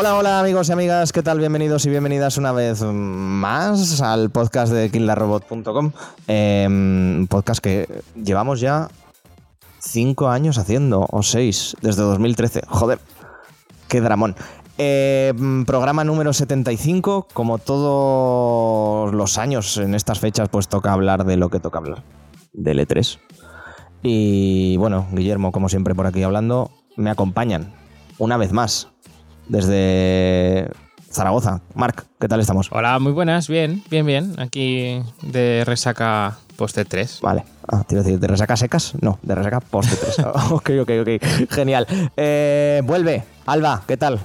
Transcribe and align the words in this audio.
Hola, 0.00 0.16
hola 0.16 0.40
amigos 0.40 0.66
y 0.70 0.72
amigas, 0.72 1.12
¿qué 1.12 1.22
tal? 1.22 1.40
Bienvenidos 1.40 1.84
y 1.84 1.90
bienvenidas 1.90 2.38
una 2.38 2.52
vez 2.52 2.80
más 2.82 4.00
al 4.00 4.30
podcast 4.30 4.72
de 4.72 4.90
killarrobot.com. 4.90 5.92
Eh, 6.26 6.64
un 6.66 7.26
podcast 7.28 7.62
que 7.62 7.86
llevamos 8.14 8.60
ya 8.60 8.88
cinco 9.78 10.30
años 10.30 10.56
haciendo, 10.56 11.06
o 11.10 11.22
seis, 11.22 11.76
desde 11.82 12.00
2013. 12.00 12.62
Joder, 12.66 12.98
qué 13.88 14.00
dramón. 14.00 14.36
Eh, 14.78 15.34
programa 15.66 16.02
número 16.02 16.32
75, 16.32 17.28
como 17.34 17.58
todos 17.58 19.12
los 19.12 19.36
años 19.36 19.76
en 19.76 19.94
estas 19.94 20.18
fechas, 20.18 20.48
pues 20.48 20.68
toca 20.68 20.94
hablar 20.94 21.26
de 21.26 21.36
lo 21.36 21.50
que 21.50 21.60
toca 21.60 21.76
hablar, 21.76 22.04
del 22.54 22.78
E3. 22.78 23.18
Y 24.02 24.78
bueno, 24.78 25.08
Guillermo, 25.12 25.52
como 25.52 25.68
siempre 25.68 25.94
por 25.94 26.06
aquí 26.06 26.22
hablando, 26.22 26.70
me 26.96 27.10
acompañan 27.10 27.74
una 28.16 28.38
vez 28.38 28.52
más 28.52 28.88
desde 29.50 30.70
Zaragoza. 31.10 31.60
Marc, 31.74 32.06
¿qué 32.20 32.28
tal 32.28 32.40
estamos? 32.40 32.70
Hola, 32.72 32.98
muy 32.98 33.12
buenas, 33.12 33.48
bien, 33.48 33.82
bien, 33.90 34.06
bien. 34.06 34.34
Aquí 34.38 35.02
de 35.22 35.64
resaca 35.66 36.38
poste 36.56 36.84
3. 36.84 37.20
Vale. 37.20 37.44
Ah, 37.68 37.84
te 37.86 37.94
iba 37.94 38.02
a 38.02 38.04
decir, 38.04 38.20
¿de 38.20 38.28
resaca 38.28 38.56
secas? 38.56 38.94
No, 39.00 39.18
de 39.22 39.34
resaca 39.34 39.60
poste 39.60 39.96
3. 39.96 40.18
ok, 40.50 40.70
ok, 40.82 40.90
ok. 41.02 41.50
Genial. 41.50 41.86
Eh, 42.16 42.80
vuelve. 42.84 43.24
Alba, 43.46 43.82
¿qué 43.86 43.96
tal? 43.96 44.20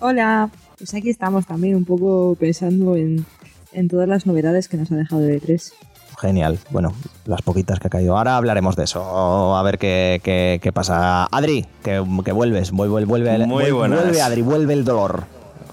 Hola. 0.00 0.50
Pues 0.78 0.92
aquí 0.92 1.08
estamos 1.08 1.46
también 1.46 1.74
un 1.74 1.86
poco 1.86 2.36
pensando 2.38 2.96
en, 2.96 3.24
en 3.72 3.88
todas 3.88 4.06
las 4.06 4.26
novedades 4.26 4.68
que 4.68 4.76
nos 4.76 4.92
ha 4.92 4.96
dejado 4.96 5.26
el 5.26 5.40
E3. 5.40 5.72
Genial. 6.18 6.58
Bueno, 6.70 6.94
las 7.26 7.42
poquitas 7.42 7.78
que 7.78 7.88
ha 7.88 7.90
caído. 7.90 8.16
Ahora 8.16 8.36
hablaremos 8.36 8.74
de 8.76 8.84
eso. 8.84 9.56
A 9.56 9.62
ver 9.62 9.78
qué, 9.78 10.20
qué, 10.24 10.58
qué 10.62 10.72
pasa. 10.72 11.24
Adri, 11.30 11.66
que, 11.82 12.02
que 12.24 12.32
vuelves. 12.32 12.70
Vuelve, 12.70 13.04
vuelve, 13.04 13.46
Muy 13.46 13.70
buenas. 13.70 14.00
vuelve, 14.02 14.22
Adri, 14.22 14.42
vuelve 14.42 14.72
el 14.72 14.84
dolor. 14.84 15.24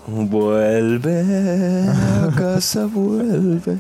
Vuelve 0.06 1.88
a 1.90 2.30
casa, 2.36 2.88
vuelve. 2.92 3.78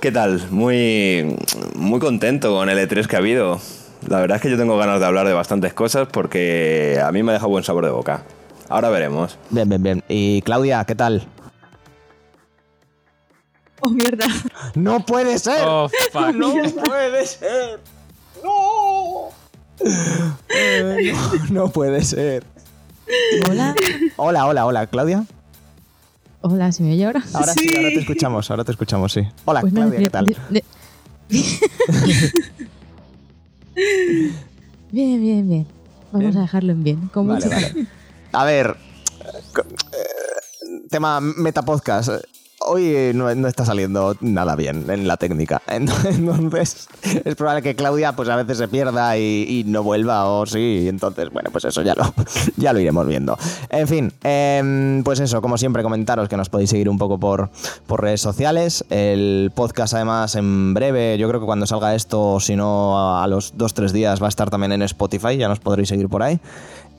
¿Qué 0.00 0.12
tal? 0.12 0.42
Muy, 0.50 1.36
muy 1.76 1.98
contento 1.98 2.54
con 2.54 2.68
el 2.68 2.78
E3 2.78 3.06
que 3.06 3.16
ha 3.16 3.20
habido. 3.20 3.58
La 4.06 4.20
verdad 4.20 4.36
es 4.36 4.42
que 4.42 4.50
yo 4.50 4.58
tengo 4.58 4.76
ganas 4.76 5.00
de 5.00 5.06
hablar 5.06 5.26
de 5.26 5.32
bastantes 5.32 5.72
cosas 5.72 6.08
porque 6.12 7.00
a 7.02 7.10
mí 7.12 7.22
me 7.22 7.30
ha 7.30 7.34
dejado 7.34 7.50
buen 7.50 7.64
sabor 7.64 7.84
de 7.86 7.90
boca. 7.92 8.22
Ahora 8.68 8.90
veremos. 8.90 9.38
Bien, 9.50 9.68
bien, 9.68 9.82
bien. 9.82 10.02
Y 10.08 10.42
Claudia, 10.42 10.84
¿qué 10.84 10.94
tal? 10.94 11.26
Oh, 13.84 13.90
mierda. 13.90 14.26
¡No 14.74 15.04
puede 15.04 15.38
ser! 15.38 15.64
Oh, 15.66 15.88
fuck. 16.12 16.34
¡No 16.34 16.52
puede 16.84 17.26
ser! 17.26 17.80
¡No! 18.44 19.28
Eh, 20.48 21.12
no, 21.12 21.44
no 21.50 21.68
puede 21.72 22.02
ser. 22.04 22.44
Hola. 23.50 23.74
Hola, 24.16 24.46
hola, 24.46 24.66
hola, 24.66 24.86
Claudia. 24.86 25.24
Hola, 26.42 26.70
¿se 26.72 26.82
me 26.82 26.92
oye 26.92 27.04
ahora? 27.06 27.22
Ahora 27.34 27.52
sí, 27.52 27.68
Sí. 27.68 27.74
ahora 27.76 27.88
te 27.88 27.98
escuchamos, 28.00 28.50
ahora 28.50 28.64
te 28.64 28.70
escuchamos, 28.72 29.12
sí. 29.12 29.20
Hola, 29.44 29.60
Pues 29.60 29.72
Claudia, 29.72 29.98
¿qué 29.98 30.10
tal? 30.10 30.24
de- 30.26 30.36
de- 30.50 30.64
bien, 34.92 35.20
bien, 35.20 35.48
bien. 35.48 35.66
Vamos 36.12 36.26
Bien. 36.28 36.38
a 36.38 36.40
dejarlo 36.42 36.72
en 36.72 36.84
bien. 36.84 37.08
Con 37.08 37.26
Vale, 37.28 37.44
mucho- 37.46 37.54
vale. 37.56 37.86
A 38.32 38.44
ver, 38.44 38.76
eh, 39.92 40.86
tema 40.90 41.20
metapodcast. 41.20 42.10
Hoy 42.66 42.86
eh, 42.86 43.12
no, 43.14 43.28
está 43.28 43.64
saliendo 43.64 44.16
nada 44.20 44.56
bien 44.56 44.88
en 44.88 45.08
la 45.08 45.16
técnica. 45.16 45.62
Entonces, 45.68 46.88
es 47.24 47.34
probable 47.34 47.62
que 47.62 47.74
Claudia 47.74 48.14
pues 48.14 48.28
a 48.28 48.36
veces 48.36 48.58
se 48.58 48.68
pierda 48.68 49.16
y, 49.18 49.64
no 49.66 49.82
vuelva 49.82 50.26
o 50.26 50.46
sí. 50.46 50.86
Entonces, 50.88 51.30
bueno, 51.30 51.50
pues 51.50 51.64
eso 51.64 51.82
ya 51.82 51.94
lo, 51.94 52.12
ya 52.56 52.72
lo 52.72 52.80
iremos 52.80 53.06
viendo. 53.06 53.38
En 53.70 53.88
fin, 53.88 54.12
em, 54.22 55.02
pues 55.04 55.20
eso, 55.20 55.40
como 55.40 55.58
siempre, 55.58 55.82
comentaros 55.82 56.28
que 56.28 56.36
nos 56.36 56.48
podéis 56.48 56.70
seguir 56.70 56.88
un 56.88 56.98
poco 56.98 57.18
por, 57.18 57.50
por 57.86 58.02
redes 58.02 58.20
sociales. 58.20 58.84
El 58.90 59.52
podcast, 59.54 59.94
además, 59.94 60.34
en 60.36 60.74
breve, 60.74 61.18
yo 61.18 61.28
creo 61.28 61.40
que 61.40 61.46
cuando 61.46 61.66
salga 61.66 61.94
esto, 61.94 62.40
si 62.40 62.56
no 62.56 62.98
a, 62.98 63.24
a 63.24 63.26
los 63.26 63.56
2-3 63.56 63.90
días, 63.92 64.22
va 64.22 64.26
a 64.26 64.28
estar 64.28 64.50
también 64.50 64.72
en 64.72 64.82
Spotify. 64.82 65.36
Ya 65.36 65.48
nos 65.48 65.60
podréis 65.60 65.88
seguir 65.88 66.08
por 66.08 66.22
ahí. 66.22 66.40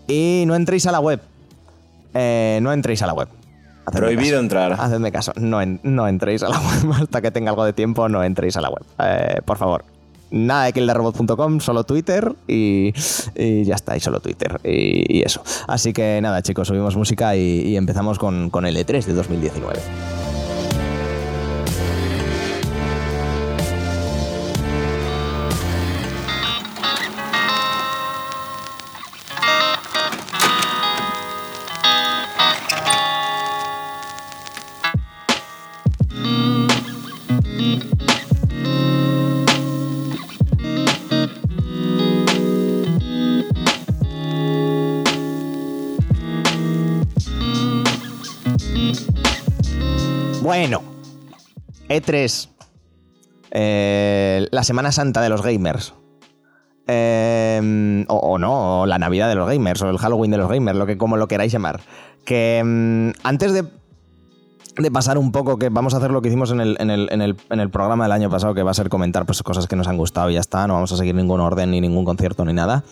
Y 0.07 0.43
no 0.47 0.55
entréis 0.55 0.85
a 0.87 0.91
la 0.91 0.99
web. 0.99 1.21
Eh, 2.13 2.59
no 2.61 2.71
entréis 2.71 3.01
a 3.01 3.07
la 3.07 3.13
web. 3.13 3.27
Hacedme 3.85 3.99
Prohibido 4.07 4.33
caso. 4.35 4.39
entrar. 4.43 4.73
Hacedme 4.73 5.11
caso. 5.11 5.33
No, 5.35 5.61
en- 5.61 5.79
no 5.83 6.07
entréis 6.07 6.43
a 6.43 6.49
la 6.49 6.59
web. 6.59 6.93
Hasta 7.03 7.21
que 7.21 7.31
tenga 7.31 7.49
algo 7.51 7.65
de 7.65 7.73
tiempo, 7.73 8.07
no 8.09 8.23
entréis 8.23 8.55
a 8.57 8.61
la 8.61 8.69
web. 8.69 8.83
Eh, 8.99 9.41
por 9.45 9.57
favor. 9.57 9.83
Nada 10.31 10.63
de 10.65 10.73
killerrobot.com, 10.73 11.59
solo 11.59 11.83
Twitter 11.83 12.33
y, 12.47 12.91
y 13.35 13.63
ya 13.65 13.75
está, 13.75 13.95
y 13.95 13.99
solo 13.99 14.19
Twitter 14.19 14.59
y, 14.63 15.19
y 15.19 15.21
eso. 15.21 15.43
Así 15.67 15.93
que 15.93 16.19
nada, 16.23 16.41
chicos, 16.41 16.67
subimos 16.69 16.95
música 16.95 17.35
y, 17.35 17.61
y 17.67 17.77
empezamos 17.77 18.17
con, 18.17 18.49
con 18.49 18.65
el 18.65 18.75
E3 18.75 19.03
de 19.05 19.13
2019. 19.13 19.79
E3. 51.93 52.49
Eh, 53.51 54.47
la 54.51 54.63
Semana 54.63 54.91
Santa 54.91 55.21
de 55.21 55.29
los 55.29 55.41
gamers. 55.41 55.93
Eh, 56.87 58.05
o, 58.09 58.37
no, 58.37 58.81
o 58.81 58.85
la 58.85 58.97
Navidad 58.97 59.29
de 59.29 59.35
los 59.35 59.47
gamers, 59.47 59.81
o 59.81 59.89
el 59.89 59.97
Halloween 59.97 60.31
de 60.31 60.37
los 60.37 60.49
gamers, 60.49 60.77
lo 60.77 60.85
que, 60.85 60.97
como 60.97 61.17
lo 61.17 61.27
queráis 61.27 61.51
llamar. 61.51 61.81
Que 62.25 62.61
mm, 62.63 63.25
antes 63.25 63.53
de, 63.53 63.65
de 64.77 64.91
pasar 64.91 65.17
un 65.17 65.31
poco, 65.31 65.57
que 65.57 65.69
vamos 65.69 65.93
a 65.93 65.97
hacer 65.97 66.11
lo 66.11 66.21
que 66.21 66.29
hicimos 66.29 66.51
en 66.51 66.59
el, 66.59 66.77
en, 66.79 66.89
el, 66.89 67.07
en, 67.11 67.21
el, 67.21 67.37
en 67.49 67.59
el 67.59 67.69
programa 67.69 68.05
del 68.05 68.11
año 68.11 68.29
pasado, 68.29 68.53
que 68.53 68.63
va 68.63 68.71
a 68.71 68.73
ser 68.73 68.89
comentar 68.89 69.25
pues, 69.25 69.43
cosas 69.43 69.67
que 69.67 69.75
nos 69.75 69.87
han 69.87 69.97
gustado 69.97 70.29
y 70.29 70.33
ya 70.33 70.39
está, 70.39 70.67
no 70.67 70.73
vamos 70.73 70.91
a 70.91 70.97
seguir 70.97 71.15
ningún 71.15 71.39
orden, 71.39 71.71
ni 71.71 71.79
ningún 71.79 72.05
concierto, 72.05 72.43
ni 72.43 72.53
nada. 72.53 72.83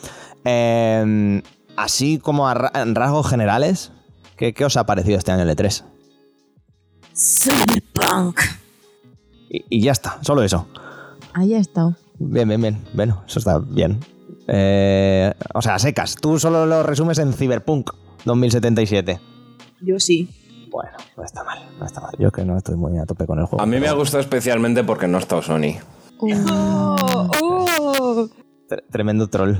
Eh, 0.44 1.42
así 1.76 2.18
como 2.18 2.48
a 2.48 2.54
rasgos 2.54 3.28
generales, 3.28 3.92
¿qué, 4.36 4.54
¿qué 4.54 4.64
os 4.64 4.76
ha 4.76 4.86
parecido 4.86 5.18
este 5.18 5.32
año 5.32 5.42
el 5.42 5.50
E3? 5.50 5.84
Cyberpunk. 7.14 8.61
Y, 9.54 9.64
y 9.68 9.82
ya 9.82 9.92
está, 9.92 10.18
solo 10.22 10.42
eso. 10.42 10.66
Ahí 11.34 11.52
ha 11.54 11.58
estado. 11.58 11.94
Bien, 12.18 12.48
bien, 12.48 12.60
bien. 12.60 12.82
Bueno, 12.94 13.22
eso 13.26 13.38
está 13.38 13.58
bien. 13.58 14.00
Eh, 14.48 15.30
o 15.54 15.60
sea, 15.60 15.78
secas. 15.78 16.16
Tú 16.16 16.38
solo 16.38 16.64
lo 16.66 16.82
resumes 16.82 17.18
en 17.18 17.32
Cyberpunk 17.34 17.90
2077. 18.24 19.20
Yo 19.82 20.00
sí. 20.00 20.28
Bueno, 20.70 20.92
no 21.18 21.24
está 21.24 21.44
mal, 21.44 21.58
no 21.78 21.84
está 21.84 22.00
mal. 22.00 22.12
Yo 22.18 22.30
que 22.30 22.44
no 22.46 22.56
estoy 22.56 22.76
muy 22.76 22.96
a 22.98 23.04
tope 23.04 23.26
con 23.26 23.38
el 23.38 23.44
juego. 23.44 23.62
A 23.62 23.66
mí 23.66 23.78
me 23.78 23.88
ha 23.88 23.92
gustado 23.92 24.20
especialmente 24.22 24.82
porque 24.84 25.06
no 25.06 25.18
ha 25.18 25.20
estado 25.20 25.42
Sony. 25.42 25.74
Uh, 26.18 26.32
¡Oh! 26.50 27.30
¡Oh! 27.42 28.28
Tre- 28.68 28.84
Tremendo 28.90 29.28
troll. 29.28 29.56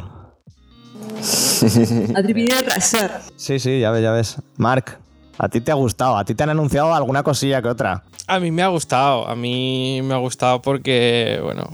Viene 2.34 2.54
a 2.54 2.58
arrasar. 2.60 3.20
Sí, 3.36 3.58
sí, 3.58 3.80
ya 3.80 3.90
ves, 3.90 4.02
ya 4.02 4.12
ves. 4.12 4.36
Mark, 4.56 4.98
a 5.38 5.48
ti 5.48 5.60
te 5.60 5.70
ha 5.70 5.74
gustado. 5.74 6.16
A 6.16 6.24
ti 6.24 6.34
te 6.34 6.42
han 6.42 6.50
anunciado 6.50 6.94
alguna 6.94 7.22
cosilla 7.22 7.62
que 7.62 7.68
otra. 7.68 8.04
A 8.26 8.38
mí 8.40 8.50
me 8.50 8.62
ha 8.62 8.68
gustado, 8.68 9.28
a 9.28 9.34
mí 9.34 10.00
me 10.02 10.14
ha 10.14 10.18
gustado 10.18 10.62
porque, 10.62 11.40
bueno, 11.42 11.64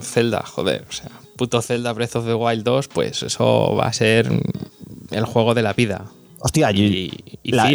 Zelda, 0.00 0.42
joder, 0.44 0.84
o 0.88 0.92
sea, 0.92 1.10
puto 1.36 1.62
Zelda 1.62 1.92
Breath 1.92 2.16
of 2.16 2.26
the 2.26 2.34
Wild 2.34 2.64
2, 2.64 2.88
pues 2.88 3.22
eso 3.22 3.76
va 3.76 3.86
a 3.86 3.92
ser 3.92 4.28
el 5.10 5.24
juego 5.24 5.54
de 5.54 5.62
la 5.62 5.72
vida. 5.72 6.04
Hostia, 6.40 6.72
Y, 6.72 7.38
y 7.42 7.52
la, 7.52 7.70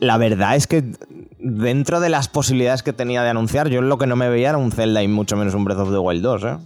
la 0.00 0.18
verdad 0.18 0.56
es 0.56 0.66
que 0.66 0.84
dentro 1.38 2.00
de 2.00 2.10
las 2.10 2.28
posibilidades 2.28 2.82
que 2.82 2.92
tenía 2.92 3.22
de 3.22 3.30
anunciar, 3.30 3.68
yo 3.68 3.80
lo 3.80 3.96
que 3.96 4.06
no 4.06 4.14
me 4.16 4.28
veía 4.28 4.50
era 4.50 4.58
un 4.58 4.72
Zelda 4.72 5.02
y 5.02 5.08
mucho 5.08 5.36
menos 5.36 5.54
un 5.54 5.64
Breath 5.64 5.78
of 5.78 5.90
the 5.90 5.98
Wild 5.98 6.22
2, 6.22 6.44
¿eh? 6.44 6.56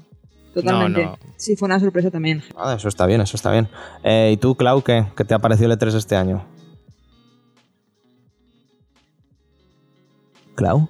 Totalmente. 0.54 1.04
No, 1.04 1.10
no. 1.12 1.18
Sí, 1.36 1.56
fue 1.56 1.66
una 1.66 1.80
sorpresa 1.80 2.10
también. 2.10 2.42
Ah, 2.56 2.74
eso 2.76 2.88
está 2.88 3.06
bien, 3.06 3.20
eso 3.20 3.36
está 3.36 3.50
bien. 3.50 3.68
Eh, 4.02 4.30
¿Y 4.34 4.36
tú, 4.36 4.54
Clau, 4.56 4.82
qué, 4.82 5.04
qué 5.16 5.24
te 5.24 5.34
ha 5.34 5.38
parecido 5.38 5.72
el 5.72 5.78
E3 5.78 5.94
este 5.94 6.16
año? 6.16 6.44
¿Clau? 10.54 10.88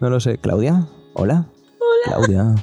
No 0.00 0.10
lo 0.10 0.20
sé. 0.20 0.38
¿Claudia? 0.38 0.86
¿Hola? 1.14 1.46
Hola. 1.80 2.04
Claudia. 2.04 2.54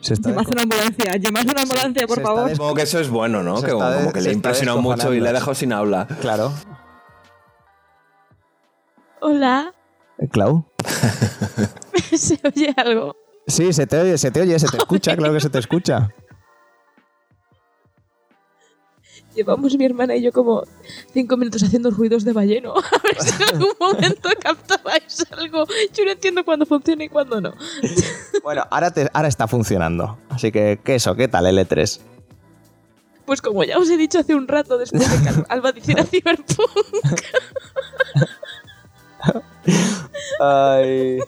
Se 0.00 0.14
está 0.14 0.30
Llamad 0.30 0.42
desco- 0.44 0.52
una 0.52 0.62
ambulancia, 0.62 1.16
llamad 1.16 1.44
una 1.50 1.62
ambulancia, 1.62 2.06
por 2.06 2.14
se 2.16 2.20
está 2.22 2.34
favor. 2.34 2.50
Supongo 2.50 2.74
que 2.74 2.82
eso 2.82 2.98
es 3.00 3.08
bueno, 3.10 3.42
¿no? 3.42 3.56
Se 3.58 3.66
Que 3.66 3.72
está 3.72 3.90
de- 3.90 3.96
como 3.98 4.12
que 4.12 4.20
se 4.20 4.24
le 4.24 4.28
ha 4.28 4.32
está 4.32 4.48
impresionado 4.48 4.78
mucho 4.82 4.92
y 4.92 4.96
descojonando. 4.96 5.24
le 5.24 5.28
ha 5.28 5.32
dejado 5.32 5.54
sin 5.54 5.72
habla. 5.72 6.06
Claro. 6.20 6.52
Hola. 9.20 9.74
Eh, 10.18 10.28
¿Clau? 10.28 10.64
¿Se 12.16 12.38
oye 12.44 12.72
algo? 12.76 13.16
Sí, 13.46 13.72
se 13.72 13.86
te 13.86 13.98
oye, 13.98 14.18
se 14.18 14.30
te 14.30 14.40
oye, 14.42 14.58
se 14.58 14.68
te 14.68 14.76
escucha, 14.76 15.16
claro 15.16 15.32
que 15.34 15.40
se 15.40 15.50
te 15.50 15.58
escucha. 15.58 16.08
Llevamos 19.38 19.76
mi 19.78 19.84
hermana 19.84 20.16
y 20.16 20.22
yo 20.22 20.32
como 20.32 20.64
cinco 21.14 21.36
minutos 21.36 21.62
haciendo 21.62 21.92
ruidos 21.92 22.24
de 22.24 22.32
balleno. 22.32 22.74
A 22.76 23.02
ver 23.04 23.22
si 23.22 23.30
en 23.40 23.48
algún 23.54 23.70
momento 23.80 24.28
captabais 24.40 25.24
algo. 25.30 25.64
Yo 25.94 26.04
no 26.04 26.10
entiendo 26.10 26.44
cuándo 26.44 26.66
funciona 26.66 27.04
y 27.04 27.08
cuándo 27.08 27.40
no. 27.40 27.54
Bueno, 28.42 28.64
ahora, 28.70 28.90
te- 28.90 29.08
ahora 29.12 29.28
está 29.28 29.46
funcionando. 29.46 30.18
Así 30.28 30.50
que, 30.50 30.80
¿qué 30.82 30.96
eso? 30.96 31.14
¿Qué 31.14 31.28
tal 31.28 31.44
L3? 31.46 32.00
Pues 33.26 33.40
como 33.42 33.62
ya 33.62 33.78
os 33.78 33.88
he 33.90 33.96
dicho 33.96 34.18
hace 34.18 34.34
un 34.34 34.48
rato, 34.48 34.76
después 34.76 35.08
de 35.08 35.22
que 35.22 35.28
Al- 35.28 35.46
Alba 35.50 35.72
hiciera 35.76 36.02
Cyberpunk, 36.04 36.70
Ay. 40.40 41.18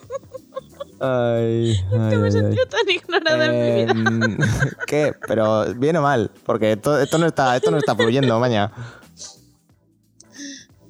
Ay. 1.01 1.81
que 1.91 2.17
me 2.17 2.29
he 2.29 2.33
sentido 2.33 2.67
tan 2.67 2.89
ignorada 2.89 3.47
en 3.47 3.53
mi 3.53 3.85
vida. 3.85 3.93
Em, 3.93 4.39
¿Qué? 4.87 5.15
Pero 5.27 5.75
bien 5.75 5.97
o 5.97 6.03
mal, 6.03 6.31
porque 6.45 6.73
esto, 6.73 7.01
esto 7.01 7.19
no 7.19 7.27
está, 7.27 7.57
esto 7.57 7.71
no 7.71 7.79
está 7.79 7.95
fluyendo, 7.95 8.39
maña. 8.39 8.71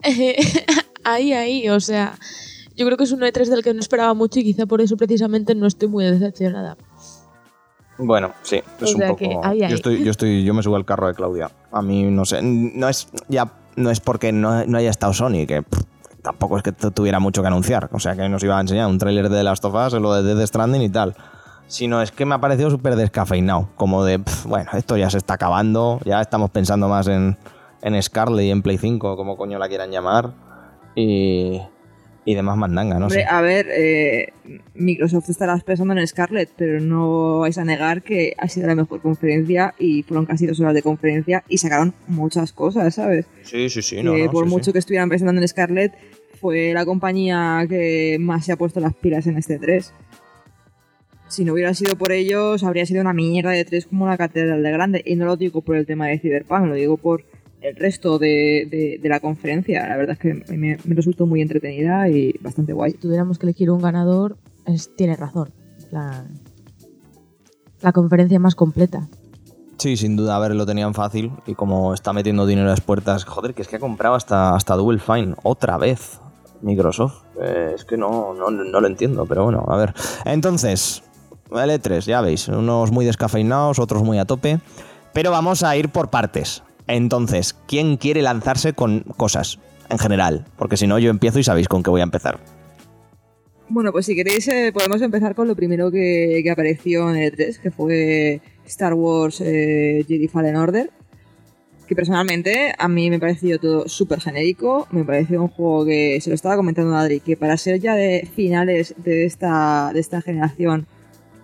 Eh, 0.03 0.37
ahí, 1.05 1.33
ahí, 1.33 1.69
o 1.69 1.79
sea, 1.79 2.19
yo 2.77 2.87
creo 2.87 2.97
que 2.97 3.05
es 3.05 3.13
un 3.13 3.21
E3 3.21 3.49
del 3.49 3.63
que 3.63 3.75
no 3.75 3.81
esperaba 3.81 4.15
mucho 4.15 4.41
y 4.41 4.45
quizá 4.45 4.67
por 4.67 4.81
eso 4.81 4.97
precisamente 4.97 5.55
no 5.55 5.67
estoy 5.67 5.89
muy 5.89 6.05
decepcionada. 6.05 6.77
Bueno, 7.99 8.33
sí, 8.43 8.63
es 8.81 8.95
O 8.95 8.97
un 8.97 9.09
poco. 9.09 9.17
que. 9.17 9.59
Yo 9.69 9.75
estoy, 9.75 10.03
yo 10.03 10.11
estoy, 10.11 10.43
yo 10.43 10.55
me 10.55 10.63
subo 10.63 10.77
al 10.77 10.87
carro 10.87 11.07
de 11.07 11.15
Claudia. 11.15 11.51
A 11.71 11.83
mí 11.83 12.05
no 12.05 12.25
sé, 12.25 12.41
no 12.43 12.89
es 12.89 13.09
ya 13.29 13.53
no 13.77 13.91
es 13.91 14.01
porque 14.01 14.33
no, 14.33 14.65
no 14.65 14.79
haya 14.79 14.91
estado 14.91 15.13
Sony 15.13 15.47
que 15.47 15.63
pff, 15.63 15.83
tampoco 16.23 16.57
es 16.57 16.63
que 16.63 16.73
tu- 16.73 16.91
tuviera 16.91 17.19
mucho 17.21 17.43
que 17.43 17.49
anunciar, 17.49 17.89
o 17.93 17.99
sea 17.99 18.15
que 18.17 18.29
nos 18.29 18.43
iba 18.43 18.57
a 18.57 18.61
enseñar 18.61 18.87
un 18.89 18.99
tráiler 18.99 19.29
de 19.29 19.37
The 19.39 19.43
Last 19.45 19.65
of 19.65 19.75
Us, 19.75 19.93
lo 19.95 20.15
de 20.15 20.35
Death 20.35 20.49
Stranding 20.49 20.83
y 20.83 20.89
tal. 20.89 21.15
Sino 21.67 22.03
es 22.03 22.11
que 22.11 22.25
me 22.27 22.35
ha 22.35 22.39
parecido 22.41 22.69
súper 22.71 22.97
descafeinado, 22.97 23.69
como 23.77 24.05
de, 24.05 24.21
bueno, 24.47 24.71
esto 24.73 24.97
ya 24.97 25.09
se 25.09 25.19
está 25.19 25.35
acabando, 25.35 26.01
ya 26.05 26.21
estamos 26.21 26.51
pensando 26.51 26.89
más 26.89 27.07
en, 27.07 27.39
en 27.83 28.03
Scarlet 28.03 28.45
y 28.47 28.51
en 28.51 28.63
Play 28.63 28.77
5, 28.79 29.17
como 29.17 29.37
coño 29.37 29.57
la 29.59 29.69
quieran 29.69 29.91
llamar, 29.93 30.33
y, 30.97 31.61
y 32.31 32.35
demás 32.35 32.57
mandanga, 32.57 32.99
no 32.99 33.07
Hombre, 33.07 33.23
sé. 33.23 33.27
a 33.29 33.41
ver, 33.41 33.67
eh, 33.71 34.33
Microsoft 34.75 35.29
estará 35.31 35.57
pensando 35.59 35.95
en 35.95 36.07
Scarlett, 36.07 36.51
pero 36.57 36.81
no 36.81 37.41
vais 37.41 37.59
a 37.59 37.65
negar 37.65 38.03
que 38.03 38.35
ha 38.39 38.49
sido 38.49 38.69
la 38.69 38.75
mejor 38.75 39.01
conferencia 39.01 39.75
y 39.79 40.03
fueron 40.05 40.27
casi 40.27 40.47
dos 40.47 40.61
horas 40.61 40.75
de 40.75 40.83
conferencia 40.83 41.43
y 41.49 41.59
sacaron 41.59 41.93
muchas 42.07 42.53
cosas, 42.53 42.95
¿sabes? 42.95 43.27
Sí, 43.43 43.69
sí, 43.69 43.83
sí, 43.83 44.03
no, 44.03 44.17
no, 44.17 44.31
por 44.31 44.45
sí, 44.45 44.51
sí. 44.51 44.57
mucho 44.57 44.73
que 44.73 44.79
estuvieran 44.79 45.09
pensando 45.09 45.41
en 45.41 45.49
Scarlett, 45.49 45.93
fue 46.41 46.73
la 46.73 46.85
compañía 46.85 47.67
que 47.69 48.17
más 48.21 48.45
se 48.47 48.53
ha 48.53 48.57
puesto 48.57 48.81
las 48.81 48.95
pilas 48.95 49.27
en 49.27 49.37
este 49.37 49.59
3. 49.59 49.93
Si 51.29 51.45
no 51.45 51.53
hubiera 51.53 51.75
sido 51.75 51.97
por 51.97 52.13
ellos, 52.13 52.65
habría 52.65 52.87
sido 52.87 53.03
una 53.03 53.13
mierda 53.13 53.51
de 53.51 53.65
3 53.65 53.87
como 53.87 54.05
una 54.05 54.17
catedral 54.17 54.63
de 54.63 54.71
grande. 54.73 55.03
Y 55.05 55.17
no 55.17 55.27
lo 55.27 55.37
digo 55.37 55.61
por 55.61 55.77
el 55.77 55.87
tema 55.87 56.09
de 56.09 56.19
Cyberpunk, 56.19 56.67
lo 56.67 56.75
digo 56.75 56.97
por 56.97 57.25
el 57.61 57.77
resto 57.77 58.19
de, 58.19 58.67
de- 58.71 58.99
de 59.03 59.09
la 59.09 59.21
conferencia. 59.21 59.87
La 59.89 59.97
verdad 59.97 60.13
es 60.13 60.19
que 60.19 60.57
me, 60.57 60.79
me 60.85 60.95
resultó 60.95 61.27
muy 61.27 61.41
entretenida 61.43 62.09
y 62.09 62.33
bastante 62.41 62.73
guay. 62.73 62.93
Si 62.93 62.99
tuviéramos 62.99 63.39
que 63.39 63.47
elegir 63.47 63.71
un 63.71 63.81
ganador, 63.83 64.37
es, 64.67 64.95
tiene 64.97 65.17
razón. 65.17 65.51
La, 65.91 66.25
la 67.83 67.93
conferencia 67.93 68.39
más 68.39 68.55
completa. 68.55 69.09
Sí, 69.79 69.97
sin 69.97 70.15
duda, 70.17 70.37
a 70.37 70.39
ver, 70.39 70.55
lo 70.55 70.67
tenían 70.67 70.93
fácil 70.93 71.33
y 71.47 71.55
como 71.55 71.95
está 71.95 72.13
metiendo 72.13 72.45
dinero 72.45 72.67
a 72.67 72.71
las 72.71 72.83
puertas, 72.83 73.25
joder, 73.25 73.55
que 73.55 73.63
es 73.63 73.69
que 73.69 73.77
ha 73.77 73.81
comprado 73.81 74.15
hasta, 74.15 74.55
hasta 74.55 74.75
Double 74.77 74.99
Fine, 74.99 75.35
otra 75.43 75.79
vez 75.79 76.21
Microsoft. 76.61 77.25
Eh, 77.43 77.73
es 77.75 77.87
que 77.87 77.97
no, 77.97 78.35
no, 78.35 78.51
no 78.51 78.81
lo 78.81 78.87
entiendo, 78.87 79.25
pero 79.25 79.45
bueno, 79.45 79.65
a 79.67 79.77
ver. 79.79 79.95
Entonces, 80.27 81.03
L3, 81.49 82.01
ya 82.01 82.21
veis, 82.21 82.49
unos 82.49 82.93
muy 82.93 83.07
descafeinados, 83.07 83.79
otros 83.79 84.03
muy 84.03 84.19
a 84.19 84.27
tope, 84.27 84.61
pero 85.15 85.31
vamos 85.31 85.63
a 85.63 85.75
ir 85.79 85.89
por 85.89 86.11
partes. 86.11 86.63
Entonces, 86.91 87.57
¿quién 87.69 87.97
quiere 87.97 88.21
lanzarse 88.21 88.73
con 88.73 89.01
cosas 89.17 89.59
en 89.89 89.99
general? 89.99 90.47
Porque 90.57 90.77
si 90.77 90.87
no, 90.87 90.99
yo 90.99 91.11
empiezo 91.11 91.39
y 91.39 91.45
sabéis 91.45 91.69
con 91.69 91.83
qué 91.83 91.91
voy 91.91 92.01
a 92.01 92.05
empezar. 92.05 92.41
Bueno, 93.69 93.93
pues 93.93 94.07
si 94.07 94.17
queréis 94.17 94.49
eh, 94.49 94.73
podemos 94.75 95.01
empezar 95.01 95.37
con 95.37 95.47
lo 95.47 95.55
primero 95.55 95.93
que, 95.93 96.45
apareció 96.51 97.09
en 97.11 97.17
el 97.17 97.33
3, 97.33 97.59
que 97.61 97.71
fue 97.71 98.41
Star 98.67 98.95
Wars 98.95 99.41
eh, 99.41 100.05
Jedi 100.09 100.27
Fallen 100.27 100.57
Order. 100.57 100.91
Que 101.87 101.95
personalmente 101.95 102.75
a 102.77 102.89
mí 102.89 103.11
me 103.11 103.21
pareció 103.21 103.61
todo 103.61 103.89
súper 103.89 104.21
genérico. 104.21 104.89
Me 104.91 105.05
pareció 105.05 105.41
un 105.43 105.49
juego 105.49 105.85
que, 105.85 106.21
se 106.21 106.31
lo 106.31 106.35
estaba 106.35 106.57
comentando 106.57 106.97
a 106.97 107.01
Adri, 107.01 107.21
que 107.21 107.37
para 107.37 107.57
ser 107.57 107.79
ya 107.79 107.95
de 107.95 108.29
finales 108.35 108.95
de 108.97 109.25
esta, 109.25 109.93
de 109.93 110.01
esta 110.01 110.21
generación 110.21 110.87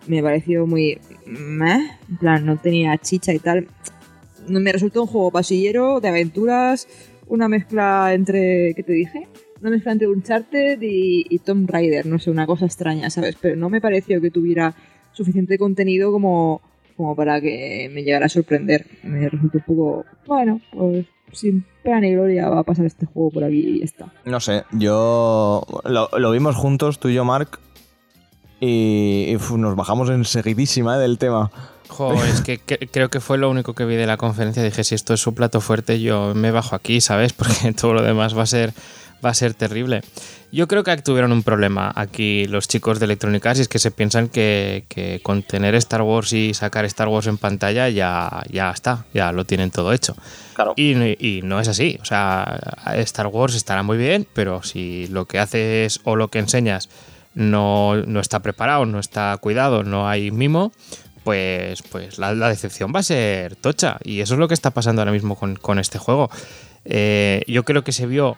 me 0.08 0.22
pareció 0.22 0.66
muy... 0.66 0.98
meh. 1.26 1.98
En 2.08 2.16
plan, 2.16 2.44
no 2.44 2.56
tenía 2.56 2.98
chicha 2.98 3.32
y 3.32 3.38
tal. 3.38 3.68
Me 4.48 4.72
resultó 4.72 5.02
un 5.02 5.08
juego 5.08 5.30
pasillero, 5.30 6.00
de 6.00 6.08
aventuras, 6.08 6.88
una 7.28 7.48
mezcla 7.48 8.12
entre... 8.14 8.74
¿Qué 8.74 8.82
te 8.82 8.92
dije? 8.92 9.28
Una 9.60 9.70
mezcla 9.70 9.92
entre 9.92 10.08
Uncharted 10.08 10.80
y, 10.82 11.26
y 11.28 11.38
Tomb 11.38 11.68
Raider, 11.70 12.06
no 12.06 12.18
sé, 12.18 12.30
una 12.30 12.46
cosa 12.46 12.66
extraña, 12.66 13.10
¿sabes? 13.10 13.36
Pero 13.40 13.56
no 13.56 13.70
me 13.70 13.80
pareció 13.80 14.20
que 14.20 14.30
tuviera 14.30 14.74
suficiente 15.12 15.58
contenido 15.58 16.12
como, 16.12 16.60
como 16.96 17.16
para 17.16 17.40
que 17.40 17.90
me 17.92 18.02
llegara 18.02 18.26
a 18.26 18.28
sorprender. 18.28 18.86
Me 19.02 19.28
resultó 19.28 19.58
un 19.58 19.64
poco, 19.64 20.04
bueno, 20.26 20.60
pues 20.72 21.06
sin 21.32 21.64
pena 21.82 22.00
ni 22.00 22.12
gloria 22.12 22.48
va 22.48 22.60
a 22.60 22.64
pasar 22.64 22.86
este 22.86 23.06
juego 23.06 23.30
por 23.30 23.44
aquí 23.44 23.58
y 23.58 23.78
ya 23.80 23.84
está. 23.84 24.12
No 24.24 24.40
sé, 24.40 24.64
yo 24.72 25.64
lo, 25.84 26.30
vimos 26.30 26.56
juntos, 26.56 26.98
tú 26.98 27.08
y 27.08 27.14
yo, 27.14 27.24
Mark, 27.24 27.58
y, 28.60 29.36
nos 29.56 29.76
bajamos 29.76 30.10
enseguidísima 30.10 30.96
eh, 30.96 31.00
del 31.00 31.18
tema. 31.18 31.50
Jo, 31.88 32.14
es 32.24 32.40
que, 32.40 32.58
que- 32.58 32.88
creo 32.90 33.08
que 33.10 33.20
fue 33.20 33.38
lo 33.38 33.48
único 33.50 33.74
que 33.74 33.84
vi 33.84 33.94
de 33.96 34.06
la 34.06 34.16
conferencia. 34.16 34.62
Dije, 34.62 34.84
si 34.84 34.94
esto 34.94 35.14
es 35.14 35.20
su 35.20 35.34
plato 35.34 35.60
fuerte, 35.60 36.00
yo 36.00 36.34
me 36.34 36.50
bajo 36.50 36.74
aquí, 36.76 37.00
¿sabes? 37.00 37.32
Porque 37.34 37.72
todo 37.72 37.94
lo 37.94 38.02
demás 38.02 38.36
va 38.36 38.42
a 38.42 38.46
ser, 38.46 38.72
va 39.24 39.30
a 39.30 39.34
ser 39.34 39.54
terrible. 39.54 40.02
Yo 40.52 40.68
creo 40.68 40.84
que 40.84 40.96
tuvieron 40.98 41.32
un 41.32 41.42
problema 41.42 41.92
aquí 41.94 42.46
los 42.46 42.68
chicos 42.68 42.98
de 43.00 43.04
Electronic 43.06 43.44
Arts 43.44 43.58
y 43.58 43.62
es 43.62 43.68
que 43.68 43.80
se 43.80 43.90
piensan 43.90 44.28
que, 44.28 44.84
que 44.88 45.20
con 45.22 45.42
tener 45.42 45.74
Star 45.74 46.02
Wars 46.02 46.32
y 46.32 46.54
sacar 46.54 46.84
Star 46.84 47.08
Wars 47.08 47.26
en 47.26 47.36
pantalla 47.36 47.88
ya, 47.88 48.42
ya 48.50 48.70
está, 48.70 49.04
ya 49.12 49.32
lo 49.32 49.44
tienen 49.44 49.70
todo 49.72 49.92
hecho. 49.92 50.16
Claro. 50.54 50.72
Y, 50.76 50.92
y 51.18 51.42
no 51.42 51.60
es 51.60 51.66
así. 51.68 51.98
O 52.00 52.04
sea, 52.04 52.58
Star 52.94 53.26
Wars 53.26 53.54
estará 53.56 53.82
muy 53.82 53.98
bien, 53.98 54.26
pero 54.32 54.62
si 54.62 55.08
lo 55.08 55.26
que 55.26 55.40
haces 55.40 56.00
o 56.04 56.14
lo 56.16 56.28
que 56.28 56.38
enseñas 56.38 56.88
no, 57.34 57.96
no 57.96 58.20
está 58.20 58.38
preparado, 58.40 58.86
no 58.86 58.98
está 59.00 59.36
cuidado, 59.38 59.82
no 59.82 60.08
hay 60.08 60.30
mimo, 60.30 60.72
pues, 61.26 61.82
pues 61.82 62.18
la, 62.20 62.32
decepción 62.48 62.92
va 62.94 63.00
a 63.00 63.02
ser 63.02 63.56
tocha. 63.56 63.98
Y 64.04 64.20
eso 64.20 64.34
es 64.34 64.38
lo 64.38 64.46
que 64.46 64.54
está 64.54 64.70
pasando 64.70 65.02
ahora 65.02 65.10
mismo 65.10 65.34
con, 65.34 65.56
con 65.56 65.80
este 65.80 65.98
juego. 65.98 66.30
Eh, 66.84 67.42
yo 67.48 67.64
creo 67.64 67.82
que 67.82 67.90
se 67.90 68.06
vio 68.06 68.36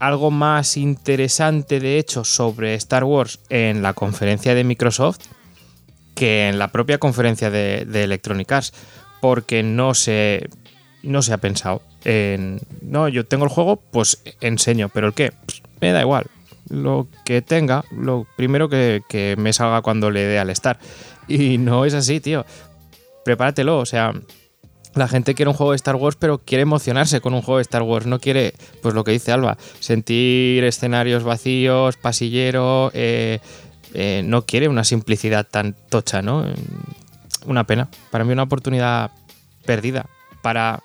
algo 0.00 0.32
más 0.32 0.76
interesante, 0.76 1.78
de 1.78 1.96
hecho, 1.96 2.24
sobre 2.24 2.74
Star 2.74 3.04
Wars 3.04 3.38
en 3.50 3.82
la 3.82 3.92
conferencia 3.92 4.52
de 4.56 4.64
Microsoft 4.64 5.20
que 6.16 6.48
en 6.48 6.58
la 6.58 6.72
propia 6.72 6.98
conferencia 6.98 7.50
de, 7.50 7.84
de 7.84 8.02
Electronic 8.02 8.50
Arts, 8.50 8.72
porque 9.20 9.62
no 9.62 9.94
se, 9.94 10.48
no 11.04 11.22
se 11.22 11.34
ha 11.34 11.38
pensado 11.38 11.82
en, 12.04 12.58
no, 12.82 13.06
yo 13.06 13.24
tengo 13.24 13.44
el 13.44 13.50
juego, 13.50 13.76
pues 13.76 14.20
enseño, 14.40 14.88
pero 14.88 15.06
el 15.06 15.14
qué, 15.14 15.32
Pues, 15.46 15.62
me 15.80 15.92
da 15.92 16.00
igual, 16.00 16.26
lo 16.68 17.08
que 17.24 17.42
tenga, 17.42 17.84
lo 17.90 18.26
primero 18.36 18.68
que, 18.68 19.02
que 19.08 19.36
me 19.38 19.52
salga 19.52 19.82
cuando 19.82 20.10
le 20.10 20.24
dé 20.24 20.38
al 20.38 20.50
estar. 20.50 20.78
Y 21.28 21.58
no 21.58 21.84
es 21.84 21.94
así, 21.94 22.20
tío. 22.20 22.44
Prepáratelo, 23.24 23.78
o 23.78 23.86
sea, 23.86 24.12
la 24.94 25.08
gente 25.08 25.34
quiere 25.34 25.50
un 25.50 25.56
juego 25.56 25.72
de 25.72 25.76
Star 25.76 25.96
Wars, 25.96 26.16
pero 26.18 26.38
quiere 26.38 26.62
emocionarse 26.62 27.20
con 27.20 27.34
un 27.34 27.42
juego 27.42 27.58
de 27.58 27.62
Star 27.62 27.82
Wars. 27.82 28.06
No 28.06 28.18
quiere, 28.20 28.54
pues 28.82 28.94
lo 28.94 29.02
que 29.04 29.12
dice 29.12 29.32
Alba, 29.32 29.56
sentir 29.80 30.62
escenarios 30.64 31.24
vacíos, 31.24 31.96
pasillero. 31.96 32.90
eh, 32.94 33.40
eh, 33.94 34.22
no 34.24 34.44
quiere 34.44 34.68
una 34.68 34.82
simplicidad 34.84 35.46
tan 35.48 35.76
tocha, 35.88 36.20
¿no? 36.20 36.44
Una 37.46 37.64
pena. 37.64 37.88
Para 38.10 38.24
mí, 38.24 38.32
una 38.32 38.42
oportunidad 38.42 39.12
perdida 39.64 40.06
para 40.42 40.82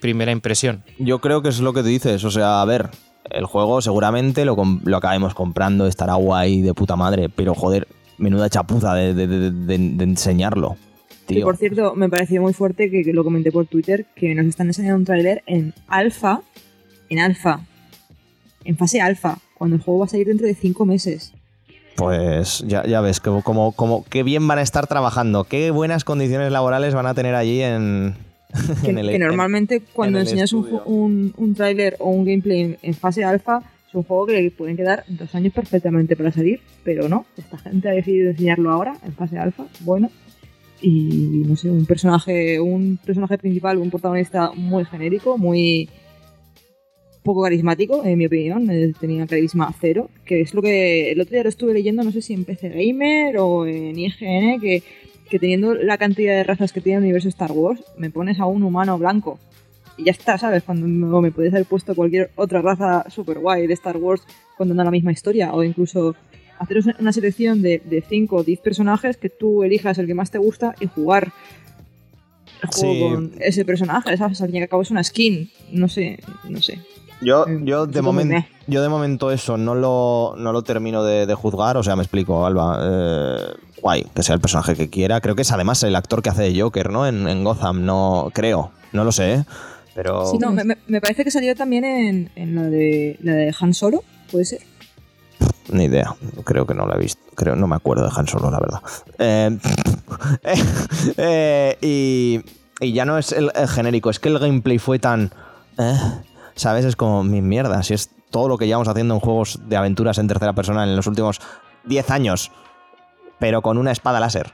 primera 0.00 0.30
impresión. 0.30 0.84
Yo 0.98 1.20
creo 1.20 1.42
que 1.42 1.48
es 1.48 1.60
lo 1.60 1.72
que 1.72 1.80
tú 1.80 1.88
dices, 1.88 2.22
o 2.24 2.30
sea, 2.30 2.60
a 2.60 2.64
ver, 2.64 2.90
el 3.30 3.44
juego 3.46 3.80
seguramente 3.80 4.44
lo, 4.44 4.56
lo 4.84 4.96
acabemos 4.96 5.34
comprando, 5.34 5.86
estará 5.86 6.14
guay 6.14 6.60
de 6.62 6.74
puta 6.74 6.96
madre, 6.96 7.28
pero 7.28 7.54
joder, 7.54 7.86
menuda 8.18 8.48
chapuza 8.50 8.94
de, 8.94 9.14
de- 9.14 9.26
de- 9.26 9.50
de- 9.50 9.78
de 9.78 10.04
enseñarlo. 10.04 10.76
Y 11.28 11.40
por 11.42 11.56
cierto, 11.56 11.94
me 11.94 12.08
pareció 12.08 12.42
muy 12.42 12.52
fuerte 12.52 12.90
que, 12.90 13.04
que 13.04 13.12
lo 13.12 13.24
comenté 13.24 13.50
por 13.52 13.66
Twitter, 13.66 14.06
que 14.16 14.34
nos 14.34 14.44
están 14.46 14.66
enseñando 14.66 14.98
un 14.98 15.04
tráiler 15.04 15.42
en 15.46 15.72
alfa, 15.88 16.42
en 17.08 17.20
alfa, 17.20 17.60
en 18.64 18.76
fase 18.76 19.00
alfa, 19.00 19.38
cuando 19.54 19.76
el 19.76 19.82
juego 19.82 20.00
va 20.00 20.06
a 20.06 20.08
salir 20.08 20.26
dentro 20.26 20.46
de 20.46 20.54
cinco 20.54 20.84
meses. 20.84 21.32
Pues 21.96 22.64
ya, 22.66 22.84
ya 22.84 23.00
ves, 23.00 23.20
como, 23.20 23.42
como, 23.42 23.72
como 23.72 24.04
qué 24.04 24.22
bien 24.22 24.46
van 24.48 24.58
a 24.58 24.62
estar 24.62 24.86
trabajando, 24.86 25.44
qué 25.44 25.70
buenas 25.70 26.04
condiciones 26.04 26.50
laborales 26.52 26.94
van 26.94 27.06
a 27.06 27.14
tener 27.14 27.34
allí 27.34 27.62
en, 27.62 28.14
Que, 28.82 28.90
en 28.90 28.98
el 28.98 29.10
que 29.10 29.18
normalmente 29.18 29.80
cuando 29.80 30.18
el 30.18 30.24
enseñas 30.26 30.52
un, 30.52 30.68
un, 30.84 31.34
un 31.36 31.54
tráiler 31.54 31.96
o 31.98 32.10
un 32.10 32.24
gameplay 32.24 32.60
en, 32.60 32.78
en 32.82 32.94
fase 32.94 33.24
alfa, 33.24 33.62
es 33.88 33.94
un 33.94 34.04
juego 34.04 34.26
que 34.26 34.40
le 34.40 34.50
pueden 34.50 34.76
quedar 34.76 35.04
dos 35.08 35.34
años 35.34 35.52
perfectamente 35.52 36.16
para 36.16 36.32
salir, 36.32 36.60
pero 36.84 37.08
no, 37.08 37.26
esta 37.36 37.58
gente 37.58 37.88
ha 37.88 37.92
decidido 37.92 38.30
enseñarlo 38.30 38.70
ahora, 38.70 38.96
en 39.04 39.12
fase 39.12 39.38
alfa, 39.38 39.66
bueno. 39.80 40.10
y 40.80 41.44
no 41.46 41.56
sé, 41.56 41.70
un 41.70 41.86
personaje, 41.86 42.60
un 42.60 42.98
personaje 43.04 43.38
principal, 43.38 43.78
un 43.78 43.90
protagonista 43.90 44.52
muy 44.54 44.84
genérico, 44.84 45.38
muy 45.38 45.88
poco 47.22 47.42
carismático, 47.42 48.04
en 48.04 48.18
mi 48.18 48.26
opinión, 48.26 48.68
eh, 48.70 48.92
tenía 48.98 49.26
carisma 49.26 49.72
cero, 49.80 50.10
que 50.24 50.40
es 50.40 50.54
lo 50.54 50.62
que 50.62 51.12
el 51.12 51.20
otro 51.20 51.34
día 51.34 51.42
lo 51.42 51.48
estuve 51.48 51.74
leyendo, 51.74 52.02
no 52.02 52.12
sé 52.12 52.22
si 52.22 52.32
en 52.32 52.44
PC 52.44 52.70
Gamer 52.70 53.36
o 53.38 53.66
en 53.66 53.98
IGN, 53.98 54.60
que, 54.60 54.82
que 55.32 55.38
teniendo 55.38 55.72
la 55.74 55.96
cantidad 55.96 56.34
de 56.34 56.44
razas 56.44 56.74
que 56.74 56.82
tiene 56.82 56.98
el 56.98 57.04
universo 57.04 57.30
Star 57.30 57.52
Wars, 57.52 57.82
me 57.96 58.10
pones 58.10 58.38
a 58.38 58.44
un 58.44 58.62
humano 58.62 58.98
blanco. 58.98 59.38
Y 59.96 60.04
ya 60.04 60.10
está, 60.12 60.36
¿sabes? 60.36 60.62
Cuando 60.62 60.86
me 61.22 61.30
puedes 61.30 61.54
haber 61.54 61.64
puesto 61.64 61.94
cualquier 61.94 62.30
otra 62.36 62.60
raza 62.60 63.08
super 63.08 63.38
guay 63.38 63.66
de 63.66 63.72
Star 63.72 63.96
Wars 63.96 64.22
contando 64.58 64.84
la 64.84 64.90
misma 64.90 65.10
historia, 65.10 65.54
o 65.54 65.64
incluso 65.64 66.14
hacer 66.58 66.80
una 67.00 67.14
selección 67.14 67.62
de 67.62 68.04
5 68.06 68.36
o 68.36 68.44
10 68.44 68.60
personajes 68.60 69.16
que 69.16 69.30
tú 69.30 69.62
elijas 69.64 69.96
el 69.96 70.06
que 70.06 70.12
más 70.12 70.30
te 70.30 70.36
gusta 70.36 70.74
y 70.80 70.86
jugar 70.86 71.32
el 72.62 72.68
juego 72.68 72.92
Sí. 72.94 73.00
con 73.14 73.32
ese 73.40 73.64
personaje, 73.64 74.14
¿sabes? 74.18 74.38
Al 74.42 74.48
fin 74.48 74.56
y 74.56 74.62
al 74.62 74.68
cabo 74.68 74.82
es 74.82 74.90
una 74.90 75.02
skin, 75.02 75.50
no 75.72 75.88
sé, 75.88 76.18
no 76.46 76.60
sé. 76.60 76.78
Yo, 77.22 77.46
Mm, 77.46 77.64
yo, 77.64 77.86
de 77.86 78.02
momento, 78.02 78.46
yo 78.66 78.82
de 78.82 78.88
momento 78.88 79.30
eso 79.30 79.56
no 79.56 79.74
lo, 79.74 80.34
no 80.36 80.52
lo 80.52 80.62
termino 80.62 81.04
de, 81.04 81.26
de 81.26 81.34
juzgar, 81.34 81.76
o 81.76 81.82
sea, 81.82 81.94
me 81.96 82.02
explico, 82.02 82.44
Alba. 82.46 82.78
eh, 82.82 83.36
guay, 83.80 84.04
que 84.14 84.22
sea 84.22 84.34
el 84.34 84.40
personaje 84.40 84.74
que 84.74 84.90
quiera. 84.90 85.20
Creo 85.20 85.34
que 85.34 85.42
es 85.42 85.52
además 85.52 85.82
el 85.84 85.94
actor 85.96 86.22
que 86.22 86.30
hace 86.30 86.42
de 86.42 86.60
Joker, 86.60 86.90
¿no? 86.90 87.06
En, 87.06 87.28
en 87.28 87.44
Gotham, 87.44 87.84
no 87.84 88.30
creo, 88.32 88.70
no 88.92 89.04
lo 89.04 89.12
sé, 89.12 89.34
¿eh? 89.34 89.44
pero... 89.94 90.24
Sí, 90.26 90.38
No, 90.38 90.52
me, 90.52 90.64
me- 90.64 90.78
me 90.86 91.00
parece 91.00 91.22
que 91.24 91.30
salió 91.30 91.54
también 91.54 91.84
en, 91.84 92.30
en 92.36 92.54
la, 92.54 92.62
de, 92.62 93.18
la 93.22 93.32
de 93.34 93.54
Han 93.60 93.74
Solo, 93.74 94.02
puede 94.30 94.44
ser. 94.44 94.60
Ni 95.70 95.84
idea, 95.84 96.14
creo 96.44 96.66
que 96.66 96.74
no 96.74 96.86
la 96.86 96.94
he 96.96 96.98
visto. 96.98 97.20
Creo, 97.34 97.56
no 97.56 97.66
me 97.66 97.76
acuerdo 97.76 98.04
de 98.04 98.10
Han 98.16 98.26
Solo, 98.26 98.50
la 98.50 98.58
verdad. 98.60 98.80
Eh, 99.18 99.58
eh, 101.16 101.76
y, 101.80 102.40
y 102.84 102.92
ya 102.92 103.04
no 103.04 103.18
es 103.18 103.32
el, 103.32 103.50
el 103.54 103.68
genérico, 103.68 104.10
es 104.10 104.18
que 104.18 104.28
el 104.28 104.38
gameplay 104.38 104.78
fue 104.78 104.98
tan. 104.98 105.30
eh, 105.78 105.94
¿Sabes? 106.54 106.84
Es 106.84 106.96
como 106.96 107.22
mi 107.24 107.40
mierda. 107.42 107.82
Si 107.82 107.94
es 107.94 108.10
todo 108.30 108.48
lo 108.48 108.58
que 108.58 108.66
llevamos 108.66 108.88
haciendo 108.88 109.14
en 109.14 109.20
juegos 109.20 109.60
de 109.68 109.76
aventuras 109.76 110.18
en 110.18 110.28
tercera 110.28 110.52
persona 110.54 110.84
en 110.84 110.96
los 110.96 111.06
últimos 111.06 111.40
10 111.84 112.10
años, 112.10 112.50
pero 113.38 113.62
con 113.62 113.78
una 113.78 113.92
espada 113.92 114.20
láser. 114.20 114.52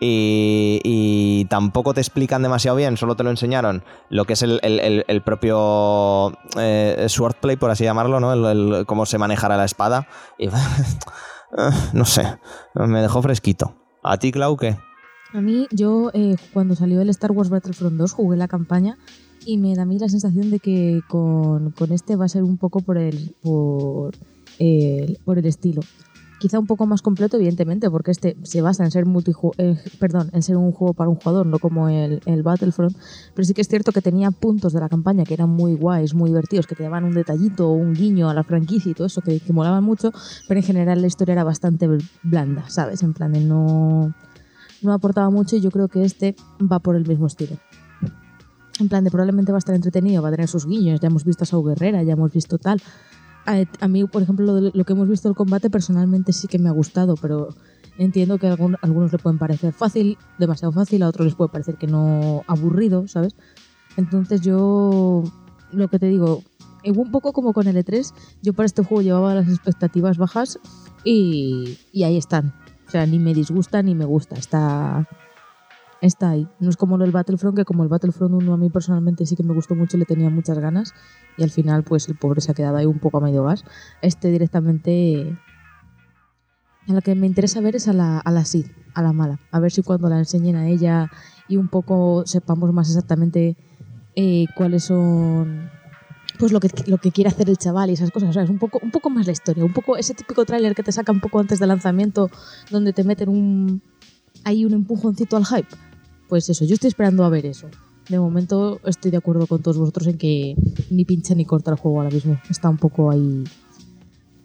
Y, 0.00 0.80
y 0.84 1.46
tampoco 1.46 1.92
te 1.92 2.00
explican 2.00 2.40
demasiado 2.42 2.76
bien, 2.76 2.96
solo 2.96 3.16
te 3.16 3.24
lo 3.24 3.30
enseñaron 3.30 3.82
lo 4.10 4.26
que 4.26 4.34
es 4.34 4.42
el, 4.42 4.60
el- 4.62 5.04
el- 5.08 5.22
propio 5.22 6.32
eh, 6.56 7.06
swordplay, 7.08 7.56
por 7.56 7.70
así 7.72 7.82
llamarlo, 7.82 8.20
¿no? 8.20 8.86
Cómo 8.86 9.06
se 9.06 9.18
manejará 9.18 9.56
la 9.56 9.64
espada. 9.64 10.06
Y 10.38 10.48
no 11.92 12.04
sé, 12.04 12.38
me 12.74 13.02
dejó 13.02 13.22
fresquito. 13.22 13.74
¿A 14.04 14.18
ti, 14.18 14.30
Clau, 14.30 14.56
qué? 14.56 14.76
A 15.34 15.40
mí, 15.40 15.66
yo 15.72 16.10
eh, 16.14 16.36
cuando 16.52 16.76
salió 16.76 17.00
el 17.00 17.10
Star 17.10 17.32
Wars 17.32 17.50
Battlefront 17.50 17.96
2 17.96 18.12
jugué 18.12 18.36
la 18.36 18.46
campaña 18.48 18.96
y 19.44 19.58
me 19.58 19.74
da 19.74 19.82
a 19.82 19.86
mí 19.86 19.98
la 19.98 20.08
sensación 20.08 20.50
de 20.50 20.58
que 20.58 21.00
con, 21.08 21.70
con 21.72 21.92
este 21.92 22.16
va 22.16 22.26
a 22.26 22.28
ser 22.28 22.42
un 22.42 22.56
poco 22.56 22.80
por 22.80 22.98
el, 22.98 23.34
por, 23.42 24.14
el, 24.58 25.18
por 25.24 25.38
el 25.38 25.46
estilo. 25.46 25.82
Quizá 26.38 26.60
un 26.60 26.68
poco 26.68 26.86
más 26.86 27.02
completo, 27.02 27.36
evidentemente, 27.36 27.90
porque 27.90 28.12
este 28.12 28.36
se 28.44 28.62
basa 28.62 28.84
en 28.84 28.92
ser 28.92 29.04
eh, 29.56 29.76
perdón, 29.98 30.30
en 30.32 30.42
ser 30.42 30.56
un 30.56 30.70
juego 30.70 30.94
para 30.94 31.10
un 31.10 31.16
jugador, 31.16 31.46
no 31.46 31.58
como 31.58 31.88
el, 31.88 32.20
el 32.26 32.44
Battlefront. 32.44 32.96
Pero 33.34 33.44
sí 33.44 33.54
que 33.54 33.62
es 33.62 33.68
cierto 33.68 33.90
que 33.90 34.02
tenía 34.02 34.30
puntos 34.30 34.72
de 34.72 34.78
la 34.78 34.88
campaña 34.88 35.24
que 35.24 35.34
eran 35.34 35.50
muy 35.50 35.74
guays, 35.74 36.14
muy 36.14 36.30
divertidos, 36.30 36.68
que 36.68 36.76
te 36.76 36.84
daban 36.84 37.02
un 37.02 37.14
detallito 37.14 37.68
o 37.68 37.72
un 37.72 37.92
guiño 37.92 38.30
a 38.30 38.34
la 38.34 38.44
franquicia 38.44 38.92
y 38.92 38.94
todo 38.94 39.08
eso, 39.08 39.20
que, 39.20 39.40
que 39.40 39.52
molaban 39.52 39.82
mucho, 39.82 40.12
pero 40.46 40.60
en 40.60 40.64
general 40.64 41.00
la 41.00 41.08
historia 41.08 41.32
era 41.32 41.42
bastante 41.42 41.88
blanda, 42.22 42.68
¿sabes? 42.68 43.02
En 43.02 43.14
plan 43.14 43.32
de 43.32 43.40
no 43.40 44.14
no 44.82 44.92
aportaba 44.92 45.30
mucho 45.30 45.56
y 45.56 45.60
yo 45.60 45.70
creo 45.70 45.88
que 45.88 46.04
este 46.04 46.36
va 46.60 46.78
por 46.78 46.96
el 46.96 47.06
mismo 47.06 47.26
estilo. 47.26 47.56
En 48.78 48.88
plan 48.88 49.04
de 49.04 49.10
probablemente 49.10 49.52
va 49.52 49.58
a 49.58 49.60
estar 49.60 49.74
entretenido, 49.74 50.22
va 50.22 50.28
a 50.28 50.32
tener 50.32 50.48
sus 50.48 50.66
guiños, 50.66 51.00
ya 51.00 51.08
hemos 51.08 51.24
visto 51.24 51.44
a 51.44 51.46
Sau 51.46 51.64
Guerrera, 51.64 52.02
ya 52.02 52.12
hemos 52.12 52.32
visto 52.32 52.58
tal. 52.58 52.80
A, 53.80 53.88
mí, 53.88 54.04
por 54.04 54.20
ejemplo, 54.22 54.60
lo, 54.60 54.84
que 54.84 54.92
hemos 54.92 55.08
visto 55.08 55.26
del 55.26 55.34
combate 55.34 55.70
personalmente 55.70 56.34
sí 56.34 56.48
que 56.48 56.58
me 56.58 56.68
ha 56.68 56.72
gustado, 56.72 57.14
pero 57.16 57.48
entiendo 57.96 58.36
que 58.36 58.46
a 58.46 58.56
algunos 58.82 59.10
le 59.10 59.18
pueden 59.18 59.38
parecer 59.38 59.72
fácil, 59.72 60.18
demasiado 60.38 60.70
fácil, 60.70 61.02
a 61.02 61.08
otros 61.08 61.24
les 61.24 61.34
puede 61.34 61.50
parecer 61.50 61.76
que 61.76 61.86
no 61.86 62.42
aburrido, 62.46 63.08
¿sabes? 63.08 63.34
Entonces 63.96 64.42
yo, 64.42 65.24
lo 65.72 65.88
que 65.88 65.98
te 65.98 66.06
digo, 66.08 66.42
eh, 66.84 66.92
un 66.92 67.10
poco 67.10 67.32
como 67.32 67.54
con 67.54 67.66
el 67.66 67.76
E3, 67.76 68.12
yo 68.42 68.52
para 68.52 68.66
este 68.66 68.84
juego 68.84 69.00
llevaba 69.00 69.34
las 69.34 69.48
expectativas 69.48 70.18
bajas 70.18 70.58
y, 71.02 71.78
y 71.90 72.02
ahí 72.04 72.18
están. 72.18 72.54
O 72.86 72.90
sea, 72.90 73.06
ni 73.06 73.18
me 73.18 73.32
disgusta 73.34 73.82
ni 73.82 73.94
me 73.94 74.04
gusta. 74.04 74.36
Está, 74.36 75.08
está 76.00 76.30
ahí. 76.30 76.48
No 76.60 76.70
es 76.70 76.76
como 76.76 76.98
del 76.98 77.10
Battlefront, 77.10 77.56
que 77.56 77.64
como 77.64 77.82
el 77.82 77.88
Battlefront 77.88 78.34
1 78.34 78.52
a 78.52 78.56
mí 78.56 78.70
personalmente 78.70 79.26
sí 79.26 79.36
que 79.36 79.42
me 79.42 79.54
gustó 79.54 79.74
mucho, 79.74 79.96
le 79.96 80.04
tenía 80.04 80.30
muchas 80.30 80.58
ganas. 80.58 80.94
Y 81.36 81.42
al 81.42 81.50
final, 81.50 81.84
pues 81.84 82.08
el 82.08 82.16
pobre 82.16 82.40
se 82.40 82.52
ha 82.52 82.54
quedado 82.54 82.76
ahí 82.76 82.86
un 82.86 82.98
poco 82.98 83.18
a 83.18 83.20
medio 83.20 83.44
gas. 83.44 83.64
Este 84.02 84.30
directamente. 84.30 85.36
A 86.88 86.92
la 86.92 87.00
que 87.02 87.14
me 87.14 87.26
interesa 87.26 87.60
ver 87.60 87.76
es 87.76 87.86
a 87.86 87.92
la, 87.92 88.18
a 88.18 88.30
la 88.30 88.44
Sid, 88.44 88.66
a 88.94 89.02
la 89.02 89.12
mala. 89.12 89.38
A 89.50 89.60
ver 89.60 89.70
si 89.70 89.82
cuando 89.82 90.08
la 90.08 90.18
enseñen 90.18 90.56
a 90.56 90.68
ella 90.68 91.10
y 91.46 91.56
un 91.56 91.68
poco 91.68 92.22
sepamos 92.24 92.72
más 92.72 92.88
exactamente 92.88 93.56
eh, 94.16 94.46
cuáles 94.56 94.84
son 94.84 95.70
pues 96.38 96.52
lo 96.52 96.60
que, 96.60 96.70
lo 96.86 96.98
que 96.98 97.10
quiere 97.10 97.28
hacer 97.28 97.50
el 97.50 97.58
chaval 97.58 97.90
y 97.90 97.94
esas 97.94 98.10
cosas. 98.10 98.30
O 98.30 98.32
sea, 98.32 98.42
es 98.42 98.50
un 98.50 98.58
poco, 98.58 98.78
un 98.82 98.90
poco 98.90 99.10
más 99.10 99.26
la 99.26 99.32
historia, 99.32 99.64
un 99.64 99.72
poco 99.72 99.96
ese 99.96 100.14
típico 100.14 100.44
tráiler 100.44 100.74
que 100.74 100.82
te 100.82 100.92
saca 100.92 101.12
un 101.12 101.20
poco 101.20 101.40
antes 101.40 101.58
del 101.58 101.68
lanzamiento, 101.68 102.30
donde 102.70 102.92
te 102.92 103.04
meten 103.04 103.28
un 103.28 103.82
ahí 104.44 104.64
un 104.64 104.72
empujoncito 104.72 105.36
al 105.36 105.44
hype. 105.44 105.68
Pues 106.28 106.48
eso, 106.48 106.64
yo 106.64 106.74
estoy 106.74 106.88
esperando 106.88 107.24
a 107.24 107.28
ver 107.28 107.46
eso. 107.46 107.68
De 108.08 108.18
momento 108.18 108.80
estoy 108.84 109.10
de 109.10 109.18
acuerdo 109.18 109.46
con 109.46 109.62
todos 109.62 109.78
vosotros 109.78 110.06
en 110.06 110.18
que 110.18 110.56
ni 110.90 111.04
pincha 111.04 111.34
ni 111.34 111.44
corta 111.44 111.70
el 111.70 111.76
juego 111.76 111.98
ahora 111.98 112.10
mismo. 112.10 112.38
Está 112.48 112.68
un 112.68 112.78
poco 112.78 113.10
ahí. 113.10 113.44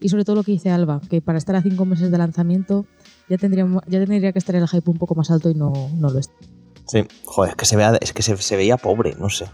Y 0.01 0.09
sobre 0.09 0.25
todo 0.25 0.35
lo 0.35 0.43
que 0.43 0.51
dice 0.51 0.69
Alba, 0.69 0.99
que 1.09 1.21
para 1.21 1.37
estar 1.37 1.55
a 1.55 1.61
cinco 1.61 1.85
meses 1.85 2.11
de 2.11 2.17
lanzamiento 2.17 2.85
ya 3.29 3.37
tendría, 3.37 3.65
ya 3.87 3.99
tendría 3.99 4.33
que 4.33 4.39
estar 4.39 4.55
el 4.55 4.67
hype 4.67 4.89
un 4.89 4.97
poco 4.97 5.15
más 5.15 5.31
alto 5.31 5.49
y 5.49 5.55
no, 5.55 5.71
no 5.95 6.09
lo 6.09 6.19
está. 6.19 6.33
Sí, 6.87 7.05
joder, 7.23 7.51
es 7.51 7.55
que 7.55 7.65
se, 7.65 7.77
vea, 7.77 7.97
es 8.01 8.11
que 8.11 8.21
se, 8.21 8.35
se 8.35 8.55
veía 8.57 8.75
pobre, 8.75 9.15
no 9.17 9.29
sé. 9.29 9.45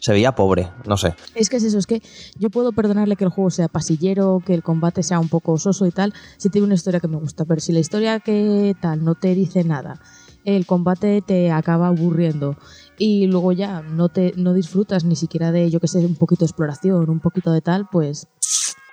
Se 0.00 0.12
veía 0.12 0.34
pobre, 0.34 0.70
no 0.86 0.96
sé. 0.96 1.14
Es 1.34 1.48
que 1.48 1.58
es 1.58 1.64
eso, 1.64 1.78
es 1.78 1.86
que 1.86 2.02
yo 2.36 2.50
puedo 2.50 2.72
perdonarle 2.72 3.14
que 3.14 3.24
el 3.24 3.30
juego 3.30 3.50
sea 3.50 3.68
pasillero, 3.68 4.42
que 4.44 4.54
el 4.54 4.62
combate 4.62 5.02
sea 5.02 5.20
un 5.20 5.28
poco 5.28 5.58
soso 5.58 5.86
y 5.86 5.92
tal, 5.92 6.12
si 6.38 6.48
tiene 6.48 6.64
una 6.64 6.74
historia 6.74 6.98
que 6.98 7.06
me 7.08 7.18
gusta, 7.18 7.44
pero 7.44 7.60
si 7.60 7.72
la 7.72 7.78
historia 7.78 8.18
que 8.18 8.74
tal 8.80 9.04
no 9.04 9.14
te 9.14 9.34
dice 9.34 9.62
nada, 9.62 10.00
el 10.44 10.66
combate 10.66 11.22
te 11.22 11.50
acaba 11.50 11.88
aburriendo 11.88 12.56
y 12.98 13.26
luego 13.26 13.52
ya 13.52 13.82
no 13.82 14.08
te 14.08 14.32
no 14.36 14.52
disfrutas 14.54 15.04
ni 15.04 15.16
siquiera 15.16 15.52
de, 15.52 15.70
yo 15.70 15.80
que 15.80 15.88
sé, 15.88 15.98
un 15.98 16.16
poquito 16.16 16.44
de 16.44 16.50
exploración, 16.50 17.08
un 17.08 17.20
poquito 17.20 17.52
de 17.52 17.60
tal, 17.60 17.88
pues 17.90 18.28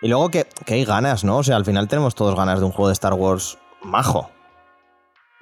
Y 0.01 0.08
luego 0.08 0.29
que, 0.29 0.46
que 0.65 0.75
hay 0.75 0.86
ganas, 0.86 1.24
¿no? 1.24 1.38
O 1.38 1.44
sea, 1.44 1.56
al 1.56 1.65
final 1.65 1.88
tenemos 1.88 2.15
todos 2.15 2.36
ganas 2.36 2.60
de 2.60 2.65
un 2.65 2.72
juego 2.72 2.88
de 2.88 2.94
Star 2.94 3.13
Wars 3.13 3.58
majo. 3.84 4.29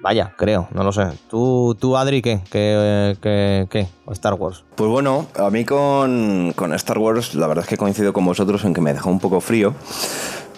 Vaya, 0.00 0.32
creo, 0.36 0.68
no 0.72 0.84
lo 0.84 0.92
sé. 0.92 1.08
¿Tú, 1.28 1.76
tú 1.78 1.96
Adri, 1.96 2.22
qué? 2.22 2.40
¿Qué, 2.52 3.16
qué, 3.20 3.66
qué? 3.68 3.88
¿O 4.04 4.12
Star 4.12 4.34
Wars? 4.34 4.64
Pues 4.76 4.88
bueno, 4.88 5.26
a 5.36 5.50
mí 5.50 5.64
con, 5.64 6.52
con 6.54 6.72
Star 6.74 6.98
Wars 6.98 7.34
la 7.34 7.48
verdad 7.48 7.64
es 7.64 7.68
que 7.68 7.76
coincido 7.76 8.12
con 8.12 8.24
vosotros 8.24 8.64
en 8.64 8.74
que 8.74 8.80
me 8.80 8.92
deja 8.92 9.10
un 9.10 9.18
poco 9.18 9.40
frío, 9.40 9.74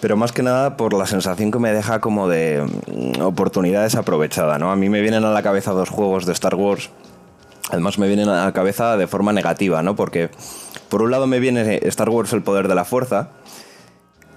pero 0.01 0.17
más 0.17 0.31
que 0.31 0.43
nada 0.43 0.75
por 0.75 0.93
la 0.93 1.05
sensación 1.05 1.51
que 1.51 1.59
me 1.59 1.71
deja 1.71 2.01
como 2.01 2.27
de 2.27 2.67
mm, 2.87 3.21
oportunidad 3.21 3.83
desaprovechada, 3.83 4.57
¿no? 4.57 4.71
A 4.71 4.75
mí 4.75 4.89
me 4.89 4.99
vienen 4.99 5.23
a 5.23 5.31
la 5.31 5.43
cabeza 5.43 5.71
dos 5.71 5.89
juegos 5.89 6.25
de 6.25 6.33
Star 6.33 6.55
Wars, 6.55 6.89
además 7.69 7.99
me 7.99 8.07
vienen 8.07 8.27
a 8.27 8.45
la 8.45 8.51
cabeza 8.51 8.97
de 8.97 9.07
forma 9.07 9.31
negativa, 9.31 9.83
¿no? 9.83 9.95
Porque 9.95 10.31
por 10.89 11.03
un 11.03 11.11
lado 11.11 11.27
me 11.27 11.39
viene 11.39 11.79
Star 11.83 12.09
Wars 12.09 12.33
el 12.33 12.41
poder 12.41 12.67
de 12.67 12.75
la 12.75 12.83
fuerza, 12.83 13.29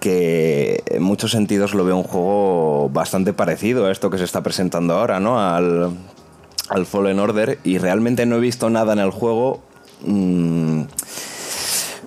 que 0.00 0.84
en 0.86 1.02
muchos 1.02 1.30
sentidos 1.30 1.72
lo 1.72 1.84
veo 1.84 1.96
un 1.96 2.04
juego 2.04 2.90
bastante 2.90 3.32
parecido 3.32 3.86
a 3.86 3.90
esto 3.90 4.10
que 4.10 4.18
se 4.18 4.24
está 4.24 4.42
presentando 4.42 4.94
ahora, 4.94 5.18
¿no? 5.18 5.40
Al, 5.40 5.90
al 6.68 6.86
Fallen 6.86 7.18
Order 7.18 7.58
y 7.64 7.78
realmente 7.78 8.26
no 8.26 8.36
he 8.36 8.40
visto 8.40 8.68
nada 8.68 8.92
en 8.92 8.98
el 8.98 9.10
juego. 9.10 9.62
mm, 10.02 10.82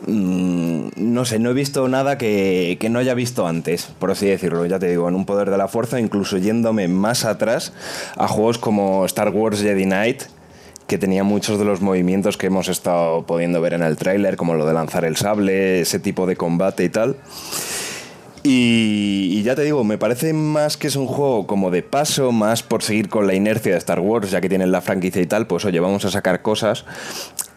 mm, 0.07 0.89
no 0.95 1.25
sé, 1.25 1.39
no 1.39 1.51
he 1.51 1.53
visto 1.53 1.87
nada 1.87 2.17
que, 2.17 2.77
que 2.79 2.89
no 2.89 2.99
haya 2.99 3.13
visto 3.13 3.47
antes, 3.47 3.89
por 3.99 4.11
así 4.11 4.25
decirlo. 4.27 4.65
Ya 4.65 4.79
te 4.79 4.89
digo, 4.89 5.07
en 5.07 5.15
un 5.15 5.25
poder 5.25 5.49
de 5.51 5.57
la 5.57 5.67
fuerza, 5.67 5.99
incluso 5.99 6.37
yéndome 6.37 6.87
más 6.87 7.25
atrás 7.25 7.73
a 8.15 8.27
juegos 8.27 8.57
como 8.57 9.05
Star 9.05 9.29
Wars 9.29 9.61
Jedi 9.61 9.85
Knight, 9.85 10.23
que 10.87 10.97
tenía 10.97 11.23
muchos 11.23 11.59
de 11.59 11.65
los 11.65 11.81
movimientos 11.81 12.37
que 12.37 12.47
hemos 12.47 12.69
estado 12.69 13.25
pudiendo 13.25 13.61
ver 13.61 13.73
en 13.73 13.83
el 13.83 13.97
tráiler, 13.97 14.37
como 14.37 14.55
lo 14.55 14.65
de 14.65 14.73
lanzar 14.73 15.03
el 15.05 15.17
sable, 15.17 15.81
ese 15.81 15.99
tipo 15.99 16.25
de 16.25 16.37
combate 16.37 16.85
y 16.85 16.89
tal. 16.89 17.17
Y, 18.43 19.29
y 19.33 19.43
ya 19.43 19.55
te 19.55 19.63
digo, 19.63 19.83
me 19.83 19.97
parece 19.97 20.31
más 20.31 20.77
que 20.77 20.87
es 20.87 20.95
un 20.95 21.07
juego 21.07 21.45
como 21.47 21.69
de 21.69 21.83
paso, 21.83 22.31
más 22.31 22.63
por 22.63 22.81
seguir 22.81 23.09
con 23.09 23.27
la 23.27 23.33
inercia 23.33 23.73
de 23.73 23.77
Star 23.77 23.99
Wars, 23.99 24.31
ya 24.31 24.39
que 24.39 24.47
tienen 24.47 24.71
la 24.71 24.79
franquicia 24.79 25.21
y 25.21 25.25
tal, 25.25 25.47
pues 25.47 25.65
oye, 25.65 25.81
vamos 25.81 26.05
a 26.05 26.11
sacar 26.11 26.41
cosas, 26.41 26.85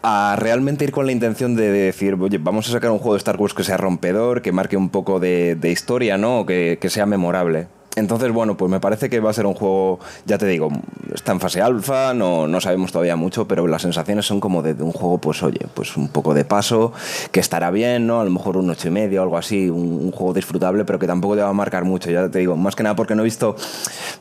a 0.03 0.35
realmente 0.37 0.83
ir 0.83 0.91
con 0.91 1.05
la 1.05 1.11
intención 1.11 1.55
de 1.55 1.71
decir, 1.71 2.15
oye, 2.19 2.37
vamos 2.37 2.67
a 2.67 2.71
sacar 2.71 2.91
un 2.91 2.99
juego 2.99 3.13
de 3.13 3.19
Star 3.19 3.37
Wars 3.37 3.53
que 3.53 3.63
sea 3.63 3.77
rompedor, 3.77 4.41
que 4.41 4.51
marque 4.51 4.77
un 4.77 4.89
poco 4.89 5.19
de, 5.19 5.55
de 5.55 5.71
historia, 5.71 6.17
¿no? 6.17 6.45
Que, 6.45 6.77
que 6.81 6.89
sea 6.89 7.05
memorable. 7.05 7.67
Entonces, 7.97 8.31
bueno, 8.31 8.55
pues 8.55 8.71
me 8.71 8.79
parece 8.79 9.09
que 9.09 9.19
va 9.19 9.31
a 9.31 9.33
ser 9.33 9.45
un 9.45 9.53
juego, 9.53 9.99
ya 10.25 10.37
te 10.37 10.45
digo, 10.45 10.69
está 11.13 11.33
en 11.33 11.41
fase 11.41 11.61
alfa, 11.61 12.13
no, 12.13 12.47
no 12.47 12.61
sabemos 12.61 12.93
todavía 12.93 13.17
mucho, 13.17 13.49
pero 13.49 13.67
las 13.67 13.81
sensaciones 13.81 14.25
son 14.25 14.39
como 14.39 14.61
de, 14.61 14.73
un 14.81 14.93
juego, 14.93 15.17
pues 15.17 15.43
oye, 15.43 15.59
pues 15.73 15.97
un 15.97 16.07
poco 16.07 16.33
de 16.33 16.45
paso, 16.45 16.93
que 17.31 17.41
estará 17.41 17.69
bien, 17.69 18.07
¿no? 18.07 18.21
A 18.21 18.23
lo 18.23 18.31
mejor 18.31 18.55
un 18.55 18.69
ocho 18.69 18.87
y 18.87 18.91
medio 18.91 19.21
algo 19.21 19.37
así, 19.37 19.69
un, 19.69 20.11
juego 20.11 20.33
disfrutable, 20.33 20.85
pero 20.85 20.99
que 20.99 21.07
tampoco 21.07 21.35
te 21.35 21.41
va 21.41 21.49
a 21.49 21.53
marcar 21.53 21.83
mucho, 21.83 22.09
ya 22.09 22.29
te 22.29 22.39
digo, 22.39 22.55
más 22.55 22.75
que 22.75 22.83
nada 22.83 22.95
porque 22.95 23.13
no 23.13 23.23
he 23.23 23.25
visto 23.25 23.57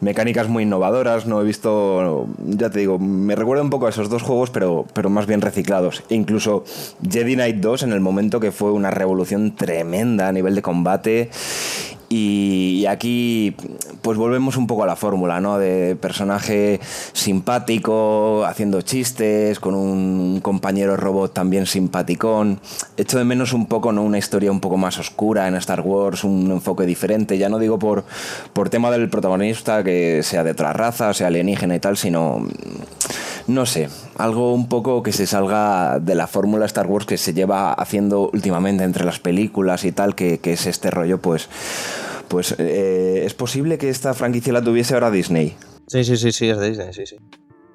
mecánicas 0.01 0.49
muy 0.49 0.65
innovadoras, 0.65 1.27
no 1.27 1.41
he 1.41 1.45
visto, 1.45 2.27
ya 2.45 2.71
te 2.71 2.81
digo, 2.81 2.99
me 2.99 3.37
recuerda 3.37 3.63
un 3.63 3.71
poco 3.71 3.87
a 3.87 3.91
esos 3.91 4.11
dos 4.11 4.23
juegos, 4.23 4.51
pero, 4.51 4.85
pero 4.95 5.11
más 5.11 5.27
bien 5.27 5.41
reciclados. 5.41 6.03
E 6.09 6.17
incluso 6.17 6.65
Jedi 7.09 7.35
Knight 7.35 7.57
2 7.57 7.85
en 7.85 7.93
el 7.93 8.01
momento 8.01 8.41
que 8.41 8.51
fue 8.51 8.73
una 8.73 8.91
revolución 8.91 9.55
tremenda 9.55 10.27
a 10.27 10.33
nivel 10.33 10.57
de 10.57 10.63
combate 10.63 11.31
y 12.13 12.87
aquí 12.87 13.55
pues 14.03 14.19
volvemos 14.19 14.57
un 14.57 14.67
poco 14.67 14.83
a 14.83 14.87
la 14.87 14.97
fórmula, 14.97 15.41
¿no? 15.41 15.59
De 15.59 15.95
personaje 15.95 16.81
simpático, 17.13 18.45
haciendo 18.45 18.83
chistes, 18.83 19.61
con 19.61 19.77
un 19.77 20.41
compañero 20.41 20.97
robot 20.97 21.33
también 21.33 21.67
simpaticón. 21.67 22.61
Echo 22.97 23.17
de 23.17 23.23
menos 23.23 23.53
un 23.53 23.67
poco, 23.67 23.93
¿no? 23.93 24.03
Una 24.03 24.19
historia 24.19 24.51
un 24.51 24.59
poco 24.59 24.77
más 24.77 24.99
oscura 24.99 25.47
en 25.47 25.55
Star 25.55 25.83
Wars, 25.83 26.25
un 26.25 26.51
enfoque 26.51 26.85
diferente. 26.85 27.39
Ya 27.39 27.49
no 27.49 27.61
digo 27.61 27.79
por, 27.79 28.05
por 28.55 28.71
tema 28.71 28.91
del 28.91 29.09
protagonista, 29.09 29.85
que 29.85 30.25
sea 30.25 30.43
de 30.43 30.51
otra 30.51 30.73
raza, 30.73 31.15
sea 31.15 31.29
alienígena 31.29 31.77
y 31.77 31.79
tal, 31.79 31.97
sino 31.97 32.45
no 33.55 33.67
sé, 33.67 33.89
algo 34.17 34.55
un 34.55 34.69
poco 34.69 35.03
que 35.03 35.13
se 35.13 35.27
salga 35.27 35.99
de 35.99 36.15
la 36.15 36.27
fórmula 36.27 36.67
Star 36.67 36.87
Wars 36.87 37.07
que 37.07 37.19
se 37.19 37.35
lleva 37.35 37.73
haciendo 37.73 38.31
últimamente 38.33 38.85
entre 38.85 39.05
las 39.05 39.19
películas 39.19 39.85
y 39.85 39.93
tal, 39.93 40.15
que, 40.15 40.39
que 40.39 40.53
es 40.53 40.67
este 40.67 40.91
rollo, 40.91 41.19
pues, 41.21 41.49
pues 42.29 42.55
eh, 42.59 43.23
es 43.25 43.35
posible 43.35 43.79
que 43.79 43.89
esta 43.89 44.15
franquicia 44.15 44.53
la 44.53 44.63
tuviese 44.63 44.95
ahora 44.95 45.11
Disney. 45.11 45.57
Sí, 45.87 46.05
sí, 46.05 46.17
sí, 46.17 46.33
sí, 46.33 46.49
es 46.49 46.61
Disney, 46.61 46.93
sí, 46.93 47.07
sí. 47.07 47.17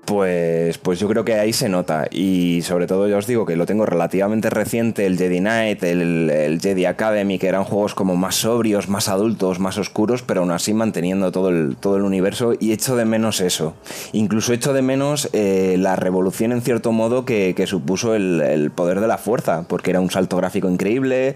Pues, 0.05 0.77
pues 0.77 0.99
yo 0.99 1.07
creo 1.07 1.25
que 1.25 1.33
ahí 1.33 1.51
se 1.51 1.67
nota. 1.67 2.07
Y 2.11 2.61
sobre 2.61 2.85
todo 2.85 3.07
ya 3.07 3.17
os 3.17 3.25
digo 3.25 3.45
que 3.45 3.55
lo 3.55 3.65
tengo 3.65 3.87
relativamente 3.87 4.51
reciente, 4.51 5.07
el 5.07 5.17
Jedi 5.17 5.39
Knight, 5.39 5.83
el, 5.83 6.59
Jedi 6.61 6.85
Academy, 6.85 7.39
que 7.39 7.47
eran 7.47 7.63
juegos 7.63 7.95
como 7.95 8.15
más 8.15 8.35
sobrios, 8.35 8.87
más 8.87 9.09
adultos, 9.09 9.59
más 9.59 9.79
oscuros, 9.79 10.21
pero 10.21 10.41
aún 10.41 10.51
así 10.51 10.75
manteniendo 10.75 11.31
todo 11.31 11.49
el, 11.49 11.75
todo 11.79 11.97
el 11.97 12.03
universo. 12.03 12.53
Y 12.59 12.71
echo 12.71 12.95
de 12.95 13.05
menos 13.05 13.41
eso. 13.41 13.75
Incluso 14.13 14.53
echo 14.53 14.73
de 14.73 14.83
menos 14.83 15.27
eh, 15.33 15.75
la 15.79 15.95
revolución 15.95 16.51
en 16.51 16.61
cierto 16.61 16.91
modo 16.91 17.25
que, 17.25 17.55
supuso 17.65 18.13
el, 18.13 18.41
el, 18.41 18.69
poder 18.69 18.99
de 18.99 19.07
la 19.07 19.17
fuerza, 19.17 19.65
porque 19.67 19.89
era 19.89 20.01
un 20.01 20.11
salto 20.11 20.37
gráfico 20.37 20.69
increíble, 20.69 21.35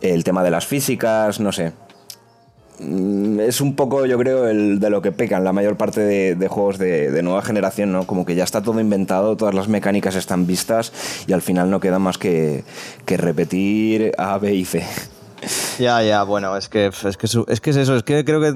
el 0.00 0.24
tema 0.24 0.42
de 0.42 0.50
las 0.50 0.66
físicas, 0.66 1.38
no 1.38 1.52
sé. 1.52 1.72
Mm, 2.80 3.40
es 3.40 3.60
un 3.60 3.76
poco, 3.76 4.06
yo 4.06 4.16
creo, 4.18 4.48
el 4.48 4.80
de 4.80 4.88
lo 4.88 5.02
que 5.02 5.12
pecan 5.12 5.44
la 5.44 5.52
mayor 5.52 5.76
parte 5.76 6.00
de, 6.00 6.48
juegos 6.48 6.78
de, 6.78 7.22
nueva 7.22 7.42
generación, 7.42 7.92
¿no? 7.92 8.06
Como 8.06 8.24
que 8.24 8.34
ya 8.34 8.44
está 8.44 8.62
todo 8.62 8.80
inventado, 8.80 9.36
todas 9.36 9.54
las 9.54 9.68
mecánicas 9.68 10.14
están 10.14 10.46
vistas 10.46 10.92
y 11.26 11.32
al 11.34 11.42
final 11.42 11.70
no 11.70 11.78
queda 11.78 11.98
más 11.98 12.16
que, 12.16 12.64
repetir 13.06 14.12
A, 14.16 14.38
B 14.38 14.54
y 14.54 14.64
C. 14.64 14.86
Ya, 15.78 16.02
ya, 16.02 16.22
bueno, 16.22 16.56
es 16.56 16.68
que 16.68 16.86
es, 16.86 17.16
que, 17.16 17.26
es, 17.26 17.60
que 17.60 17.70
es 17.70 17.76
eso, 17.76 17.96
es 17.96 18.02
que 18.02 18.24
creo 18.24 18.40
que 18.40 18.54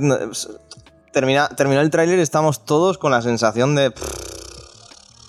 termina, 1.13 1.49
terminó 1.49 1.81
el 1.81 1.91
tráiler 1.91 2.19
estamos 2.19 2.65
todos 2.65 2.99
con 2.99 3.13
la 3.13 3.23
sensación 3.23 3.75
de 3.75 3.93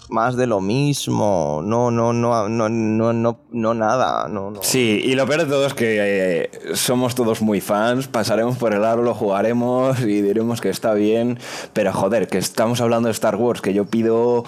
más 0.09 0.35
de 0.35 0.47
lo 0.47 0.61
mismo, 0.61 1.61
no, 1.63 1.91
no, 1.91 2.13
no, 2.13 2.47
no, 2.47 2.69
no, 2.69 3.13
no, 3.13 3.39
no 3.51 3.73
nada, 3.73 4.27
no, 4.27 4.51
no. 4.51 4.63
Sí, 4.63 5.01
y 5.03 5.15
lo 5.15 5.25
peor 5.27 5.41
de 5.41 5.45
todo 5.47 5.65
es 5.65 5.73
que 5.73 5.97
eh, 5.99 6.75
somos 6.75 7.15
todos 7.15 7.41
muy 7.41 7.61
fans, 7.61 8.07
pasaremos 8.07 8.57
por 8.57 8.73
el 8.73 8.83
aro, 8.85 9.03
lo 9.03 9.13
jugaremos 9.13 9.99
y 10.01 10.21
diremos 10.21 10.61
que 10.61 10.69
está 10.69 10.93
bien, 10.93 11.39
pero 11.73 11.91
joder, 11.93 12.27
que 12.27 12.37
estamos 12.37 12.81
hablando 12.81 13.07
de 13.07 13.13
Star 13.13 13.35
Wars, 13.35 13.61
que 13.61 13.73
yo 13.73 13.85
pido 13.85 14.43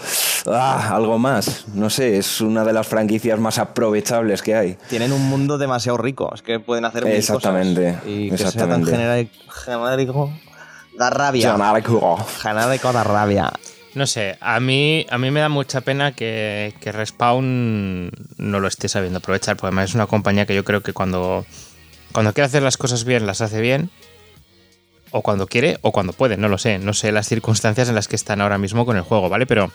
ah, 0.46 0.96
algo 0.96 1.18
más, 1.18 1.66
no 1.74 1.90
sé, 1.90 2.18
es 2.18 2.42
una 2.42 2.64
de 2.64 2.74
las 2.74 2.88
franquicias 2.88 3.40
más 3.40 3.58
aprovechables 3.58 4.42
que 4.42 4.56
hay. 4.56 4.78
Tienen 4.90 5.12
un 5.12 5.28
mundo 5.30 5.58
demasiado 5.58 5.98
rico, 5.98 6.32
es 6.34 6.42
que 6.42 6.60
pueden 6.60 6.86
hacer 6.86 7.08
exactamente, 7.08 7.94
cosas 7.94 8.08
y 8.08 8.30
que 8.30 8.38
sea 8.38 8.68
tan 8.68 8.86
genérico, 8.86 10.32
da 10.98 11.10
rabia. 11.10 11.56
Genérico. 11.56 12.18
Genérico 12.42 12.92
da 12.92 13.04
rabia. 13.04 13.54
No 13.98 14.06
sé, 14.06 14.38
a 14.42 14.60
mí, 14.60 15.08
a 15.10 15.18
mí 15.18 15.32
me 15.32 15.40
da 15.40 15.50
mucha 15.50 15.82
pena 15.82 16.12
que, 16.12 16.72
Respawn 16.84 18.12
no 18.38 18.60
lo 18.60 18.68
esté 18.68 18.90
sabiendo 18.90 19.18
aprovechar, 19.18 19.58
porque 19.58 19.70
además 19.70 19.90
es 19.90 19.96
una 19.96 20.06
compañía 20.06 20.46
que 20.46 20.54
yo 20.54 20.64
creo 20.64 20.84
que 20.84 20.94
cuando, 20.94 21.48
cuando 22.12 22.32
quiere 22.32 22.46
hacer 22.46 22.62
las 22.62 22.78
cosas 22.78 23.06
bien, 23.06 23.26
las 23.26 23.42
hace 23.42 23.60
bien. 23.60 23.90
O 25.10 25.24
cuando 25.24 25.48
quiere 25.48 25.80
o 25.82 25.92
cuando 25.92 26.14
puede, 26.14 26.38
no 26.38 26.48
lo 26.48 26.60
sé. 26.60 26.78
No 26.78 26.94
sé 26.94 27.12
las 27.12 27.28
circunstancias 27.28 27.90
en 27.90 27.96
las 27.96 28.08
que 28.08 28.16
están 28.16 28.40
ahora 28.40 28.60
mismo 28.60 28.86
con 28.86 28.98
el 28.98 29.02
juego, 29.02 29.30
¿vale? 29.30 29.48
Pero 29.48 29.72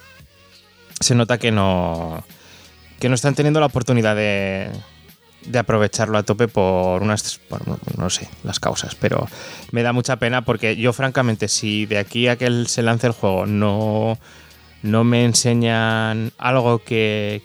se 1.01 1.17
nota 1.17 1.39
que 1.39 1.51
no, 1.51 2.23
que 3.01 3.09
no 3.09 3.17
están 3.17 3.35
teniendo 3.35 3.59
la 3.59 3.67
oportunidad 3.67 4.15
de, 4.15 4.71
de 5.47 5.59
aprovecharlo 5.59 6.19
a 6.19 6.23
tope 6.23 6.49
por 6.49 7.03
unas, 7.03 7.41
no 7.97 8.11
sé, 8.11 8.29
las 8.45 8.61
causas, 8.61 8.95
pero 8.95 9.29
me 9.71 9.83
da 9.83 9.93
mucha 9.93 10.17
pena 10.17 10.45
porque 10.45 10.77
yo 10.77 10.93
francamente 10.93 11.49
si 11.49 11.87
de 11.87 11.99
aquí 11.99 12.29
a 12.29 12.37
que 12.37 12.65
se 12.67 12.83
lance 12.83 13.07
el 13.07 13.13
juego 13.13 13.47
no, 13.47 14.19
no 14.83 15.05
me 15.05 15.25
enseñan 15.25 16.33
algo 16.39 16.79
que, 16.79 17.43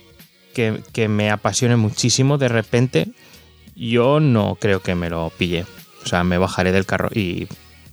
que, 0.53 1.07
me 1.07 1.29
apasione 1.29 1.75
muchísimo 1.75 2.37
de 2.37 2.47
repente, 2.47 3.07
yo 3.75 4.19
no 4.19 4.57
creo 4.59 4.81
que 4.81 4.95
me 4.95 5.09
lo 5.09 5.31
pille. 5.37 5.65
O 6.03 6.07
sea, 6.07 6.23
me 6.23 6.37
bajaré 6.37 6.71
del 6.71 6.85
carro 6.85 7.09
y 7.13 7.47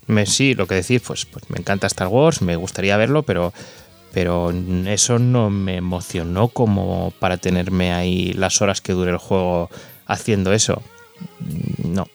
me, 0.06 0.24
sí, 0.24 0.54
lo 0.54 0.66
que 0.66 0.76
decís, 0.76 1.02
pues, 1.06 1.26
pues 1.26 1.50
me 1.50 1.58
encanta 1.58 1.86
Star 1.86 2.08
Wars, 2.08 2.40
me 2.40 2.56
gustaría 2.56 2.96
verlo, 2.96 3.22
pero 3.22 3.52
pero 4.14 4.52
eso 4.86 5.18
no 5.18 5.50
me 5.50 5.76
emocionó 5.76 6.46
como 6.46 7.12
para 7.18 7.36
tenerme 7.36 7.92
ahí 7.92 8.32
las 8.32 8.62
horas 8.62 8.80
que 8.80 8.92
dure 8.92 9.10
el 9.10 9.18
juego 9.18 9.70
haciendo 10.06 10.52
eso. 10.52 10.82
No. 11.84 12.06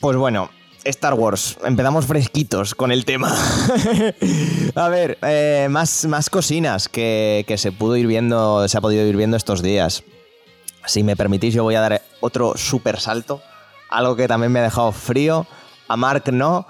Pues 0.00 0.16
bueno, 0.16 0.50
Star 0.84 1.14
Wars. 1.14 1.58
Empezamos 1.64 2.06
fresquitos 2.06 2.74
con 2.74 2.92
el 2.92 3.04
tema. 3.04 3.34
a 4.74 4.88
ver, 4.88 5.18
eh, 5.22 5.68
más, 5.70 6.06
más 6.06 6.30
cocinas 6.30 6.88
que, 6.88 7.44
se 7.56 7.72
pudo 7.72 7.96
ir 7.96 8.06
viendo, 8.06 8.66
se 8.68 8.78
ha 8.78 8.80
podido 8.80 9.06
ir 9.06 9.16
viendo 9.16 9.36
estos 9.36 9.62
días. 9.62 10.02
Si 10.86 11.02
me 11.02 11.16
permitís, 11.16 11.54
yo 11.54 11.62
voy 11.62 11.76
a 11.76 11.80
dar 11.80 12.02
otro 12.20 12.54
super 12.56 12.98
salto. 12.98 13.40
Algo 13.88 14.16
que 14.16 14.26
también 14.26 14.50
me 14.50 14.60
ha 14.60 14.64
dejado 14.64 14.90
frío. 14.92 15.46
A 15.86 15.96
Mark 15.96 16.24
no, 16.32 16.66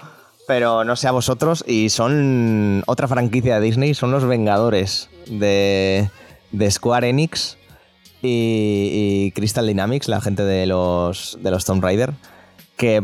pero 0.47 0.83
no 0.83 0.95
sé 0.95 1.07
a 1.07 1.11
vosotros. 1.11 1.63
Y 1.67 1.89
son 1.89 2.83
otra 2.85 3.07
franquicia 3.07 3.59
de 3.59 3.65
Disney, 3.65 3.93
son 3.93 4.11
los 4.11 4.25
Vengadores 4.25 5.09
de, 5.27 6.09
de 6.51 6.71
Square 6.71 7.09
Enix 7.09 7.57
y, 8.23 9.31
Crystal 9.35 9.67
Dynamics, 9.67 10.07
la 10.07 10.21
gente 10.21 10.43
de 10.43 10.65
los, 10.65 11.37
de 11.41 11.51
los 11.51 11.65
Tomb 11.65 11.83
Raider, 11.83 12.13
que... 12.77 13.03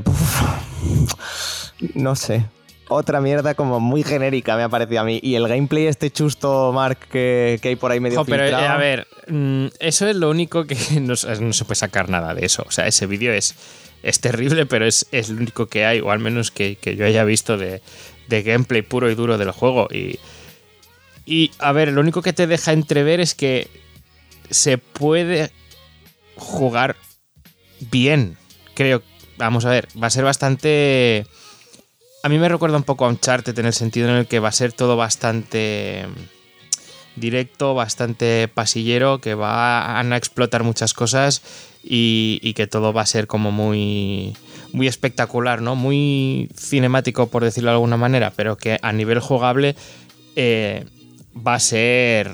no 1.94 2.16
sé. 2.16 2.46
Otra 2.92 3.22
mierda 3.22 3.54
como 3.54 3.80
muy 3.80 4.02
genérica 4.02 4.56
me 4.56 4.64
ha 4.64 4.70
parecido 4.70 5.02
a 5.02 5.04
mí. 5.04 5.20
Y 5.22 5.36
el 5.36 5.48
gameplay 5.48 5.86
este 5.86 6.10
chusto, 6.10 6.72
Mark, 6.74 6.98
que, 7.12 7.60
hay 7.64 7.76
por 7.76 7.92
ahí 7.92 8.00
medio 8.00 8.26
pero, 8.26 8.46
eh, 8.46 8.56
a 8.56 8.78
ver, 8.78 9.08
mm, 9.28 9.68
eso 9.80 10.08
es 10.08 10.16
lo 10.16 10.30
único 10.30 10.66
que 10.66 10.76
no, 11.02 11.16
se 11.16 11.66
puede 11.66 11.76
sacar 11.76 12.10
nada 12.10 12.34
de 12.34 12.46
eso. 12.46 12.64
O 12.68 12.72
sea, 12.72 12.88
ese 12.88 13.06
vídeo 13.06 13.32
es, 13.32 13.54
es 14.02 14.20
terrible, 14.22 14.66
pero 14.66 14.88
es, 14.88 15.06
es, 15.12 15.30
lo 15.30 15.38
único 15.38 15.68
que 15.68 15.86
hay, 15.86 16.00
o 16.00 16.10
al 16.10 16.18
menos 16.18 16.50
que, 16.50 16.78
que 16.78 16.96
yo 16.96 17.06
haya 17.06 17.24
visto 17.26 17.58
de, 17.58 17.84
de, 18.28 18.42
gameplay 18.42 18.82
puro 18.82 19.12
y 19.12 19.14
duro 19.14 19.38
del 19.38 19.52
juego. 19.52 19.88
Y, 19.92 20.18
y, 21.28 21.52
a 21.60 21.72
ver, 21.74 21.92
lo 21.92 22.02
único 22.02 22.24
que 22.24 22.34
te 22.34 22.48
deja 22.48 22.74
entrever 22.74 23.20
es 23.20 23.36
que 23.36 23.68
se 24.50 24.78
puede 24.78 25.52
jugar 26.36 26.96
bien. 27.92 28.38
Creo, 28.74 29.02
vamos 29.38 29.66
a 29.66 29.70
ver, 29.70 29.88
va 30.02 30.08
a 30.08 30.12
ser 30.12 30.24
bastante... 30.24 31.26
A 32.22 32.30
mí 32.30 32.38
me 32.38 32.50
recuerda 32.50 32.78
un 32.78 32.84
poco 32.84 33.06
a 33.06 33.10
Uncharted 33.10 33.58
en 33.58 33.66
el 33.66 33.74
sentido 33.74 34.10
en 34.10 34.16
el 34.16 34.28
que 34.28 34.40
va 34.40 34.50
a 34.50 34.54
ser 34.54 34.74
todo 34.74 34.98
bastante 34.98 36.06
directo, 37.16 37.74
bastante 37.76 38.48
pasillero, 38.48 39.20
que 39.20 39.36
va 39.36 40.00
a 40.00 40.18
explotar 40.18 40.64
muchas 40.64 40.94
cosas 40.94 41.42
y, 41.84 42.54
que 42.56 42.68
todo 42.68 42.92
va 42.94 43.02
a 43.04 43.06
ser 43.06 43.28
como 43.28 43.52
muy, 43.52 44.36
muy 44.74 44.88
espectacular, 44.88 45.62
¿no? 45.62 45.76
Muy 45.76 46.50
cinemático, 46.56 47.28
por 47.28 47.44
decirlo 47.44 47.70
de 47.70 47.76
alguna 47.76 47.98
manera, 47.98 48.34
pero 48.36 48.58
que 48.58 48.80
a 48.82 48.92
nivel 48.92 49.20
jugable 49.20 49.76
eh, 50.36 50.86
va 51.36 51.56
a 51.56 51.60
ser 51.60 52.32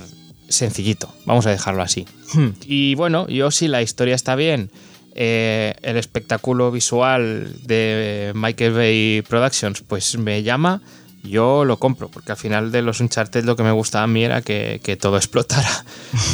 sencillito, 0.49 1.13
vamos 1.25 1.45
a 1.45 1.51
dejarlo 1.51 1.81
así. 1.81 2.05
Hmm. 2.33 2.49
Y 2.65 2.95
bueno, 2.95 3.27
yo 3.27 3.51
si 3.51 3.67
la 3.67 3.81
historia 3.81 4.15
está 4.15 4.35
bien, 4.35 4.71
eh, 5.17 5.75
el 5.81 5.97
espectáculo 5.97 6.71
visual 6.71 7.55
de 7.63 8.33
Michael 8.35 8.73
Bay 8.73 9.23
Productions 9.27 9.81
pues 9.81 10.17
me 10.17 10.43
llama, 10.43 10.81
yo 11.23 11.65
lo 11.65 11.77
compro, 11.77 12.09
porque 12.09 12.33
al 12.33 12.37
final 12.37 12.71
de 12.71 12.81
los 12.81 12.99
Uncharted 12.99 13.45
lo 13.45 13.55
que 13.55 13.63
me 13.63 13.71
gustaba 13.71 14.03
a 14.03 14.07
mí 14.07 14.23
era 14.23 14.41
que, 14.41 14.97
todo 14.99 15.17
explotara, 15.17 15.85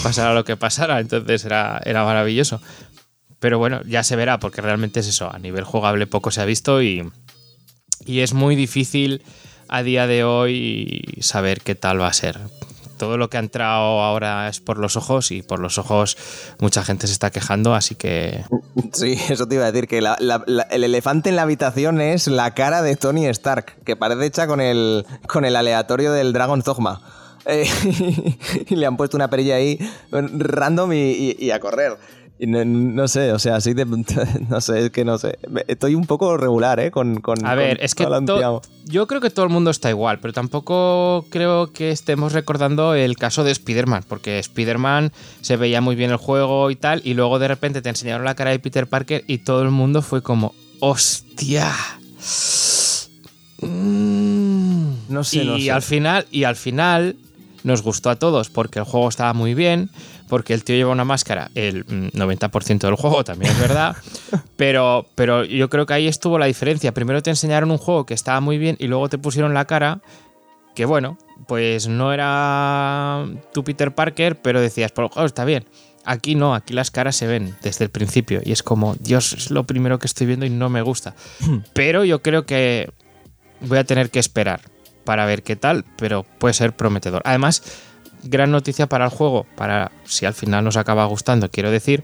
pasara 0.04 0.34
lo 0.34 0.44
que 0.44 0.58
pasara, 0.58 1.00
entonces 1.00 1.46
era, 1.46 1.82
era 1.86 2.04
maravilloso. 2.04 2.62
Pero 3.40 3.58
bueno, 3.58 3.82
ya 3.86 4.04
se 4.04 4.16
verá, 4.16 4.40
porque 4.40 4.62
realmente 4.62 5.00
es 5.00 5.08
eso, 5.08 5.34
a 5.34 5.40
nivel 5.40 5.64
jugable 5.64 6.06
poco 6.08 6.30
se 6.32 6.42
ha 6.42 6.46
visto 6.46 6.82
y, 6.82 7.04
y 8.06 8.20
es 8.20 8.34
muy 8.34 8.56
difícil 8.56 9.24
a 9.68 9.84
día 9.84 10.06
de 10.06 10.24
hoy 10.24 11.04
saber 11.22 11.62
qué 11.62 11.76
tal 11.76 12.02
va 12.02 12.08
a 12.08 12.14
ser. 12.14 12.40
Todo 13.02 13.18
lo 13.18 13.32
que 13.32 13.38
ha 13.38 13.40
entrado 13.40 14.00
ahora 14.04 14.48
es 14.48 14.60
por 14.60 14.78
los 14.78 14.96
ojos 14.96 15.32
y 15.32 15.42
por 15.42 15.58
los 15.60 15.80
ojos 15.80 16.16
mucha 16.60 16.84
gente 16.84 17.08
se 17.08 17.14
está 17.14 17.32
quejando, 17.32 17.74
así 17.74 17.96
que... 17.96 18.44
Sí, 18.94 19.18
eso 19.28 19.48
te 19.48 19.56
iba 19.56 19.66
a 19.66 19.72
decir, 19.72 19.88
que 19.88 20.02
la- 20.02 20.18
la- 20.20 20.44
el 20.70 20.84
elefante 20.84 21.30
en 21.30 21.36
la 21.36 21.42
habitación 21.42 22.00
es 22.00 22.28
la 22.28 22.54
cara 22.54 22.84
de 22.84 22.96
Tony 22.96 23.26
Stark, 23.26 23.78
que 23.86 23.96
parece 23.96 24.28
hecha 24.28 24.46
con 24.46 24.62
el, 24.62 25.04
con 25.28 25.46
el 25.46 25.56
aleatorio 25.56 26.12
del 26.12 26.32
Dragon 26.32 26.60
Dogma. 26.60 27.02
Eh, 27.48 27.66
y 28.70 28.76
le 28.76 28.86
han 28.86 28.98
puesto 28.98 29.18
una 29.18 29.32
perilla 29.32 29.56
ahí 29.56 29.80
random 30.12 30.94
y- 30.94 31.36
y 31.40 31.50
a 31.50 31.60
correr. 31.60 31.98
No, 32.48 32.66
no 32.66 33.08
sé, 33.08 33.32
o 33.34 33.40
sea, 33.40 33.58
así 33.58 33.74
de... 33.74 33.86
No 34.50 34.62
sé, 34.62 34.86
es 34.86 34.90
que 34.92 35.06
no 35.06 35.18
sé. 35.20 35.38
Estoy 35.68 35.94
un 35.96 36.06
poco 36.06 36.38
regular, 36.38 36.80
¿eh? 36.80 36.90
Con, 36.90 37.22
con, 37.22 37.46
A 37.46 37.54
ver, 37.54 37.78
con 37.78 37.86
es 37.86 37.94
que 37.94 38.06
to- 38.26 38.62
yo 38.86 39.06
creo 39.08 39.22
que 39.22 39.30
todo 39.30 39.46
el 39.46 39.52
mundo 39.52 39.70
está 39.70 39.90
igual, 39.92 40.20
pero 40.20 40.34
tampoco 40.34 41.26
creo 41.30 41.72
que 41.72 41.92
estemos 41.92 42.34
recordando 42.34 42.96
el 42.96 43.16
caso 43.16 43.44
de 43.44 43.52
Spider-Man, 43.52 44.06
porque 44.08 44.40
Spider-Man 44.40 45.12
se 45.42 45.56
veía 45.56 45.82
muy 45.82 45.96
bien 45.96 46.10
el 46.10 46.18
juego 46.18 46.72
y 46.72 46.76
tal, 46.76 47.02
y 47.06 47.14
luego 47.14 47.38
de 47.38 47.48
repente 47.48 47.82
te 47.84 47.90
enseñaron 47.90 48.26
la 48.26 48.34
cara 48.36 48.50
de 48.52 48.60
Peter 48.60 48.88
Parker 48.88 49.24
y 49.28 49.40
todo 49.40 49.62
el 49.62 49.70
mundo 49.70 50.02
fue 50.02 50.24
como, 50.24 50.54
¡hostia! 50.80 51.72
Mm. 53.62 54.92
No 55.10 55.24
sé, 55.24 55.44
y 55.44 55.48
no 55.48 55.60
sé. 55.60 55.72
al 55.72 55.82
final, 55.82 56.26
y 56.32 56.44
al 56.46 56.56
final 56.56 57.16
nos 57.64 57.82
gustó 57.84 58.10
a 58.10 58.16
todos 58.16 58.50
porque 58.50 58.80
el 58.80 58.86
juego 58.86 59.10
estaba 59.10 59.34
muy 59.34 59.54
bien, 59.54 59.90
porque 60.32 60.54
el 60.54 60.64
tío 60.64 60.78
lleva 60.78 60.94
una 60.94 61.04
máscara, 61.04 61.52
el 61.56 61.84
mm, 61.84 62.18
90% 62.18 62.80
del 62.80 62.96
juego 62.96 63.26
también 63.26 63.52
es 63.52 63.60
verdad, 63.60 63.98
pero, 64.56 65.06
pero 65.14 65.44
yo 65.44 65.70
creo 65.70 65.86
que 65.86 65.94
ahí 65.94 66.08
estuvo 66.08 66.40
la 66.40 66.46
diferencia. 66.46 66.94
Primero 66.94 67.22
te 67.22 67.32
enseñaron 67.32 67.70
un 67.70 67.78
juego 67.78 68.06
que 68.06 68.14
estaba 68.14 68.40
muy 68.40 68.58
bien 68.58 68.78
y 68.80 68.88
luego 68.88 69.10
te 69.10 69.18
pusieron 69.18 69.54
la 69.54 69.66
cara 69.66 70.00
que 70.74 70.86
bueno, 70.86 71.18
pues 71.50 71.90
no 71.90 72.14
era 72.14 73.26
tu 73.52 73.66
Peter 73.66 73.94
Parker, 73.94 74.42
pero 74.42 74.62
decías, 74.62 74.94
por 74.94 75.04
el 75.04 75.10
juego 75.10 75.26
está 75.26 75.44
bien. 75.44 75.66
Aquí 76.06 76.36
no, 76.36 76.56
aquí 76.56 76.74
las 76.74 76.92
caras 76.92 77.18
se 77.18 77.28
ven 77.28 77.54
desde 77.62 77.84
el 77.84 77.92
principio 77.92 78.40
y 78.42 78.54
es 78.54 78.64
como, 78.64 78.96
Dios, 79.02 79.34
es 79.34 79.52
lo 79.52 79.66
primero 79.66 80.00
que 80.00 80.08
estoy 80.08 80.28
viendo 80.28 80.46
y 80.46 80.50
no 80.50 80.70
me 80.70 80.82
gusta. 80.82 81.14
Pero 81.74 82.06
yo 82.06 82.22
creo 82.22 82.46
que 82.46 82.90
voy 83.60 83.80
a 83.80 83.84
tener 83.84 84.10
que 84.10 84.20
esperar 84.20 84.62
para 85.04 85.26
ver 85.26 85.44
qué 85.44 85.58
tal, 85.58 85.84
pero 85.98 86.24
puede 86.24 86.54
ser 86.54 86.74
prometedor. 86.74 87.22
Además, 87.26 87.64
gran 88.24 88.52
noticia 88.52 88.88
para 88.88 89.06
el 89.06 89.12
juego, 89.12 89.46
para 89.56 89.92
si 90.06 90.26
al 90.26 90.34
final 90.34 90.64
nos 90.64 90.78
acaba 90.78 91.06
gustando, 91.06 91.50
quiero 91.50 91.72
decir, 91.72 92.04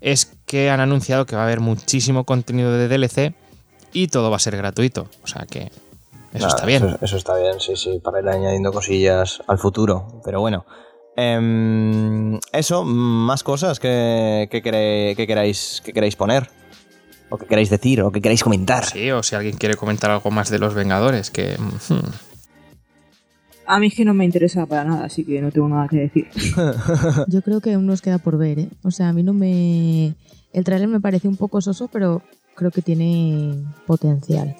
es 0.00 0.32
que 0.46 0.70
han 0.70 0.80
anunciado 0.80 1.26
que 1.26 1.36
va 1.36 1.42
a 1.42 1.44
haber 1.46 1.60
muchísimo 1.60 2.24
contenido 2.24 2.72
de 2.72 2.88
DLC 2.88 3.34
y 3.92 4.08
todo 4.08 4.30
va 4.30 4.36
a 4.36 4.40
ser 4.40 4.56
gratuito. 4.56 5.08
O 5.22 5.26
sea 5.26 5.46
que 5.50 5.70
eso 6.32 6.46
Nada, 6.46 6.48
está 6.48 6.66
bien. 6.66 6.84
Eso, 6.84 6.98
eso 7.02 7.16
está 7.16 7.36
bien, 7.36 7.58
sí, 7.60 7.74
sí, 7.76 8.00
para 8.02 8.20
ir 8.20 8.28
añadiendo 8.28 8.72
cosillas 8.72 9.40
al 9.46 9.58
futuro. 9.58 10.20
Pero 10.24 10.40
bueno. 10.40 10.64
Em, 11.16 12.38
eso, 12.52 12.84
más 12.84 13.42
cosas 13.42 13.80
que, 13.80 14.46
que, 14.50 14.62
quere- 14.62 15.16
que 15.16 15.26
queráis, 15.26 15.82
que 15.84 15.92
queráis 15.92 16.14
poner. 16.16 16.48
O 17.30 17.36
que 17.36 17.46
queráis 17.46 17.68
decir, 17.70 18.00
o 18.02 18.12
que 18.12 18.22
queráis 18.22 18.42
comentar. 18.44 18.84
Sí, 18.86 19.10
o 19.10 19.22
si 19.22 19.34
alguien 19.34 19.56
quiere 19.56 19.74
comentar 19.74 20.10
algo 20.10 20.30
más 20.30 20.48
de 20.48 20.58
los 20.58 20.74
Vengadores, 20.74 21.30
que... 21.30 21.56
hmm, 21.58 21.98
A 23.68 23.78
mí 23.78 23.88
es 23.88 23.94
que 23.94 24.04
no 24.06 24.14
me 24.14 24.24
interesa 24.24 24.64
para 24.64 24.82
nada, 24.84 25.04
así 25.04 25.24
que 25.24 25.42
no 25.42 25.52
tengo 25.52 25.68
nada 25.68 25.86
que 25.88 25.98
decir. 25.98 26.26
Yo 27.28 27.42
creo 27.42 27.60
que 27.60 27.74
aún 27.74 27.84
nos 27.84 28.00
queda 28.00 28.16
por 28.16 28.38
ver, 28.38 28.58
¿eh? 28.60 28.68
O 28.82 28.90
sea, 28.90 29.10
a 29.10 29.12
mí 29.12 29.22
no 29.22 29.34
me... 29.34 30.14
El 30.54 30.64
tráiler 30.64 30.88
me 30.88 31.00
parece 31.00 31.28
un 31.28 31.36
poco 31.36 31.60
soso, 31.60 31.88
pero 31.92 32.22
creo 32.54 32.70
que 32.70 32.80
tiene 32.80 33.62
potencial. 33.86 34.56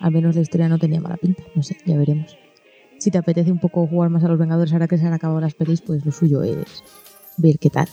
Al 0.00 0.10
menos 0.10 0.34
la 0.34 0.42
historia 0.42 0.68
no 0.68 0.80
tenía 0.80 1.00
mala 1.00 1.16
pinta, 1.16 1.44
no 1.54 1.62
sé, 1.62 1.76
ya 1.86 1.96
veremos. 1.96 2.36
Si 2.98 3.12
te 3.12 3.18
apetece 3.18 3.52
un 3.52 3.60
poco 3.60 3.86
jugar 3.86 4.10
más 4.10 4.24
a 4.24 4.28
los 4.28 4.38
Vengadores 4.38 4.72
ahora 4.72 4.88
que 4.88 4.98
se 4.98 5.06
han 5.06 5.12
acabado 5.12 5.40
las 5.40 5.54
pelis, 5.54 5.80
pues 5.80 6.04
lo 6.04 6.10
suyo 6.10 6.42
es 6.42 6.82
ver 7.36 7.60
qué 7.60 7.70
tal. 7.70 7.86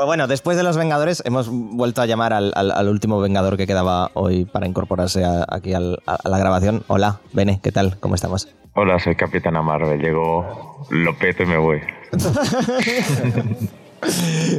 Pues 0.00 0.06
bueno, 0.06 0.26
después 0.26 0.56
de 0.56 0.62
los 0.62 0.78
Vengadores, 0.78 1.22
hemos 1.26 1.50
vuelto 1.50 2.00
a 2.00 2.06
llamar 2.06 2.32
al, 2.32 2.52
al- 2.56 2.70
al 2.70 2.88
último 2.88 3.20
Vengador 3.20 3.58
que 3.58 3.66
quedaba 3.66 4.10
hoy 4.14 4.46
para 4.46 4.66
incorporarse 4.66 5.26
a- 5.26 5.44
aquí 5.46 5.74
al- 5.74 5.98
a, 6.06 6.26
la 6.26 6.38
grabación. 6.38 6.84
Hola, 6.86 7.20
Bene, 7.34 7.60
¿qué 7.62 7.70
tal? 7.70 7.98
¿Cómo 8.00 8.14
estamos? 8.14 8.48
Hola, 8.74 8.98
soy 8.98 9.14
Capitana 9.14 9.60
Marvel. 9.60 10.00
Llego, 10.00 10.86
lo 10.88 11.14
peto 11.18 11.42
y 11.42 11.46
me 11.46 11.58
voy. 11.58 11.82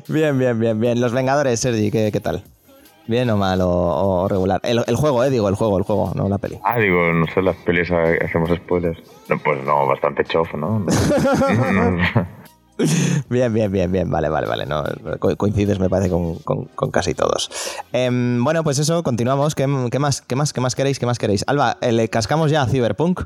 Bien, 0.07 0.37
bien, 0.37 0.59
bien, 0.59 0.79
bien. 0.79 1.01
Los 1.01 1.11
Vengadores, 1.11 1.59
Sergi, 1.59 1.89
¿qué, 1.89 2.11
qué 2.11 2.19
tal? 2.19 2.43
¿Bien 3.07 3.27
o 3.31 3.35
mal 3.37 3.61
o, 3.61 3.67
o 3.67 4.27
regular? 4.27 4.61
El, 4.63 4.83
el 4.85 4.95
juego, 4.95 5.23
eh, 5.23 5.31
digo, 5.31 5.49
el 5.49 5.55
juego, 5.55 5.79
el 5.79 5.83
juego, 5.83 6.11
no 6.13 6.29
la 6.29 6.37
peli. 6.37 6.59
Ah, 6.63 6.77
digo, 6.77 7.11
no 7.13 7.25
sé, 7.33 7.41
las 7.41 7.55
pelis 7.55 7.89
ha- 7.89 8.23
hacemos 8.23 8.51
spoilers. 8.55 8.99
No, 9.27 9.39
pues 9.39 9.63
no, 9.63 9.87
bastante 9.87 10.23
chof, 10.23 10.53
¿no? 10.53 10.85
No, 11.71 11.91
no. 11.91 12.40
Bien, 13.29 13.53
bien, 13.53 13.71
bien, 13.71 13.91
bien. 13.91 14.09
Vale, 14.09 14.29
vale, 14.29 14.47
vale. 14.47 14.65
No, 14.65 14.83
co- 15.19 15.35
coincides, 15.37 15.79
me 15.79 15.89
parece, 15.89 16.09
con, 16.09 16.35
con- 16.39 16.65
con 16.65 16.91
casi 16.91 17.13
todos. 17.13 17.49
Em, 17.93 18.43
bueno, 18.43 18.63
pues 18.63 18.79
eso, 18.79 19.03
continuamos. 19.03 19.55
¿Qué, 19.55 19.65
qué 19.91 19.99
más, 19.99 20.21
qué, 20.21 20.35
más, 20.35 20.53
¿Qué 20.53 20.61
más 20.61 20.75
queréis? 20.75 20.99
¿Qué 20.99 21.05
más 21.05 21.17
queréis? 21.19 21.43
Alba, 21.47 21.77
eh, 21.81 21.91
¿le 21.91 22.07
cascamos 22.09 22.51
ya 22.51 22.61
a 22.63 22.67
Cyberpunk? 22.67 23.21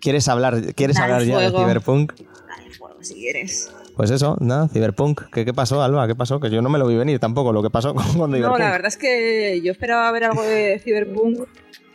¿Quieres 0.00 0.28
hablar, 0.28 0.74
¿quieres 0.74 0.96
Dale 0.96 1.12
hablar 1.12 1.26
ya 1.26 1.38
de. 1.38 1.50
Cyberpunk? 1.50 2.12
Dale 2.14 2.70
fuego 2.70 2.96
si 3.00 3.14
quieres. 3.14 3.70
Pues 3.96 4.10
eso, 4.10 4.36
nada, 4.40 4.68
Cyberpunk. 4.68 5.20
¿Qué, 5.32 5.44
¿Qué 5.44 5.52
pasó, 5.52 5.82
Alba? 5.82 6.06
¿Qué 6.06 6.14
pasó? 6.14 6.40
Que 6.40 6.50
yo 6.50 6.62
no 6.62 6.68
me 6.70 6.78
lo 6.78 6.86
vi 6.86 6.96
venir 6.96 7.18
tampoco, 7.18 7.52
lo 7.52 7.62
que 7.62 7.70
pasó 7.70 7.94
con, 7.94 8.04
con 8.04 8.30
Cyberpunk. 8.32 8.58
No, 8.58 8.64
la 8.64 8.70
verdad 8.70 8.88
es 8.88 8.96
que 8.96 9.60
yo 9.62 9.70
esperaba 9.72 10.10
ver 10.12 10.24
algo 10.24 10.42
de 10.42 10.80
Cyberpunk, 10.82 11.40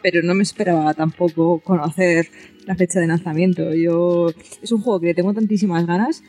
pero 0.01 0.21
no 0.23 0.33
me 0.35 0.43
esperaba 0.43 0.93
tampoco 0.93 1.59
conocer 1.59 2.27
la 2.65 2.75
fecha 2.75 2.99
de 2.99 3.07
lanzamiento. 3.07 3.73
Yo 3.73 4.27
es 4.61 4.71
un 4.71 4.81
juego 4.81 4.99
que 4.99 5.07
le 5.07 5.13
tengo 5.15 5.33
tantísimas 5.33 5.85
ganas 5.85 6.21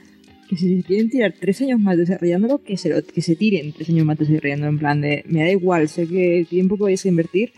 que 0.48 0.56
si 0.56 0.82
quieren 0.82 1.10
tirar 1.10 1.34
tres 1.38 1.60
años 1.60 1.78
más 1.80 1.96
desarrollándolo, 1.98 2.62
que 2.62 2.76
se, 2.76 2.88
lo- 2.88 3.04
que 3.04 3.22
se 3.22 3.36
tiren 3.36 3.72
tres 3.72 3.88
años 3.90 4.04
más 4.06 4.18
desarrollándolo. 4.18 4.70
En 4.70 4.78
plan 4.78 5.00
de, 5.00 5.24
me 5.28 5.40
da 5.42 5.50
igual, 5.50 5.88
sé 5.88 6.06
que 6.06 6.38
el 6.38 6.46
tiempo 6.46 6.76
que 6.76 6.84
vais 6.84 7.04
a 7.04 7.08
invertir 7.08 7.52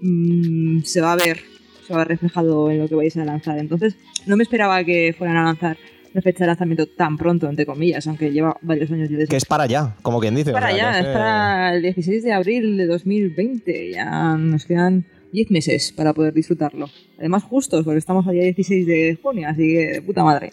mm, 0.00 0.80
se 0.82 1.00
va 1.00 1.12
a 1.12 1.16
ver, 1.16 1.38
se 1.86 1.92
va 1.92 2.00
a 2.00 2.04
ver 2.04 2.08
reflejado 2.08 2.70
en 2.70 2.78
lo 2.78 2.88
que 2.88 2.94
vais 2.94 3.16
a 3.16 3.24
lanzar. 3.24 3.58
Entonces, 3.58 3.96
no 4.26 4.36
me 4.36 4.42
esperaba 4.42 4.82
que 4.84 5.14
fueran 5.16 5.36
a 5.36 5.44
lanzar 5.44 5.76
la 6.12 6.20
fecha 6.20 6.40
de 6.40 6.48
lanzamiento 6.48 6.86
tan 6.86 7.16
pronto, 7.16 7.48
entre 7.48 7.64
comillas, 7.64 8.06
aunque 8.06 8.30
lleva 8.32 8.56
varios 8.60 8.90
años 8.90 9.08
ya 9.08 9.16
desde 9.16 9.30
Que 9.30 9.36
es 9.36 9.46
para 9.46 9.64
allá, 9.64 9.96
como 10.02 10.20
quien 10.20 10.34
dice. 10.34 10.50
o 10.50 10.52
para 10.52 10.66
sea, 10.68 10.76
que 10.76 10.82
allá, 10.82 11.00
es, 11.00 11.06
es 11.06 11.12
para 11.12 11.74
el 11.74 11.82
16 11.82 12.22
de 12.22 12.32
abril 12.32 12.76
de 12.76 12.86
2020. 12.86 13.90
Ya 13.92 14.36
nos 14.36 14.66
quedan 14.66 15.06
10 15.32 15.50
meses 15.50 15.92
para 15.92 16.12
poder 16.12 16.34
disfrutarlo. 16.34 16.90
Además, 17.18 17.44
justos, 17.44 17.82
porque 17.84 17.98
estamos 17.98 18.26
al 18.26 18.34
día 18.34 18.42
16 18.42 18.86
de 18.86 19.18
junio, 19.22 19.48
así 19.48 19.62
que 19.62 19.86
de 19.92 20.02
puta 20.02 20.22
madre. 20.22 20.52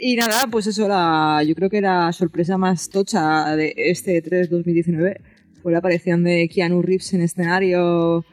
Y 0.00 0.16
nada, 0.16 0.46
pues 0.50 0.66
eso, 0.66 0.88
la, 0.88 1.42
yo 1.46 1.54
creo 1.54 1.70
que 1.70 1.80
la 1.80 2.12
sorpresa 2.12 2.58
más 2.58 2.88
tocha 2.88 3.54
de 3.56 3.74
este 3.76 4.20
3 4.20 4.50
2019 4.50 5.20
fue 5.62 5.72
la 5.72 5.78
aparición 5.78 6.24
de 6.24 6.48
Keanu 6.52 6.82
Reeves 6.82 7.12
en 7.14 7.22
escenario 7.22 8.24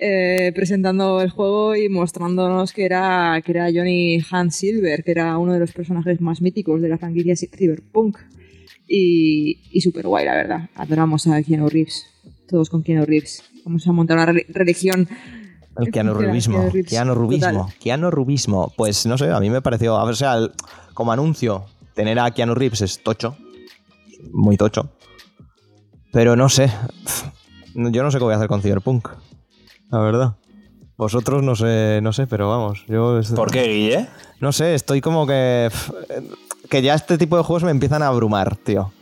eh, 0.00 0.52
presentando 0.54 1.20
el 1.20 1.30
juego 1.30 1.74
y 1.74 1.88
mostrándonos 1.88 2.72
que 2.72 2.84
era, 2.84 3.42
que 3.44 3.50
era 3.52 3.70
Johnny 3.74 4.20
Hans 4.30 4.54
Silver, 4.54 5.02
que 5.02 5.10
era 5.10 5.36
uno 5.38 5.52
de 5.54 5.58
los 5.58 5.72
personajes 5.72 6.20
más 6.20 6.40
míticos 6.40 6.80
de 6.80 6.88
la 6.88 6.98
franquicia 6.98 7.34
Cyberpunk. 7.34 8.18
Y, 8.86 9.58
y 9.72 9.80
súper 9.80 10.06
guay, 10.06 10.24
la 10.24 10.34
verdad. 10.36 10.70
Adoramos 10.76 11.26
a 11.26 11.42
Keanu 11.42 11.68
Reeves. 11.68 12.06
Todos 12.48 12.70
con 12.70 12.82
Keanu 12.82 13.04
Reeves. 13.04 13.42
Vamos 13.64 13.86
a 13.86 13.92
montar 13.92 14.16
una 14.16 14.26
re- 14.26 14.46
religión. 14.48 15.08
El 15.78 15.90
Keanu 15.92 16.14
Rubismo. 16.14 16.70
Keanu 16.88 17.14
Rubismo. 17.14 17.70
Keanu 17.80 18.10
Rubismo. 18.10 18.72
Pues 18.76 19.06
no 19.06 19.16
sé, 19.16 19.30
a 19.30 19.40
mí 19.40 19.48
me 19.50 19.62
pareció. 19.62 19.94
O 19.96 20.14
sea, 20.14 20.34
el- 20.34 20.52
como 20.94 21.12
anuncio, 21.12 21.64
tener 21.94 22.18
a 22.18 22.30
Keanu 22.32 22.54
Reeves 22.54 22.80
es 22.82 23.02
tocho. 23.02 23.36
Muy 24.32 24.56
tocho. 24.56 24.90
Pero 26.12 26.36
no 26.36 26.48
sé. 26.48 26.72
Yo 27.74 28.02
no 28.02 28.10
sé 28.10 28.18
qué 28.18 28.24
voy 28.24 28.32
a 28.32 28.36
hacer 28.36 28.48
con 28.48 28.60
Cyberpunk. 28.62 29.08
La 29.90 29.98
verdad. 30.00 30.34
Vosotros 30.96 31.44
no 31.44 31.54
sé, 31.54 32.00
no 32.02 32.12
sé, 32.12 32.26
pero 32.26 32.48
vamos. 32.48 32.84
Yo 32.88 33.20
¿Por 33.36 33.52
qué, 33.52 33.68
Guille? 33.68 34.08
No 34.40 34.50
sé, 34.50 34.74
estoy 34.74 35.00
como 35.00 35.26
que. 35.26 35.70
Que 36.68 36.82
ya 36.82 36.94
este 36.94 37.16
tipo 37.18 37.36
de 37.36 37.44
juegos 37.44 37.62
me 37.62 37.70
empiezan 37.70 38.02
a 38.02 38.08
abrumar, 38.08 38.56
tío. 38.56 38.92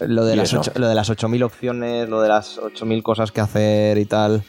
Lo 0.00 0.24
de, 0.24 0.34
¿Y 0.34 0.36
las, 0.36 0.76
lo 0.76 0.88
de 0.88 0.94
las 0.96 1.08
8000 1.08 1.44
opciones, 1.44 2.08
lo 2.08 2.20
de 2.20 2.28
las 2.28 2.58
8000 2.58 3.02
cosas 3.04 3.30
que 3.30 3.40
hacer 3.40 3.98
y 3.98 4.04
tal. 4.06 4.42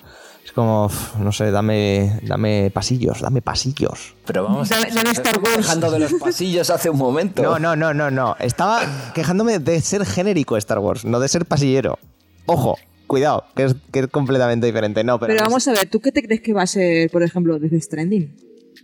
Es 0.46 0.52
como, 0.52 0.90
no 1.20 1.32
sé, 1.32 1.50
dame, 1.50 2.20
dame 2.22 2.70
pasillos, 2.72 3.20
dame 3.22 3.42
pasillos. 3.42 4.14
Pero 4.28 4.44
vamos, 4.44 4.70
Dame- 4.70 4.92
dame 4.94 5.10
Star 5.10 5.26
estamos 5.34 5.44
Wars. 5.50 5.58
quejando 5.66 5.90
de 5.92 6.00
los 6.00 6.14
pasillos 6.14 6.70
hace 6.70 6.90
un 6.92 7.00
momento. 7.00 7.42
No, 7.42 7.58
no, 7.58 7.76
no, 7.76 7.94
no, 7.96 8.12
no. 8.12 8.36
Estaba 8.40 8.82
quejándome 9.16 9.58
de 9.60 9.82
ser 9.82 10.06
genérico 10.06 10.56
Star 10.58 10.78
Wars, 10.80 11.04
no 11.04 11.20
de 11.20 11.28
ser 11.28 11.46
pasillero. 11.48 11.98
Ojo, 12.46 12.78
cuidado, 13.08 13.46
que 13.56 13.64
es, 13.66 13.76
que 13.92 14.00
es 14.02 14.08
completamente 14.08 14.68
diferente. 14.68 15.04
No, 15.04 15.20
pero, 15.20 15.34
Pero 15.34 15.44
vamos 15.46 15.68
a 15.68 15.72
ver, 15.74 15.90
¿tú 15.90 16.00
qué 16.00 16.12
te 16.12 16.22
crees 16.22 16.42
que 16.42 16.54
va 16.54 16.62
a 16.62 16.68
ser, 16.68 17.10
por 17.10 17.24
ejemplo, 17.24 17.58
Death 17.58 17.82
Stranding? 17.82 18.36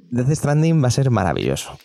Death 0.10 0.32
Stranding 0.32 0.84
va 0.84 0.88
a 0.88 0.92
ser 0.92 1.12
maravilloso. 1.12 1.78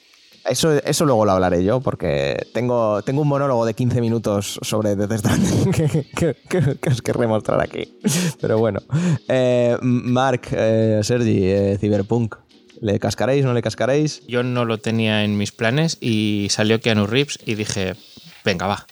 Eso, 0.48 0.72
eso 0.72 1.04
luego 1.04 1.24
lo 1.24 1.32
hablaré 1.32 1.64
yo, 1.64 1.80
porque 1.80 2.46
tengo, 2.54 3.02
tengo 3.02 3.22
un 3.22 3.28
monólogo 3.28 3.66
de 3.66 3.74
15 3.74 4.00
minutos 4.00 4.58
sobre 4.62 4.94
Death 4.94 5.18
Stranding 5.18 5.72
que, 5.72 5.88
que, 6.16 6.36
que- 6.48 6.76
que 6.80 6.90
os 6.90 7.02
querré 7.02 7.26
mostrar 7.26 7.60
aquí. 7.60 7.98
Pero 8.40 8.58
bueno. 8.58 8.80
Eh, 9.28 9.76
Mark, 9.82 10.42
eh, 10.52 11.00
Sergi, 11.02 11.44
eh, 11.44 11.76
Cyberpunk. 11.80 12.36
¿Le 12.80 12.98
cascaréis, 12.98 13.44
no 13.44 13.54
le 13.54 13.62
cascaréis? 13.62 14.22
Yo 14.28 14.42
no 14.42 14.64
lo 14.66 14.78
tenía 14.78 15.24
en 15.24 15.38
mis 15.38 15.50
planes 15.50 15.96
y 16.00 16.48
salió 16.50 16.78
Keanu 16.80 17.06
Reeves 17.06 17.38
y 17.46 17.54
dije, 17.54 17.94
venga, 18.44 18.66
va. 18.66 18.86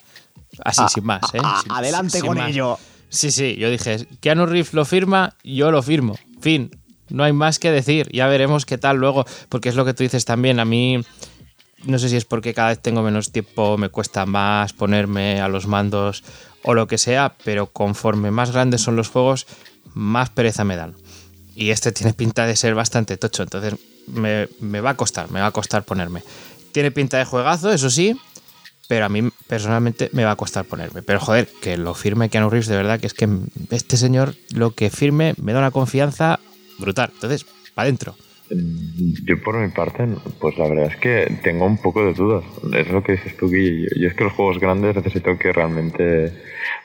Así, 0.65 0.83
Ah, 0.85 0.89
sin 0.89 1.05
más, 1.05 1.23
¿eh? 1.35 1.39
ah, 1.43 1.61
Sin- 1.63 1.73
adelante 1.73 2.19
sin 2.19 2.27
con 2.27 2.39
más. 2.39 2.49
ello. 2.51 2.79
Sí, 3.11 3.31
sí, 3.31 3.57
yo 3.57 3.71
dije, 3.71 4.07
Keanu 4.21 4.47
Reeves 4.47 4.73
lo 4.73 4.85
firma, 4.87 5.37
yo 5.45 5.71
lo 5.71 5.83
firmo. 5.83 6.17
Fin, 6.41 6.71
no 7.11 7.25
hay 7.25 7.33
más 7.35 7.59
que 7.59 7.71
decir. 7.71 8.09
Ya 8.11 8.27
veremos 8.27 8.65
qué 8.65 8.79
tal 8.79 8.97
luego, 8.97 9.25
porque 9.51 9.69
es 9.69 9.75
lo 9.77 9.85
que 9.85 9.93
tú 9.95 10.03
dices 10.03 10.25
también. 10.25 10.59
A 10.61 10.65
mí, 10.65 11.01
no 11.87 11.99
sé 11.99 12.09
si 12.09 12.17
es 12.17 12.25
porque 12.25 12.55
cada 12.55 12.69
vez 12.69 12.81
tengo 12.81 13.03
menos 13.03 13.33
tiempo, 13.33 13.77
me 13.79 13.89
cuesta 13.89 14.27
más 14.27 14.73
ponerme 14.73 15.41
a 15.41 15.49
los 15.49 15.67
mandos 15.67 16.25
o 16.63 16.75
lo 16.75 16.87
que 16.87 16.99
sea, 16.99 17.35
pero 17.45 17.67
conforme 17.67 18.31
más 18.31 18.53
grandes 18.53 18.81
son 18.81 18.97
los 18.97 19.09
juegos, 19.09 19.47
más 19.95 20.31
pereza 20.31 20.65
me 20.65 20.77
dan. 20.77 20.95
Y 21.55 21.71
este 21.71 21.93
tiene 21.93 22.13
pinta 22.13 22.47
de 22.47 22.57
ser 22.57 22.75
bastante 22.75 23.17
tocho, 23.17 23.43
entonces 23.43 23.75
me, 24.07 24.81
va 24.81 24.91
a 24.91 24.97
costar, 24.97 25.31
me 25.31 25.41
va 25.41 25.47
a 25.47 25.53
costar 25.53 25.85
ponerme. 25.85 26.23
Tiene 26.73 26.91
pinta 26.91 27.19
de 27.19 27.25
juegazo, 27.25 27.73
eso 27.73 27.91
sí, 27.91 28.19
pero 28.89 29.05
a 29.05 29.09
mí 29.09 29.31
personalmente 29.47 30.11
me 30.13 30.25
va 30.25 30.33
a 30.33 30.37
costar 30.37 30.65
ponerme. 30.65 31.03
Pero 31.03 31.21
joder, 31.21 31.49
que 31.63 31.77
lo 31.77 31.95
firme 31.95 32.29
Keanu 32.29 32.51
Reeves, 32.51 32.67
de 32.67 32.77
verdad, 32.77 32.99
que 32.99 33.07
es 33.07 33.15
que 33.15 33.29
este 33.71 33.97
señor 33.97 34.35
lo 34.51 34.73
que 34.73 34.91
firme 34.91 35.35
me 35.41 35.53
da 35.53 35.61
una 35.61 35.71
confianza 35.71 36.41
brutal. 36.79 37.11
Entonces, 37.15 37.47
para 37.75 37.87
adentro. 37.87 38.17
Yo 39.25 39.41
por 39.43 39.57
mi 39.57 39.69
parte, 39.69 40.07
pues 40.41 40.59
la 40.59 40.69
verdad 40.69 40.87
es 40.87 40.97
que 40.97 41.27
tengo 41.43 41.67
un 41.67 41.79
poco 41.79 42.05
de 42.05 42.15
dudas. 42.15 42.45
Es 42.75 42.91
lo 42.91 43.03
que 43.03 43.13
dices 43.13 43.37
tú, 43.37 43.49
Guille. 43.49 43.89
Yo, 44.01 44.09
es 44.09 44.15
que 44.15 44.25
los 44.25 44.33
juegos 44.33 44.59
grandes 44.59 44.95
necesito 44.97 45.37
que 45.39 45.53
realmente 45.53 46.33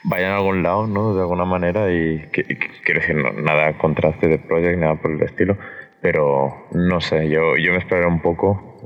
vayan 0.04 0.32
a 0.32 0.36
algún 0.36 0.62
lado, 0.62 0.86
¿no? 0.86 1.14
De 1.14 1.20
alguna 1.20 1.44
manera 1.44 1.92
y, 1.92 2.28
quiero 2.30 3.00
decir, 3.00 3.16
no, 3.16 3.32
nada 3.32 3.76
contra 3.78 4.10
de 4.12 4.38
Project, 4.38 4.78
nada 4.78 4.96
por 4.96 5.12
el 5.12 5.22
estilo, 5.22 5.56
pero 6.00 6.68
no 6.72 7.00
sé, 7.00 7.28
yo, 7.28 7.56
yo 7.56 7.72
me 7.72 7.78
esperaré 7.78 8.06
un 8.06 8.20
poco. 8.20 8.80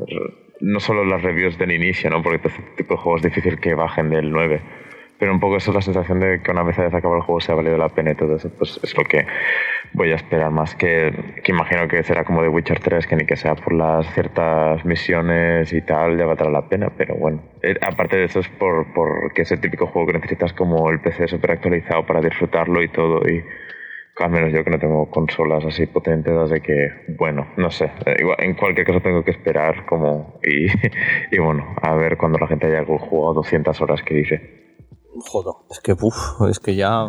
No 0.61 0.81
solo 0.81 1.05
las 1.05 1.23
reviews 1.23 1.59
del 1.59 1.73
inicio, 1.73 2.11
¿no? 2.11 2.23
Porque 2.23 2.49
este 2.49 2.63
tipo 2.77 2.95
de 2.95 3.01
juegos 3.01 3.25
es 3.25 3.35
difícil 3.35 3.59
que 3.61 3.75
bajen 3.75 4.11
del 4.11 4.31
9. 4.31 4.61
Pero 5.19 5.33
un 5.33 5.41
poco 5.41 5.57
eso 5.57 5.71
es 5.71 5.75
la 5.77 5.83
sensación 5.83 6.21
de 6.21 6.43
que 6.43 6.51
una 6.51 6.63
vez 6.63 6.79
hayas 6.79 6.95
acabado 6.95 7.19
el 7.19 7.25
juego 7.25 7.41
se 7.41 7.53
ha 7.53 7.55
valido 7.55 7.79
la 7.79 7.89
pena 7.89 8.13
y 8.13 8.15
todo 8.15 8.37
eso, 8.37 8.51
pues 8.59 8.81
es 8.83 8.97
lo 8.97 9.05
que 9.05 9.27
voy 9.95 10.11
a 10.13 10.17
esperar 10.17 10.51
más 10.51 10.75
que, 10.75 11.41
que 11.43 11.53
imagino 11.53 11.89
que 11.89 12.03
será 12.03 12.25
como 12.25 12.43
de 12.43 12.49
Witcher 12.49 12.81
3, 12.81 13.07
que 13.07 13.17
ni 13.17 13.25
que 13.25 13.37
sea 13.37 13.55
por 13.55 13.73
las 13.73 14.13
ciertas 14.13 14.85
misiones 14.85 15.73
y 15.73 15.81
tal, 15.83 16.19
ya 16.19 16.27
valdrá 16.27 16.51
la 16.51 16.69
pena, 16.69 16.93
pero 16.97 17.15
bueno. 17.17 17.43
Eh, 17.63 17.77
aparte 17.81 18.17
de 18.17 18.25
eso 18.25 18.41
es 18.41 18.49
por, 18.49 18.93
por 18.93 19.33
que 19.33 19.43
es 19.43 19.53
el 19.53 19.61
típico 19.61 19.87
juego 19.87 20.09
que 20.09 20.15
necesitas 20.15 20.53
como 20.53 20.91
el 20.91 21.01
PC 21.01 21.29
súper 21.29 21.53
actualizado 21.53 22.05
para 22.05 22.21
disfrutarlo 22.21 22.83
y 22.83 22.89
todo 22.89 23.21
y 23.29 23.43
al 24.21 24.31
menos 24.31 24.53
yo 24.53 24.63
que 24.63 24.71
no 24.71 24.79
tengo 24.79 25.11
consolas 25.11 25.65
así 25.65 25.87
potentes, 25.87 26.33
así 26.33 26.61
que 26.61 27.15
bueno, 27.19 27.49
no 27.57 27.71
sé, 27.71 27.91
eh, 28.07 28.17
igual, 28.21 28.37
en 28.41 28.55
cualquier 28.55 28.87
caso 28.87 29.01
tengo 29.01 29.25
que 29.25 29.33
esperar 29.33 29.87
como 29.87 30.39
y, 30.43 30.67
y 31.35 31.39
bueno, 31.39 31.75
a 31.83 31.95
ver 31.95 32.17
cuando 32.17 32.39
la 32.39 32.47
gente 32.47 32.67
haya 32.67 32.85
jugado 32.85 33.35
200 33.35 33.81
horas 33.81 34.03
que 34.03 34.15
dice. 34.15 34.65
Joder, 35.17 35.55
es 35.71 35.81
que, 35.81 35.93
uf, 35.93 36.51
es 36.51 36.59
que 36.59 36.75
Ya, 36.75 37.07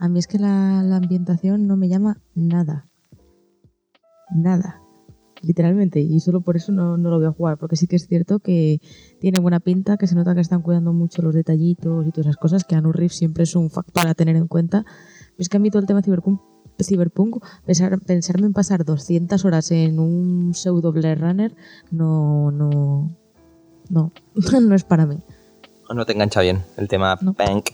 a 0.00 0.08
mí 0.08 0.18
es 0.18 0.26
que 0.26 0.38
la, 0.38 0.82
la 0.82 0.96
ambientación 0.96 1.66
no 1.66 1.76
me 1.76 1.88
llama 1.88 2.20
nada. 2.34 2.88
Nada. 4.34 4.80
Literalmente. 5.42 6.00
Y 6.00 6.20
solo 6.20 6.40
por 6.40 6.56
eso 6.56 6.72
no, 6.72 6.96
no 6.96 7.10
lo 7.10 7.18
voy 7.18 7.26
a 7.26 7.32
jugar. 7.32 7.56
Porque 7.58 7.76
sí 7.76 7.86
que 7.86 7.96
es 7.96 8.06
cierto 8.06 8.40
que 8.40 8.80
tiene 9.20 9.40
buena 9.40 9.60
pinta, 9.60 9.96
que 9.96 10.06
se 10.06 10.14
nota 10.14 10.34
que 10.34 10.40
están 10.40 10.62
cuidando 10.62 10.92
mucho 10.92 11.22
los 11.22 11.34
detallitos 11.34 12.06
y 12.06 12.10
todas 12.10 12.26
esas 12.26 12.36
cosas, 12.36 12.64
que 12.64 12.74
Anu 12.74 12.92
Reeves 12.92 13.16
siempre 13.16 13.44
es 13.44 13.54
un 13.56 13.70
factor 13.70 14.06
a 14.06 14.14
tener 14.14 14.36
en 14.36 14.48
cuenta. 14.48 14.84
Pero 14.84 15.34
es 15.38 15.48
que 15.48 15.56
a 15.56 15.60
mí 15.60 15.70
todo 15.70 15.80
el 15.80 15.86
tema 15.86 16.02
Cyberpunk 16.02 17.44
pensar, 17.64 17.98
pensarme 18.00 18.46
en 18.46 18.52
pasar 18.52 18.84
200 18.84 19.44
horas 19.44 19.70
en 19.70 19.98
un 19.98 20.54
pseudo 20.54 20.92
Blade 20.92 21.16
Runner, 21.16 21.54
no, 21.90 22.50
no, 22.50 23.10
no, 23.88 24.12
no 24.60 24.74
es 24.74 24.84
para 24.84 25.06
mí. 25.06 25.18
No 25.94 26.06
te 26.06 26.12
engancha 26.12 26.40
bien 26.40 26.62
el 26.76 26.86
tema 26.88 27.18
No. 27.20 27.32
punk. 27.34 27.70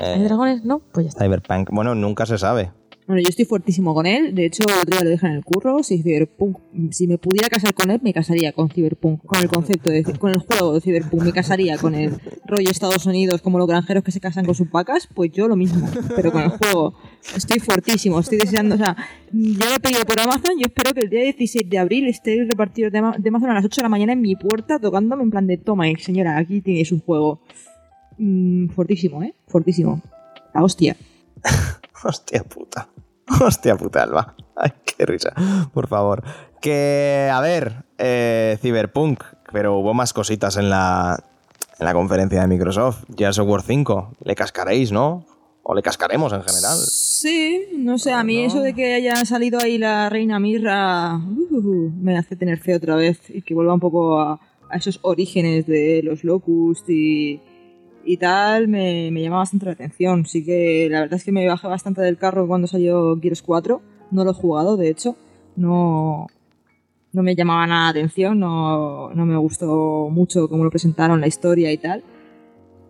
¿Hay 0.00 0.20
Eh, 0.20 0.24
dragones? 0.24 0.64
No, 0.64 0.80
pues 0.92 1.04
ya 1.06 1.08
está. 1.10 1.24
Cyberpunk. 1.24 1.70
Bueno, 1.72 1.94
nunca 1.94 2.26
se 2.26 2.38
sabe. 2.38 2.70
Bueno, 3.06 3.22
yo 3.22 3.28
estoy 3.28 3.44
fuertísimo 3.44 3.92
con 3.92 4.06
él. 4.06 4.36
De 4.36 4.46
hecho, 4.46 4.62
el 4.62 4.72
otro 4.72 4.92
día 4.96 5.02
lo 5.02 5.10
dije 5.10 5.26
en 5.26 5.32
el 5.32 5.44
curro. 5.44 5.82
Si 5.82 6.00
Cyberpunk, 6.00 6.58
si 6.92 7.08
me 7.08 7.18
pudiera 7.18 7.48
casar 7.48 7.74
con 7.74 7.90
él, 7.90 7.98
me 8.04 8.12
casaría 8.12 8.52
con 8.52 8.68
Cyberpunk. 8.70 9.24
Con 9.26 9.40
el 9.40 9.48
concepto 9.48 9.90
de, 9.90 10.04
con 10.04 10.30
el 10.30 10.38
juego 10.38 10.74
de 10.74 10.80
Cyberpunk, 10.80 11.22
me 11.24 11.32
casaría 11.32 11.76
con 11.76 11.96
el 11.96 12.12
rollo 12.46 12.70
Estados 12.70 13.06
Unidos, 13.06 13.42
como 13.42 13.58
los 13.58 13.66
granjeros 13.66 14.04
que 14.04 14.12
se 14.12 14.20
casan 14.20 14.44
con 14.44 14.54
sus 14.54 14.70
vacas. 14.70 15.08
Pues 15.12 15.32
yo 15.32 15.48
lo 15.48 15.56
mismo, 15.56 15.88
pero 16.14 16.30
con 16.30 16.42
el 16.42 16.50
juego. 16.50 16.94
Estoy 17.34 17.58
fuertísimo, 17.58 18.20
estoy 18.20 18.38
deseando. 18.38 18.76
O 18.76 18.78
sea, 18.78 18.96
ya 19.32 19.66
lo 19.68 19.74
he 19.74 19.80
pedido 19.80 20.04
por 20.04 20.20
Amazon. 20.20 20.52
Yo 20.60 20.66
espero 20.66 20.94
que 20.94 21.00
el 21.00 21.10
día 21.10 21.22
16 21.24 21.68
de 21.68 21.78
abril 21.78 22.06
esté 22.06 22.34
el 22.38 22.48
repartido 22.48 22.90
de 22.90 22.98
Amazon 22.98 23.50
a 23.50 23.54
las 23.54 23.64
8 23.64 23.80
de 23.80 23.82
la 23.82 23.88
mañana 23.88 24.12
en 24.12 24.20
mi 24.20 24.36
puerta, 24.36 24.78
tocándome 24.78 25.24
en 25.24 25.30
plan 25.32 25.48
de 25.48 25.56
toma, 25.56 25.88
eh, 25.88 25.96
señora, 25.98 26.38
aquí 26.38 26.60
tienes 26.60 26.92
un 26.92 27.00
juego. 27.00 27.40
Mm, 28.20 28.68
fuertísimo, 28.68 29.22
¿eh? 29.22 29.34
Fuertísimo. 29.48 30.02
La 30.54 30.62
hostia. 30.62 30.94
Hostia 32.04 32.44
puta. 32.44 32.88
Hostia 33.40 33.76
puta, 33.76 34.02
Alba. 34.02 34.34
Ay, 34.56 34.72
qué 34.84 35.06
risa. 35.06 35.32
Por 35.72 35.88
favor. 35.88 36.22
Que, 36.60 37.30
a 37.32 37.40
ver, 37.40 37.84
eh, 37.96 38.58
Cyberpunk, 38.60 39.22
pero 39.50 39.78
hubo 39.78 39.94
más 39.94 40.12
cositas 40.12 40.58
en 40.58 40.68
la, 40.68 41.18
en 41.78 41.86
la 41.86 41.94
conferencia 41.94 42.42
de 42.42 42.46
Microsoft. 42.46 43.04
Gears 43.16 43.38
of 43.38 43.48
War 43.48 43.62
5. 43.62 44.16
Le 44.22 44.34
cascaréis, 44.34 44.92
¿no? 44.92 45.24
O 45.62 45.74
le 45.74 45.80
cascaremos 45.80 46.34
en 46.34 46.42
general. 46.42 46.76
Sí, 46.76 47.68
no 47.78 47.96
sé, 47.96 48.12
a 48.12 48.22
mí 48.22 48.44
eso 48.44 48.60
de 48.60 48.74
que 48.74 48.94
haya 48.94 49.24
salido 49.24 49.60
ahí 49.60 49.78
la 49.78 50.10
reina 50.10 50.38
Mirra 50.40 51.16
uh, 51.16 51.90
me 51.98 52.18
hace 52.18 52.36
tener 52.36 52.58
fe 52.58 52.74
otra 52.74 52.96
vez 52.96 53.18
y 53.30 53.42
que 53.42 53.54
vuelva 53.54 53.74
un 53.74 53.80
poco 53.80 54.20
a, 54.20 54.40
a 54.68 54.76
esos 54.76 54.98
orígenes 55.02 55.66
de 55.66 56.02
los 56.02 56.24
Locust 56.24 56.88
y, 56.88 57.40
y 58.04 58.16
tal, 58.16 58.68
me, 58.68 59.10
me 59.10 59.22
llama 59.22 59.38
bastante 59.38 59.66
la 59.66 59.72
atención. 59.72 60.26
Sí 60.26 60.44
que 60.44 60.88
la 60.90 61.00
verdad 61.00 61.16
es 61.16 61.24
que 61.24 61.32
me 61.32 61.46
bajé 61.46 61.68
bastante 61.68 62.00
del 62.02 62.18
carro 62.18 62.46
cuando 62.46 62.66
salió 62.66 63.18
Gears 63.20 63.42
4, 63.42 63.80
no 64.10 64.24
lo 64.24 64.30
he 64.30 64.34
jugado, 64.34 64.76
de 64.76 64.88
hecho, 64.88 65.16
no, 65.56 66.26
no 67.12 67.22
me 67.22 67.34
llamaba 67.34 67.66
nada 67.66 67.84
la 67.84 67.90
atención, 67.90 68.38
no, 68.38 69.10
no 69.14 69.26
me 69.26 69.36
gustó 69.36 70.08
mucho 70.10 70.48
cómo 70.48 70.64
lo 70.64 70.70
presentaron, 70.70 71.20
la 71.20 71.26
historia 71.26 71.72
y 71.72 71.78
tal. 71.78 72.02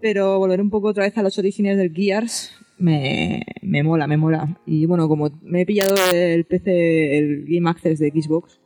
Pero 0.01 0.39
volver 0.39 0.61
un 0.61 0.71
poco 0.71 0.89
otra 0.89 1.05
vez 1.05 1.17
a 1.19 1.23
los 1.23 1.39
orígenes 1.39 1.77
del 1.77 1.93
Gears 1.93 2.53
me, 2.79 3.45
me 3.63 3.83
mola, 3.83 4.07
me 4.07 4.17
mola. 4.17 4.59
Y 4.67 4.87
bueno, 4.87 5.09
como 5.09 5.31
me 5.43 5.63
he 5.63 5.67
pillado 5.67 5.95
el 6.13 6.45
PC, 6.45 7.19
el 7.19 7.45
Game 7.47 7.69
Access 7.69 7.99
de 7.99 8.11
Xbox, 8.11 8.59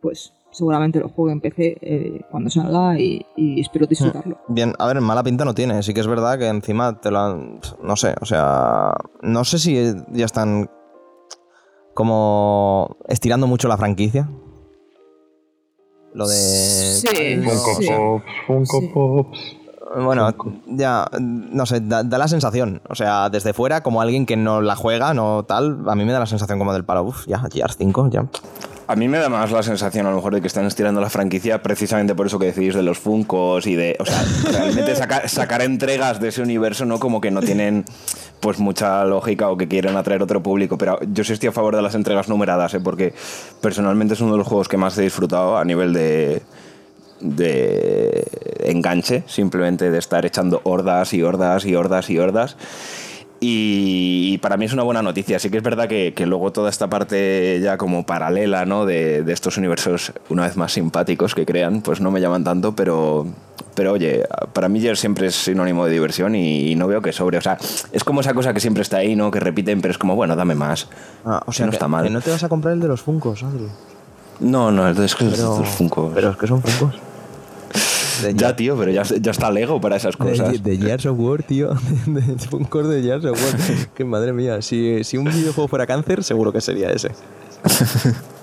pues 0.00 0.32
seguramente 0.56 1.00
lo 1.00 1.10
juego 1.10 1.30
en 1.30 1.42
PC 1.42 1.76
eh, 1.82 2.20
cuando 2.30 2.48
salga 2.48 2.98
y, 2.98 3.26
y 3.36 3.60
espero 3.60 3.86
disfrutarlo. 3.86 4.38
Bien, 4.48 4.72
a 4.78 4.86
ver, 4.86 5.02
mala 5.02 5.22
pinta 5.22 5.44
no 5.44 5.54
tiene. 5.54 5.82
Sí 5.82 5.92
que 5.92 6.00
es 6.00 6.06
verdad 6.06 6.38
que 6.38 6.48
encima 6.48 6.98
te 6.98 7.10
lo 7.10 7.18
han... 7.18 7.60
No 7.82 7.94
sé, 7.94 8.14
o 8.22 8.24
sea... 8.24 8.94
No 9.20 9.44
sé 9.44 9.58
si 9.58 9.94
ya 10.12 10.24
están 10.24 10.70
como 11.92 12.96
estirando 13.06 13.46
mucho 13.46 13.68
la 13.68 13.76
franquicia. 13.76 14.30
Lo 16.14 16.26
de... 16.26 16.34
Sí. 16.34 17.36
Funko 17.44 17.74
Sí. 17.78 17.88
Pops, 17.88 18.24
Funko 18.46 18.80
Sí. 18.80 18.90
Pops. 18.94 19.56
Bueno, 20.02 20.34
ya, 20.68 21.06
no 21.20 21.66
sé, 21.66 21.80
da, 21.80 22.02
da 22.02 22.16
la 22.18 22.28
sensación. 22.28 22.80
O 22.88 22.94
sea, 22.94 23.28
desde 23.28 23.52
fuera, 23.52 23.82
como 23.82 24.00
alguien 24.00 24.24
que 24.24 24.36
no 24.36 24.62
la 24.62 24.74
juega, 24.74 25.12
no 25.14 25.44
tal, 25.44 25.84
a 25.86 25.94
mí 25.94 26.04
me 26.04 26.12
da 26.12 26.18
la 26.18 26.26
sensación 26.26 26.58
como 26.58 26.72
del 26.72 26.84
palo. 26.84 27.04
Uf, 27.04 27.26
ya, 27.26 27.38
Gears 27.52 27.76
5, 27.76 28.08
ya. 28.10 28.26
A 28.88 28.94
mí 28.94 29.08
me 29.08 29.18
da 29.18 29.28
más 29.28 29.50
la 29.50 29.64
sensación 29.64 30.06
a 30.06 30.10
lo 30.10 30.16
mejor 30.16 30.34
de 30.34 30.40
que 30.40 30.46
están 30.46 30.64
estirando 30.64 31.00
la 31.00 31.10
franquicia 31.10 31.60
precisamente 31.60 32.14
por 32.14 32.26
eso 32.26 32.38
que 32.38 32.46
decís 32.46 32.72
de 32.72 32.84
los 32.84 32.98
Funcos 32.98 33.66
y 33.66 33.74
de, 33.74 33.96
o 33.98 34.06
sea, 34.06 34.24
realmente 34.52 34.94
sacar, 34.94 35.62
entregas 35.62 36.20
de 36.20 36.28
ese 36.28 36.40
universo 36.40 36.84
no 36.84 37.00
como 37.00 37.20
que 37.20 37.32
no 37.32 37.40
tienen 37.40 37.84
pues 38.38 38.60
mucha 38.60 39.04
lógica 39.04 39.48
o 39.48 39.56
que 39.56 39.66
quieren 39.66 39.96
atraer 39.96 40.22
otro 40.22 40.40
público, 40.40 40.78
pero 40.78 41.00
yo 41.12 41.24
sí 41.24 41.32
estoy 41.32 41.48
a 41.48 41.52
favor 41.52 41.74
de 41.74 41.82
las 41.82 41.96
entregas 41.96 42.28
numeradas, 42.28 42.74
¿eh? 42.74 42.80
porque 42.80 43.12
personalmente 43.60 44.14
es 44.14 44.20
uno 44.20 44.32
de 44.32 44.38
los 44.38 44.46
juegos 44.46 44.68
que 44.68 44.76
más 44.76 44.96
he 44.98 45.02
disfrutado 45.02 45.56
a 45.56 45.64
nivel 45.64 45.92
de 45.92 46.42
enganche, 48.60 49.24
simplemente 49.26 49.90
de 49.90 49.98
estar 49.98 50.24
echando 50.26 50.60
hordas 50.62 51.12
y 51.12 51.22
hordas 51.22 51.64
y 51.64 51.74
hordas 51.74 52.08
y 52.10 52.18
hordas. 52.18 52.56
Y, 53.38 54.30
y 54.32 54.38
para 54.38 54.56
mí 54.56 54.64
es 54.64 54.72
una 54.72 54.82
buena 54.82 55.02
noticia. 55.02 55.38
Sí 55.38 55.50
que 55.50 55.58
es 55.58 55.62
verdad 55.62 55.88
que, 55.88 56.14
que 56.14 56.26
luego 56.26 56.52
toda 56.52 56.70
esta 56.70 56.88
parte 56.88 57.60
ya 57.62 57.76
como 57.76 58.06
paralela 58.06 58.64
¿no? 58.64 58.86
de, 58.86 59.22
de 59.22 59.32
estos 59.32 59.58
universos 59.58 60.12
una 60.30 60.44
vez 60.44 60.56
más 60.56 60.72
simpáticos 60.72 61.34
que 61.34 61.44
crean, 61.44 61.82
pues 61.82 62.00
no 62.00 62.10
me 62.10 62.20
llaman 62.20 62.44
tanto, 62.44 62.74
pero, 62.74 63.26
pero 63.74 63.92
oye, 63.92 64.24
para 64.52 64.68
mí 64.68 64.80
Gears 64.80 65.00
siempre 65.00 65.26
es 65.26 65.34
sinónimo 65.34 65.84
de 65.84 65.92
diversión 65.92 66.34
y, 66.34 66.74
no 66.76 66.86
veo 66.86 67.02
que 67.02 67.12
sobre. 67.12 67.38
O 67.38 67.42
sea, 67.42 67.58
es 67.92 68.04
como 68.04 68.20
esa 68.20 68.32
cosa 68.32 68.54
que 68.54 68.60
siempre 68.60 68.82
está 68.82 68.98
ahí, 68.98 69.14
¿no? 69.16 69.30
Que 69.30 69.40
repiten, 69.40 69.80
pero 69.80 69.92
es 69.92 69.98
como, 69.98 70.14
bueno, 70.14 70.34
dame 70.34 70.54
más. 70.54 70.88
Ah, 71.24 71.42
o 71.46 71.52
sea, 71.52 71.66
no 71.66 71.70
que, 71.70 71.76
está 71.76 71.88
mal. 71.88 72.04
que 72.04 72.10
no 72.10 72.20
te 72.20 72.30
vas 72.30 72.42
a 72.42 72.48
comprar 72.48 72.74
el 72.74 72.80
de 72.80 72.88
los 72.88 73.02
Funkos, 73.02 73.42
Adri. 73.42 73.66
No, 74.40 74.70
no, 74.70 74.88
es 74.88 75.14
que 75.14 75.24
Pero, 75.24 75.34
estos 75.34 75.68
Funkos. 75.68 76.12
pero 76.14 76.30
es 76.30 76.36
que 76.36 76.46
son 76.46 76.62
Funkos. 76.62 77.00
Ya, 78.34 78.56
tío, 78.56 78.76
pero 78.76 78.90
ya, 78.90 79.02
ya 79.02 79.30
está 79.30 79.50
Lego 79.50 79.80
para 79.80 79.96
esas 79.96 80.16
cosas. 80.16 80.62
De, 80.62 80.76
Gears 80.76 81.06
of 81.06 81.18
War, 81.18 81.42
tío. 81.42 81.70
De, 82.06 82.20
de 82.20 82.38
Funkos 82.38 82.88
de 82.88 83.02
Gears 83.02 83.24
of 83.24 83.40
War. 83.42 83.88
que 83.94 84.04
madre 84.04 84.32
mía, 84.32 84.62
si, 84.62 85.04
si 85.04 85.16
un 85.16 85.26
videojuego 85.26 85.68
fuera 85.68 85.86
cáncer, 85.86 86.22
seguro 86.24 86.52
que 86.52 86.60
sería 86.60 86.90
ese. 86.90 87.10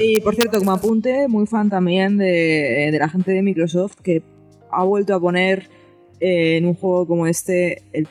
Y 0.00 0.20
por 0.20 0.34
cierto, 0.34 0.58
como 0.58 0.72
apunte, 0.72 1.28
muy 1.28 1.46
fan 1.46 1.70
también 1.70 2.18
de, 2.18 2.90
de 2.92 2.98
la 2.98 3.08
gente 3.08 3.32
de 3.32 3.42
Microsoft 3.42 3.94
que 4.02 4.22
ha 4.70 4.84
vuelto 4.84 5.14
a 5.14 5.20
poner 5.20 5.70
eh, 6.20 6.56
en 6.56 6.66
un 6.66 6.74
juego 6.74 7.06
como 7.06 7.26
este 7.26 7.82
el 7.92 8.08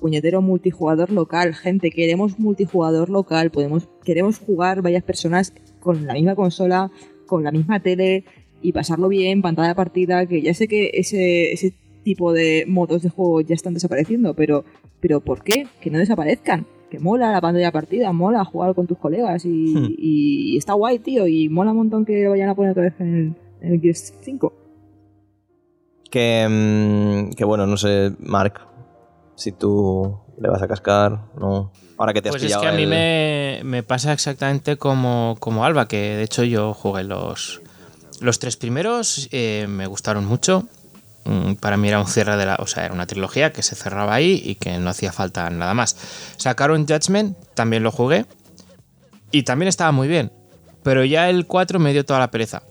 puñetero 0.00 0.42
multijugador 0.42 1.10
local. 1.10 1.54
Gente, 1.54 1.90
queremos 1.90 2.38
multijugador 2.38 3.10
local, 3.10 3.50
podemos, 3.50 3.88
queremos 4.04 4.38
jugar 4.38 4.82
varias 4.82 5.02
personas 5.02 5.52
con 5.80 6.06
la 6.06 6.14
misma 6.14 6.34
consola, 6.34 6.90
con 7.26 7.44
la 7.44 7.52
misma 7.52 7.80
tele 7.80 8.24
y 8.66 8.72
pasarlo 8.72 9.08
bien, 9.08 9.42
pantalla 9.42 9.68
de 9.68 9.74
partida, 9.74 10.26
que 10.26 10.42
ya 10.42 10.52
sé 10.54 10.66
que 10.68 10.90
ese, 10.94 11.52
ese 11.52 11.72
tipo 12.02 12.32
de 12.32 12.64
modos 12.66 13.02
de 13.02 13.10
juego 13.10 13.40
ya 13.40 13.54
están 13.54 13.74
desapareciendo, 13.74 14.34
pero, 14.34 14.64
pero 15.00 15.20
¿por 15.20 15.42
qué? 15.44 15.66
Que 15.80 15.90
no 15.90 15.98
desaparezcan. 15.98 16.66
Que 16.90 16.98
mola 17.00 17.32
la 17.32 17.40
pantalla 17.40 17.66
de 17.66 17.72
partida, 17.72 18.12
mola 18.12 18.44
jugar 18.44 18.74
con 18.74 18.86
tus 18.86 18.98
colegas 18.98 19.44
y, 19.44 19.48
Hmm. 19.74 19.94
y 19.98 20.56
está 20.56 20.72
guay, 20.74 20.98
tío, 21.00 21.26
y 21.26 21.48
mola 21.48 21.72
un 21.72 21.78
montón 21.78 22.04
que 22.04 22.28
vayan 22.28 22.48
a 22.48 22.54
poner 22.54 22.70
otra 22.72 22.84
vez 22.84 22.94
en 23.00 23.14
el, 23.14 23.34
en 23.60 23.72
el 23.74 23.80
Gears 23.80 24.14
5. 24.22 24.52
Que, 26.10 26.46
mm, 26.48 27.34
que 27.34 27.44
bueno, 27.44 27.66
no 27.66 27.76
sé, 27.76 28.12
Mark, 28.20 28.60
si 29.34 29.52
tú 29.52 30.18
le 30.40 30.48
vas 30.48 30.62
a 30.62 30.68
cascar, 30.68 31.22
no. 31.38 31.72
Ahora 31.98 32.12
que 32.12 32.22
te 32.22 32.28
has 32.28 32.34
Pues 32.34 32.42
es 32.44 32.48
pillado 32.48 32.62
que 32.62 32.68
a 32.68 32.72
mí 32.72 32.82
el- 32.84 32.88
me, 32.90 33.60
me 33.64 33.82
pasa 33.82 34.12
exactamente 34.12 34.76
como, 34.76 35.36
como 35.40 35.64
Alba, 35.64 35.88
que 35.88 35.96
de 35.96 36.22
hecho 36.22 36.44
yo 36.44 36.72
jugué 36.74 37.04
los, 37.04 37.62
los 38.20 38.38
tres 38.38 38.56
primeros, 38.56 39.28
eh, 39.32 39.66
me 39.68 39.86
gustaron 39.86 40.24
mucho. 40.24 40.68
Mm, 41.24 41.54
Para 41.54 41.76
mí 41.76 41.88
era 41.88 42.00
un 42.00 42.06
cierre 42.06 42.36
de 42.36 42.46
la. 42.46 42.56
O 42.56 42.66
sea, 42.66 42.84
era 42.84 42.94
una 42.94 43.06
trilogía 43.06 43.52
que 43.52 43.62
se 43.62 43.74
cerraba 43.74 44.14
ahí 44.14 44.40
y 44.44 44.54
que 44.54 44.78
no 44.78 44.90
hacía 44.90 45.12
falta 45.12 45.48
nada 45.50 45.74
más. 45.74 45.96
Sacaron 46.36 46.86
Judgment, 46.86 47.36
también 47.54 47.82
lo 47.82 47.90
jugué. 47.90 48.26
Y 49.32 49.42
también 49.42 49.68
estaba 49.68 49.92
muy 49.92 50.08
bien. 50.08 50.32
Pero 50.82 51.04
ya 51.04 51.28
el 51.28 51.46
4 51.46 51.78
me 51.78 51.92
dio 51.92 52.04
toda 52.04 52.20
la 52.20 52.30
pereza. 52.30 52.62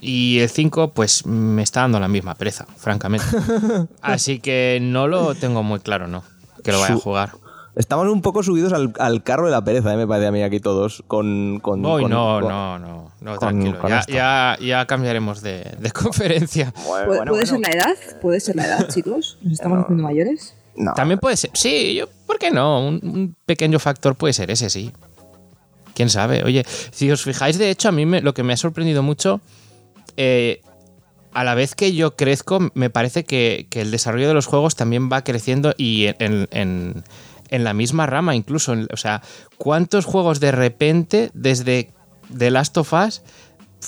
Y 0.00 0.38
el 0.38 0.48
5, 0.48 0.92
pues 0.94 1.26
me 1.26 1.62
está 1.62 1.80
dando 1.80 2.00
la 2.00 2.08
misma 2.08 2.34
pereza, 2.34 2.66
francamente. 2.76 3.26
Así 4.00 4.40
que 4.40 4.78
no 4.80 5.08
lo 5.08 5.34
tengo 5.34 5.62
muy 5.62 5.80
claro, 5.80 6.08
¿no? 6.08 6.24
Que 6.64 6.72
lo 6.72 6.80
vaya 6.80 6.94
a 6.94 6.98
jugar. 6.98 7.32
Estamos 7.76 8.08
un 8.08 8.20
poco 8.20 8.42
subidos 8.42 8.72
al, 8.72 8.92
al 8.98 9.22
carro 9.22 9.46
de 9.46 9.52
la 9.52 9.62
pereza, 9.64 9.92
¿eh? 9.94 9.96
me 9.96 10.06
parece 10.06 10.26
a 10.26 10.32
mí 10.32 10.42
aquí 10.42 10.58
todos. 10.60 11.04
Con. 11.06 11.60
con, 11.62 11.80
no, 11.80 11.98
con- 12.00 12.10
no, 12.10 12.40
no, 12.40 13.10
no, 13.20 13.38
tranquilo. 13.38 13.78
con 13.78 13.90
ya, 13.90 14.04
ya, 14.08 14.58
ya 14.60 14.86
cambiaremos 14.86 15.40
de, 15.40 15.76
de 15.78 15.90
conferencia. 15.92 16.72
Bueno, 16.74 16.88
¿Puede, 16.88 17.06
bueno, 17.06 17.30
puede 17.32 17.44
bueno. 17.46 17.46
ser 17.46 17.60
la 17.60 17.70
edad? 17.84 17.96
¿Puede 18.20 18.40
ser 18.40 18.56
la 18.56 18.66
edad, 18.66 18.88
chicos? 18.92 19.38
¿Nos 19.42 19.52
estamos 19.54 19.78
No. 19.78 19.82
haciendo 19.84 20.02
mayores? 20.02 20.54
No. 20.76 20.94
También 20.94 21.20
puede 21.20 21.36
ser. 21.36 21.50
Sí, 21.54 21.94
yo, 21.94 22.06
¿por 22.26 22.38
qué 22.38 22.50
no? 22.50 22.86
Un, 22.86 23.00
un 23.02 23.36
pequeño 23.46 23.78
factor 23.78 24.14
puede 24.16 24.32
ser 24.32 24.50
ese, 24.50 24.68
sí. 24.68 24.92
Quién 25.94 26.08
sabe. 26.10 26.42
Oye, 26.44 26.64
si 26.90 27.10
os 27.10 27.22
fijáis, 27.22 27.56
de 27.58 27.70
hecho, 27.70 27.88
a 27.88 27.92
mí 27.92 28.04
me- 28.06 28.20
lo 28.22 28.34
que 28.34 28.42
me 28.42 28.52
ha 28.52 28.56
sorprendido 28.56 29.02
mucho, 29.02 29.40
eh, 30.16 30.60
a 31.32 31.44
la 31.44 31.54
vez 31.54 31.74
que 31.76 31.92
yo 31.92 32.16
crezco, 32.16 32.58
me 32.74 32.90
parece 32.90 33.24
que, 33.24 33.66
que 33.70 33.80
el 33.82 33.90
desarrollo 33.90 34.26
de 34.26 34.34
los 34.34 34.46
juegos 34.46 34.74
también 34.74 35.08
va 35.12 35.22
creciendo 35.22 35.74
y 35.76 36.06
en, 36.06 36.16
en- 36.18 36.48
en 36.50 37.04
la 37.50 37.74
misma 37.74 38.06
rama, 38.06 38.34
incluso. 38.34 38.74
O 38.92 38.96
sea, 38.96 39.22
¿cuántos 39.58 40.04
juegos 40.04 40.40
de 40.40 40.52
repente, 40.52 41.30
desde 41.34 41.90
The 42.36 42.50
Last 42.50 42.76
of 42.78 42.92
Us, 42.92 43.22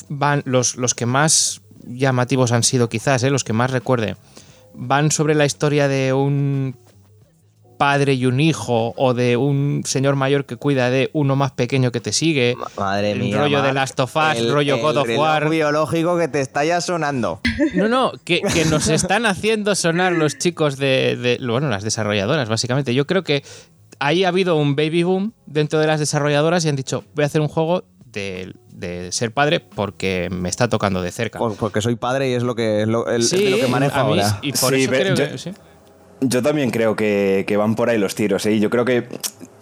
van 0.08 0.42
los, 0.44 0.76
los 0.76 0.94
que 0.94 1.06
más 1.06 1.62
llamativos 1.86 2.52
han 2.52 2.62
sido 2.62 2.88
quizás, 2.88 3.22
eh, 3.22 3.30
los 3.30 3.44
que 3.44 3.52
más 3.52 3.70
recuerde, 3.70 4.16
van 4.74 5.10
sobre 5.10 5.34
la 5.34 5.44
historia 5.44 5.88
de 5.88 6.12
un 6.12 6.76
padre 7.82 8.14
y 8.14 8.26
un 8.26 8.38
hijo 8.38 8.94
o 8.96 9.12
de 9.12 9.36
un 9.36 9.82
señor 9.84 10.14
mayor 10.14 10.44
que 10.44 10.54
cuida 10.54 10.88
de 10.88 11.10
uno 11.14 11.34
más 11.34 11.50
pequeño 11.50 11.90
que 11.90 12.00
te 12.00 12.12
sigue. 12.12 12.54
Madre 12.78 13.10
el 13.10 13.18
mía. 13.18 13.36
rollo 13.38 13.60
de 13.60 13.72
Last 13.72 13.98
of 13.98 14.14
Us, 14.14 14.48
rollo 14.52 14.78
God 14.78 14.98
of 14.98 15.08
el 15.08 15.18
War. 15.18 15.48
biológico 15.50 16.16
que 16.16 16.28
te 16.28 16.40
está 16.40 16.64
ya 16.64 16.80
sonando. 16.80 17.40
No, 17.74 17.88
no, 17.88 18.12
que, 18.24 18.40
que 18.54 18.64
nos 18.66 18.86
están 18.88 19.26
haciendo 19.26 19.74
sonar 19.74 20.12
los 20.12 20.38
chicos 20.38 20.76
de, 20.76 21.16
de- 21.16 21.44
bueno, 21.44 21.68
las 21.70 21.82
desarrolladoras, 21.82 22.48
básicamente. 22.48 22.94
Yo 22.94 23.04
creo 23.08 23.24
que 23.24 23.42
ahí 23.98 24.22
ha 24.22 24.28
habido 24.28 24.54
un 24.56 24.76
baby 24.76 25.02
boom 25.02 25.32
dentro 25.46 25.80
de 25.80 25.86
las 25.88 25.98
desarrolladoras 25.98 26.64
y 26.64 26.68
han 26.68 26.76
dicho, 26.76 27.02
voy 27.16 27.24
a 27.24 27.26
hacer 27.26 27.40
un 27.40 27.48
juego 27.48 27.82
de, 28.06 28.52
de 28.72 29.10
ser 29.10 29.32
padre 29.32 29.58
porque 29.58 30.28
me 30.30 30.48
está 30.48 30.68
tocando 30.68 31.02
de 31.02 31.10
cerca. 31.10 31.38
Por- 31.40 31.56
porque 31.56 31.80
soy 31.82 31.96
padre 31.96 32.30
y 32.30 32.34
es 32.34 32.42
lo 32.44 32.54
que, 32.54 32.82
es 32.82 32.88
lo, 32.88 33.08
el- 33.08 33.24
Sí, 33.24 33.42
de 33.42 33.50
lo 33.50 33.56
que 33.56 33.66
manejo 33.66 33.98
a 33.98 34.04
mí- 34.04 34.20
ahora. 34.20 34.38
y 34.42 34.52
por 34.52 34.72
Sí, 34.72 34.82
eso 34.82 34.90
pero 34.92 35.14
creo 35.14 35.16
yo- 35.26 35.32
que... 35.32 35.38
sí. 35.38 35.50
Yo 36.22 36.42
también 36.42 36.70
creo 36.70 36.94
que, 36.94 37.44
que 37.46 37.56
van 37.56 37.74
por 37.74 37.90
ahí 37.90 37.98
los 37.98 38.14
tiros, 38.14 38.46
¿eh? 38.46 38.58
Yo 38.60 38.70
creo 38.70 38.84
que 38.84 39.08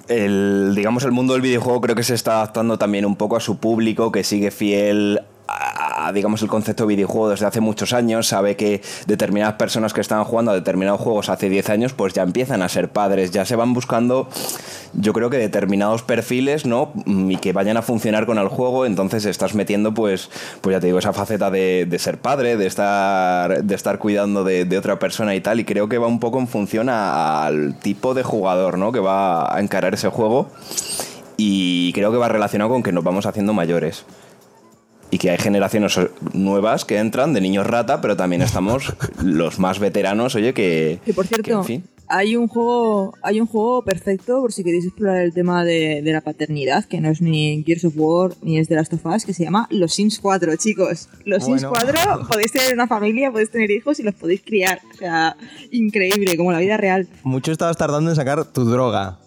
el, 0.09 0.75
digamos, 0.75 1.05
el 1.05 1.13
mundo 1.13 1.33
del 1.33 1.43
videojuego 1.43 1.81
creo 1.81 1.97
que 1.97 2.03
se 2.03 2.15
está 2.15 2.37
adaptando 2.37 2.79
también 2.79 3.07
un 3.07 3.17
poco 3.17 3.37
a 3.37 3.41
su 3.41 3.59
público, 3.59 4.13
que 4.13 4.25
sigue 4.25 4.51
fiel 4.51 5.21
a, 5.51 6.13
digamos, 6.13 6.43
el 6.43 6.49
concepto 6.49 6.85
de 6.85 6.95
videojuego 6.95 7.31
desde 7.31 7.47
hace 7.47 7.61
muchos 7.61 7.93
años, 7.93 8.29
sabe 8.29 8.57
que 8.57 8.81
determinadas 9.07 9.55
personas 9.55 9.93
que 9.93 10.01
estaban 10.01 10.25
jugando 10.25 10.53
a 10.53 10.55
determinados 10.55 11.01
juegos 11.01 11.29
hace 11.29 11.49
10 11.49 11.71
años, 11.71 11.93
pues 11.93 12.13
ya 12.13 12.23
empiezan 12.23 12.63
a 12.63 12.69
ser 12.69 12.89
padres, 12.91 13.31
ya 13.31 13.45
se 13.45 13.57
van 13.57 13.73
buscando, 13.73 14.29
yo 14.95 15.13
creo 15.13 15.31
que 15.31 15.39
determinados 15.39 16.03
perfiles, 16.03 16.67
¿no? 16.67 16.93
Mm, 17.05 17.31
Y 17.33 17.37
que 17.37 17.53
vayan 17.53 17.77
a 17.77 17.83
funcionar 17.83 18.27
con 18.27 18.39
el 18.39 18.49
juego, 18.49 18.87
entonces 18.87 19.25
estás 19.25 19.55
metiendo, 19.55 19.95
pues, 19.95 20.31
pues 20.61 20.75
ya 20.75 20.81
te 20.81 20.87
digo, 20.87 20.99
esa 20.99 21.13
faceta 21.13 21.51
de, 21.51 21.87
de 21.89 21.99
ser 21.99 22.19
padre, 22.19 22.57
de 22.57 22.67
estar, 22.67 23.63
de 23.63 23.75
estar 23.75 23.99
cuidando 23.99 24.45
de, 24.45 24.79
otra 24.79 24.99
persona 24.99 25.35
y 25.35 25.41
tal, 25.41 25.61
y 25.61 25.65
creo 25.65 25.89
que 25.89 25.99
va 25.99 26.07
un 26.07 26.21
poco 26.21 26.39
en 26.39 26.49
función 26.49 26.89
al 26.89 27.75
tipo 27.81 28.15
de 28.15 28.23
jugador, 28.23 28.79
¿no? 28.79 28.93
Que 28.93 29.01
va 29.01 29.55
a 29.55 29.61
encarar 29.61 29.95
ese 29.95 30.09
juego, 30.09 30.49
y 31.37 31.93
creo 31.93 32.11
que 32.13 32.19
va 32.19 32.29
relacionado 32.29 32.71
con 32.71 32.83
que 32.83 32.93
nos 32.93 33.05
vamos 33.05 33.27
haciendo 33.27 33.53
mayores. 33.53 34.05
Y 35.11 35.19
que 35.19 35.31
hay 35.31 35.39
generaciones 35.39 35.99
nuevas 36.33 36.85
que 36.85 36.99
entran 36.99 37.33
de 37.33 37.41
niños 37.41 37.67
rata, 37.67 38.01
pero 38.01 38.17
también 38.17 38.43
estamos 38.43 38.93
los 39.25 39.59
más 39.59 39.79
veteranos, 39.79 40.35
oye, 40.35 40.55
que. 40.55 41.01
Que 41.05 41.13
por 41.15 41.27
que, 41.27 41.35
cierto, 41.35 41.59
en 41.59 41.65
fin. 41.65 41.85
hay 42.07 42.37
un 42.37 42.47
juego 42.47 43.15
hay 43.23 43.41
un 43.41 43.47
juego 43.47 43.83
perfecto 43.83 44.41
por 44.41 44.53
si 44.53 44.63
queréis 44.63 44.85
explorar 44.87 45.23
el 45.23 45.33
tema 45.33 45.65
de, 45.65 46.03
de 46.03 46.13
la 46.13 46.21
paternidad, 46.21 46.85
que 46.85 47.01
no 47.01 47.09
es 47.11 47.21
ni 47.21 47.65
Gears 47.67 47.85
of 47.87 47.95
War 47.97 48.33
ni 48.43 48.59
es 48.59 48.69
de 48.69 48.77
Last 48.77 48.93
of 48.93 49.05
Us, 49.07 49.25
que 49.25 49.35
se 49.35 49.45
llama 49.45 49.67
Los 49.71 49.95
Sims 49.95 50.21
4, 50.21 50.55
chicos. 50.57 51.09
Los 51.25 51.45
Sims 51.45 51.65
Bueno. 51.65 51.93
4 51.93 52.27
podéis 52.29 52.53
tener 52.53 52.73
una 52.75 52.87
familia, 52.87 53.33
podéis 53.33 53.51
tener 53.51 53.71
hijos 53.71 53.99
y 53.99 54.05
los 54.05 54.15
podéis 54.15 54.43
criar. 54.43 54.81
O 54.95 54.97
sea, 54.97 55.37
increíble, 55.73 56.37
como 56.37 56.53
la 56.53 56.59
vida 56.61 56.77
real. 56.77 57.09
Mucho 57.25 57.51
estabas 57.51 57.77
tardando 57.77 58.11
en 58.11 58.17
sacar 58.17 58.45
tu 58.45 58.65
droga. 58.65 59.19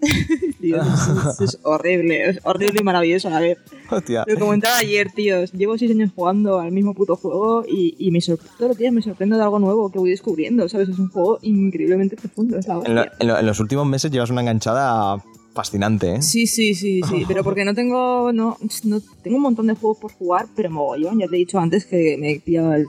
Es, 1.40 1.58
horrible, 1.62 2.30
es 2.30 2.40
horrible 2.44 2.80
y 2.80 2.84
maravilloso 2.84 3.28
a 3.28 3.32
la 3.32 3.40
vez. 3.40 3.58
Hostia. 3.90 4.24
Lo 4.26 4.38
comentaba 4.38 4.76
ayer, 4.78 5.10
tíos. 5.12 5.52
Llevo 5.52 5.76
seis 5.78 5.90
años 5.90 6.10
jugando 6.14 6.60
al 6.60 6.70
mismo 6.72 6.94
puto 6.94 7.16
juego 7.16 7.64
y, 7.66 7.94
y 7.98 8.10
me 8.10 8.20
sorprendo, 8.20 8.92
me 8.92 9.02
sorprendo 9.02 9.36
de 9.36 9.42
algo 9.42 9.58
nuevo 9.58 9.90
que 9.90 9.98
voy 9.98 10.10
descubriendo, 10.10 10.68
¿sabes? 10.68 10.88
Es 10.90 10.98
un 10.98 11.08
juego 11.08 11.38
increíblemente 11.42 12.16
profundo, 12.16 12.56
En, 12.56 12.62
lo- 12.66 12.78
hostia. 12.78 13.12
en 13.18 13.26
lo- 13.28 13.38
en 13.38 13.46
los 13.46 13.60
últimos 13.60 13.86
meses 13.86 14.10
llevas 14.10 14.30
una 14.30 14.42
enganchada 14.42 15.22
fascinante, 15.54 16.14
¿eh? 16.16 16.22
Sí, 16.22 16.46
sí, 16.46 16.74
sí, 16.74 17.00
sí, 17.08 17.24
pero 17.28 17.42
porque 17.42 17.64
no 17.64 17.74
tengo, 17.74 18.32
no, 18.32 18.56
no 18.84 19.00
tengo 19.22 19.36
un 19.38 19.42
montón 19.42 19.66
de 19.66 19.74
juegos 19.74 19.98
por 19.98 20.12
jugar, 20.12 20.46
pero 20.54 20.70
mogollón, 20.70 21.18
ya 21.18 21.26
te 21.26 21.36
he 21.36 21.38
dicho 21.38 21.58
antes 21.58 21.84
que 21.86 22.16
me 22.18 22.32
he 22.32 22.40
pillado 22.40 22.74
el, 22.74 22.86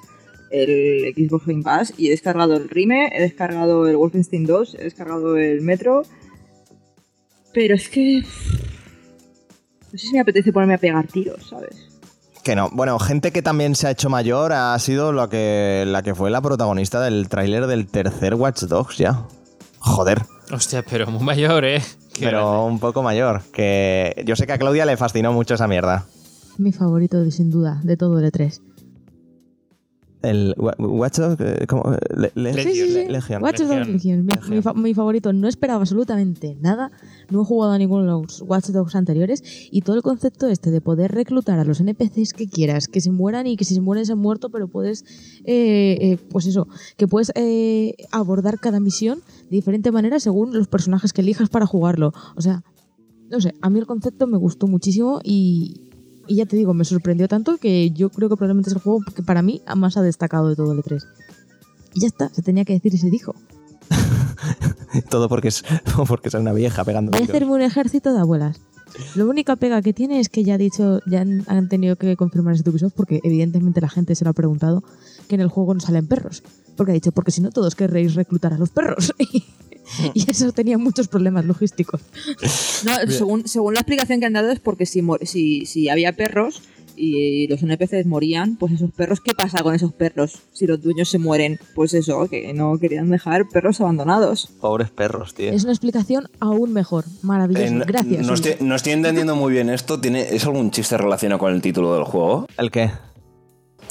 el 0.51 1.13
Xbox 1.15 1.45
Game 1.47 1.63
Pass 1.63 1.93
y 1.97 2.07
he 2.07 2.09
descargado 2.11 2.55
el 2.55 2.69
Rime, 2.69 3.09
he 3.15 3.21
descargado 3.21 3.87
el 3.87 3.97
Wolfenstein 3.97 4.45
2, 4.45 4.75
he 4.79 4.83
descargado 4.83 5.37
el 5.37 5.61
Metro, 5.61 6.03
pero 7.53 7.75
es 7.75 7.89
que 7.89 8.21
no 8.21 9.97
sé 9.97 10.07
si 10.07 10.13
me 10.13 10.19
apetece 10.21 10.51
ponerme 10.53 10.75
a 10.75 10.77
pegar 10.77 11.07
tiros, 11.07 11.47
¿sabes? 11.49 11.75
Que 12.43 12.55
no. 12.55 12.69
Bueno, 12.71 12.97
gente 12.97 13.31
que 13.31 13.41
también 13.41 13.75
se 13.75 13.87
ha 13.87 13.91
hecho 13.91 14.09
mayor 14.09 14.51
ha 14.53 14.77
sido 14.79 15.11
la 15.13 15.29
que, 15.29 15.83
la 15.87 16.01
que 16.01 16.15
fue 16.15 16.31
la 16.31 16.41
protagonista 16.41 16.99
del 17.01 17.29
tráiler 17.29 17.67
del 17.67 17.85
tercer 17.87 18.33
Watch 18.35 18.63
Dogs 18.63 18.97
ya. 18.97 19.25
Joder. 19.79 20.21
Hostia, 20.51 20.83
pero 20.83 21.07
muy 21.07 21.23
mayor, 21.23 21.65
¿eh? 21.65 21.81
Qué 22.13 22.25
pero 22.25 22.39
grande. 22.51 22.71
un 22.73 22.79
poco 22.79 23.03
mayor. 23.03 23.41
Que 23.53 24.23
yo 24.25 24.35
sé 24.35 24.47
que 24.47 24.53
a 24.53 24.57
Claudia 24.57 24.85
le 24.85 24.97
fascinó 24.97 25.31
mucho 25.33 25.53
esa 25.53 25.67
mierda. 25.67 26.05
Mi 26.57 26.71
favorito, 26.71 27.21
de- 27.23 27.31
sin 27.31 27.49
duda, 27.51 27.79
de 27.83 27.95
todo 27.95 28.19
el 28.19 28.31
E3. 28.31 28.59
El 30.21 30.53
Wa- 30.57 30.75
Watch 30.77 31.17
Dogs, 31.17 31.39
Legion. 32.35 33.11
Legion. 33.11 33.41
Watch 33.41 33.57
Dogs 33.59 33.69
Legion. 33.69 33.93
Legion, 33.93 34.25
mi, 34.25 34.55
mi 34.55 34.61
fa- 34.61 34.73
mi 34.73 34.93
favorito. 34.93 35.33
No 35.33 35.47
esperaba 35.47 35.79
absolutamente 35.81 36.55
nada. 36.61 36.91
No 37.29 37.41
he 37.41 37.45
jugado 37.45 37.73
a 37.73 37.77
ninguno 37.77 38.01
de 38.03 38.07
los 38.09 38.41
Watch 38.41 38.67
Dogs 38.69 38.95
anteriores. 38.95 39.43
Y 39.71 39.81
todo 39.81 39.95
el 39.95 40.01
concepto 40.03 40.47
este 40.47 40.69
de 40.71 40.79
poder 40.81 41.11
reclutar 41.11 41.59
a 41.59 41.63
los 41.65 41.79
NPCs 41.81 42.33
que 42.33 42.47
quieras, 42.47 42.87
que 42.87 43.01
se 43.01 43.11
mueran 43.11 43.47
y 43.47 43.57
que 43.57 43.65
si 43.65 43.73
se 43.73 43.81
mueren 43.81 44.05
se 44.05 44.11
han 44.13 44.19
muerto, 44.19 44.49
pero 44.51 44.67
puedes, 44.67 45.03
eh, 45.45 45.97
eh, 46.01 46.17
pues 46.29 46.45
eso, 46.45 46.67
que 46.97 47.07
puedes 47.07 47.31
eh, 47.35 47.95
abordar 48.11 48.59
cada 48.59 48.79
misión 48.79 49.19
de 49.49 49.49
diferente 49.57 49.91
manera 49.91 50.19
según 50.19 50.53
los 50.53 50.67
personajes 50.67 51.13
que 51.13 51.21
elijas 51.21 51.49
para 51.49 51.65
jugarlo. 51.65 52.13
O 52.35 52.41
sea, 52.41 52.63
no 53.29 53.41
sé, 53.41 53.53
a 53.61 53.69
mí 53.69 53.79
el 53.79 53.85
concepto 53.87 54.27
me 54.27 54.37
gustó 54.37 54.67
muchísimo 54.67 55.19
y, 55.23 55.89
Y 56.31 56.35
ya 56.35 56.45
te 56.45 56.55
digo, 56.55 56.73
me 56.73 56.85
sorprendió 56.85 57.27
tanto 57.27 57.57
que 57.57 57.91
yo 57.91 58.09
creo 58.09 58.29
que 58.29 58.37
probablemente 58.37 58.69
es 58.69 58.75
el 58.77 58.81
juego 58.81 59.01
que 59.13 59.21
para 59.21 59.41
mí 59.41 59.61
más 59.75 59.97
ha 59.97 60.01
destacado 60.01 60.47
de 60.47 60.55
todo 60.55 60.71
el 60.71 60.79
E3. 60.79 61.03
Y 61.93 61.99
ya 61.99 62.07
está, 62.07 62.29
se 62.29 62.41
tenía 62.41 62.63
que 62.63 62.71
decir 62.71 62.93
y 62.93 62.97
se 62.97 63.09
dijo. 63.09 63.35
Todo 65.09 65.27
porque 65.27 65.49
es, 65.49 65.65
porque 66.07 66.29
es 66.29 66.33
una 66.35 66.53
vieja 66.53 66.85
pegando 66.85 67.11
Voy 67.11 67.19
a 67.19 67.23
hacerme 67.25 67.51
un 67.51 67.61
ejército 67.61 68.13
de 68.13 68.19
abuelas. 68.21 68.61
Lo 69.13 69.29
única 69.29 69.57
pega 69.57 69.81
que 69.81 69.91
tiene 69.91 70.21
es 70.21 70.29
que 70.29 70.45
ya 70.45 70.57
dicho, 70.57 71.01
ya 71.05 71.19
han, 71.19 71.43
han 71.47 71.67
tenido 71.67 71.97
que 71.97 72.15
confirmar 72.15 72.53
esto 72.53 72.71
Ubisoft 72.71 72.93
porque 72.95 73.19
evidentemente 73.23 73.81
la 73.81 73.89
gente 73.89 74.15
se 74.15 74.23
lo 74.23 74.31
ha 74.31 74.33
preguntado 74.33 74.85
que 75.27 75.35
en 75.35 75.41
el 75.41 75.49
juego 75.49 75.73
no 75.73 75.81
salen 75.81 76.07
perros. 76.07 76.43
Porque 76.77 76.93
ha 76.93 76.95
dicho, 76.95 77.11
porque 77.11 77.31
si 77.31 77.41
no 77.41 77.49
todos 77.49 77.75
querréis 77.75 78.15
reclutar 78.15 78.53
a 78.53 78.57
los 78.57 78.69
perros. 78.69 79.13
y 80.13 80.29
eso 80.29 80.51
tenía 80.51 80.77
muchos 80.77 81.07
problemas 81.07 81.45
logísticos. 81.45 82.01
No, 82.83 82.93
según, 83.11 83.47
según 83.47 83.75
la 83.75 83.81
explicación 83.81 84.19
que 84.19 84.25
han 84.25 84.33
dado 84.33 84.49
es 84.51 84.59
porque 84.59 84.85
si, 84.87 85.01
mor- 85.03 85.25
si, 85.25 85.65
si 85.67 85.87
había 85.89 86.13
perros 86.13 86.63
y 86.95 87.47
los 87.47 87.61
NPCs 87.63 88.05
morían, 88.07 88.55
pues 88.57 88.73
esos 88.73 88.91
perros, 88.91 89.21
¿qué 89.21 89.33
pasa 89.35 89.61
con 89.63 89.75
esos 89.75 89.93
perros? 89.93 90.39
Si 90.51 90.65
los 90.65 90.81
dueños 90.81 91.09
se 91.09 91.19
mueren, 91.19 91.59
pues 91.75 91.93
eso, 91.93 92.27
que 92.27 92.53
no 92.53 92.77
querían 92.79 93.09
dejar 93.11 93.47
perros 93.49 93.79
abandonados. 93.81 94.49
Pobres 94.59 94.89
perros, 94.89 95.33
tío. 95.35 95.51
Es 95.51 95.63
una 95.63 95.73
explicación 95.73 96.27
aún 96.39 96.73
mejor. 96.73 97.05
Maravilloso. 97.21 97.65
Eh, 97.67 97.71
no- 97.71 97.85
Gracias. 97.85 98.25
No 98.27 98.33
estoy, 98.33 98.55
no 98.61 98.75
estoy 98.75 98.93
entendiendo 98.93 99.35
muy 99.35 99.53
bien 99.53 99.69
esto. 99.69 99.99
¿Tiene, 100.01 100.21
¿Es 100.35 100.43
algún 100.45 100.71
chiste 100.71 100.97
relacionado 100.97 101.39
con 101.39 101.53
el 101.53 101.61
título 101.61 101.93
del 101.93 102.03
juego? 102.03 102.47
¿El 102.57 102.71
qué? 102.71 102.89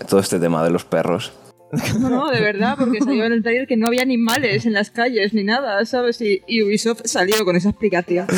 Todo 0.09 0.19
este 0.21 0.39
tema 0.41 0.63
de 0.65 0.71
los 0.71 0.85
perros. 0.85 1.33
No, 2.01 2.11
no, 2.11 2.31
de 2.31 2.41
verdad, 2.41 2.75
porque 2.79 2.99
salió 2.99 3.25
en 3.25 3.33
el 3.33 3.43
trailer 3.43 3.67
que 3.67 3.77
no 3.77 3.87
había 3.87 4.03
animales 4.03 4.67
en 4.67 4.73
las 4.73 4.91
calles 4.91 5.33
ni 5.35 5.45
nada, 5.45 5.85
¿sabes? 5.85 6.21
Y, 6.21 6.43
y 6.47 6.63
Ubisoft 6.63 7.03
salió 7.05 7.45
con 7.45 7.57
esa 7.57 7.71
explicación. 7.71 8.27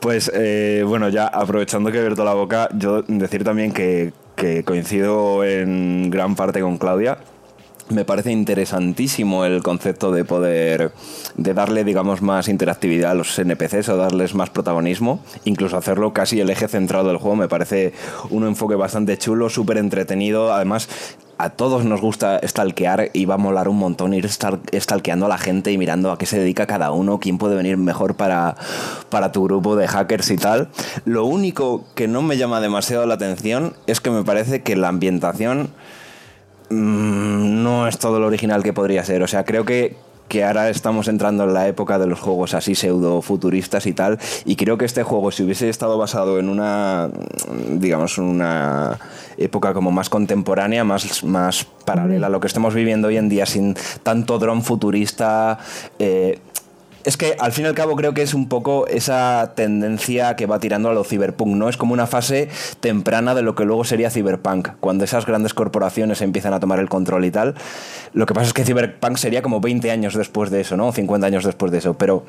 Pues 0.00 0.30
eh, 0.34 0.84
bueno, 0.86 1.08
ya 1.08 1.26
aprovechando 1.28 1.90
que 1.90 1.96
he 1.96 2.00
abierto 2.00 2.26
la 2.26 2.34
boca, 2.34 2.68
yo 2.76 3.00
decir 3.08 3.42
también 3.42 3.72
que, 3.72 4.12
que 4.36 4.62
coincido 4.62 5.42
en 5.44 6.10
gran 6.10 6.34
parte 6.36 6.60
con 6.60 6.76
Claudia. 6.76 7.16
Me 7.90 8.06
parece 8.06 8.32
interesantísimo 8.32 9.44
el 9.44 9.62
concepto 9.62 10.10
de 10.10 10.24
poder, 10.24 10.92
de 11.36 11.52
darle, 11.54 11.84
digamos, 11.84 12.22
más 12.22 12.48
interactividad 12.48 13.10
a 13.10 13.14
los 13.14 13.38
NPCs 13.38 13.90
o 13.90 13.96
darles 13.98 14.34
más 14.34 14.48
protagonismo, 14.48 15.20
incluso 15.44 15.76
hacerlo 15.76 16.14
casi 16.14 16.40
el 16.40 16.48
eje 16.48 16.66
central 16.66 17.06
del 17.06 17.18
juego. 17.18 17.36
Me 17.36 17.46
parece 17.48 17.92
un 18.30 18.46
enfoque 18.46 18.74
bastante 18.74 19.18
chulo, 19.18 19.50
súper 19.50 19.76
entretenido. 19.76 20.54
Además, 20.54 20.88
a 21.36 21.50
todos 21.50 21.84
nos 21.84 22.00
gusta 22.00 22.40
stalkear 22.46 23.10
y 23.12 23.26
va 23.26 23.34
a 23.34 23.38
molar 23.38 23.68
un 23.68 23.76
montón 23.76 24.14
ir 24.14 24.24
stal- 24.28 24.60
stalkeando 24.80 25.26
a 25.26 25.28
la 25.28 25.36
gente 25.36 25.70
y 25.70 25.76
mirando 25.76 26.10
a 26.10 26.16
qué 26.16 26.24
se 26.24 26.38
dedica 26.38 26.66
cada 26.66 26.90
uno, 26.90 27.20
quién 27.20 27.36
puede 27.36 27.54
venir 27.54 27.76
mejor 27.76 28.14
para, 28.16 28.56
para 29.10 29.30
tu 29.30 29.44
grupo 29.44 29.76
de 29.76 29.88
hackers 29.88 30.30
y 30.30 30.38
tal. 30.38 30.68
Lo 31.04 31.26
único 31.26 31.84
que 31.94 32.08
no 32.08 32.22
me 32.22 32.38
llama 32.38 32.62
demasiado 32.62 33.04
la 33.04 33.14
atención 33.14 33.74
es 33.86 34.00
que 34.00 34.10
me 34.10 34.24
parece 34.24 34.62
que 34.62 34.74
la 34.74 34.88
ambientación 34.88 35.68
mm, 36.70 37.62
no 37.62 37.88
es 37.88 37.98
todo 37.98 38.20
lo 38.20 38.26
original 38.26 38.62
que 38.62 38.72
podría 38.72 39.04
ser. 39.04 39.22
O 39.22 39.26
sea, 39.26 39.44
creo 39.44 39.64
que, 39.64 39.96
que 40.28 40.44
ahora 40.44 40.70
estamos 40.70 41.08
entrando 41.08 41.44
en 41.44 41.54
la 41.54 41.68
época 41.68 41.98
de 41.98 42.06
los 42.06 42.20
juegos 42.20 42.54
así 42.54 42.74
pseudo 42.74 43.22
futuristas 43.22 43.86
y 43.86 43.92
tal. 43.92 44.18
Y 44.44 44.56
creo 44.56 44.78
que 44.78 44.84
este 44.84 45.02
juego, 45.02 45.30
si 45.30 45.42
hubiese 45.42 45.68
estado 45.68 45.98
basado 45.98 46.38
en 46.38 46.48
una, 46.48 47.08
digamos, 47.70 48.18
una 48.18 48.98
época 49.36 49.74
como 49.74 49.90
más 49.90 50.08
contemporánea, 50.08 50.84
más, 50.84 51.24
más 51.24 51.66
paralela 51.84 52.28
a 52.28 52.30
lo 52.30 52.40
que 52.40 52.46
estamos 52.46 52.74
viviendo 52.74 53.08
hoy 53.08 53.16
en 53.16 53.28
día, 53.28 53.46
sin 53.46 53.76
tanto 54.02 54.38
dron 54.38 54.62
futurista. 54.62 55.58
eh, 55.98 56.38
es 57.04 57.16
que 57.16 57.36
al 57.38 57.52
fin 57.52 57.64
y 57.64 57.68
al 57.68 57.74
cabo 57.74 57.96
creo 57.96 58.14
que 58.14 58.22
es 58.22 58.34
un 58.34 58.48
poco 58.48 58.86
esa 58.86 59.52
tendencia 59.54 60.36
que 60.36 60.46
va 60.46 60.58
tirando 60.58 60.88
a 60.88 60.94
lo 60.94 61.04
cyberpunk, 61.04 61.54
¿no? 61.56 61.68
Es 61.68 61.76
como 61.76 61.92
una 61.92 62.06
fase 62.06 62.48
temprana 62.80 63.34
de 63.34 63.42
lo 63.42 63.54
que 63.54 63.64
luego 63.64 63.84
sería 63.84 64.10
cyberpunk, 64.10 64.68
cuando 64.80 65.04
esas 65.04 65.26
grandes 65.26 65.54
corporaciones 65.54 66.22
empiezan 66.22 66.54
a 66.54 66.60
tomar 66.60 66.78
el 66.78 66.88
control 66.88 67.24
y 67.24 67.30
tal. 67.30 67.54
Lo 68.12 68.26
que 68.26 68.34
pasa 68.34 68.46
es 68.48 68.52
que 68.52 68.64
cyberpunk 68.64 69.16
sería 69.16 69.42
como 69.42 69.60
20 69.60 69.90
años 69.90 70.14
después 70.14 70.50
de 70.50 70.62
eso, 70.62 70.76
¿no? 70.76 70.92
50 70.92 71.26
años 71.26 71.44
después 71.44 71.70
de 71.72 71.78
eso, 71.78 71.94
pero 71.94 72.24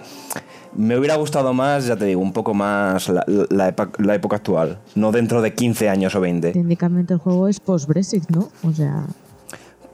me 0.76 0.98
hubiera 0.98 1.16
gustado 1.16 1.54
más, 1.54 1.86
ya 1.86 1.96
te 1.96 2.06
digo, 2.06 2.20
un 2.20 2.34
poco 2.34 2.54
más 2.54 3.10
la 3.10 4.16
época 4.16 4.36
actual, 4.36 4.80
no 4.96 5.12
dentro 5.12 5.42
de 5.42 5.54
15 5.54 5.88
años 5.88 6.16
o 6.16 6.20
20. 6.20 6.52
Técnicamente 6.52 7.14
el 7.14 7.20
juego 7.20 7.48
es 7.48 7.62
post-Brexit, 7.62 8.30
¿no? 8.30 8.50
O 8.64 8.74
sea, 8.74 9.06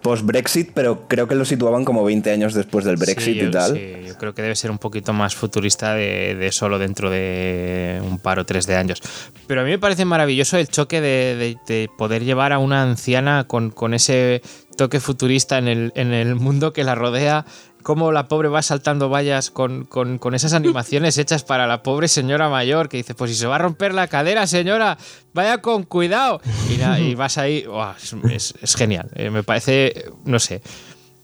Post-Brexit, 0.02 0.72
pero 0.74 1.08
creo 1.08 1.28
que 1.28 1.36
lo 1.36 1.46
situaban 1.46 1.86
como 1.86 2.04
20 2.04 2.32
años 2.32 2.54
después 2.54 2.86
del 2.86 2.98
Brexit 2.98 3.34
Sí, 3.34 3.40
yo, 3.40 3.48
y 3.48 3.52
tal. 3.52 3.74
sí, 3.76 3.94
yo 4.08 4.18
creo 4.18 4.34
que 4.34 4.42
debe 4.42 4.56
ser 4.56 4.72
un 4.72 4.78
poquito 4.78 5.14
más 5.14 5.36
futurista 5.36 5.94
de, 5.94 6.36
de 6.36 6.52
solo 6.52 6.80
dentro 6.80 7.10
de 7.10 8.02
un 8.04 8.20
par 8.20 8.40
o 8.40 8.46
tres 8.46 8.66
de 8.68 8.76
años. 8.76 9.02
Pero 9.48 9.62
a 9.62 9.64
mí 9.64 9.70
me 9.72 9.80
parece 9.80 10.06
maravilloso 10.06 10.58
el 10.58 10.68
choque 10.68 11.02
de, 11.02 11.36
de- 11.36 11.58
de 11.68 11.90
poder 11.98 12.24
llevar 12.24 12.52
a 12.54 12.60
una 12.60 12.82
anciana 12.84 13.46
con, 13.48 13.70
con 13.72 13.94
ese 13.94 14.42
toque 14.78 15.00
futurista 15.00 15.58
en 15.58 15.68
el, 15.68 15.92
en 15.96 16.14
el 16.14 16.36
mundo 16.36 16.74
que 16.74 16.84
la 16.84 16.96
rodea. 16.96 17.46
Cómo 17.84 18.12
la 18.12 18.28
pobre 18.28 18.48
va 18.50 18.62
saltando 18.62 19.10
vallas 19.10 19.52
con, 19.52 19.86
con- 19.86 20.18
con 20.18 20.34
esas 20.36 20.54
animaciones 20.54 21.18
hechas 21.20 21.44
para 21.44 21.68
la 21.68 21.84
pobre 21.84 22.08
señora 22.08 22.50
mayor 22.50 22.90
que 22.90 22.98
dice, 22.98 23.14
pues 23.16 23.32
si 23.32 23.38
se 23.38 23.48
va 23.48 23.56
a 23.56 23.60
romper 23.60 23.94
la 23.94 24.08
cadera, 24.08 24.48
señora, 24.48 24.98
vaya 25.34 25.60
con 25.60 25.84
cuidado. 25.84 26.42
Y, 26.74 26.78
na- 26.78 27.00
y 27.00 27.16
vas 27.16 27.38
ahí, 27.38 27.64
¡guau! 27.64 27.94
es, 27.98 28.14
es- 28.32 28.54
es 28.62 28.76
genial. 28.76 29.10
Eh, 29.16 29.30
me 29.30 29.44
parece, 29.44 30.06
no 30.26 30.40
sé. 30.40 30.62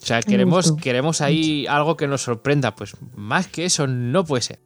O 0.02 0.06
sea, 0.06 0.22
queremos, 0.22 0.74
queremos 0.74 1.22
ahí 1.22 1.66
algo 1.68 1.98
que 1.98 2.08
nos 2.08 2.22
sorprenda. 2.22 2.76
Pues 2.76 2.94
más 3.16 3.48
que 3.48 3.66
eso 3.66 3.88
no 3.88 4.24
puede 4.26 4.42
ser. 4.44 4.60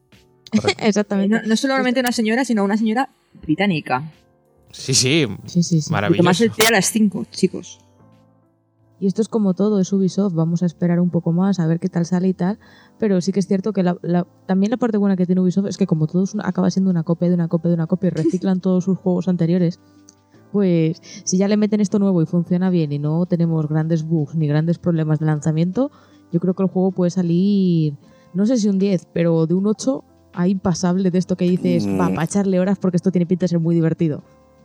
exactamente. 0.80 1.36
No, 1.36 1.42
no 1.48 1.56
solamente 1.56 2.00
una 2.02 2.12
señora, 2.12 2.44
sino 2.46 2.64
una 2.64 2.78
señora 2.78 3.10
británica. 3.42 4.04
Sí, 4.72 4.94
sí, 4.94 5.28
Sí, 5.48 5.64
sí, 5.64 5.82
sí. 5.82 5.90
Y 5.90 5.92
maravilloso. 5.92 6.22
tomarse 6.24 6.44
el 6.46 6.52
té 6.52 6.68
a 6.68 6.72
las 6.72 6.92
5, 6.92 7.26
chicos. 7.32 7.80
Y 9.02 9.08
esto 9.08 9.22
es 9.24 9.28
como 9.28 9.56
todo, 9.56 9.80
es 9.80 9.92
Ubisoft, 9.92 10.34
vamos 10.36 10.62
a 10.62 10.68
esperar 10.68 11.00
un 11.00 11.10
poco 11.10 11.32
más 11.32 11.60
a 11.60 11.66
ver 11.66 11.80
qué 11.80 11.90
tal 11.90 12.06
sale 12.06 12.28
y 12.28 12.34
tal, 12.36 12.60
pero 13.00 13.20
sí 13.20 13.32
que 13.32 13.40
es 13.40 13.48
cierto 13.48 13.74
que 13.74 13.82
la- 13.82 13.98
la- 14.04 14.28
también 14.46 14.70
la 14.70 14.78
parte 14.78 14.98
buena 15.00 15.18
que 15.18 15.26
tiene 15.26 15.42
Ubisoft 15.42 15.66
es 15.68 15.78
que 15.78 15.88
como 15.88 16.06
todo 16.06 16.24
es 16.24 16.36
una- 16.36 16.48
acaba 16.48 16.70
siendo 16.70 16.92
una 16.92 17.02
copia 17.02 17.28
de 17.28 17.34
una 17.34 17.48
copia 17.48 17.70
de 17.70 17.76
una 17.76 17.88
copia 17.88 18.08
y 18.08 18.12
reciclan 18.12 18.60
todos 18.62 18.84
sus 18.84 19.00
juegos 19.00 19.28
anteriores, 19.28 19.80
pues 20.52 21.02
si 21.24 21.38
ya 21.38 21.48
le 21.48 21.58
meten 21.58 21.82
esto 21.82 21.98
nuevo 21.98 22.22
y 22.22 22.26
funciona 22.26 22.70
bien 22.70 22.92
y 22.92 23.00
no 23.00 23.26
tenemos 23.26 23.68
grandes 23.68 24.04
bugs 24.04 24.36
ni 24.36 24.48
grandes 24.48 24.78
problemas 24.78 25.20
de 25.20 25.26
lanzamiento, 25.26 25.90
yo 26.32 26.40
creo 26.40 26.54
que 26.54 26.64
el 26.64 26.70
juego 26.70 26.92
puede 26.92 27.10
salir, 27.10 27.96
no 28.36 28.46
sé 28.46 28.58
si 28.58 28.70
un 28.70 28.78
10, 28.78 29.08
pero 29.14 29.48
de 29.48 29.54
un 29.56 29.66
8 29.66 30.04
a 30.34 30.48
impasable 30.48 31.10
de 31.12 31.18
esto 31.18 31.36
que 31.36 31.46
dices, 31.46 31.88
Mm. 31.88 32.00
va, 32.00 32.08
para 32.10 32.24
echarle 32.26 32.60
horas 32.60 32.78
porque 32.80 32.98
esto 32.98 33.12
tiene 33.12 33.26
pinta 33.26 33.46
de 33.46 33.48
ser 33.50 33.60
muy 33.60 33.74
divertido. 33.76 34.24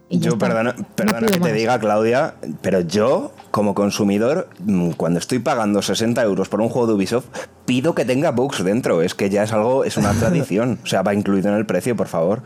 Y 0.09 0.21
Yo, 0.21 0.39
perdona, 0.39 0.77
perdona 0.95 1.27
que 1.27 1.33
te 1.33 1.41
más. 1.41 1.53
diga, 1.53 1.81
Claudia, 1.81 2.35
pero 2.63 2.81
yo, 2.81 3.33
como 3.51 3.75
consumidor, 3.75 4.49
mm, 4.61 4.91
cuando 4.93 5.19
estoy 5.19 5.41
pagando 5.41 5.83
60 5.83 6.23
euros 6.23 6.49
por 6.49 6.61
un 6.61 6.69
juego 6.69 6.87
de 6.87 6.95
Ubisoft, 6.95 7.27
pido 7.65 7.95
que 7.95 8.05
tenga 8.05 8.31
bugs 8.31 8.63
dentro. 8.63 9.03
Es 9.03 9.15
que 9.15 9.31
ya 9.31 9.43
es 9.43 9.53
algo, 9.53 9.85
es 9.85 9.97
una 9.97 10.13
tradición. 10.19 10.79
O 10.85 10.87
sea, 10.87 11.03
va 11.03 11.13
incluido 11.13 11.49
en 11.49 11.57
el 11.57 11.67
precio, 11.67 11.97
por 11.97 12.07
favor. 12.07 12.43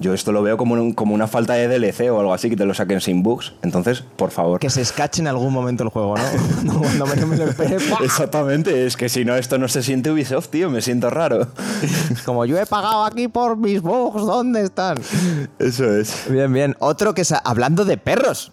Yo 0.00 0.14
esto 0.14 0.30
lo 0.30 0.42
veo 0.44 0.56
como, 0.56 0.74
un- 0.74 0.92
como 0.92 1.12
una 1.12 1.26
falta 1.26 1.54
de 1.54 1.66
DLC 1.66 2.08
o 2.10 2.20
algo 2.20 2.32
así, 2.32 2.48
que 2.48 2.56
te 2.56 2.64
lo 2.64 2.72
saquen 2.72 3.00
sin 3.00 3.24
bugs. 3.24 3.54
Entonces, 3.62 4.02
por 4.02 4.30
favor. 4.30 4.60
Que 4.60 4.70
se 4.70 4.80
escache 4.80 5.20
en 5.20 5.26
algún 5.26 5.52
momento 5.52 5.82
el 5.82 5.88
juego, 5.90 6.14
¿no? 6.16 6.22
no 6.74 6.78
cuando 6.80 7.06
menos 7.06 7.28
me 7.28 7.36
lo 7.36 7.44
espere. 7.46 7.78
¡pua! 7.80 7.98
Exactamente, 8.04 8.86
es 8.86 8.96
que 8.96 9.08
si 9.08 9.24
no, 9.24 9.34
esto 9.34 9.58
no 9.58 9.66
se 9.66 9.82
siente 9.82 10.10
Ubisoft, 10.12 10.48
tío, 10.50 10.70
me 10.70 10.82
siento 10.82 11.10
raro. 11.10 11.48
Como 12.24 12.44
yo 12.44 12.58
he 12.60 12.66
pagado 12.66 13.04
aquí 13.04 13.26
por 13.26 13.56
mis 13.56 13.82
bugs, 13.82 14.22
¿dónde 14.24 14.62
están? 14.62 14.98
Eso 15.58 15.92
es. 15.96 16.26
Bien, 16.30 16.52
bien. 16.52 16.76
Otro 16.78 17.12
que 17.12 17.24
hablando 17.44 17.84
de 17.84 17.96
perros 17.98 18.52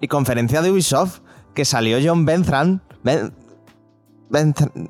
y 0.00 0.08
conferencia 0.08 0.62
de 0.62 0.70
Ubisoft 0.70 1.18
que 1.54 1.64
salió 1.66 1.98
John 2.02 2.24
Benthran, 2.24 2.80
Ben- 3.04 3.32
Benthran- 4.30 4.88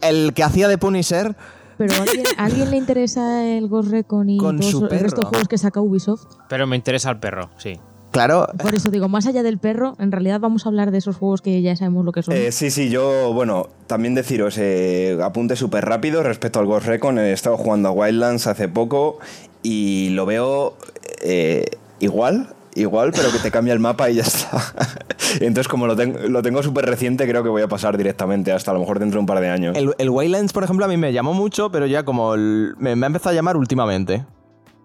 el 0.00 0.32
que 0.34 0.42
hacía 0.44 0.68
de 0.68 0.78
Punisher 0.78 1.36
Pero 1.86 2.00
¿a 2.00 2.02
alguien, 2.02 2.26
¿a 2.38 2.44
alguien 2.44 2.70
le 2.70 2.76
interesa 2.78 3.44
el 3.44 3.68
Ghost 3.68 3.90
Recon 3.90 4.30
y 4.30 4.38
Con 4.38 4.58
todos 4.58 4.70
su 4.70 4.84
el 4.84 4.90
resto 4.90 5.04
de 5.04 5.10
perro. 5.10 5.28
juegos 5.28 5.48
que 5.48 5.58
saca 5.58 5.80
Ubisoft? 5.80 6.24
Pero 6.48 6.66
me 6.66 6.76
interesa 6.76 7.10
el 7.10 7.18
perro, 7.18 7.50
sí. 7.58 7.78
Claro, 8.10 8.46
Por 8.62 8.76
eso 8.76 8.90
digo, 8.92 9.08
más 9.08 9.26
allá 9.26 9.42
del 9.42 9.58
perro, 9.58 9.96
en 9.98 10.12
realidad 10.12 10.38
vamos 10.38 10.64
a 10.64 10.68
hablar 10.68 10.92
de 10.92 10.98
esos 10.98 11.16
juegos 11.16 11.42
que 11.42 11.60
ya 11.62 11.74
sabemos 11.74 12.04
lo 12.04 12.12
que 12.12 12.22
son. 12.22 12.32
Eh, 12.34 12.52
sí, 12.52 12.70
sí, 12.70 12.88
yo, 12.88 13.32
bueno, 13.32 13.70
también 13.88 14.14
deciros, 14.14 14.56
eh, 14.56 15.18
apunte 15.20 15.56
súper 15.56 15.84
rápido 15.84 16.22
respecto 16.22 16.60
al 16.60 16.66
Ghost 16.66 16.86
Recon. 16.86 17.18
He 17.18 17.32
estado 17.32 17.56
jugando 17.56 17.88
a 17.88 17.92
Wildlands 17.92 18.46
hace 18.46 18.68
poco 18.68 19.18
y 19.64 20.10
lo 20.10 20.26
veo 20.26 20.76
eh, 21.22 21.64
igual, 21.98 22.53
igual, 22.74 23.12
pero 23.14 23.30
que 23.32 23.38
te 23.38 23.50
cambia 23.50 23.72
el 23.72 23.80
mapa 23.80 24.10
y 24.10 24.14
ya 24.16 24.22
está. 24.22 24.60
Entonces, 25.40 25.68
como 25.68 25.86
lo, 25.86 25.96
ten- 25.96 26.32
lo 26.32 26.42
tengo 26.42 26.62
súper 26.62 26.84
reciente, 26.86 27.26
creo 27.28 27.42
que 27.42 27.48
voy 27.48 27.62
a 27.62 27.68
pasar 27.68 27.96
directamente 27.96 28.52
hasta 28.52 28.70
a 28.70 28.74
lo 28.74 28.80
mejor 28.80 28.98
dentro 28.98 29.18
de 29.18 29.20
un 29.20 29.26
par 29.26 29.40
de 29.40 29.48
años. 29.48 29.76
el, 29.76 29.94
el 29.98 30.10
Waylands, 30.10 30.52
por 30.52 30.64
ejemplo, 30.64 30.84
a 30.84 30.88
mí 30.88 30.96
me 30.96 31.12
llamó 31.12 31.34
mucho, 31.34 31.70
pero 31.70 31.86
ya 31.86 32.02
como 32.04 32.36
me, 32.36 32.96
me 32.96 33.04
ha 33.04 33.08
empezado 33.08 33.30
a 33.30 33.34
llamar 33.34 33.56
últimamente. 33.56 34.24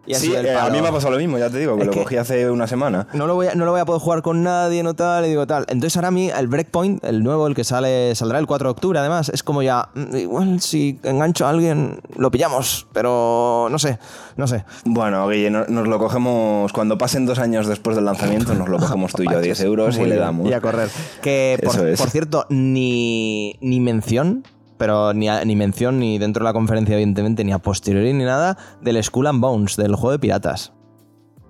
Y 0.05 0.15
Sí, 0.15 0.33
eh, 0.33 0.55
a 0.55 0.69
mí 0.71 0.81
me 0.81 0.87
ha 0.87 0.91
pasado 0.91 1.11
lo 1.11 1.19
mismo, 1.19 1.37
ya 1.37 1.49
te 1.51 1.59
digo, 1.59 1.75
que 1.75 1.81
Es 1.81 1.87
lo 1.87 1.93
que- 1.93 1.99
cogí 1.99 2.15
hace 2.15 2.49
una 2.49 2.65
semana. 2.65 3.07
no 3.13 3.27
lo, 3.27 3.35
voy 3.35 3.47
a, 3.47 3.53
no 3.55 3.65
lo 3.65 3.71
voy 3.71 3.81
a 3.81 3.85
poder 3.85 4.01
jugar 4.01 4.21
con 4.23 4.41
nadie, 4.41 4.81
no 4.81 4.95
tal, 4.95 5.25
y 5.25 5.29
digo 5.29 5.45
tal. 5.45 5.65
Entonces 5.67 5.95
ahora 5.97 6.07
a 6.07 6.11
mí 6.11 6.29
el 6.35 6.47
Breakpoint, 6.47 7.03
el 7.03 7.21
nuevo, 7.23 7.45
el 7.45 7.53
que 7.53 7.63
sale, 7.63 8.15
saldrá 8.15 8.39
el 8.39 8.47
4 8.47 8.69
de 8.69 8.71
octubre 8.71 8.97
además, 8.97 9.29
es 9.29 9.43
como 9.43 9.61
ya, 9.61 9.89
mm, 9.93 10.15
igual 10.15 10.61
si 10.61 10.99
engancho 11.03 11.45
a 11.45 11.49
alguien 11.51 11.99
lo 12.15 12.31
pillamos, 12.31 12.87
pero 12.91 13.67
no 13.69 13.77
sé, 13.77 13.99
no 14.35 14.47
sé. 14.47 14.65
Bueno, 14.85 15.27
Guille, 15.27 15.51
no- 15.51 15.65
nos 15.67 15.87
lo 15.87 15.99
cogemos 15.99 16.73
cuando 16.73 16.97
pasen 16.97 17.27
dos 17.27 17.37
años 17.37 17.67
después 17.67 17.95
del 17.95 18.05
lanzamiento, 18.05 18.55
nos 18.55 18.67
lo 18.69 18.77
cogemos 18.79 19.11
tú 19.13 19.21
y 19.23 19.27
yo 19.29 19.37
a 19.37 19.41
10 19.41 19.59
euros 19.61 19.95
y 19.97 20.05
le 20.05 20.15
damos. 20.15 20.49
Y 20.49 20.53
a 20.53 20.61
correr. 20.61 20.89
Que 21.21 21.59
por, 21.63 21.75
por 21.97 22.09
cierto, 22.09 22.45
ni, 22.49 23.57
ni 23.61 23.79
mención, 23.79 24.43
pero 24.79 25.13
ni, 25.13 25.29
a- 25.29 25.45
ni 25.45 25.55
mención 25.55 25.99
ni 25.99 26.17
dentro 26.17 26.43
de 26.43 26.49
la 26.49 26.53
conferencia, 26.53 26.95
evidentemente, 26.95 27.43
ni 27.43 27.51
a 27.51 27.59
posteriori 27.59 28.13
ni 28.13 28.23
nada, 28.23 28.57
del 28.81 29.03
Skull 29.03 29.27
and 29.27 29.39
Bones, 29.41 29.75
del 29.75 29.93
juego 29.95 30.11
de 30.13 30.17
piratas. 30.19 30.73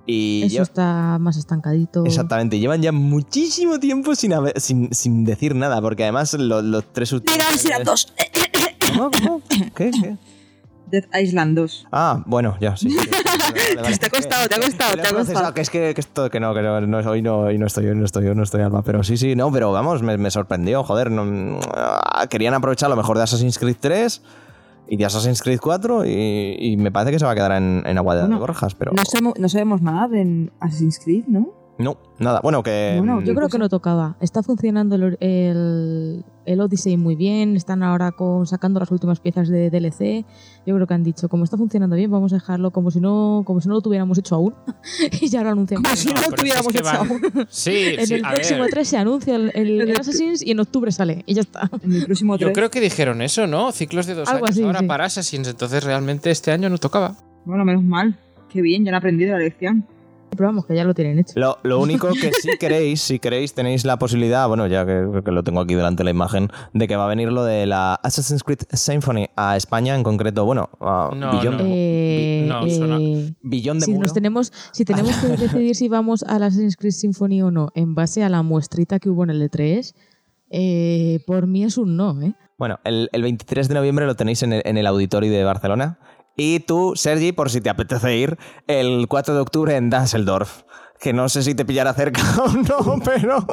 Y 0.06 0.42
Eso 0.44 0.64
está 0.64 1.18
más 1.20 1.38
estancadito. 1.38 2.04
Exactamente, 2.04 2.58
llevan 2.60 2.82
ya 2.82 2.92
muchísimo 2.92 3.80
tiempo 3.80 4.16
sin, 4.16 4.34
haber- 4.34 4.60
sin, 4.60 4.92
sin 4.92 5.24
decir 5.24 5.54
nada, 5.56 5.80
porque 5.82 6.04
además 6.04 6.34
lo- 6.34 6.62
los 6.64 6.92
tres 6.92 7.14
últimos. 7.14 7.38
Dead 7.38 7.54
Island 7.56 7.86
2. 7.86 8.14
¿Cómo? 8.98 9.12
¿Cómo? 9.12 9.42
¿Qué? 9.76 9.92
¿Qué? 9.92 10.18
Dead 10.90 11.06
Island 11.20 11.56
2. 11.58 11.88
Ah, 11.92 12.24
bueno, 12.26 12.56
ya, 12.60 12.76
sí. 12.78 12.90
sí, 12.90 12.98
sí, 13.00 13.10
vale, 13.10 13.82
vale. 13.82 13.98
Te 14.00 14.06
ha 14.06 14.10
costado, 14.10 14.48
te 14.48 14.56
ha 14.56 14.60
costado, 14.60 14.96
te 14.96 15.08
ha 15.08 15.14
costado. 15.14 15.54
Que 15.54 15.62
es 15.62 15.70
que, 15.70 15.94
que 15.94 16.02
esto, 16.02 16.30
que 16.30 16.40
no, 16.40 16.54
que 16.54 16.62
no, 16.62 16.82
no, 16.82 16.98
hoy 17.10 17.22
no, 17.22 17.40
hoy 17.42 17.58
no 17.58 17.68
estoy, 17.68 17.88
hoy 17.88 17.96
no 17.96 18.06
estoy, 18.06 18.28
hoy 18.28 18.36
no 18.36 18.44
estoy 18.44 18.62
alma, 18.62 18.82
pero 18.84 19.04
sí, 19.04 19.18
sí, 19.18 19.36
no, 19.36 19.52
pero 19.52 19.72
vamos, 19.72 20.02
me, 20.02 20.18
me 20.18 20.32
sorprendió, 20.32 20.84
joder, 20.84 21.12
no- 21.12 21.60
ah, 21.76 22.26
querían 22.30 22.54
aprovechar 22.54 22.90
lo 22.90 22.96
mejor 22.96 23.18
de 23.18 23.24
Assassin's 23.24 23.58
Creed 23.60 23.78
3 23.80 24.22
y 24.88 24.98
de 24.98 25.06
Assassin's 25.06 25.42
Creed 25.42 25.60
4 25.62 26.06
y, 26.06 26.56
y 26.60 26.78
me 26.78 26.92
parece 26.92 27.12
que 27.12 27.20
se 27.20 27.26
va 27.26 27.32
a 27.32 27.36
quedar 27.36 27.52
en, 27.52 27.84
en 27.86 27.98
agua 27.98 28.16
de 28.16 28.22
Bueno, 28.22 28.40
borjas, 28.40 28.74
pero 28.76 28.92
No 28.94 29.04
sabemos, 29.06 29.34
no 29.38 29.50
sabemos 29.50 29.82
nada 29.82 30.08
de 30.08 30.50
Assassin's 30.60 31.00
Creed, 31.00 31.26
¿no? 31.28 31.54
No, 31.80 31.98
nada, 32.20 32.42
bueno, 32.42 32.62
que... 32.62 32.96
Bueno, 32.98 33.22
Yo 33.22 33.34
creo 33.34 33.48
que 33.50 33.58
no 33.58 33.70
tocaba. 33.70 34.16
Está 34.20 34.44
funcionando 34.44 34.96
el, 34.96 35.18
el, 35.22 36.26
el 36.46 36.62
Odyssey 36.62 36.98
muy 36.98 37.16
bien. 37.16 37.56
Están 37.56 37.84
ahora 37.84 38.12
con, 38.12 38.46
sacando 38.46 38.80
las 38.80 38.92
últimas 38.92 39.20
piezas 39.20 39.48
de 39.50 39.70
DLC. 39.70 40.26
Yo 40.66 40.76
creo 40.76 40.86
que 40.88 40.94
han 40.94 41.04
dicho, 41.04 41.30
como 41.30 41.46
está 41.46 41.56
funcionando 41.58 41.96
bien, 41.96 42.12
vamos 42.12 42.34
a 42.34 42.36
dejarlo 42.36 42.72
como 42.72 42.92
si 42.92 43.00
no, 43.00 43.44
como 43.46 43.62
si 43.62 43.68
no 43.70 43.76
lo 43.76 43.82
tuviéramos 43.82 44.18
hecho 44.18 44.36
aún. 44.36 44.54
y 45.22 45.30
ya 45.30 45.42
lo 45.44 45.50
anunciamos. 45.52 45.84
Como 45.90 45.96
si 45.96 46.14
no 46.14 46.22
lo 46.22 46.32
tuviéramos 46.36 46.68
es 46.68 46.74
que 46.74 46.78
hecho 46.80 46.98
van- 47.00 47.08
aún. 47.08 47.48
Sí, 47.50 47.96
En 47.98 48.08
sí, 48.08 48.14
el 48.16 48.26
a 48.26 48.32
próximo 48.34 48.62
ver. 48.62 48.72
3 48.72 48.88
se 48.88 48.98
anuncia 48.98 49.36
el, 49.36 49.52
el- 49.56 49.82
el 49.82 49.92
Assassin's 50.00 50.42
y 50.46 50.52
en 50.52 50.60
octubre 50.60 50.92
sale. 50.92 51.24
Y 51.26 51.34
ya 51.36 51.42
está. 51.42 51.70
En 51.82 51.94
el 51.94 52.06
próximo 52.06 52.36
Yo 52.38 52.48
3. 52.48 52.56
creo 52.58 52.70
que 52.72 52.82
dijeron 52.82 53.22
eso, 53.22 53.48
¿no? 53.48 53.72
Ciclos 53.72 54.06
de 54.06 54.16
dos 54.16 54.28
Algo 54.28 54.46
años 54.46 54.58
así, 54.58 54.64
ahora 54.66 54.80
sí. 54.80 54.86
para 54.86 55.06
Assassins, 55.06 55.48
entonces 55.48 55.84
realmente 55.84 56.30
este 56.30 56.52
año 56.52 56.70
no 56.70 56.78
tocaba. 56.78 57.16
Bueno, 57.46 57.64
menos 57.64 57.84
mal. 57.84 58.18
Qué 58.52 58.62
bien, 58.62 58.84
ya 58.84 58.90
han 58.90 58.96
aprendido 58.96 59.32
la 59.34 59.40
lección. 59.40 59.86
Pero 60.32 60.46
vamos, 60.46 60.66
que 60.66 60.76
ya 60.76 60.84
lo 60.84 60.94
tienen 60.94 61.20
hecho. 61.20 61.34
Lo, 61.40 61.58
lo 61.64 61.80
único 61.80 62.10
que 62.10 62.32
si 62.34 62.50
queréis, 62.60 63.02
si 63.02 63.20
queréis, 63.20 63.54
tenéis 63.54 63.86
la 63.86 63.98
posibilidad, 63.98 64.48
bueno, 64.48 64.68
ya 64.68 64.86
que, 64.86 65.22
que 65.24 65.32
lo 65.32 65.44
tengo 65.44 65.60
aquí 65.62 65.76
delante 65.76 66.02
de 66.02 66.06
la 66.06 66.12
imagen, 66.12 66.50
de 66.74 66.88
que 66.88 66.96
va 66.96 67.06
a 67.06 67.08
venir 67.08 67.32
lo 67.32 67.44
de 67.44 67.66
la 67.66 67.96
Assassin's 67.96 68.44
Creed 68.44 68.60
Symphony 68.72 69.28
a 69.36 69.58
España, 69.58 69.96
en 69.96 70.04
concreto, 70.04 70.46
bueno, 70.46 70.70
a 70.80 71.12
No, 71.16 71.32
Billón, 71.32 71.58
no. 71.58 71.64
Eh, 71.66 72.46
no, 72.48 72.66
eh, 72.66 73.34
Billón 73.42 73.80
de 73.80 73.86
si, 73.86 73.92
Muro. 73.92 74.04
nos 74.04 74.14
tenemos, 74.14 74.54
si 74.72 74.86
tenemos 74.86 75.16
que 75.18 75.28
decidir 75.38 75.76
si 75.76 75.90
vamos 75.90 76.24
a 76.24 76.40
la 76.40 76.48
Assassin's 76.48 76.78
Creed 76.78 76.94
Symphony 76.94 77.42
o 77.42 77.52
no, 77.52 77.70
en 77.76 77.96
base 77.96 78.24
a 78.24 78.30
la 78.30 78.44
muestrita 78.44 79.00
que 79.00 79.10
hubo 79.10 79.24
en 79.24 79.32
el 79.32 79.42
E3, 79.50 79.94
eh, 80.52 81.20
por 81.28 81.48
mí 81.48 81.64
es 81.64 81.78
un 81.78 81.96
no, 81.96 82.20
¿eh? 82.22 82.34
Bueno, 82.58 82.80
el, 82.84 83.10
el 83.14 83.22
23 83.22 83.70
de 83.70 83.74
noviembre 83.74 84.06
lo 84.06 84.16
tenéis 84.16 84.44
en 84.44 84.52
el, 84.52 84.62
en 84.66 84.78
el 84.78 84.86
Auditorio 84.86 85.32
de 85.32 85.44
Barcelona. 85.46 85.98
Y 86.40 86.62
tú, 86.62 86.94
Sergi, 86.96 87.32
por 87.34 87.50
si 87.50 87.62
te 87.62 87.70
apetece 87.70 88.16
ir, 88.18 88.38
el 88.68 89.08
4 89.08 89.34
de 89.36 89.40
octubre 89.42 89.76
en 89.76 89.90
Düsseldorf. 89.90 90.64
Que 91.00 91.14
no 91.14 91.30
sé 91.30 91.44
si 91.44 91.54
te 91.56 91.66
pillará 91.66 91.94
cerca 91.94 92.22
o 92.44 92.48
no, 92.52 93.00
pero, 93.04 93.46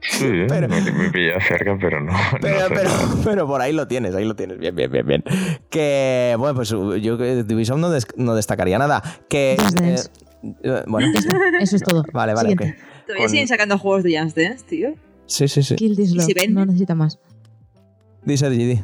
Sí, 0.00 0.26
Pero- 0.48 0.68
me, 0.68 0.80
me 0.82 1.10
pilla 1.10 1.40
cerca, 1.40 1.78
pero 1.80 1.98
no. 2.00 2.12
no 2.32 2.38
pero, 2.40 2.68
sé. 2.68 2.74
pero, 2.74 2.90
pero 3.24 3.46
por 3.46 3.62
ahí 3.62 3.72
lo 3.72 3.88
tienes, 3.88 4.14
ahí 4.14 4.24
lo 4.26 4.36
tienes. 4.36 4.58
Bien, 4.58 4.74
bien, 4.76 4.90
bien, 4.92 5.06
bien. 5.06 5.24
Que, 5.70 6.34
bueno, 6.38 6.54
pues 6.56 6.68
yo 6.68 7.16
que 7.16 7.42
de 7.42 7.54
Ubisoft 7.54 7.78
no, 7.78 7.88
des- 7.90 8.06
no 8.16 8.34
destacaría 8.34 8.76
nada. 8.78 9.02
Que, 9.28 9.52
eh, 9.82 9.96
eh, 10.62 10.82
bueno, 10.86 11.08
eso 11.58 11.76
es 11.76 11.82
todo. 11.82 12.04
vale, 12.12 12.34
vale, 12.34 12.50
Siguiente. 12.50 12.78
ok. 12.78 12.88
Todavía 13.06 13.24
Con- 13.24 13.30
siguen 13.30 13.48
sacando 13.48 13.78
juegos 13.78 14.02
de 14.02 14.20
Just 14.20 14.36
Dance, 14.36 14.64
tío. 14.68 14.94
Sí, 15.26 15.48
sí, 15.48 15.62
sí. 15.62 15.74
Kill 15.76 15.96
this 15.96 16.10
¿Y 16.10 16.14
love, 16.16 16.26
si 16.26 16.48
no 16.48 16.66
necesita 16.66 16.94
más. 16.94 17.18
Di, 18.24 18.36
Sergi, 18.36 18.64
di. 18.66 18.82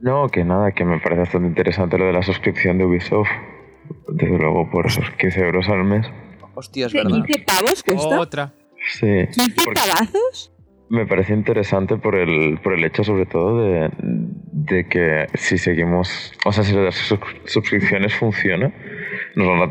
No, 0.00 0.28
que 0.28 0.44
nada, 0.44 0.72
que 0.72 0.84
me 0.84 0.98
parece 1.00 1.20
bastante 1.22 1.48
interesante 1.48 1.98
lo 1.98 2.06
de 2.06 2.12
la 2.12 2.22
suscripción 2.22 2.78
de 2.78 2.84
Ubisoft. 2.84 3.28
Desde 4.08 4.38
luego, 4.38 4.68
por 4.70 4.86
esos 4.86 5.10
15 5.12 5.40
euros 5.40 5.68
al 5.68 5.84
mes. 5.84 6.06
Hostia, 6.54 6.86
es 6.86 6.92
¿Qué, 6.92 6.98
verdad. 6.98 7.24
15 7.24 7.44
pavos 7.44 7.82
cuesta? 7.82 8.20
Otra. 8.20 8.52
Sí, 8.92 9.06
¿15 9.06 9.64
porque 9.64 9.80
pavazos? 9.80 10.52
me 10.90 11.06
parece 11.06 11.34
interesante 11.34 11.96
por 11.96 12.14
el, 12.16 12.58
por 12.62 12.72
el 12.74 12.84
hecho, 12.84 13.04
sobre 13.04 13.26
todo, 13.26 13.60
de, 13.62 13.90
de 13.98 14.86
que 14.88 15.26
si 15.34 15.58
seguimos. 15.58 16.32
O 16.46 16.52
sea, 16.52 16.64
si 16.64 16.74
las 16.74 16.94
sus- 16.94 17.18
suscripciones 17.44 18.14
funcionan. 18.14 18.74
Nos 19.34 19.70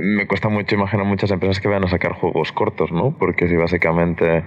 me 0.00 0.26
cuesta 0.26 0.48
mucho 0.48 0.74
imaginar 0.74 1.06
muchas 1.06 1.30
empresas 1.30 1.60
que 1.60 1.68
vayan 1.68 1.84
a 1.84 1.88
sacar 1.88 2.12
juegos 2.12 2.52
cortos, 2.52 2.92
¿no? 2.92 3.16
Porque 3.18 3.48
si 3.48 3.56
básicamente 3.56 4.44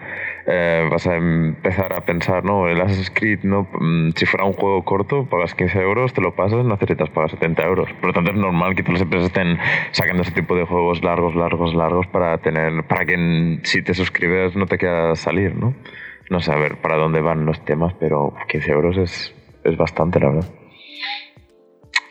eh, 0.47 0.87
vas 0.91 1.07
a 1.07 1.15
empezar 1.15 1.93
a 1.93 2.01
pensar, 2.01 2.43
¿no? 2.43 2.67
El 2.67 2.79
Assassin's 2.81 3.11
Creed, 3.11 3.39
¿no? 3.43 3.67
Mm, 3.79 4.11
Si 4.15 4.25
fuera 4.25 4.45
un 4.45 4.53
juego 4.53 4.83
corto, 4.83 5.25
pagas 5.25 5.55
15 5.55 5.79
euros, 5.81 6.13
te 6.13 6.21
lo 6.21 6.35
pasas, 6.35 6.63
no 6.63 6.73
necesitas 6.75 7.09
pagar 7.09 7.31
70 7.31 7.63
euros. 7.63 7.89
Por 7.93 8.07
lo 8.07 8.13
tanto, 8.13 8.31
es 8.31 8.37
normal 8.37 8.75
que 8.75 8.83
todas 8.83 8.99
las 8.99 9.01
empresas 9.03 9.27
estén 9.27 9.57
sacando 9.91 10.23
ese 10.23 10.31
tipo 10.31 10.55
de 10.55 10.65
juegos 10.65 11.03
largos, 11.03 11.35
largos, 11.35 11.73
largos 11.73 12.07
para 12.07 12.37
tener, 12.39 12.83
para 12.83 13.05
que 13.05 13.59
si 13.63 13.81
te 13.81 13.93
suscribes 13.93 14.55
no 14.55 14.65
te 14.65 14.77
queda 14.77 15.15
salir, 15.15 15.55
¿no? 15.55 15.73
No 16.29 16.39
sé 16.39 16.51
a 16.51 16.55
ver 16.55 16.77
para 16.77 16.97
dónde 16.97 17.21
van 17.21 17.45
los 17.45 17.63
temas, 17.65 17.93
pero 17.99 18.33
15 18.47 18.71
euros 18.71 18.97
es, 18.97 19.35
es 19.63 19.77
bastante, 19.77 20.19
la 20.19 20.29
verdad. 20.29 20.60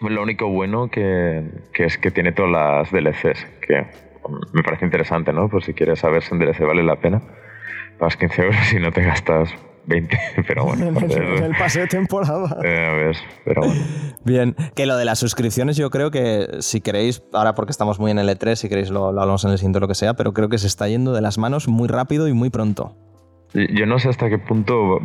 Lo 0.00 0.22
único 0.22 0.48
bueno 0.48 0.90
que, 0.90 1.44
que 1.72 1.84
es 1.84 1.98
que 1.98 2.10
tiene 2.10 2.32
todas 2.32 2.50
las 2.50 2.90
DLCs, 2.90 3.46
que 3.60 3.86
me 4.52 4.62
parece 4.62 4.84
interesante, 4.84 5.32
¿no? 5.32 5.48
Por 5.48 5.62
si 5.62 5.74
quieres 5.74 6.00
saber 6.00 6.22
si 6.22 6.32
un 6.32 6.40
DLC 6.40 6.60
vale 6.60 6.82
la 6.82 6.96
pena, 6.96 7.20
pagas 7.98 8.16
15 8.16 8.42
euros 8.42 8.72
y 8.72 8.78
no 8.78 8.92
te 8.92 9.02
gastas 9.02 9.54
20, 9.86 10.18
pero 10.46 10.64
bueno. 10.64 10.86
En 10.86 10.94
joder, 10.94 11.42
el 11.42 11.56
pase 11.56 11.80
de 11.80 11.86
temporada. 11.86 12.56
eh, 12.64 12.86
a 12.86 12.94
ver, 12.94 13.16
pero 13.44 13.62
bueno. 13.62 13.82
Bien, 14.24 14.56
que 14.74 14.86
lo 14.86 14.96
de 14.96 15.04
las 15.04 15.18
suscripciones 15.18 15.76
yo 15.76 15.90
creo 15.90 16.10
que 16.10 16.48
si 16.60 16.80
queréis, 16.80 17.22
ahora 17.32 17.54
porque 17.54 17.72
estamos 17.72 17.98
muy 17.98 18.10
en 18.10 18.18
el 18.18 18.28
E3, 18.28 18.54
si 18.54 18.68
queréis 18.68 18.90
lo, 18.90 19.12
lo 19.12 19.20
hablamos 19.20 19.44
en 19.44 19.50
el 19.50 19.58
siguiente 19.58 19.78
o 19.78 19.80
lo 19.80 19.88
que 19.88 19.94
sea, 19.94 20.14
pero 20.14 20.32
creo 20.32 20.48
que 20.48 20.58
se 20.58 20.66
está 20.66 20.88
yendo 20.88 21.12
de 21.12 21.20
las 21.20 21.38
manos 21.38 21.68
muy 21.68 21.88
rápido 21.88 22.28
y 22.28 22.32
muy 22.32 22.50
pronto. 22.50 22.96
Yo 23.52 23.86
no 23.86 23.98
sé 23.98 24.08
hasta 24.08 24.28
qué 24.28 24.38
punto. 24.38 25.00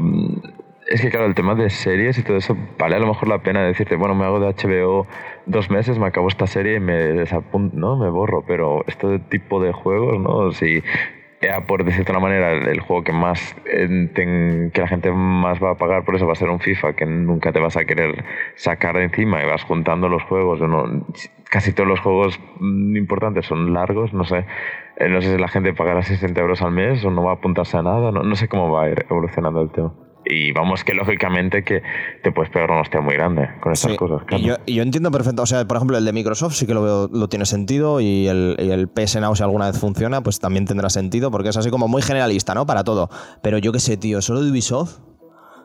Es 0.87 1.01
que, 1.01 1.09
claro, 1.09 1.25
el 1.25 1.33
tema 1.33 1.55
de 1.55 1.69
series 1.71 2.17
y 2.19 2.23
todo 2.23 2.37
eso, 2.37 2.55
vale 2.77 2.95
a 2.95 2.99
lo 2.99 3.07
mejor 3.07 3.27
la 3.27 3.39
pena 3.39 3.63
decirte, 3.63 3.95
bueno, 3.95 4.13
me 4.13 4.23
hago 4.23 4.39
de 4.39 4.53
HBO 4.53 5.07
dos 5.47 5.71
meses, 5.71 5.97
me 5.97 6.05
acabo 6.05 6.27
esta 6.27 6.45
serie 6.45 6.75
y 6.75 6.79
me 6.79 6.93
desapunto, 6.93 7.75
¿no? 7.75 7.97
Me 7.97 8.09
borro, 8.09 8.43
pero 8.45 8.83
este 8.85 9.17
tipo 9.17 9.59
de 9.59 9.71
juegos, 9.73 10.19
¿no? 10.19 10.51
Si. 10.51 10.83
ya 11.41 11.61
por 11.65 11.83
decirte 11.85 12.11
una 12.11 12.19
manera, 12.19 12.51
el, 12.51 12.79
juego 12.81 13.03
que 13.03 13.13
más 13.13 13.55
eh, 13.65 14.69
que 14.73 14.81
la 14.81 14.87
gente 14.87 15.11
más 15.11 15.61
va 15.63 15.71
a 15.71 15.75
pagar 15.75 16.05
por 16.05 16.15
eso 16.15 16.27
va 16.27 16.33
a 16.33 16.35
ser 16.35 16.49
un 16.49 16.59
FIFA 16.59 16.93
que 16.93 17.05
nunca 17.05 17.51
te 17.51 17.59
vas 17.59 17.77
a 17.77 17.85
querer 17.85 18.23
sacar 18.55 18.95
de 18.95 19.05
encima 19.05 19.43
y 19.43 19.47
vas 19.47 19.63
juntando 19.63 20.07
los 20.07 20.23
juegos. 20.23 20.59
Casi 21.49 21.73
todos 21.73 21.89
los 21.89 21.99
juegos 21.99 22.39
mm, 22.59 22.95
importantes 22.95 23.47
son 23.47 23.73
largos, 23.73 24.13
no 24.13 24.23
sé. 24.23 24.45
Eh, 24.97 25.09
no 25.09 25.21
sé 25.21 25.31
si 25.33 25.37
la 25.39 25.47
gente 25.47 25.73
pagará 25.73 26.03
60 26.03 26.39
euros 26.39 26.61
al 26.61 26.71
mes 26.71 27.03
o 27.05 27.09
no 27.09 27.23
va 27.23 27.31
a 27.31 27.35
apuntarse 27.35 27.77
a 27.77 27.81
nada, 27.81 28.11
no, 28.11 28.21
no 28.23 28.35
sé 28.35 28.47
cómo 28.47 28.71
va 28.71 28.83
a 28.83 28.89
ir 28.89 29.05
evolucionando 29.09 29.61
el 29.61 29.71
tema. 29.71 30.04
Y 30.25 30.51
vamos 30.53 30.83
que 30.83 30.93
lógicamente 30.93 31.63
que 31.63 31.83
te 32.23 32.31
puedes 32.31 32.51
pegar 32.51 32.71
una 32.71 32.81
hostia 32.81 32.99
muy 32.99 33.13
grande 33.13 33.47
con 33.61 33.73
estas 33.73 33.91
Sí, 33.91 33.97
cosas. 33.97 34.23
Claro. 34.25 34.43
Y 34.43 34.47
yo, 34.47 34.55
yo 34.65 34.81
entiendo 34.81 35.11
perfecto, 35.11 35.43
o 35.43 35.45
sea, 35.45 35.65
por 35.67 35.77
ejemplo, 35.77 35.97
el 35.97 36.05
de 36.05 36.13
Microsoft 36.13 36.53
sí 36.55 36.65
que 36.65 36.73
lo 36.73 36.81
veo, 36.81 37.09
lo 37.11 37.29
tiene 37.29 37.45
sentido 37.45 38.01
y 38.01 38.27
el, 38.27 38.55
y 38.59 38.71
el 38.71 38.87
PS 38.87 39.17
Now 39.21 39.35
si 39.35 39.43
alguna 39.43 39.67
vez 39.67 39.79
funciona, 39.79 40.21
pues 40.21 40.39
también 40.39 40.65
tendrá 40.65 40.89
sentido 40.89 41.29
porque 41.29 41.49
es 41.49 41.57
así 41.57 41.69
como 41.69 41.87
muy 41.87 42.01
generalista, 42.01 42.55
¿no? 42.55 42.65
Para 42.65 42.83
todo. 42.83 43.09
Pero 43.43 43.59
yo 43.59 43.71
qué 43.71 43.79
sé, 43.79 43.97
tío, 43.97 44.21
solo 44.21 44.41
de 44.41 44.49
Ubisoft 44.51 44.99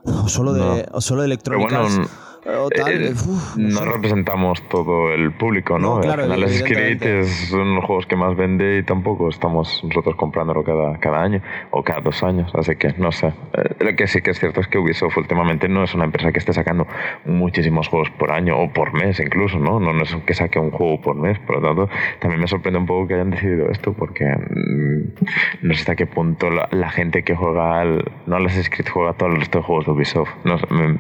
o 0.05 0.29
solo 0.29 0.53
de, 0.53 0.87
o 0.93 1.01
solo 1.01 1.23
de 1.23 1.27
Electronic 1.27 1.71
bueno, 1.71 1.85
Arts, 1.85 2.11
tal, 2.43 3.03
Eh, 3.05 3.11
uf, 3.13 3.57
no 3.57 3.79
sé. 3.81 3.85
representamos 3.85 4.63
todo 4.69 5.13
el 5.13 5.33
público, 5.33 5.79
¿no? 5.79 5.97
No, 5.97 6.01
claro, 6.01 6.25
Al 6.25 6.33
final 6.45 6.63
Creed 6.65 7.03
es 7.03 7.53
uno 7.53 7.65
de 7.67 7.75
los 7.77 7.85
juegos 7.85 8.07
que 8.07 8.17
más 8.17 8.37
vende 8.37 8.79
y 8.79 8.83
tampoco 8.83 9.29
estamos 9.29 9.83
nosotros 9.85 10.17
comprándolo 10.17 10.65
cada, 10.65 10.99
cada 10.99 11.23
año 11.23 11.43
o 11.71 11.83
cada 11.83 12.01
dos 12.01 12.23
años, 12.23 12.51
así 12.55 12.77
que 12.77 12.95
no 12.99 13.13
sé. 13.13 13.29
Eh, 13.55 13.75
lo 13.85 13.95
que 13.97 14.07
sí 14.07 14.23
que 14.23 14.31
es 14.31 14.39
cierto 14.39 14.61
es 14.61 14.69
que 14.69 14.79
Ubisoft 14.79 15.17
últimamente 15.19 15.69
no 15.69 15.83
es 15.85 15.95
una 15.95 16.05
empresa 16.05 16.33
que 16.33 16.39
esté 16.39 16.53
sacando 16.53 16.87
muchísimos 17.25 17.89
juegos 17.89 18.11
por 18.11 18.33
año 18.33 18.57
o 18.59 18.73
por 18.73 18.93
mes 18.93 19.21
incluso, 19.21 19.59
¿no? 19.59 19.79
No, 19.81 19.93
no 19.93 20.03
es 20.03 20.15
que 20.27 20.35
saque 20.35 20.59
un 20.59 20.71
juego 20.71 21.01
por 21.01 21.17
mes, 21.17 21.39
por 21.41 21.61
lo 21.61 21.69
tanto 21.69 21.89
también 22.21 22.41
me 22.41 22.49
sorprende 22.49 22.79
un 22.79 22.87
poco 22.87 23.07
que 23.09 23.15
hayan 23.15 23.31
decidido 23.31 23.69
esto 23.71 23.93
porque 23.93 24.25
mm, 24.25 25.67
no 25.67 25.75
sé 25.75 25.81
hasta 25.81 25.97
qué 25.97 26.07
punto 26.07 26.51
la, 26.51 26.69
la 26.73 26.91
gente 26.91 27.23
que 27.23 27.35
juega 27.35 27.81
al, 27.81 28.05
no 28.27 28.37
Assassin's 28.37 28.71
Creed 28.71 28.89
juega 28.91 29.11
a 29.11 29.15
todos 29.15 29.31
los 29.33 29.41
resto 29.41 29.59
de 29.59 29.65
juegos 29.65 29.85
de 29.87 29.93
Ubisoft. 29.93 30.31
No, 30.45 30.59
sé, 30.59 30.67
me- 30.71 30.99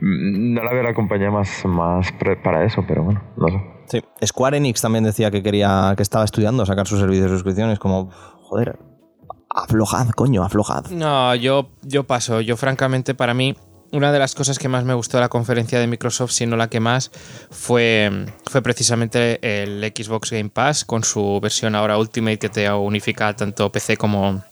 no 0.00 0.60
no 0.60 0.64
la 0.64 0.72
veo 0.72 0.82
la 0.82 0.94
compañía 0.94 1.30
más, 1.30 1.64
más 1.64 2.10
pre- 2.12 2.36
para 2.36 2.64
eso, 2.64 2.84
pero 2.86 3.02
bueno, 3.04 3.22
no 3.36 3.48
sé. 3.48 3.62
Sí. 3.86 4.02
Square 4.26 4.56
Enix 4.58 4.80
también 4.82 5.04
decía 5.04 5.30
que 5.30 5.42
quería, 5.42 5.94
que 5.96 6.02
estaba 6.02 6.24
estudiando 6.24 6.66
sacar 6.66 6.86
su 6.86 6.98
servicio 6.98 7.24
de 7.24 7.30
suscripciones, 7.30 7.78
como, 7.78 8.10
joder, 8.42 8.78
aflojad, 9.50 10.08
coño, 10.10 10.42
aflojad. 10.44 10.86
No, 10.90 11.34
yo, 11.34 11.70
yo 11.82 12.04
paso. 12.04 12.40
Yo, 12.40 12.56
francamente, 12.56 13.14
para 13.14 13.32
mí, 13.34 13.56
una 13.92 14.12
de 14.12 14.18
las 14.18 14.34
cosas 14.34 14.58
que 14.58 14.68
más 14.68 14.84
me 14.84 14.92
gustó 14.92 15.16
de 15.16 15.22
la 15.22 15.28
conferencia 15.30 15.80
de 15.80 15.86
Microsoft, 15.86 16.32
si 16.32 16.44
no 16.46 16.56
la 16.56 16.68
que 16.68 16.80
más, 16.80 17.10
fue, 17.50 18.26
fue 18.50 18.60
precisamente 18.60 19.38
el 19.62 19.82
Xbox 19.96 20.30
Game 20.30 20.50
Pass 20.50 20.84
con 20.84 21.02
su 21.04 21.40
versión 21.40 21.74
ahora 21.74 21.96
Ultimate 21.96 22.38
que 22.38 22.48
te 22.50 22.70
unifica 22.70 23.34
tanto 23.34 23.72
PC 23.72 23.96
como, 23.96 24.42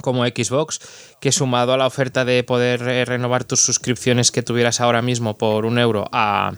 como 0.00 0.24
Xbox, 0.24 0.80
que 1.20 1.32
sumado 1.32 1.72
a 1.72 1.76
la 1.76 1.86
oferta 1.86 2.24
de 2.24 2.42
poder 2.44 2.82
eh, 2.82 3.04
renovar 3.04 3.44
tus 3.44 3.60
suscripciones 3.60 4.30
que 4.30 4.42
tuvieras 4.42 4.80
ahora 4.80 5.02
mismo 5.02 5.36
por 5.36 5.66
un 5.66 5.78
euro 5.78 6.06
a, 6.12 6.52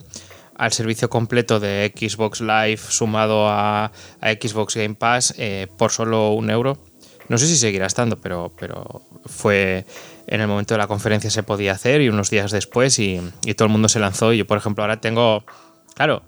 al 0.56 0.72
servicio 0.72 1.10
completo 1.10 1.60
de 1.60 1.92
Xbox 1.94 2.40
Live 2.40 2.78
sumado 2.78 3.48
a, 3.48 3.92
Xbox 4.22 4.76
Game 4.76 4.94
Pass 4.94 5.34
eh, 5.38 5.66
por 5.76 5.90
solo 5.90 6.32
un 6.32 6.50
euro. 6.50 6.78
No 7.28 7.38
sé 7.38 7.46
si 7.46 7.56
seguirá 7.56 7.86
estando, 7.86 8.20
pero, 8.20 8.52
pero 8.58 9.02
fue 9.24 9.86
en 10.26 10.40
el 10.40 10.48
momento 10.48 10.74
de 10.74 10.78
la 10.78 10.86
conferencia 10.86 11.30
se 11.30 11.42
podía 11.42 11.72
hacer 11.72 12.00
y 12.00 12.08
unos 12.08 12.30
días 12.30 12.50
después 12.50 12.98
y, 12.98 13.20
y 13.44 13.54
todo 13.54 13.66
el 13.66 13.72
mundo 13.72 13.88
se 13.88 14.00
lanzó. 14.00 14.32
Y 14.32 14.38
yo, 14.38 14.46
por 14.46 14.58
ejemplo, 14.58 14.84
ahora 14.84 15.00
tengo, 15.00 15.44
claro, 15.94 16.22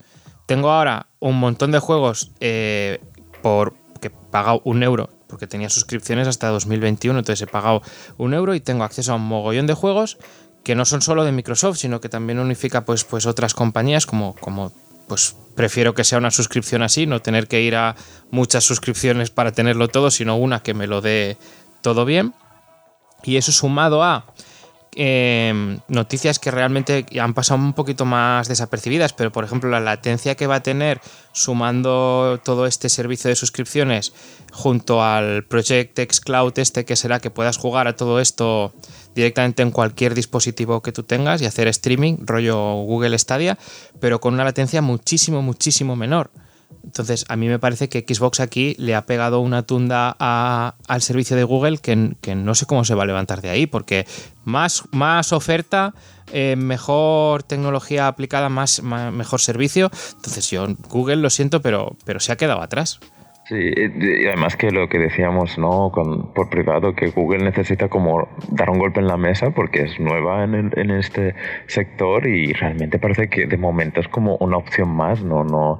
tengo 0.47 0.71
ahora 0.71 1.07
un 1.21 1.39
montón 1.39 1.73
de 1.73 1.79
juegos 1.79 2.31
eh, 2.41 3.01
por 3.43 3.75
que 4.01 4.09
he 4.09 4.11
pagado 4.11 4.61
un 4.65 4.83
euro 4.83 5.11
porque 5.35 5.49
tenía 5.49 5.69
suscripciones 5.69 6.29
hasta 6.29 6.49
2021, 6.51 7.19
entonces 7.19 7.43
he 7.43 7.51
pagado 7.51 7.83
un 8.19 8.35
euro 8.35 8.55
y 8.55 8.61
tengo 8.61 8.85
acceso 8.85 9.11
a 9.11 9.17
un 9.17 9.27
mogollón 9.27 9.67
de 9.67 9.75
juegos 9.75 10.17
que 10.63 10.77
no 10.77 10.85
son 10.85 11.03
solo 11.03 11.25
de 11.25 11.33
Microsoft, 11.33 11.79
sino 11.79 12.01
que 12.01 12.09
también 12.09 12.39
unifica 12.39 12.85
pues, 12.85 13.03
pues 13.03 13.27
otras 13.27 13.53
compañías 13.53 14.07
como, 14.07 14.37
como 14.37 14.73
pues 15.09 15.35
prefiero 15.57 15.93
que 15.93 16.05
sea 16.05 16.19
una 16.19 16.31
suscripción 16.31 16.85
así, 16.85 17.07
no 17.07 17.21
tener 17.21 17.49
que 17.49 17.63
ir 17.63 17.75
a 17.75 17.97
muchas 18.31 18.63
suscripciones 18.63 19.31
para 19.31 19.51
tenerlo 19.51 19.89
todo, 19.89 20.13
sino 20.13 20.37
una 20.37 20.63
que 20.63 20.73
me 20.73 20.87
lo 20.87 21.01
dé 21.01 21.37
todo 21.83 22.05
bien. 22.05 22.33
Y 23.25 23.37
eso 23.37 23.51
sumado 23.51 24.05
a 24.05 24.27
eh, 24.97 25.79
noticias 25.89 26.39
que 26.39 26.51
realmente 26.51 27.07
han 27.21 27.35
pasado 27.35 27.61
un 27.61 27.73
poquito 27.73 28.05
más 28.05 28.49
desapercibidas, 28.49 29.13
pero 29.13 29.33
por 29.33 29.45
ejemplo 29.45 29.71
la 29.71 29.81
latencia 29.81 30.35
que 30.35 30.47
va 30.47 30.57
a 30.57 30.63
tener 30.63 31.01
sumando 31.33 32.41
todo 32.45 32.67
este 32.67 32.89
servicio 32.89 33.29
de 33.29 33.37
suscripciones 33.37 34.13
junto 34.53 35.03
al 35.03 35.45
Project 35.45 35.99
X 35.99 36.21
Cloud 36.21 36.59
este 36.59 36.85
que 36.85 36.97
será 36.97 37.21
que 37.21 37.31
puedas 37.31 37.57
jugar 37.57 37.89
a 37.89 37.97
todo 37.97 38.21
esto 38.21 38.73
directamente 39.15 39.63
en 39.63 39.71
cualquier 39.71 40.15
dispositivo 40.15 40.83
que 40.83 40.93
tú 40.93 41.03
tengas 41.03 41.43
y 41.43 41.47
hacer 41.47 41.69
streaming, 41.69 42.19
rollo 42.21 42.57
Google 42.83 43.19
Stadia, 43.19 43.59
pero 44.01 44.21
con 44.21 44.35
una 44.35 44.45
latencia 44.45 44.83
muchísimo, 44.83 45.43
muchísimo 45.43 45.97
menor. 45.97 46.31
Entonces, 46.83 47.25
a 47.29 47.37
mí 47.37 47.49
me 47.49 47.59
parece 47.59 47.89
que 47.89 48.05
Xbox 48.07 48.41
aquí 48.41 48.75
le 48.79 48.95
ha 48.95 49.07
pegado 49.07 49.41
una 49.41 49.63
tunda 49.63 50.17
a- 50.19 50.75
al 50.89 51.03
servicio 51.03 51.37
de 51.37 51.45
Google 51.45 51.79
que, 51.79 52.13
que 52.21 52.35
no 52.35 52.55
sé 52.55 52.67
cómo 52.67 52.85
se 52.85 52.95
va 52.95 53.03
a 53.03 53.07
levantar 53.07 53.41
de 53.43 53.51
ahí, 53.51 53.67
porque 53.67 54.07
más, 54.45 54.85
más 54.93 55.33
oferta, 55.33 55.95
eh, 56.33 56.57
mejor 56.57 57.43
tecnología 57.43 58.07
aplicada, 58.09 58.49
más, 58.49 58.83
mejor 58.83 59.41
servicio. 59.41 59.91
Entonces, 60.17 60.51
yo, 60.51 60.67
Google, 60.89 61.17
lo 61.17 61.31
siento, 61.31 61.61
pero, 61.63 61.97
pero 62.05 62.21
se 62.21 62.33
ha 62.33 62.37
quedado 62.37 62.63
atrás. 62.63 63.01
Sí, 63.47 63.57
y 63.57 64.27
además 64.27 64.57
que 64.57 64.71
lo 64.71 64.89
que 64.89 64.97
decíamos, 64.99 65.59
¿no? 65.59 65.91
Con, 65.93 66.33
por 66.33 66.49
privado, 66.49 66.95
que 66.95 67.09
Google 67.11 67.45
necesita 67.45 67.91
como 67.91 68.27
dar 68.49 68.71
un 68.71 68.79
golpe 68.79 69.01
en 69.01 69.07
la 69.07 69.19
mesa 69.19 69.51
porque 69.51 69.83
es 69.83 70.01
nueva 70.01 70.45
en, 70.45 70.55
el- 70.55 70.79
en 70.79 70.91
este 70.91 71.35
sector 71.67 72.27
y 72.27 72.55
realmente 72.55 72.99
parece 72.99 73.29
que 73.29 73.47
de 73.47 73.59
momento 73.59 74.01
es 74.01 74.09
como 74.09 74.37
una 74.37 74.57
opción 74.57 74.89
más, 74.89 75.23
no, 75.23 75.45
no, 75.45 75.79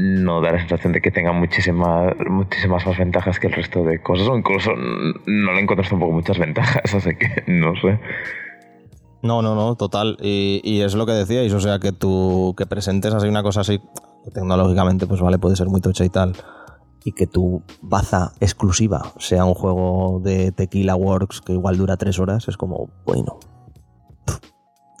no 0.00 0.40
da 0.40 0.52
la 0.52 0.58
sensación 0.60 0.92
de 0.92 1.00
que 1.00 1.10
tenga 1.10 1.32
muchísimas, 1.32 2.14
muchísimas 2.28 2.86
más 2.86 2.98
ventajas 2.98 3.38
que 3.38 3.48
el 3.48 3.52
resto 3.52 3.84
de 3.84 4.00
cosas 4.02 4.28
o 4.28 4.36
incluso 4.36 4.70
no 4.74 5.52
le 5.52 5.60
encuentras 5.60 5.90
tampoco 5.90 6.12
muchas 6.12 6.38
ventajas, 6.38 6.94
así 6.94 7.14
que 7.16 7.44
no 7.46 7.74
sé. 7.76 8.00
No, 9.22 9.42
no, 9.42 9.54
no, 9.54 9.74
total. 9.74 10.16
Y, 10.22 10.62
y 10.64 10.80
es 10.80 10.94
lo 10.94 11.04
que 11.04 11.12
decíais, 11.12 11.52
o 11.52 11.60
sea, 11.60 11.78
que 11.78 11.92
tú 11.92 12.54
que 12.56 12.64
presentes 12.64 13.12
así 13.12 13.28
una 13.28 13.42
cosa 13.42 13.60
así, 13.60 13.80
tecnológicamente, 14.32 15.06
pues 15.06 15.20
vale, 15.20 15.38
puede 15.38 15.56
ser 15.56 15.68
muy 15.68 15.82
tocha 15.82 16.04
y 16.04 16.08
tal, 16.08 16.34
y 17.04 17.12
que 17.12 17.26
tu 17.26 17.62
baza 17.82 18.32
exclusiva 18.40 19.12
sea 19.18 19.44
un 19.44 19.54
juego 19.54 20.20
de 20.22 20.52
Tequila 20.52 20.96
Works 20.96 21.42
que 21.42 21.52
igual 21.52 21.76
dura 21.76 21.98
tres 21.98 22.18
horas, 22.18 22.48
es 22.48 22.56
como, 22.56 22.88
bueno, 23.04 23.38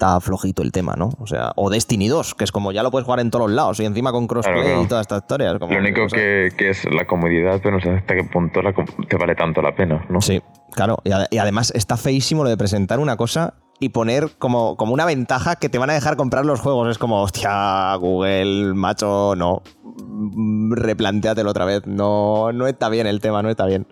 está 0.00 0.18
flojito 0.20 0.62
el 0.62 0.72
tema, 0.72 0.94
¿no? 0.96 1.10
O 1.18 1.26
sea, 1.26 1.52
o 1.56 1.68
Destiny 1.68 2.08
2, 2.08 2.34
que 2.34 2.44
es 2.44 2.52
como 2.52 2.72
ya 2.72 2.82
lo 2.82 2.90
puedes 2.90 3.04
jugar 3.04 3.20
en 3.20 3.30
todos 3.30 3.46
los 3.48 3.54
lados 3.54 3.80
y 3.80 3.84
encima 3.84 4.12
con 4.12 4.26
crossplay 4.26 4.62
Claro, 4.62 4.82
y 4.82 4.86
toda 4.86 5.02
esta 5.02 5.18
historia. 5.18 5.52
es 5.52 5.58
como, 5.58 5.74
Lo 5.74 5.78
único 5.78 6.06
que, 6.06 6.48
que 6.56 6.70
es 6.70 6.86
la 6.90 7.06
comodidad, 7.06 7.60
pero 7.62 7.76
no 7.76 7.80
sé 7.82 7.90
hasta 7.90 8.14
qué 8.14 8.24
punto 8.24 8.62
la 8.62 8.72
te 8.72 9.16
vale 9.18 9.34
tanto 9.34 9.60
la 9.60 9.74
pena, 9.74 10.06
¿no? 10.08 10.22
Sí, 10.22 10.40
claro. 10.72 10.96
Y, 11.04 11.10
ade- 11.10 11.26
y 11.30 11.36
además 11.36 11.70
está 11.76 11.98
feísimo 11.98 12.44
lo 12.44 12.48
de 12.48 12.56
presentar 12.56 12.98
una 12.98 13.18
cosa 13.18 13.54
y 13.78 13.90
poner 13.90 14.30
como, 14.38 14.76
como 14.78 14.94
una 14.94 15.04
ventaja 15.04 15.56
que 15.56 15.68
te 15.68 15.76
van 15.76 15.90
a 15.90 15.92
dejar 15.94 16.16
comprar 16.16 16.46
los 16.46 16.60
juegos. 16.60 16.88
Es 16.90 16.96
como, 16.96 17.20
hostia, 17.22 17.94
Google, 17.96 18.72
macho, 18.74 19.34
no. 19.36 19.60
Mm, 19.84 20.72
Replantéatelo 20.76 21.50
otra 21.50 21.66
vez. 21.66 21.82
No, 21.86 22.52
no 22.52 22.66
está 22.66 22.88
bien 22.88 23.06
el 23.06 23.20
tema, 23.20 23.42
no 23.42 23.50
está 23.50 23.66
bien. 23.66 23.86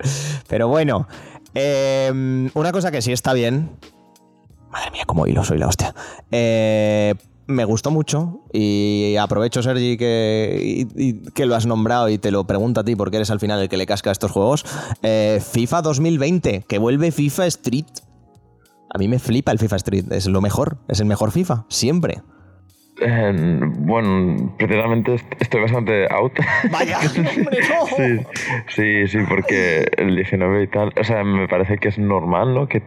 Pero 0.49 0.69
bueno, 0.69 1.07
eh, 1.55 2.49
una 2.55 2.73
cosa 2.73 2.91
que 2.91 3.03
sí 3.03 3.13
está 3.13 3.35
bien. 3.35 3.77
Madre 4.71 4.91
mía, 4.93 5.05
cómo 5.07 5.27
hilo 5.27 5.45
soy 5.45 5.59
la 5.59 5.67
hostia. 5.69 5.95
Eh, 6.31 7.15
me 7.47 7.65
gustó 7.65 7.91
mucho 7.91 8.41
y 8.53 9.17
aprovecho, 9.17 9.63
Sergi, 9.63 9.97
que, 9.97 10.61
y- 10.97 11.03
y 11.09 11.23
que 11.33 11.47
lo 11.47 11.57
has 11.57 11.65
nombrado 11.67 12.09
y 12.11 12.19
te 12.19 12.31
lo 12.31 12.45
pregunto 12.47 12.81
a 12.81 12.85
ti 12.85 12.95
porque 12.95 13.17
eres 13.17 13.31
al 13.31 13.41
final 13.41 13.61
el 13.63 13.69
que 13.71 13.79
le 13.79 13.87
casca 13.87 14.11
a 14.11 14.13
estos 14.13 14.31
juegos. 14.31 14.67
Eh, 15.03 15.41
FIFA 15.53 15.81
2020, 15.83 16.65
que 16.69 16.79
vuelve 16.79 17.11
FIFA 17.11 17.47
Street. 17.47 17.87
A 18.95 18.99
mí 18.99 19.09
me 19.09 19.19
flipa 19.19 19.53
el 19.53 19.59
FIFA 19.59 19.77
Street, 19.77 20.05
es 20.13 20.27
lo 20.27 20.41
mejor, 20.43 20.79
es 20.89 21.01
el 21.01 21.07
mejor 21.07 21.31
FIFA, 21.31 21.65
siempre. 21.69 22.21
Eh, 23.01 23.61
bueno, 23.79 24.55
precisamente 24.59 25.15
est- 25.15 25.33
estoy 25.41 25.61
bastante 25.63 26.07
out. 26.13 26.33
Vaya, 26.71 26.99
hombre, 27.17 27.59
no. 27.69 27.87
Sí, 27.97 28.27
sí, 28.75 29.07
sí, 29.09 29.19
porque 29.29 29.87
el 29.97 30.17
19 30.17 30.65
y 30.65 30.67
tal, 30.69 30.93
o 31.01 31.05
sea, 31.05 31.23
me 31.25 31.47
parece 31.49 31.79
que 31.79 31.89
es 31.89 31.99
normal, 31.99 32.55
¿no? 32.55 32.67
Que 32.67 32.83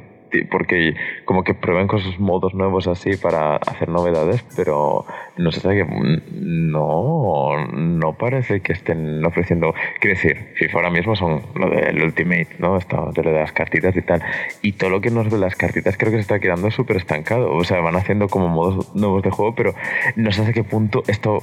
porque 0.49 0.95
como 1.25 1.43
que 1.43 1.53
prueben 1.53 1.87
cosas 1.87 2.19
modos 2.19 2.53
nuevos 2.53 2.87
así 2.87 3.17
para 3.17 3.57
hacer 3.57 3.89
novedades, 3.89 4.43
pero 4.55 5.05
no 5.37 5.51
sé 5.51 5.57
hasta 5.57 5.71
qué 5.71 5.85
no 6.31 7.67
no 7.71 8.13
parece 8.13 8.61
que 8.61 8.73
estén 8.73 9.23
ofreciendo, 9.25 9.73
quiero 9.99 10.15
decir, 10.15 10.53
FIFA 10.55 10.77
ahora 10.77 10.89
mismo 10.89 11.15
son 11.15 11.41
lo 11.55 11.69
del 11.69 12.03
Ultimate, 12.03 12.47
¿no? 12.59 12.77
Está 12.77 13.11
de 13.11 13.23
lo 13.23 13.31
de 13.31 13.39
las 13.39 13.51
cartitas 13.51 13.95
y 13.95 14.01
tal, 14.01 14.21
y 14.61 14.73
todo 14.73 14.89
lo 14.89 15.01
que 15.01 15.09
nos 15.09 15.29
de 15.29 15.37
las 15.37 15.55
cartitas 15.55 15.97
creo 15.97 16.11
que 16.11 16.17
se 16.17 16.21
está 16.21 16.39
quedando 16.39 16.71
súper 16.71 16.97
estancado, 16.97 17.53
o 17.53 17.63
sea, 17.63 17.79
van 17.79 17.95
haciendo 17.95 18.27
como 18.27 18.47
modos 18.47 18.95
nuevos 18.95 19.23
de 19.23 19.31
juego, 19.31 19.55
pero 19.55 19.73
no 20.15 20.31
sé 20.31 20.41
hasta 20.41 20.53
qué 20.53 20.63
punto 20.63 21.03
esto, 21.07 21.37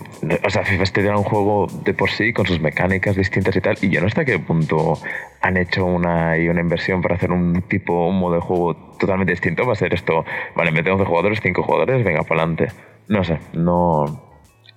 o 0.45 0.51
sea, 0.51 0.64
FIFA 0.64 0.82
este 0.82 1.01
era 1.01 1.16
un 1.16 1.24
juego 1.24 1.66
de 1.84 1.95
por 1.95 2.11
sí 2.11 2.32
con 2.32 2.47
sus 2.47 2.61
mecánicas 2.61 3.16
distintas 3.16 3.55
y 3.57 3.61
tal, 3.61 3.76
y 3.80 3.91
yo 3.91 4.01
no 4.01 4.09
sé 4.09 4.12
hasta 4.12 4.24
qué 4.24 4.39
punto 4.39 4.99
han 5.41 5.57
hecho 5.57 5.84
una, 5.84 6.36
y 6.36 6.49
una 6.49 6.61
inversión 6.61 7.01
para 7.01 7.14
hacer 7.14 7.30
un 7.30 7.62
tipo, 7.62 8.09
un 8.09 8.18
modo 8.18 8.34
de 8.34 8.41
juego 8.41 8.76
totalmente 8.99 9.33
distinto. 9.33 9.66
Va 9.66 9.72
a 9.72 9.76
ser 9.76 9.95
esto, 9.95 10.24
vale, 10.57 10.70
metemos 10.72 11.01
11 11.01 11.09
jugadores, 11.09 11.41
5 11.43 11.62
jugadores, 11.62 12.05
venga, 12.05 12.22
para 12.22 12.43
adelante. 12.43 12.72
No 13.09 13.24
sé, 13.24 13.39
no. 13.53 14.26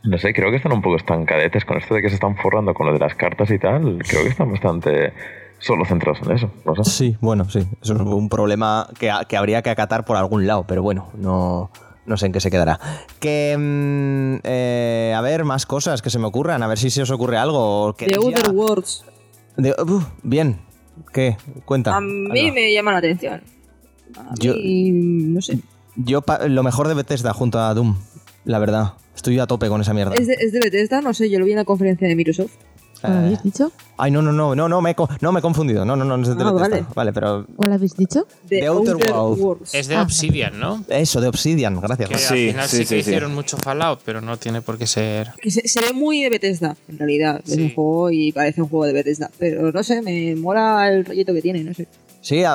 No 0.04 0.18
sé, 0.18 0.34
creo 0.34 0.50
que 0.50 0.58
están 0.58 0.72
un 0.74 0.82
poco 0.82 0.96
estancadetes 0.96 1.64
con 1.64 1.78
esto 1.78 1.94
de 1.94 2.02
que 2.02 2.10
se 2.10 2.16
están 2.16 2.36
forrando 2.36 2.74
con 2.74 2.88
lo 2.88 2.94
de 2.94 2.98
las 3.00 3.14
cartas 3.14 3.52
y 3.52 3.60
tal. 3.60 4.00
Creo 4.08 4.24
que 4.24 4.30
están 4.30 4.50
bastante 4.52 5.14
solo 5.60 5.86
centrados 5.86 6.22
en 6.28 6.32
eso. 6.36 6.52
No 6.66 6.74
sé. 6.76 6.84
Sí, 6.90 7.18
bueno, 7.22 7.48
sí. 7.50 7.60
Eso 7.84 7.94
es 7.94 8.00
un 8.02 8.28
problema 8.28 8.88
que, 9.00 9.12
que 9.30 9.38
habría 9.38 9.62
que 9.62 9.70
acatar 9.70 10.04
por 10.04 10.18
algún 10.18 10.48
lado, 10.48 10.66
pero 10.68 10.82
bueno, 10.82 11.10
no, 11.16 11.70
no 12.08 12.18
sé 12.18 12.26
en 12.26 12.32
qué 12.32 12.40
se 12.40 12.50
quedará. 12.50 12.80
Que, 13.20 13.56
mm, 13.56 14.40
eh, 14.44 15.14
a 15.16 15.22
ver, 15.22 15.44
más 15.44 15.68
cosas 15.68 16.02
que 16.02 16.10
se 16.10 16.18
me 16.18 16.26
ocurran, 16.26 16.64
a 16.64 16.68
ver 16.68 16.80
si 16.80 16.90
se 16.90 17.04
os 17.04 17.12
ocurre 17.12 17.38
algo. 17.38 17.94
The 17.94 18.06
¿Queréis 18.06 18.26
ya- 18.26 18.38
Outer 18.40 18.52
Worlds. 18.56 19.06
de- 19.58 19.76
bien. 20.24 20.62
¿Qué? 21.14 21.38
Cuenta. 21.66 21.96
A 21.96 22.02
mí 22.02 22.40
Alba. 22.42 22.54
me 22.56 22.74
llama 22.74 22.92
la 22.94 22.98
atención. 22.98 23.44
A 24.18 24.34
Yo- 24.40 24.54
mí, 24.56 24.92
no 24.92 25.42
sé. 25.42 25.60
Yo, 25.96 26.22
pa- 26.22 26.48
lo 26.48 26.64
mejor 26.64 26.88
de 26.88 26.94
Bethesda 26.94 27.34
junto 27.34 27.60
a 27.60 27.74
Doom, 27.74 27.96
la 28.46 28.60
verdad. 28.60 28.94
Estoy 29.16 29.38
a 29.40 29.46
tope 29.48 29.68
con 29.68 29.82
esa 29.82 29.94
mierda. 29.94 30.16
¿Es 30.16 30.26
de, 30.28 30.34
es 30.40 30.52
de 30.52 30.60
Bethesda? 30.60 31.02
No 31.02 31.14
sé, 31.14 31.30
yo 31.30 31.38
lo 31.40 31.46
vi 31.46 31.52
en 31.52 31.58
la 31.58 31.66
conferencia 31.66 32.08
de 32.08 32.16
Microsoft. 32.16 32.52
¿Cuál 33.02 33.14
Eh, 33.14 33.18
habéis 33.18 33.44
dicho? 33.44 33.72
Ay, 33.98 34.12
no, 34.12 34.22
no, 34.22 34.32
no, 34.32 34.56
no, 34.56 34.70
no, 34.70 34.80
me 34.82 34.92
he, 34.92 34.96
no, 35.22 35.32
me 35.32 35.40
he 35.40 35.42
confundido. 35.42 35.84
No, 35.86 35.96
no, 35.96 36.06
no, 36.06 36.18
no 36.18 36.24
es 36.24 36.30
de 36.30 36.44
Ah, 36.44 36.52
Bethesda. 36.52 36.70
vale. 36.70 36.86
Vale, 36.96 37.14
pero 37.14 37.46
¿Cuál 37.56 37.74
habéis 37.74 37.96
dicho? 37.98 38.26
The, 38.48 38.60
The 38.62 38.68
Outer 38.68 38.94
Outer, 38.94 39.12
Worlds. 39.14 39.42
Worlds. 39.42 39.74
Es 39.76 39.88
de 39.88 39.96
Ah. 39.96 40.04
Obsidian, 40.04 40.60
¿no? 40.60 40.84
eso, 40.88 41.20
de 41.20 41.28
Obsidian, 41.28 41.80
gracias. 41.82 42.10
Que 42.10 42.18
Sí, 42.18 42.26
al 42.26 42.52
final 42.52 42.68
sí, 42.70 42.78
sí, 42.78 42.82
que 42.84 42.88
sí, 42.88 42.96
hicieron 42.98 43.34
mucho 43.36 43.58
Fallout, 43.58 44.00
pero 44.06 44.22
no 44.22 44.38
tiene 44.38 44.62
por 44.62 44.78
qué 44.78 44.86
ser. 44.88 45.32
Que 45.42 45.50
se, 45.52 45.68
se 45.68 45.82
ve 45.82 45.94
muy 45.94 46.22
de 46.22 46.30
Bethesda, 46.30 46.78
en 46.88 46.98
realidad. 47.00 47.42
Es 47.46 47.58
un 47.58 47.74
juego 47.74 48.12
y 48.12 48.32
parece 48.32 48.62
un 48.62 48.70
juego 48.70 48.86
de 48.86 48.94
Bethesda. 48.94 49.30
Pero 49.40 49.72
no 49.72 49.84
sé, 49.84 50.02
me 50.04 50.36
mola 50.36 50.88
el 50.88 51.04
rollito 51.04 51.34
que 51.34 51.42
tiene, 51.42 51.64
no 51.64 51.74
sé. 51.74 51.88
Sí, 52.22 52.44
eh, 52.44 52.46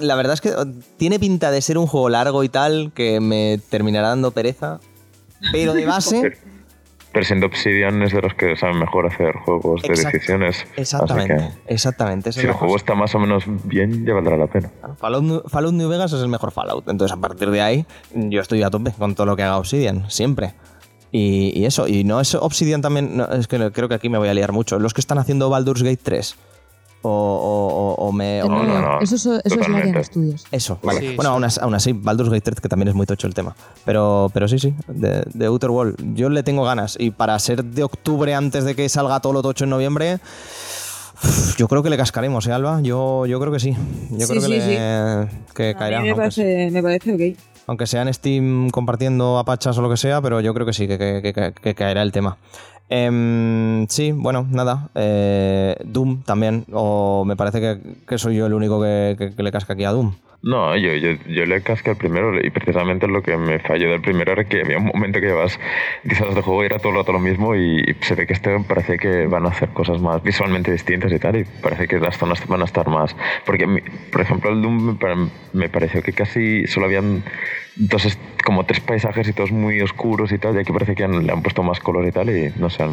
la 0.00 0.14
verdad 0.16 0.34
es 0.34 0.40
que 0.40 0.52
tiene 0.96 1.18
pinta 1.18 1.50
de 1.50 1.62
ser 1.62 1.78
un 1.78 1.86
juego 1.86 2.08
largo 2.08 2.42
y 2.44 2.48
tal, 2.48 2.92
que 2.94 3.20
me 3.20 3.58
terminará 3.70 4.08
dando 4.08 4.32
pereza. 4.32 4.80
Pero 5.52 5.74
de 5.74 5.86
base, 5.86 6.38
Pero 7.12 7.26
siendo 7.26 7.44
Obsidian 7.46 8.02
es 8.02 8.12
de 8.12 8.22
los 8.22 8.32
que 8.34 8.56
saben 8.56 8.78
mejor 8.78 9.06
hacer 9.06 9.34
juegos 9.44 9.82
de 9.82 9.90
decisiones. 9.90 10.64
exactamente, 10.76 11.50
exactamente. 11.66 12.32
si 12.32 12.40
el 12.40 12.52
juego 12.52 12.72
cosa. 12.72 12.82
está 12.82 12.94
más 12.94 13.14
o 13.14 13.18
menos 13.18 13.44
bien, 13.64 14.06
ya 14.06 14.14
valdrá 14.14 14.38
la 14.38 14.46
pena. 14.46 14.70
Fallout, 14.98 15.22
New- 15.22 15.42
Fallout 15.46 15.74
New 15.74 15.90
Vegas 15.90 16.14
es 16.14 16.22
el 16.22 16.28
mejor 16.28 16.52
Fallout. 16.52 16.88
Entonces, 16.88 17.14
a 17.14 17.20
partir 17.20 17.50
de 17.50 17.60
ahí, 17.60 17.84
yo 18.14 18.40
estoy 18.40 18.62
a 18.62 18.70
tope 18.70 18.92
con 18.92 19.14
todo 19.14 19.26
lo 19.26 19.36
que 19.36 19.42
haga 19.42 19.58
Obsidian, 19.58 20.10
siempre. 20.10 20.54
Y, 21.10 21.52
y 21.54 21.66
eso, 21.66 21.86
y 21.86 22.02
no 22.04 22.18
es 22.18 22.34
Obsidian 22.34 22.80
también, 22.80 23.14
no, 23.18 23.26
es 23.30 23.46
que 23.46 23.70
creo 23.72 23.90
que 23.90 23.94
aquí 23.94 24.08
me 24.08 24.16
voy 24.16 24.28
a 24.28 24.34
liar 24.34 24.52
mucho. 24.52 24.78
Los 24.78 24.94
que 24.94 25.02
están 25.02 25.18
haciendo 25.18 25.50
Baldur's 25.50 25.82
Gate 25.82 26.00
3. 26.02 26.36
O, 27.04 27.08
o- 27.10 28.04
o- 28.04 28.08
o 28.08 28.12
me. 28.12 28.42
o 28.42 28.48
No, 28.48 28.58
me 28.62 28.66
no, 28.68 28.80
no. 28.80 29.00
Eso, 29.00 29.16
eso, 29.16 29.40
eso 29.42 29.60
es. 29.60 29.68
Larian 29.68 30.04
Studios. 30.04 30.44
Eso, 30.52 30.78
vale. 30.82 31.00
Sí, 31.00 31.06
bueno, 31.16 31.30
sí. 31.30 31.34
Aún, 31.34 31.44
as- 31.44 31.58
aún 31.58 31.74
así, 31.74 31.92
Baldur's 31.92 32.30
Gate 32.30 32.42
3, 32.42 32.60
que 32.60 32.68
también 32.68 32.88
es 32.88 32.94
muy 32.94 33.06
tocho 33.06 33.26
el 33.26 33.34
tema. 33.34 33.56
Pero, 33.84 34.30
pero 34.32 34.46
sí, 34.46 34.58
sí, 34.58 34.72
de, 34.86 35.24
de 35.34 35.46
Outer 35.46 35.70
World. 35.70 36.14
Yo 36.14 36.28
le 36.28 36.42
tengo 36.44 36.62
ganas. 36.64 36.96
Y 37.00 37.10
para 37.10 37.38
ser 37.40 37.64
de 37.64 37.82
octubre 37.82 38.34
antes 38.34 38.64
de 38.64 38.74
que 38.76 38.88
salga 38.88 39.18
todo 39.20 39.32
lo 39.32 39.42
tocho 39.42 39.64
en 39.64 39.70
noviembre, 39.70 40.18
yo 41.56 41.68
creo 41.68 41.82
que 41.82 41.90
le 41.90 41.96
cascaremos, 41.96 42.46
¿eh, 42.46 42.52
Alba? 42.52 42.80
Yo, 42.82 43.26
yo 43.26 43.38
creo 43.40 43.52
que 43.52 43.60
sí. 43.60 43.76
Yo 44.10 44.26
Sí, 44.26 44.32
creo 44.32 44.40
que, 44.40 44.46
sí, 44.46 44.48
le- 44.48 44.60
sí. 44.60 45.36
que 45.54 45.70
A 45.70 45.74
caerá. 45.76 45.98
mí 45.98 46.04
me 46.04 46.10
aunque 46.10 46.20
parece, 46.22 46.70
me 46.72 46.82
parece 46.82 47.14
ok. 47.34 47.38
aunque 47.68 47.86
sea 47.86 48.02
en 48.02 48.12
Steam 48.12 48.70
compartiendo 48.70 49.38
apachas 49.38 49.78
o 49.78 49.82
lo 49.82 49.90
que 49.90 49.96
sea, 49.96 50.20
pero 50.20 50.40
yo 50.40 50.52
creo 50.54 50.66
que 50.66 50.72
sí, 50.72 50.88
que, 50.88 50.98
que- 50.98 51.32
que- 51.32 51.52
que 51.52 51.74
caerá 51.74 52.02
el 52.02 52.10
tema. 52.12 52.38
Em, 52.94 53.86
sí, 53.88 54.12
bueno, 54.12 54.46
nada. 54.50 54.90
eh, 54.94 55.76
Doom 55.82 56.22
también, 56.24 56.66
o 56.74 57.24
me 57.24 57.36
parece 57.36 57.58
que, 57.58 57.78
que 58.06 58.18
soy 58.18 58.36
yo 58.36 58.44
el 58.44 58.52
único 58.52 58.82
que, 58.82 59.14
que- 59.18 59.34
que 59.34 59.42
le 59.42 59.50
casca 59.50 59.72
aquí 59.72 59.84
a 59.84 59.92
Doom. 59.92 60.12
No, 60.44 60.76
yo, 60.76 60.92
yo, 60.96 61.12
yo 61.28 61.46
le 61.46 61.62
casqué 61.62 61.90
al 61.90 61.96
primero 61.96 62.36
y 62.44 62.50
precisamente 62.50 63.06
lo 63.06 63.22
que 63.22 63.36
me 63.36 63.60
falló 63.60 63.88
del 63.90 64.00
primero 64.00 64.32
era 64.32 64.42
que 64.44 64.62
había 64.62 64.76
un 64.78 64.86
momento 64.86 65.20
que 65.20 65.26
llevas 65.26 65.60
10 66.02 66.20
horas 66.20 66.34
de 66.34 66.42
juego 66.42 66.64
y 66.64 66.66
era 66.66 66.80
todo 66.80 66.98
el 67.00 67.06
lo 67.06 67.20
mismo 67.20 67.54
y 67.54 67.80
se 68.00 68.16
ve 68.16 68.26
que 68.26 68.32
este 68.32 68.58
parece 68.66 68.98
que 68.98 69.26
van 69.28 69.46
a 69.46 69.50
hacer 69.50 69.68
cosas 69.68 70.00
más 70.00 70.20
visualmente 70.24 70.72
distintas 70.72 71.12
y 71.12 71.20
tal 71.20 71.36
y 71.36 71.44
parece 71.44 71.86
que 71.86 72.00
las 72.00 72.18
zonas 72.18 72.44
van 72.48 72.62
a 72.62 72.64
estar 72.64 72.88
más... 72.88 73.14
Porque, 73.46 73.66
por 74.10 74.20
ejemplo, 74.20 74.50
el 74.50 74.62
Doom 74.62 74.98
me, 75.00 75.30
me 75.52 75.68
pareció 75.68 76.02
que 76.02 76.12
casi 76.12 76.66
solo 76.66 76.86
habían 76.86 77.22
est- 78.04 78.20
como 78.44 78.64
tres 78.66 78.80
paisajes 78.80 79.28
y 79.28 79.32
todos 79.32 79.52
muy 79.52 79.80
oscuros 79.80 80.32
y 80.32 80.38
tal 80.38 80.56
y 80.56 80.58
aquí 80.58 80.72
parece 80.72 80.96
que 80.96 81.04
han- 81.04 81.24
le 81.24 81.32
han 81.32 81.42
puesto 81.42 81.62
más 81.62 81.78
color 81.78 82.04
y 82.06 82.10
tal 82.10 82.30
y 82.30 82.52
no 82.58 82.68
sé... 82.68 82.84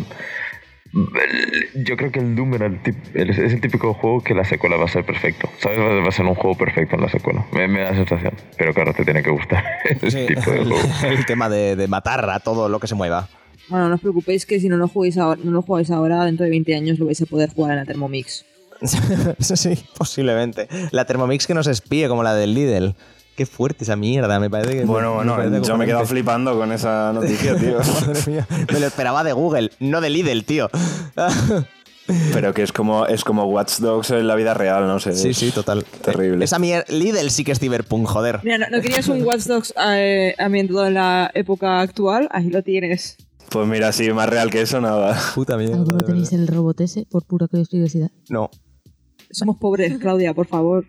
yo 1.76 1.98
creo 1.98 2.12
que 2.12 2.20
el 2.20 2.36
Doom 2.36 2.56
era 2.56 2.66
el 2.66 2.82
tip- 2.82 2.96
el- 3.16 3.30
es 3.30 3.38
el 3.54 3.62
típico 3.62 3.94
juego 3.94 4.24
que 4.24 4.34
la 4.34 4.44
secuela 4.46 4.76
va 4.78 4.86
a 4.86 4.88
ser 4.88 5.06
perfecto. 5.06 5.50
¿Sabes? 5.60 5.78
Va 5.80 6.08
a 6.08 6.12
ser 6.12 6.26
un 6.26 6.36
juego 6.36 6.58
perfecto 6.58 6.96
en 6.96 7.02
la 7.02 7.10
secuela. 7.10 7.46
Me, 7.52 7.68
me 7.68 7.82
da 7.82 7.92
la 7.92 7.98
sensación. 7.98 8.34
Pero 8.58 8.74
claro, 8.74 8.94
te 8.94 9.06
tiene 9.06 9.22
que 9.24 9.30
gustar 9.30 9.64
ese 9.86 10.12
Sí, 10.12 10.26
tipo 10.28 10.50
de 10.52 10.58
el, 10.62 10.68
juego. 10.72 10.90
el 11.08 11.26
tema 11.26 11.50
de, 11.50 11.76
de 11.76 11.88
matar 11.88 12.28
a 12.30 12.40
todo 12.40 12.70
lo 12.70 12.80
que 12.80 12.88
se 12.88 12.96
mueva. 12.96 13.30
Bueno, 13.68 13.88
no 13.90 13.96
os 13.96 14.02
preocupéis 14.02 14.46
que 14.48 14.60
si 14.60 14.68
no 14.68 14.78
lo 14.78 14.88
jugáis 14.88 15.18
ahora, 15.20 15.40
no 15.44 15.52
lo 15.52 15.62
jugáis 15.62 15.92
ahora, 15.92 16.26
dentro 16.26 16.44
de 16.44 16.50
20 16.50 16.76
años 16.76 16.98
lo 16.98 17.06
vais 17.06 17.22
a 17.22 17.26
poder 17.28 17.52
jugar 17.54 17.72
en 17.74 17.78
la 17.78 17.86
Thermomix. 17.86 18.46
sí, 18.82 18.98
sí, 19.56 19.86
posiblemente. 19.98 20.68
La 20.92 21.06
Thermomix 21.06 21.46
que 21.46 21.54
nos 21.54 21.68
espíe 21.68 22.08
como 22.08 22.24
la 22.24 22.34
del 22.34 22.56
Lidl. 22.56 22.96
Qué 23.40 23.46
fuerte 23.46 23.86
esa 23.86 23.96
mierda, 23.96 24.38
me 24.38 24.50
parece 24.50 24.80
que. 24.80 24.84
Bueno, 24.84 25.16
me 25.24 25.32
bueno, 25.34 25.62
yo 25.62 25.78
me 25.78 25.86
he 25.86 25.88
quedado 25.88 26.06
flipando 26.06 26.58
con 26.58 26.74
esa 26.74 27.14
noticia, 27.16 27.56
tío. 27.56 27.78
Madre 28.06 28.22
mía, 28.28 28.46
me 28.70 28.82
lo 28.82 28.86
esperaba 28.86 29.24
de 29.24 29.32
Google, 29.32 29.72
no 29.80 30.02
de 30.02 30.10
Lidl, 30.10 30.44
tío. 30.44 30.70
Pero 32.34 32.54
que 32.54 32.64
es 32.64 32.74
como, 32.74 33.06
es 33.06 33.24
como 33.24 33.46
Watch 33.46 33.78
Dogs 33.78 34.12
en 34.12 34.28
la 34.28 34.36
vida 34.36 34.54
real, 34.54 34.88
no 34.88 35.00
sé. 35.00 35.14
sí, 35.14 35.34
sí, 35.34 35.52
total. 35.52 35.86
Terrible. 36.04 36.44
Esa 36.44 36.60
mierda. 36.60 36.84
Lidl 36.90 37.30
sí 37.30 37.46
que 37.46 37.54
es 37.54 37.60
Cyberpunk, 37.60 38.08
joder. 38.08 38.42
Mira, 38.44 38.58
¿no, 38.58 38.66
no 38.70 38.82
querías 38.82 39.08
un 39.08 39.24
Watch 39.24 39.44
Dogs 39.44 39.74
eh, 39.88 40.36
ambientado 40.38 40.86
en 40.86 40.96
la 40.96 41.32
época 41.34 41.80
actual? 41.80 42.28
Ahí 42.32 42.50
lo 42.50 42.62
tienes. 42.62 43.16
Pues 43.50 43.66
mira, 43.70 43.94
sí, 43.94 44.12
más 44.12 44.28
real 44.28 44.50
que 44.50 44.64
eso, 44.64 44.82
nada. 44.82 45.18
Puta 45.34 45.56
mierda. 45.56 45.78
¿Alguno 45.78 46.00
tenéis 46.00 46.34
el 46.34 46.46
robot 46.46 46.82
ese 46.82 47.06
por 47.10 47.24
pura 47.26 47.48
curiosidad? 47.48 48.12
No. 48.28 48.50
Somos 49.32 49.56
pobres, 49.56 49.98
Claudia, 49.98 50.34
por 50.34 50.48
favor. 50.48 50.86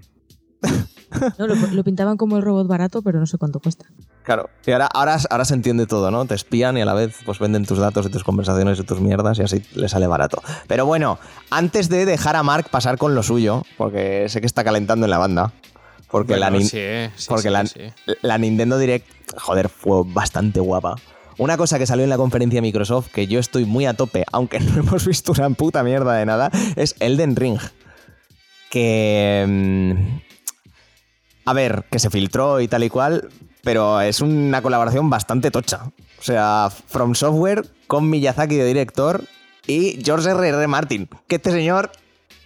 No, 1.38 1.46
lo, 1.46 1.54
lo 1.54 1.84
pintaban 1.84 2.16
como 2.16 2.36
el 2.36 2.42
robot 2.42 2.66
barato, 2.66 3.02
pero 3.02 3.18
no 3.20 3.26
sé 3.26 3.38
cuánto 3.38 3.61
cuesta. 3.61 3.86
Claro. 4.22 4.50
Y 4.66 4.70
ahora, 4.72 4.86
ahora, 4.92 5.16
ahora 5.30 5.44
se 5.44 5.54
entiende 5.54 5.86
todo, 5.86 6.11
¿no? 6.11 6.24
Te 6.26 6.34
espían 6.34 6.76
y 6.78 6.82
a 6.82 6.84
la 6.84 6.94
vez 6.94 7.16
pues 7.24 7.38
venden 7.38 7.64
tus 7.66 7.78
datos 7.78 8.06
y 8.06 8.11
tus 8.11 8.22
conversaciones 8.24 8.78
y 8.78 8.82
tus 8.84 9.00
mierdas 9.00 9.38
y 9.38 9.42
así 9.42 9.62
le 9.74 9.88
sale 9.88 10.06
barato. 10.06 10.42
Pero 10.66 10.86
bueno, 10.86 11.18
antes 11.50 11.88
de 11.88 12.04
dejar 12.06 12.36
a 12.36 12.42
Mark 12.42 12.68
pasar 12.70 12.98
con 12.98 13.14
lo 13.14 13.22
suyo, 13.22 13.64
porque 13.76 14.28
sé 14.28 14.40
que 14.40 14.46
está 14.46 14.62
calentando 14.64 15.06
en 15.06 15.11
la 15.11 15.18
banda. 15.18 15.52
Porque, 16.11 16.36
la, 16.36 16.50
Bueno, 16.50 16.64
nin- 16.64 16.68
sí, 16.68 16.76
eh, 16.78 17.11
sí, 17.16 17.26
porque 17.28 17.48
sí, 17.48 17.50
la, 17.50 17.66
sí. 17.66 17.80
la 18.22 18.36
Nintendo 18.38 18.78
Direct, 18.78 19.06
joder, 19.38 19.68
fue 19.68 20.02
bastante 20.04 20.58
guapa. 20.58 20.96
Una 21.38 21.56
cosa 21.56 21.78
que 21.78 21.86
salió 21.86 22.02
en 22.04 22.11
la 22.11 22.16
conferencia 22.16 22.58
de 22.58 22.62
Microsoft, 22.62 23.08
que 23.12 23.26
yo 23.28 23.38
estoy 23.38 23.64
muy 23.64 23.86
a 23.86 23.94
tope, 23.94 24.24
aunque 24.32 24.58
no 24.61 24.80
hemos 24.80 25.06
visto 25.06 25.32
una 25.32 25.48
puta 25.50 25.82
mierda 25.84 26.14
de 26.14 26.26
nada, 26.26 26.50
es 26.76 26.96
Elden 26.98 27.36
Ring. 27.36 27.58
Que... 28.70 30.20
A 31.51 31.53
ver, 31.53 31.84
que 31.90 31.98
se 31.98 32.11
filtró 32.11 32.61
y 32.61 32.68
tal 32.68 32.84
y 32.84 32.90
cual, 32.90 33.28
pero 33.64 34.01
es 34.01 34.20
una 34.20 34.62
colaboración 34.62 35.11
bastante 35.11 35.51
tocha. 35.51 35.80
O 36.18 36.22
sea, 36.22 36.68
From 36.86 37.14
Software 37.16 37.64
con 37.88 38.09
Miyazaki 38.09 38.55
de 38.55 38.64
director 38.66 39.22
y 39.66 39.98
George 40.05 40.30
R.R. 40.30 40.66
Martin. 40.68 41.09
Que 41.26 41.36
este 41.36 41.51
señor 41.51 41.90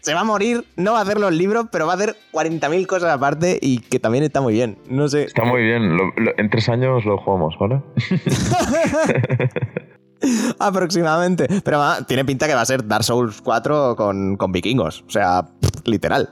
se 0.01 0.15
va 0.15 0.21
a 0.21 0.25
morir, 0.25 0.65
no 0.77 0.93
va 0.93 1.01
a 1.01 1.03
hacer 1.03 1.21
los 1.21 1.33
libros, 1.33 1.67
pero 1.71 1.87
va 1.87 1.93
a 1.93 1.97
hacer 1.97 2.17
40.000 2.33 2.87
cosas 2.87 3.11
aparte 3.11 3.59
y 3.61 3.81
que 3.81 3.99
también 3.99 4.25
está 4.25 4.41
muy 4.41 4.55
bien. 4.55 4.79
No 4.89 5.07
sé. 5.09 5.25
Está 5.25 5.45
muy 5.45 5.63
bien. 5.63 5.97
Lo- 5.99 6.13
lo- 6.17 6.33
en 6.39 6.49
tres 6.49 6.69
años 6.71 7.05
lo 7.05 7.19
jugamos, 7.19 7.57
¿vale? 7.61 7.83
Aproximadamente. 10.59 11.47
Pero 11.65 11.83
tiene 12.07 12.25
pinta 12.25 12.47
que 12.47 12.55
va 12.55 12.63
a 12.63 12.67
ser 12.67 12.87
Dark 12.87 13.05
Souls 13.05 13.41
4 13.43 13.97
con, 13.97 14.37
con 14.37 14.53
vikingos. 14.53 15.05
O 15.07 15.11
sea, 15.11 15.43
pff, 15.61 15.87
literal. 15.87 16.29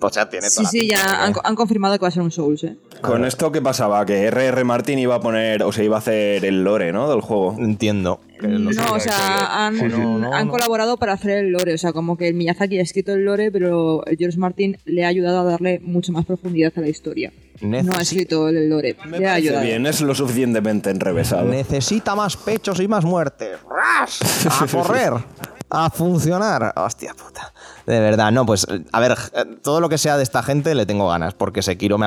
O 0.10 0.10
sea, 0.10 0.28
tiene 0.28 0.48
Sí, 0.48 0.56
toda 0.56 0.64
la 0.64 0.70
sí, 0.70 0.80
pinta 0.80 0.96
ya 0.96 1.24
han, 1.24 1.34
han 1.44 1.54
confirmado 1.56 1.94
que 1.98 2.02
va 2.02 2.08
a 2.08 2.10
ser 2.10 2.22
un 2.22 2.30
Souls, 2.30 2.64
¿eh? 2.64 2.76
Con 3.02 3.24
esto, 3.24 3.52
¿qué 3.52 3.60
pasaba? 3.62 4.04
Que 4.06 4.24
R.R. 4.24 4.64
Martin 4.64 4.98
iba 4.98 5.14
a 5.14 5.20
poner, 5.20 5.62
o 5.62 5.72
sea, 5.72 5.84
iba 5.84 5.96
a 5.96 5.98
hacer 6.00 6.44
el 6.44 6.64
lore, 6.64 6.92
¿no? 6.92 7.08
Del 7.10 7.20
juego. 7.20 7.54
Entiendo. 7.58 8.20
No, 8.42 8.70
o 8.94 9.00
sea, 9.00 9.66
han, 9.66 9.74
Sí, 9.74 9.80
sí. 9.90 9.96
No, 9.98 10.18
no, 10.18 10.32
han 10.34 10.46
no. 10.46 10.52
colaborado 10.52 10.96
para 10.96 11.12
hacer 11.12 11.30
el 11.32 11.50
lore. 11.50 11.74
O 11.74 11.78
sea, 11.78 11.92
como 11.92 12.16
que 12.16 12.28
el 12.28 12.34
Miyazaki 12.34 12.78
ha 12.78 12.82
escrito 12.82 13.12
el 13.12 13.24
lore, 13.26 13.50
pero 13.52 14.04
el 14.06 14.16
George 14.16 14.38
Martin 14.38 14.78
le 14.86 15.04
ha 15.04 15.08
ayudado 15.08 15.40
a 15.40 15.44
darle 15.44 15.78
mucha 15.82 16.10
más 16.12 16.24
profundidad 16.24 16.72
a 16.76 16.80
la 16.80 16.88
historia. 16.88 17.32
No 17.60 17.92
ha 17.94 18.00
escrito 18.00 18.48
el 18.48 18.70
lore, 18.70 18.96
Me 19.06 19.18
le 19.18 19.28
ha 19.28 19.34
ayudado. 19.34 19.62
bien, 19.66 19.84
es 19.86 20.00
lo 20.00 20.14
suficientemente 20.14 20.88
enrevesado. 20.88 21.44
Necesita 21.44 22.14
más 22.14 22.38
pechos 22.38 22.80
y 22.80 22.88
más 22.88 23.04
muertes. 23.04 23.58
¡Ras! 23.70 24.20
A 24.62 24.66
correr. 24.66 25.12
A 25.68 25.90
funcionar. 25.90 26.72
Hostia 26.76 27.12
puta. 27.14 27.52
De 27.90 27.98
verdad, 27.98 28.30
no, 28.30 28.46
pues 28.46 28.68
a 28.92 29.00
ver, 29.00 29.16
eh, 29.34 29.44
todo 29.64 29.80
lo 29.80 29.88
que 29.88 29.98
sea 29.98 30.16
de 30.16 30.22
esta 30.22 30.44
gente 30.44 30.76
le 30.76 30.86
tengo 30.86 31.08
ganas, 31.08 31.34
porque 31.34 31.60
Sekiro 31.60 31.98
me, 31.98 32.06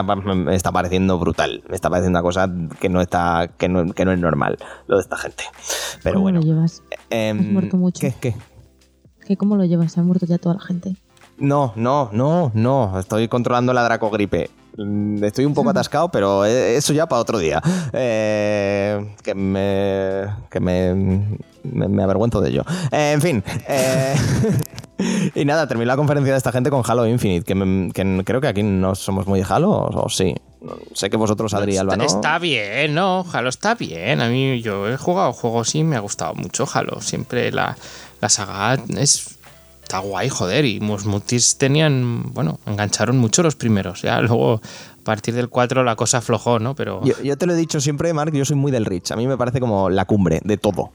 está 0.56 0.72
pareciendo 0.72 1.20
brutal. 1.20 1.62
Me 1.68 1.76
está 1.76 1.90
pareciendo 1.90 2.20
una 2.20 2.24
cosa 2.24 2.50
que 2.80 2.88
no 2.88 3.02
está, 3.02 3.50
que 3.58 3.68
no, 3.68 3.94
que 3.94 4.06
no 4.06 4.14
es 4.14 4.20
normal, 4.20 4.58
lo 4.88 4.96
de 4.96 5.02
esta 5.02 5.18
gente. 5.18 5.44
Pero 6.02 6.14
¿Cómo 6.14 6.24
bueno. 6.24 6.40
lo 6.40 6.46
llevas? 6.46 6.84
em, 7.10 7.38
Has 7.38 7.46
muerto 7.48 7.76
mucho. 7.76 8.00
¿Qué? 8.00 8.14
¿Qué? 8.18 8.34
¿Qué, 9.28 9.36
¿Cómo 9.36 9.58
lo 9.58 9.66
llevas? 9.66 9.92
Se 9.92 10.00
ha 10.00 10.04
muerto 10.04 10.26
ya 10.26 10.38
toda 10.38 10.56
la 10.56 10.62
gente. 10.62 10.96
No, 11.38 11.74
no, 11.76 12.10
no, 12.14 12.52
no. 12.54 12.98
Estoy 12.98 13.28
controlando 13.28 13.74
la 13.74 13.84
dracogripe. 13.84 14.52
Mm, 14.78 15.22
Estoy 15.22 15.44
un 15.44 15.54
poco 15.54 15.72
atascado, 15.72 16.08
pero 16.10 16.46
eh, 16.46 16.78
eso 16.78 16.94
ya 16.94 17.08
para 17.08 17.22
otro 17.22 17.40
día. 17.40 17.62
Eh, 17.92 19.16
que 19.22 19.36
me. 19.36 20.34
que 20.50 20.60
me. 20.62 21.38
Me, 21.64 21.88
me 21.88 22.04
avergüenzo 22.04 22.42
de 22.42 22.50
ello. 22.50 22.64
Eh, 22.92 23.12
en 23.14 23.22
fin. 23.22 23.44
eh, 23.68 24.16
y 25.36 25.46
nada, 25.46 25.68
terminé 25.68 25.86
la 25.88 25.96
conferencia 25.96 26.34
de 26.34 26.38
esta 26.38 26.52
gente 26.52 26.70
con 26.70 26.84
Halo 26.86 27.08
Infinite. 27.08 27.46
Que, 27.46 27.56
me- 27.56 27.92
que 27.92 28.24
creo 28.26 28.42
que 28.42 28.48
aquí 28.48 28.64
no 28.64 28.96
somos 28.96 29.28
muy 29.28 29.40
de 29.40 29.46
Halo, 29.50 29.70
o, 29.72 30.06
o 30.06 30.10
sí. 30.10 30.36
Sé 30.94 31.10
que 31.10 31.18
vosotros, 31.18 31.54
Adri 31.54 31.76
Alba, 31.78 31.98
¿no? 31.98 32.06
Está 32.06 32.40
bien, 32.40 32.94
¿no? 32.94 33.26
Halo 33.34 33.50
está 33.50 33.76
bien. 33.76 34.22
A 34.22 34.30
mí 34.30 34.62
yo 34.62 34.88
he 34.88 34.96
jugado 34.98 35.34
juegos 35.34 35.76
y 35.76 35.84
me 35.84 35.98
ha 35.98 36.00
gustado 36.00 36.36
mucho 36.36 36.66
Halo. 36.74 37.02
Siempre 37.02 37.52
la, 37.52 37.76
la 38.22 38.30
saga 38.30 38.76
es... 38.98 39.38
Está 39.82 40.00
guay, 40.00 40.30
joder. 40.30 40.64
Y 40.64 40.80
los 40.80 41.06
multis 41.06 41.58
tenían... 41.58 42.32
Bueno, 42.34 42.58
engancharon 42.66 43.18
mucho 43.18 43.44
los 43.44 43.58
primeros. 43.58 44.02
Ya 44.04 44.22
luego, 44.22 44.62
a 44.64 45.04
partir 45.04 45.34
del 45.36 45.50
4 45.50 45.84
la 45.84 45.98
cosa 45.98 46.20
aflojó, 46.20 46.58
¿no? 46.60 46.74
Pero... 46.74 47.02
Yo, 47.04 47.22
yo 47.22 47.38
te 47.38 47.46
lo 47.46 47.52
he 47.54 47.58
dicho 47.58 47.82
siempre, 47.82 48.14
Mark, 48.14 48.32
yo 48.34 48.46
soy 48.46 48.56
muy 48.56 48.72
del 48.72 48.86
Rich. 48.86 49.12
A 49.12 49.18
mí 49.18 49.28
me 49.28 49.36
parece 49.36 49.60
como 49.60 49.90
la 49.90 50.06
cumbre 50.06 50.40
de 50.46 50.56
todo. 50.56 50.92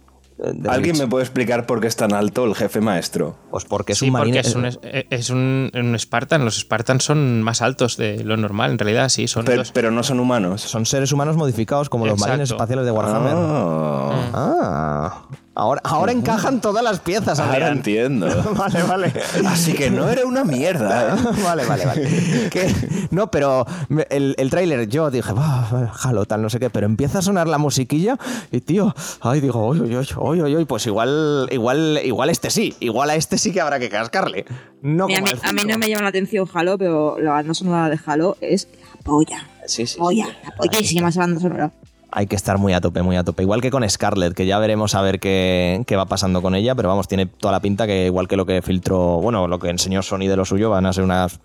¿Alguien 0.68 0.96
me 0.98 1.06
puede 1.08 1.24
explicar 1.24 1.66
por 1.66 1.80
qué 1.80 1.88
es 1.88 1.96
tan 1.96 2.12
alto 2.14 2.44
el 2.44 2.54
jefe 2.54 2.80
maestro? 2.80 3.36
Pues 3.50 3.64
porque 3.64 3.92
es 3.92 3.98
sí, 3.98 4.08
un 4.08 4.16
porque 4.16 4.38
es 4.38 4.54
un, 4.54 4.66
es, 4.66 4.78
es 4.82 5.30
un, 5.30 5.70
un 5.74 5.98
Spartan. 5.98 6.44
Los 6.44 6.58
Spartans 6.60 7.02
son 7.04 7.42
más 7.42 7.60
altos 7.60 7.96
de 7.96 8.22
lo 8.22 8.36
normal. 8.36 8.70
En 8.72 8.78
realidad, 8.78 9.08
sí, 9.08 9.26
son 9.26 9.44
Pero, 9.44 9.58
dos- 9.58 9.72
pero 9.72 9.90
no 9.90 10.02
son 10.02 10.20
humanos. 10.20 10.62
Son 10.62 10.86
seres 10.86 11.10
humanos 11.12 11.36
modificados 11.36 11.88
como 11.88 12.06
los 12.06 12.20
marines 12.20 12.50
espaciales 12.50 12.84
de 12.84 12.90
Warhammer. 12.92 13.34
Ah. 13.36 14.30
Ah. 14.34 15.22
Ahora, 15.58 15.80
ahora 15.82 16.12
encajan 16.12 16.60
todas 16.60 16.84
las 16.84 17.00
piezas, 17.00 17.40
Ahora 17.40 17.54
Adrián. 17.54 17.72
entiendo. 17.78 18.28
Vale, 18.56 18.82
vale. 18.84 19.12
Así 19.44 19.72
que 19.72 19.90
no 19.90 20.08
era 20.08 20.24
una 20.24 20.44
mierda. 20.44 21.16
¿eh? 21.16 21.20
vale, 21.42 21.66
vale, 21.66 21.84
vale. 21.84 22.48
Que- 22.48 22.72
no, 23.10 23.28
pero 23.30 23.66
el, 24.08 24.36
el 24.38 24.50
tráiler 24.50 24.86
yo 24.88 25.10
dije, 25.10 25.32
va, 25.32 25.90
jalo, 25.94 26.26
tal, 26.26 26.42
no 26.42 26.48
sé 26.48 26.60
qué, 26.60 26.70
pero 26.70 26.86
empieza 26.86 27.18
a 27.18 27.22
sonar 27.22 27.48
la 27.48 27.58
musiquilla 27.58 28.16
y 28.52 28.60
tío, 28.60 28.94
ay, 29.20 29.40
digo, 29.40 29.66
oy, 29.66 29.80
oy, 29.80 29.96
oy, 29.96 30.06
oy, 30.16 30.40
oy, 30.42 30.54
oy, 30.54 30.64
pues 30.64 30.86
igual, 30.86 31.48
igual, 31.50 32.00
igual 32.04 32.30
este 32.30 32.50
sí, 32.50 32.76
igual 32.78 33.10
a 33.10 33.16
este 33.16 33.36
sí 33.36 33.50
que 33.52 33.60
habrá 33.60 33.80
que 33.80 33.88
cascarle. 33.88 34.44
No 34.80 35.08
Mira, 35.08 35.18
a, 35.18 35.52
mí, 35.52 35.62
a 35.62 35.64
no 35.64 35.76
me 35.78 35.88
llama 35.88 36.02
la 36.02 36.08
atención 36.10 36.48
Halo, 36.54 36.78
pero 36.78 37.18
la 37.18 37.32
banda 37.32 37.52
sonora 37.54 37.88
de 37.88 37.98
Halo 38.06 38.36
es 38.40 38.68
la 38.94 39.00
polla. 39.02 39.48
Sí, 39.66 39.86
sí, 39.86 39.94
sí. 39.94 39.98
Polla, 39.98 40.26
la 40.44 40.50
pollísima 40.54 41.08
esa 41.08 41.20
banda 41.20 41.40
sonora. 41.40 41.72
Hay 42.10 42.26
que 42.26 42.36
estar 42.36 42.58
muy 42.58 42.72
a 42.72 42.80
tope, 42.80 43.02
muy 43.02 43.16
a 43.16 43.24
tope. 43.24 43.42
Igual 43.42 43.60
que 43.60 43.70
con 43.70 43.88
Scarlett, 43.88 44.34
que 44.34 44.46
ya 44.46 44.58
veremos 44.58 44.94
a 44.94 45.02
ver 45.02 45.20
qué, 45.20 45.82
qué 45.86 45.96
va 45.96 46.06
pasando 46.06 46.40
con 46.40 46.54
ella, 46.54 46.74
pero 46.74 46.88
vamos, 46.88 47.06
tiene 47.06 47.26
toda 47.26 47.52
la 47.52 47.60
pinta 47.60 47.86
que 47.86 48.06
igual 48.06 48.28
que 48.28 48.36
lo 48.36 48.46
que 48.46 48.62
filtró, 48.62 49.20
bueno, 49.20 49.46
lo 49.46 49.58
que 49.58 49.68
enseñó 49.68 50.02
Sony 50.02 50.20
de 50.20 50.36
lo 50.36 50.44
suyo, 50.44 50.70
van 50.70 50.86
a 50.86 50.92
ser 50.92 51.04
unas 51.04 51.38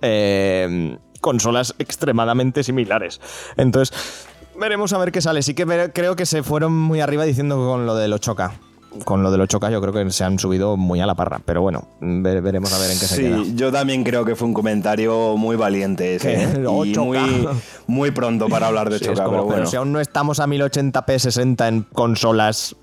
eh, 0.00 0.96
consolas 1.20 1.74
extremadamente 1.78 2.62
similares. 2.62 3.20
Entonces, 3.56 4.26
veremos 4.58 4.92
a 4.92 4.98
ver 4.98 5.12
qué 5.12 5.20
sale. 5.20 5.42
Sí 5.42 5.54
que 5.54 5.90
creo 5.92 6.16
que 6.16 6.26
se 6.26 6.42
fueron 6.42 6.72
muy 6.72 7.00
arriba 7.00 7.24
diciendo 7.24 7.56
con 7.56 7.86
lo 7.86 7.94
del 7.94 8.12
8K. 8.12 8.67
Con 9.04 9.22
lo 9.22 9.30
del 9.30 9.40
8K 9.42 9.70
yo 9.70 9.80
creo 9.80 9.92
que 9.92 10.10
se 10.10 10.24
han 10.24 10.38
subido 10.38 10.76
muy 10.76 11.00
a 11.00 11.06
la 11.06 11.14
parra, 11.14 11.40
pero 11.44 11.60
bueno, 11.60 11.88
ve- 12.00 12.40
veremos 12.40 12.72
a 12.72 12.78
ver 12.78 12.90
en 12.90 12.98
qué 12.98 13.04
se 13.06 13.20
queda. 13.22 13.36
Sí, 13.44 13.52
yo 13.54 13.70
también 13.70 14.02
creo 14.02 14.24
que 14.24 14.34
fue 14.34 14.48
un 14.48 14.54
comentario 14.54 15.36
muy 15.36 15.56
valiente 15.56 16.14
ese. 16.16 16.42
¿eh? 16.44 16.48
Y 16.54 16.64
8K. 16.64 17.04
muy, 17.04 17.48
muy 17.86 18.10
pronto 18.10 18.48
para 18.48 18.66
hablar 18.68 18.88
de 18.90 18.98
Sí, 18.98 19.04
es 19.04 19.10
8K, 19.10 19.16
como, 19.24 19.30
pero 19.30 19.42
bueno. 19.44 19.56
pero 19.58 19.66
si 19.70 19.76
aún 19.76 19.92
no 19.92 20.00
estamos 20.00 20.40
a 20.40 20.46
1080p 20.46 21.18
60 21.18 21.68
en 21.68 21.82
consolas, 21.82 22.76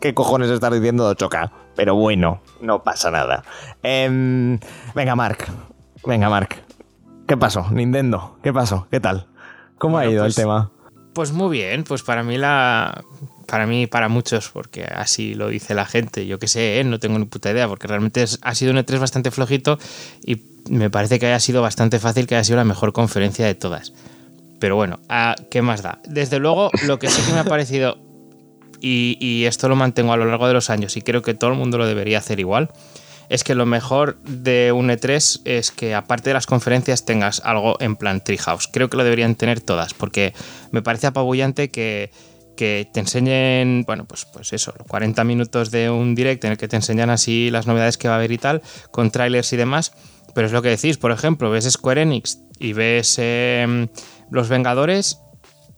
¿qué 0.00 0.12
cojones 0.14 0.50
estás 0.50 0.72
diciendo 0.72 1.06
de 1.08 1.16
8K? 1.16 1.50
Pero 1.74 1.94
bueno, 1.94 2.40
no 2.60 2.82
pasa 2.82 3.10
nada. 3.10 3.42
Em, 3.82 4.58
venga, 4.94 5.16
Mark. 5.16 5.46
Venga, 6.04 6.28
Mark. 6.28 6.56
¿Qué 7.26 7.36
pasó? 7.36 7.66
Nintendo. 7.70 8.36
¿Qué 8.42 8.52
pasó? 8.52 8.86
¿Qué 8.90 9.00
tal? 9.00 9.26
¿Cómo 9.78 9.94
Bueno, 9.94 10.10
ha 10.10 10.12
ido 10.12 10.24
pues- 10.24 10.36
el 10.36 10.42
tema? 10.44 10.70
Pues 11.14 11.32
muy 11.32 11.50
bien, 11.50 11.84
pues 11.84 12.02
para 12.02 12.22
mí 12.22 12.36
la. 12.38 13.02
Para 13.48 13.66
mí, 13.66 13.86
para 13.86 14.08
muchos, 14.10 14.50
porque 14.50 14.84
así 14.84 15.34
lo 15.34 15.48
dice 15.48 15.74
la 15.74 15.86
gente, 15.86 16.26
yo 16.26 16.38
qué 16.38 16.46
sé, 16.48 16.80
¿eh? 16.80 16.84
no 16.84 16.98
tengo 17.00 17.18
ni 17.18 17.24
puta 17.24 17.50
idea, 17.50 17.66
porque 17.66 17.86
realmente 17.88 18.22
es- 18.22 18.38
ha 18.42 18.54
sido 18.54 18.72
un 18.72 18.78
E3 18.78 18.98
bastante 19.00 19.30
flojito 19.30 19.78
y 20.22 20.42
me 20.68 20.90
parece 20.90 21.18
que 21.18 21.26
haya 21.26 21.40
sido 21.40 21.62
bastante 21.62 21.98
fácil, 21.98 22.26
que 22.26 22.34
haya 22.34 22.44
sido 22.44 22.58
la 22.58 22.64
mejor 22.64 22.92
conferencia 22.92 23.46
de 23.46 23.54
todas. 23.54 23.94
Pero 24.60 24.76
bueno, 24.76 25.00
¿a 25.08 25.34
¿qué 25.50 25.62
más 25.62 25.80
da? 25.82 25.98
Desde 26.06 26.38
luego, 26.38 26.70
lo 26.86 26.98
que 26.98 27.08
sí 27.08 27.22
que 27.26 27.32
me 27.32 27.38
ha 27.38 27.44
parecido, 27.44 27.96
y, 28.82 29.16
y 29.18 29.46
esto 29.46 29.68
lo 29.70 29.76
mantengo 29.76 30.12
a 30.12 30.16
lo 30.18 30.26
largo 30.26 30.46
de 30.46 30.52
los 30.54 30.68
años 30.68 30.96
y 30.98 31.02
creo 31.02 31.22
que 31.22 31.32
todo 31.34 31.50
el 31.50 31.56
mundo 31.56 31.78
lo 31.78 31.86
debería 31.86 32.18
hacer 32.18 32.38
igual, 32.40 32.68
es 33.30 33.44
que 33.44 33.54
lo 33.54 33.66
mejor 33.66 34.18
de 34.24 34.72
un 34.72 34.88
E3 34.90 35.40
es 35.46 35.70
que 35.70 35.94
aparte 35.94 36.30
de 36.30 36.34
las 36.34 36.46
conferencias 36.46 37.04
tengas 37.06 37.40
algo 37.44 37.76
en 37.80 37.96
plan 37.96 38.22
Treehouse. 38.22 38.68
Creo 38.72 38.88
que 38.90 38.96
lo 38.96 39.04
deberían 39.04 39.34
tener 39.36 39.60
todas, 39.60 39.94
porque 39.94 40.32
me 40.70 40.82
parece 40.82 41.06
apabullante 41.08 41.70
que, 41.70 42.10
que 42.58 42.90
te 42.92 42.98
enseñen, 42.98 43.84
bueno, 43.86 44.04
pues, 44.04 44.24
pues 44.24 44.52
eso, 44.52 44.74
40 44.88 45.22
minutos 45.22 45.70
de 45.70 45.90
un 45.90 46.16
direct 46.16 46.44
en 46.44 46.50
el 46.50 46.58
que 46.58 46.66
te 46.66 46.74
enseñan 46.74 47.08
así 47.08 47.52
las 47.52 47.68
novedades 47.68 47.96
que 47.96 48.08
va 48.08 48.14
a 48.14 48.16
haber 48.16 48.32
y 48.32 48.38
tal, 48.38 48.62
con 48.90 49.12
trailers 49.12 49.52
y 49.52 49.56
demás. 49.56 49.92
Pero 50.34 50.48
es 50.48 50.52
lo 50.52 50.60
que 50.60 50.68
decís, 50.70 50.98
por 50.98 51.12
ejemplo, 51.12 51.50
ves 51.50 51.70
Square 51.70 52.02
Enix 52.02 52.40
y 52.58 52.72
ves 52.72 53.14
eh, 53.18 53.86
Los 54.32 54.48
Vengadores, 54.48 55.20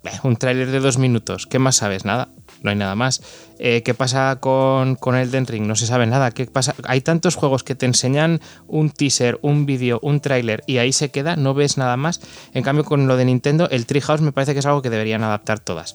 eh, 0.05 0.09
un 0.23 0.37
tráiler 0.37 0.71
de 0.71 0.81
dos 0.81 0.97
minutos. 0.97 1.47
¿Qué 1.47 1.59
más 1.59 1.77
sabes? 1.77 2.07
Nada. 2.07 2.29
No 2.63 2.71
hay 2.71 2.77
nada 2.77 2.95
más. 2.95 3.23
Eh, 3.59 3.83
¿Qué 3.83 3.93
pasa 3.93 4.39
con, 4.41 4.97
con 4.97 5.17
Elden 5.17 5.47
Ring? 5.47 5.67
No 5.67 5.77
se 5.77 5.87
sabe 5.87 6.07
nada. 6.07 6.31
¿Qué 6.31 6.47
pasa? 6.47 6.75
Hay 6.85 7.03
tantos 7.03 7.37
juegos 7.37 7.63
que 7.63 7.75
te 7.75 7.85
enseñan 7.85 8.41
un 8.67 8.91
teaser, 8.91 9.39
un 9.43 9.67
vídeo, 9.67 9.99
un 10.03 10.21
tráiler 10.21 10.63
y 10.67 10.79
ahí 10.79 10.95
se 10.95 11.11
queda, 11.11 11.37
no 11.37 11.53
ves 11.53 11.77
nada 11.77 11.99
más. 11.99 12.23
En 12.55 12.63
cambio, 12.63 12.85
con 12.85 13.07
lo 13.07 13.19
de 13.19 13.27
Nintendo, 13.27 13.69
el 13.69 13.85
Treehouse 13.85 14.23
me 14.23 14.33
parece 14.33 14.55
que 14.55 14.61
es 14.61 14.67
algo 14.67 14.81
que 14.81 14.89
deberían 14.89 15.23
adaptar 15.25 15.61
todas. 15.61 15.95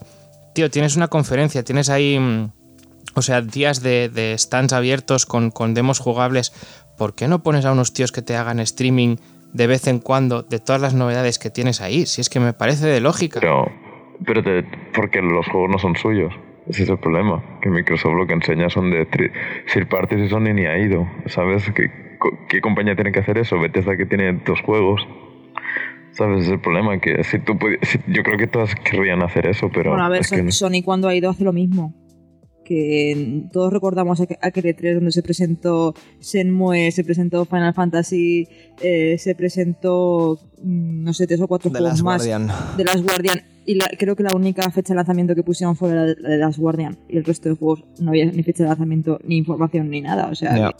Tío, 0.56 0.70
tienes 0.70 0.96
una 0.96 1.08
conferencia, 1.08 1.62
tienes 1.64 1.90
ahí. 1.90 2.18
mm, 2.18 2.50
O 3.14 3.20
sea, 3.20 3.42
días 3.42 3.82
de, 3.82 4.34
stands 4.38 4.72
abiertos 4.72 5.26
con, 5.26 5.50
con 5.50 5.74
demos 5.74 5.98
jugables. 5.98 6.50
¿Por 6.96 7.14
qué 7.14 7.28
no 7.28 7.42
pones 7.42 7.66
a 7.66 7.72
unos 7.72 7.92
tíos 7.92 8.10
que 8.10 8.22
te 8.22 8.36
hagan 8.36 8.58
streaming 8.60 9.16
de 9.52 9.66
vez 9.66 9.86
en 9.86 9.98
cuando 10.00 10.42
de 10.44 10.58
todas 10.58 10.80
las 10.80 10.94
novedades 10.94 11.38
que 11.38 11.50
tienes 11.50 11.82
ahí? 11.82 12.06
Si 12.06 12.22
es 12.22 12.30
que 12.30 12.40
me 12.40 12.54
parece 12.54 12.86
de 12.86 13.02
lógica. 13.02 13.38
Pero, 13.40 13.70
pero 14.24 14.42
te- 14.42 14.64
porque 14.94 15.20
los 15.20 15.46
juegos 15.46 15.68
no 15.70 15.78
son 15.78 15.94
suyos. 15.96 16.32
Ese 16.68 16.84
es 16.84 16.88
el 16.88 16.98
problema. 16.98 17.42
Que 17.60 17.68
Microsoft 17.68 18.14
lo 18.16 18.26
que 18.26 18.32
enseña 18.32 18.70
son 18.70 18.90
de 18.90 19.04
third 19.04 19.88
parties 19.90 20.22
y 20.22 20.28
Sony 20.30 20.54
ni 20.54 20.64
ha 20.64 20.78
ido. 20.78 21.06
¿Sabes? 21.26 21.70
¿Qué, 21.74 21.90
qué 22.48 22.62
compañía 22.62 22.94
tiene 22.96 23.12
que 23.12 23.20
hacer 23.20 23.36
eso? 23.36 23.58
Bethesda 23.60 23.94
que 23.98 24.06
tiene 24.06 24.32
dos 24.46 24.62
juegos. 24.62 25.06
¿Sabes? 26.16 26.44
Es 26.44 26.50
el 26.50 26.60
problema. 26.60 26.98
Que 26.98 27.22
si 27.24 27.38
tú 27.38 27.58
si- 27.82 27.98
yo 28.08 28.22
creo 28.22 28.38
que 28.38 28.46
todas 28.46 28.74
querrían 28.74 29.22
hacer 29.22 29.46
eso, 29.46 29.70
pero. 29.72 29.90
bueno, 29.90 30.04
a 30.04 30.08
ver, 30.08 30.20
es 30.22 30.30
que 30.30 30.36
Son- 30.36 30.46
no. 30.46 30.52
Sony 30.52 30.82
cuando 30.84 31.08
ha 31.08 31.14
ido 31.14 31.28
hace 31.30 31.44
lo 31.44 31.52
mismo. 31.52 31.94
Que 32.64 33.44
todos 33.52 33.72
recordamos 33.72 34.20
aqu- 34.20 34.38
aquel 34.42 34.64
E3 34.64 34.94
donde 34.94 35.12
se 35.12 35.22
presentó 35.22 35.94
Shenmue, 36.20 36.90
se 36.90 37.04
presentó 37.04 37.44
Final 37.44 37.72
Fantasy, 37.74 38.48
eh, 38.82 39.16
se 39.18 39.36
presentó, 39.36 40.40
mm, 40.64 41.04
no 41.04 41.12
sé, 41.12 41.28
tres 41.28 41.40
o 41.40 41.46
cuatro 41.46 41.70
De 41.70 41.78
juegos 41.78 41.92
las 41.92 42.02
más 42.02 42.26
Guardian. 42.26 42.50
de 42.76 42.84
las 42.84 43.02
Guardian. 43.02 43.40
Y 43.66 43.74
la- 43.76 43.88
creo 43.96 44.16
que 44.16 44.24
la 44.24 44.34
única 44.34 44.68
fecha 44.72 44.94
de 44.94 44.96
lanzamiento 44.96 45.34
que 45.36 45.44
pusieron 45.44 45.76
fue 45.76 45.94
la 45.94 46.04
de, 46.06 46.16
la 46.18 46.28
de 46.30 46.38
las 46.38 46.58
Guardian. 46.58 46.96
Y 47.08 47.16
el 47.18 47.24
resto 47.24 47.48
de 47.48 47.54
juegos 47.54 47.84
no 48.00 48.10
había 48.10 48.24
ni 48.26 48.42
fecha 48.42 48.64
de 48.64 48.68
lanzamiento, 48.70 49.20
ni 49.24 49.36
información, 49.36 49.88
ni 49.88 50.00
nada. 50.00 50.26
O 50.28 50.34
sea. 50.34 50.54
Que, 50.54 50.76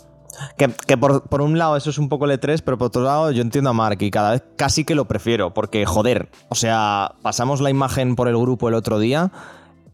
que 0.57 0.97
por, 0.97 1.23
por 1.29 1.43
un 1.43 1.59
lado 1.59 1.77
eso 1.77 1.91
es 1.91 1.99
un 1.99 2.09
poco 2.09 2.25
el 2.25 2.39
E3, 2.39 2.63
pero 2.65 2.79
por 2.79 2.89
otro 2.89 3.03
lado 3.03 3.31
yo 3.31 3.43
entiendo 3.43 3.71
a 3.71 3.73
Mark 3.73 3.99
y 4.01 4.11
cada 4.11 4.33
vez 4.33 4.45
casi 4.57 4.85
que 4.85 4.95
lo 4.95 5.07
prefiero, 5.07 5.55
porque 5.55 5.87
joder, 5.87 6.31
o 6.49 6.55
sea, 6.55 7.15
pasamos 7.23 7.61
la 7.61 7.71
imagen 7.71 8.17
por 8.17 8.29
el 8.29 8.37
grupo 8.37 8.69
el 8.69 8.75
otro 8.75 8.99
día, 8.99 9.31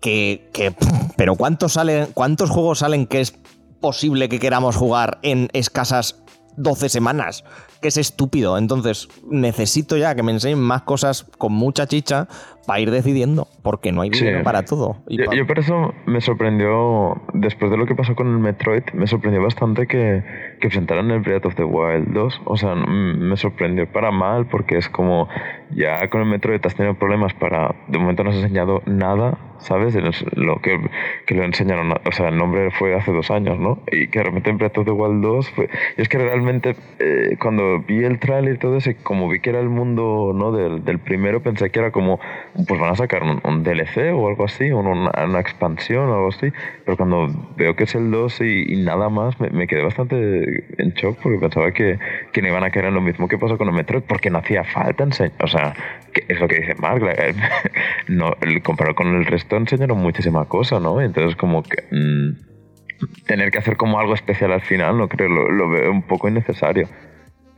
que, 0.00 0.50
que 0.52 0.74
pero 1.16 1.36
¿cuántos, 1.36 1.74
salen, 1.74 2.08
¿cuántos 2.14 2.50
juegos 2.50 2.80
salen 2.80 3.06
que 3.06 3.20
es 3.20 3.34
posible 3.80 4.28
que 4.28 4.38
queramos 4.38 4.76
jugar 4.76 5.18
en 5.22 5.48
escasas 5.52 6.22
12 6.56 6.88
semanas? 6.88 7.44
Que 7.80 7.88
es 7.88 7.96
estúpido, 7.96 8.58
entonces 8.58 9.08
necesito 9.28 9.96
ya 9.96 10.14
que 10.14 10.22
me 10.22 10.32
enseñen 10.32 10.60
más 10.60 10.82
cosas 10.82 11.24
con 11.38 11.52
mucha 11.52 11.86
chicha 11.86 12.28
para 12.66 12.78
ir 12.78 12.90
decidiendo, 12.92 13.48
porque 13.62 13.90
no 13.90 14.02
hay 14.02 14.10
Sí. 14.12 14.24
dinero 14.24 14.44
para 14.44 14.64
todo. 14.64 14.96
Y 15.08 15.16
Yo, 15.18 15.46
por 15.46 15.58
eso 15.58 15.92
me 16.06 16.20
sorprendió, 16.20 17.20
después 17.34 17.70
de 17.70 17.76
lo 17.76 17.86
que 17.86 17.94
pasó 17.96 18.14
con 18.14 18.28
el 18.28 18.38
Metroid, 18.38 18.84
me 18.94 19.06
sorprendió 19.06 19.42
bastante 19.42 19.86
que, 19.86 20.22
que 20.60 20.68
presentaran 20.68 21.10
el 21.10 21.20
Breath 21.20 21.46
of 21.46 21.54
the 21.56 21.64
Wild 21.64 22.12
2. 22.12 22.40
O 22.44 22.56
sea, 22.56 22.74
me 22.76 23.36
sorprendió 23.36 23.90
para 23.90 24.10
mal 24.12 24.46
porque 24.46 24.78
es 24.78 24.88
como, 24.88 25.28
ya 25.74 26.08
con 26.10 26.20
el 26.20 26.28
Metroid 26.28 26.60
has 26.64 26.74
tenido 26.76 26.94
problemas 26.94 27.34
para, 27.34 27.74
de 27.88 27.98
momento 27.98 28.22
no 28.22 28.30
has 28.30 28.36
enseñado 28.36 28.80
nada, 28.86 29.38
¿sabes? 29.62 29.94
Es 29.94 30.24
Lo 30.36 30.56
que, 30.60 30.78
que 31.26 31.34
lo 31.34 31.44
enseñaron, 31.44 31.92
o 31.92 32.12
sea, 32.12 32.28
el 32.28 32.36
nombre 32.36 32.70
fue 32.70 32.94
hace 32.94 33.12
dos 33.12 33.30
años, 33.30 33.58
¿no? 33.58 33.82
Y 33.90 34.08
que 34.08 34.18
de 34.18 34.24
repente 34.24 34.50
en 34.50 34.58
Breath 34.58 34.78
of 34.78 34.84
the 34.84 34.92
Wild 34.92 35.22
2 35.22 35.50
fue... 35.50 35.68
Y 35.96 36.02
es 36.02 36.08
que 36.08 36.18
realmente 36.18 36.76
eh, 36.98 37.36
cuando 37.40 37.80
vi 37.80 38.04
el 38.04 38.18
trailer 38.18 38.54
y 38.54 38.58
todo 38.58 38.76
eso, 38.76 38.90
como 39.02 39.28
vi 39.28 39.40
que 39.40 39.50
era 39.50 39.60
el 39.60 39.68
mundo, 39.68 40.32
¿no? 40.34 40.52
Del, 40.52 40.84
del 40.84 40.98
primero, 40.98 41.42
pensé 41.42 41.70
que 41.70 41.78
era 41.78 41.90
como, 41.90 42.20
pues 42.66 42.80
van 42.80 42.90
a 42.90 42.96
sacar 42.96 43.22
un, 43.22 43.40
un 43.44 43.62
DLC 43.62 44.12
o 44.14 44.28
algo 44.28 44.44
así, 44.44 44.70
una, 44.70 45.10
una 45.24 45.40
expansión 45.40 46.08
o 46.08 46.14
algo 46.14 46.28
así. 46.28 46.52
Pero 46.84 46.96
cuando 46.96 47.28
veo 47.56 47.76
que 47.76 47.84
es 47.84 47.94
el 47.94 48.10
2 48.10 48.40
y, 48.42 48.74
y 48.74 48.84
nada 48.84 49.08
más, 49.08 49.40
me, 49.40 49.50
me 49.50 49.66
quedé 49.66 49.82
bastante 49.82 50.64
en 50.78 50.90
shock 50.94 51.18
porque 51.22 51.38
pensaba 51.38 51.72
que, 51.72 51.98
que 52.32 52.42
no 52.42 52.48
iban 52.48 52.64
a 52.64 52.70
querer 52.70 52.92
lo 52.92 53.00
mismo 53.00 53.28
que 53.28 53.38
pasó 53.38 53.56
con 53.58 53.68
el 53.68 53.74
Metroid, 53.74 54.02
porque 54.02 54.30
no 54.30 54.38
hacía 54.38 54.64
falta 54.64 55.04
enseñar. 55.04 55.32
O 55.40 55.46
sea, 55.46 55.74
que 56.12 56.24
es 56.28 56.40
lo 56.40 56.48
que 56.48 56.56
dice 56.56 56.74
Mark, 56.74 57.02
no, 58.08 58.34
comparado 58.62 58.94
con 58.94 59.08
el 59.14 59.26
resto, 59.26 59.51
enseñaron 59.56 59.98
muchísima 59.98 60.44
cosa, 60.46 60.80
¿no? 60.80 61.00
Entonces, 61.00 61.36
como 61.36 61.62
que. 61.62 61.82
mm, 61.90 62.52
tener 63.26 63.50
que 63.50 63.58
hacer 63.58 63.76
como 63.76 63.98
algo 63.98 64.14
especial 64.14 64.52
al 64.52 64.62
final, 64.62 64.96
no 64.96 65.08
creo, 65.08 65.28
lo, 65.28 65.50
lo 65.50 65.68
veo 65.68 65.90
un 65.90 66.02
poco 66.02 66.28
innecesario. 66.28 66.88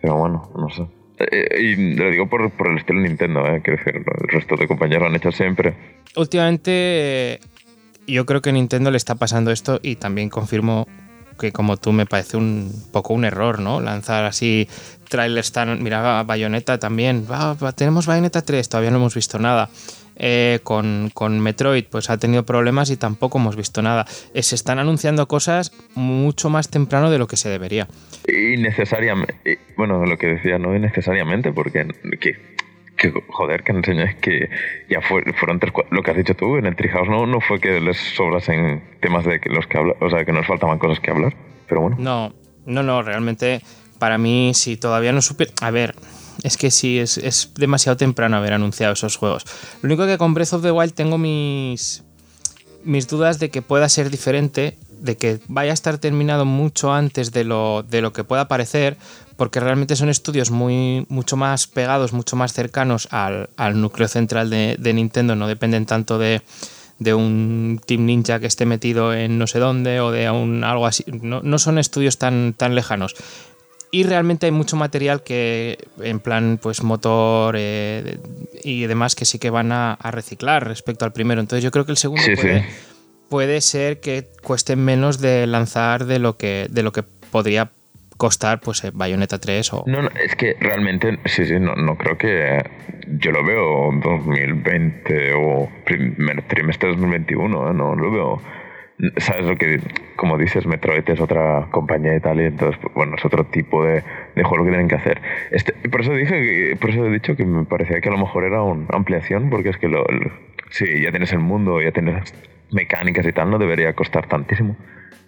Pero 0.01 0.17
bueno, 0.17 0.51
no 0.57 0.69
sé. 0.71 0.87
Eh, 1.19 1.61
y 1.61 1.95
lo 1.97 2.11
digo 2.11 2.29
por, 2.29 2.51
por 2.51 2.69
el 2.69 2.79
estilo 2.79 3.01
Nintendo, 3.01 3.47
¿eh? 3.47 3.61
Quiero 3.63 3.79
decir, 3.79 3.97
el 3.97 4.29
resto 4.29 4.57
de 4.57 4.67
compañeros 4.67 5.03
lo 5.03 5.09
han 5.09 5.17
hecho 5.17 5.31
siempre. 5.33 5.75
últimamente 6.17 7.41
yo 8.07 8.27
creo 8.27 8.43
que 8.43 8.53
Nintendo 8.53 8.91
le 8.91 8.97
está 8.97 9.15
pasando 9.15 9.51
esto 9.51 9.81
y 9.83 9.97
también 9.97 10.29
confirmo 10.29 10.87
que 11.39 11.53
como 11.53 11.77
tú 11.77 11.93
me 11.93 12.07
parece 12.07 12.37
un 12.37 12.71
poco 12.93 13.15
un 13.15 13.25
error, 13.25 13.59
¿no? 13.59 13.81
Lanzar 13.81 14.25
así 14.25 14.69
trailers 15.09 15.53
tan... 15.53 15.83
Mira, 15.83 16.23
Bayonetta 16.23 16.79
también. 16.79 17.27
Va, 17.31 17.57
tenemos 17.73 18.07
Bayonetta 18.07 18.43
3, 18.43 18.69
todavía 18.69 18.91
no 18.91 18.99
hemos 18.99 19.15
visto 19.15 19.39
nada. 19.39 19.69
Eh, 20.17 20.61
con, 20.63 21.11
con 21.13 21.41
Metroid 21.41 21.85
pues 21.91 22.09
ha 22.09 22.19
tenido 22.19 22.45
problemas 22.45 22.91
y 22.91 22.97
tampoco 22.97 23.39
hemos 23.39 23.57
visto 23.57 23.83
nada. 23.83 24.07
Eh, 24.33 24.43
se 24.43 24.55
están 24.55 24.79
anunciando 24.79 25.27
cosas 25.27 25.73
mucho 25.95 26.51
más 26.51 26.71
temprano 26.71 27.11
de 27.11 27.19
lo 27.19 27.27
que 27.27 27.37
se 27.37 27.49
debería. 27.49 27.89
Innecesariamente. 28.29 29.59
Bueno, 29.77 30.05
lo 30.07 30.17
que 30.17 30.29
decía, 30.29 30.59
no 30.59 30.75
innecesariamente, 30.75 31.53
porque 31.53 31.87
que, 32.21 32.37
que, 32.97 33.13
joder, 33.29 33.63
que 33.63 33.73
enseñáis 33.73 34.15
que 34.17 34.49
ya 34.89 35.01
fue, 35.01 35.23
fueron 35.35 35.59
tres, 35.59 35.73
lo 35.91 36.03
que 36.03 36.11
has 36.11 36.17
dicho 36.17 36.35
tú 36.35 36.57
en 36.57 36.67
el 36.67 36.77
Treehouse 36.77 37.09
no, 37.09 37.27
no 37.27 37.41
fue 37.41 37.61
que 37.61 37.81
les 37.81 37.97
sobrasen 37.97 38.83
temas 39.01 39.25
de 39.25 39.41
que 39.41 39.51
los 39.51 39.67
que 39.67 39.79
habla, 39.79 39.95
o 40.01 40.11
sea, 40.11 40.25
que 40.25 40.33
nos 40.33 40.47
faltaban 40.47 40.79
cosas 40.79 41.01
que 41.01 41.11
hablar, 41.11 41.35
pero 41.69 41.83
bueno. 41.83 41.97
No, 41.99 42.35
no, 42.67 42.83
no, 42.83 43.03
realmente 43.03 43.61
para 43.99 44.19
mí 44.19 44.53
si 44.55 44.77
todavía 44.77 45.13
no 45.13 45.23
supe... 45.23 45.47
A 45.61 45.71
ver, 45.71 45.95
es 46.43 46.57
que 46.57 46.71
sí, 46.71 46.99
es, 46.99 47.51
demasiado 47.55 47.97
temprano 47.97 48.37
haber 48.37 48.53
anunciado 48.53 48.93
esos 48.93 49.17
juegos. 49.17 49.45
Lo 49.83 49.89
único 49.89 50.07
que 50.07 50.19
con 50.19 50.35
Breath 50.35 50.55
of 50.55 50.63
the 50.63 50.71
Wild 50.71 50.95
tengo 50.95 51.19
mis, 51.19 52.03
mis 52.85 53.09
dudas 53.09 53.39
de 53.39 53.51
que 53.51 53.63
pueda 53.63 53.89
ser 53.89 54.11
diferente, 54.11 54.79
de 55.01 55.17
que 55.17 55.41
vaya 55.49 55.71
a 55.71 55.75
estar 55.75 55.99
terminado 55.99 56.45
mucho 56.45 56.93
antes 56.93 57.33
de 57.33 57.45
lo, 57.45 57.83
de 57.83 58.01
lo 58.01 58.13
que 58.13 58.25
pueda 58.25 58.49
parecer, 58.49 58.97
porque 59.37 59.61
realmente 59.61 59.97
son 59.97 60.09
estudios 60.09 60.51
muy, 60.51 61.07
mucho 61.09 61.37
más 61.37 61.67
pegados, 61.67 62.13
mucho 62.13 62.37
más 62.37 62.53
cercanos 62.53 63.09
al, 63.11 63.51
al 63.57 63.81
núcleo 63.81 64.09
central 64.09 64.51
de, 64.51 64.77
de 64.79 64.93
Nintendo, 64.95 65.35
no 65.35 65.49
dependen 65.49 65.87
tanto 65.87 66.19
de, 66.19 66.43
de 66.99 67.15
un 67.15 67.81
Team 67.85 68.07
Ninja 68.07 68.41
que 68.41 68.47
esté 68.47 68.67
metido 68.67 69.13
en 69.15 69.39
no 69.39 69.47
sé 69.47 69.59
dónde 69.59 70.01
o 70.01 70.11
de 70.11 70.31
un 70.31 70.65
algo 70.65 70.87
así. 70.87 71.05
No, 71.07 71.41
no 71.43 71.59
son 71.59 71.79
estudios 71.79 72.19
tan, 72.19 72.55
tan 72.57 72.75
lejanos. 72.75 73.15
Y 73.95 74.03
realmente 74.03 74.47
hay 74.47 74.51
mucho 74.51 74.75
material 74.77 75.23
que, 75.23 75.79
en 76.03 76.19
plan, 76.19 76.59
pues 76.61 76.83
motor 76.83 77.55
eh, 77.57 78.19
y 78.65 78.87
demás, 78.87 79.15
que 79.15 79.25
sí 79.25 79.39
que 79.39 79.51
van 79.51 79.71
a, 79.71 79.93
a 79.93 80.11
reciclar 80.11 80.67
respecto 80.67 81.05
al 81.05 81.13
primero. 81.13 81.41
Entonces 81.41 81.63
yo 81.63 81.71
creo 81.71 81.85
que 81.85 81.93
el 81.93 81.97
segundo 81.97 82.21
Sí, 82.21 82.35
puede, 82.35 82.63
sí. 82.63 82.67
puede 83.29 83.61
ser 83.61 84.01
que 84.01 84.27
cueste 84.43 84.75
menos 84.75 85.21
de 85.21 85.47
lanzar 85.47 86.07
de 86.07 86.19
lo 86.19 86.37
que, 86.37 86.67
de 86.71 86.83
lo 86.83 86.91
que 86.91 87.05
podría 87.05 87.71
costar 88.17 88.59
pues 88.61 88.83
eh, 88.83 88.91
Bayonetta 88.93 89.39
3 89.39 89.73
o... 89.75 89.85
No, 89.87 90.03
no, 90.03 90.09
es 90.25 90.35
que 90.35 90.57
realmente, 90.59 91.21
sí, 91.27 91.45
sí, 91.45 91.61
no, 91.61 91.77
no 91.77 91.97
creo 91.97 92.19
que. 92.19 92.63
Yo 93.21 93.31
lo 93.31 93.45
veo 93.45 93.91
2020 94.03 95.33
o 95.35 95.69
primer 95.85 96.49
trimestre 96.49 96.89
de 96.89 96.95
2021, 96.97 97.71
¿eh? 97.71 97.75
no 97.75 97.95
lo 97.95 98.11
veo. 98.11 98.43
¿Sabes 99.19 99.45
lo 99.47 99.57
que.? 99.57 99.81
Como 100.17 100.39
dices, 100.39 100.67
Metroid 100.67 101.09
es 101.09 101.21
otra 101.21 101.67
compañía 101.71 102.15
y 102.17 102.21
tal, 102.21 102.41
y 102.41 102.45
entonces, 102.45 102.79
pues, 102.81 102.95
bueno, 102.95 103.17
es 103.17 103.25
otro 103.25 103.45
tipo 103.47 103.85
de, 103.85 104.03
de 104.37 104.43
juego 104.45 104.65
que 104.65 104.71
tienen 104.71 104.89
que 104.89 104.95
hacer. 104.95 105.21
Este, 105.51 105.73
por 105.89 106.01
eso 106.03 106.13
dije, 106.15 106.77
por 106.81 106.91
eso 106.91 107.05
he 107.07 107.11
dicho 107.11 107.37
que 107.37 107.45
me 107.45 107.65
parecía 107.65 108.01
que 108.01 108.09
a 108.09 108.13
lo 108.13 108.19
mejor 108.19 108.45
era 108.45 108.63
una 108.63 108.87
ampliación, 108.93 109.51
porque 109.51 109.71
es 109.71 109.77
que 109.79 109.89
lo, 109.89 110.05
lo- 110.05 110.31
sí, 110.71 110.87
ya 111.03 111.11
tienes 111.11 111.33
el 111.33 111.41
mundo, 111.41 111.81
ya 111.83 111.91
tienes 111.93 112.33
mecánicas 112.73 113.27
y 113.27 113.33
tal, 113.33 113.51
no 113.51 113.59
debería 113.59 113.93
costar 113.95 114.27
tantísimo. 114.27 114.77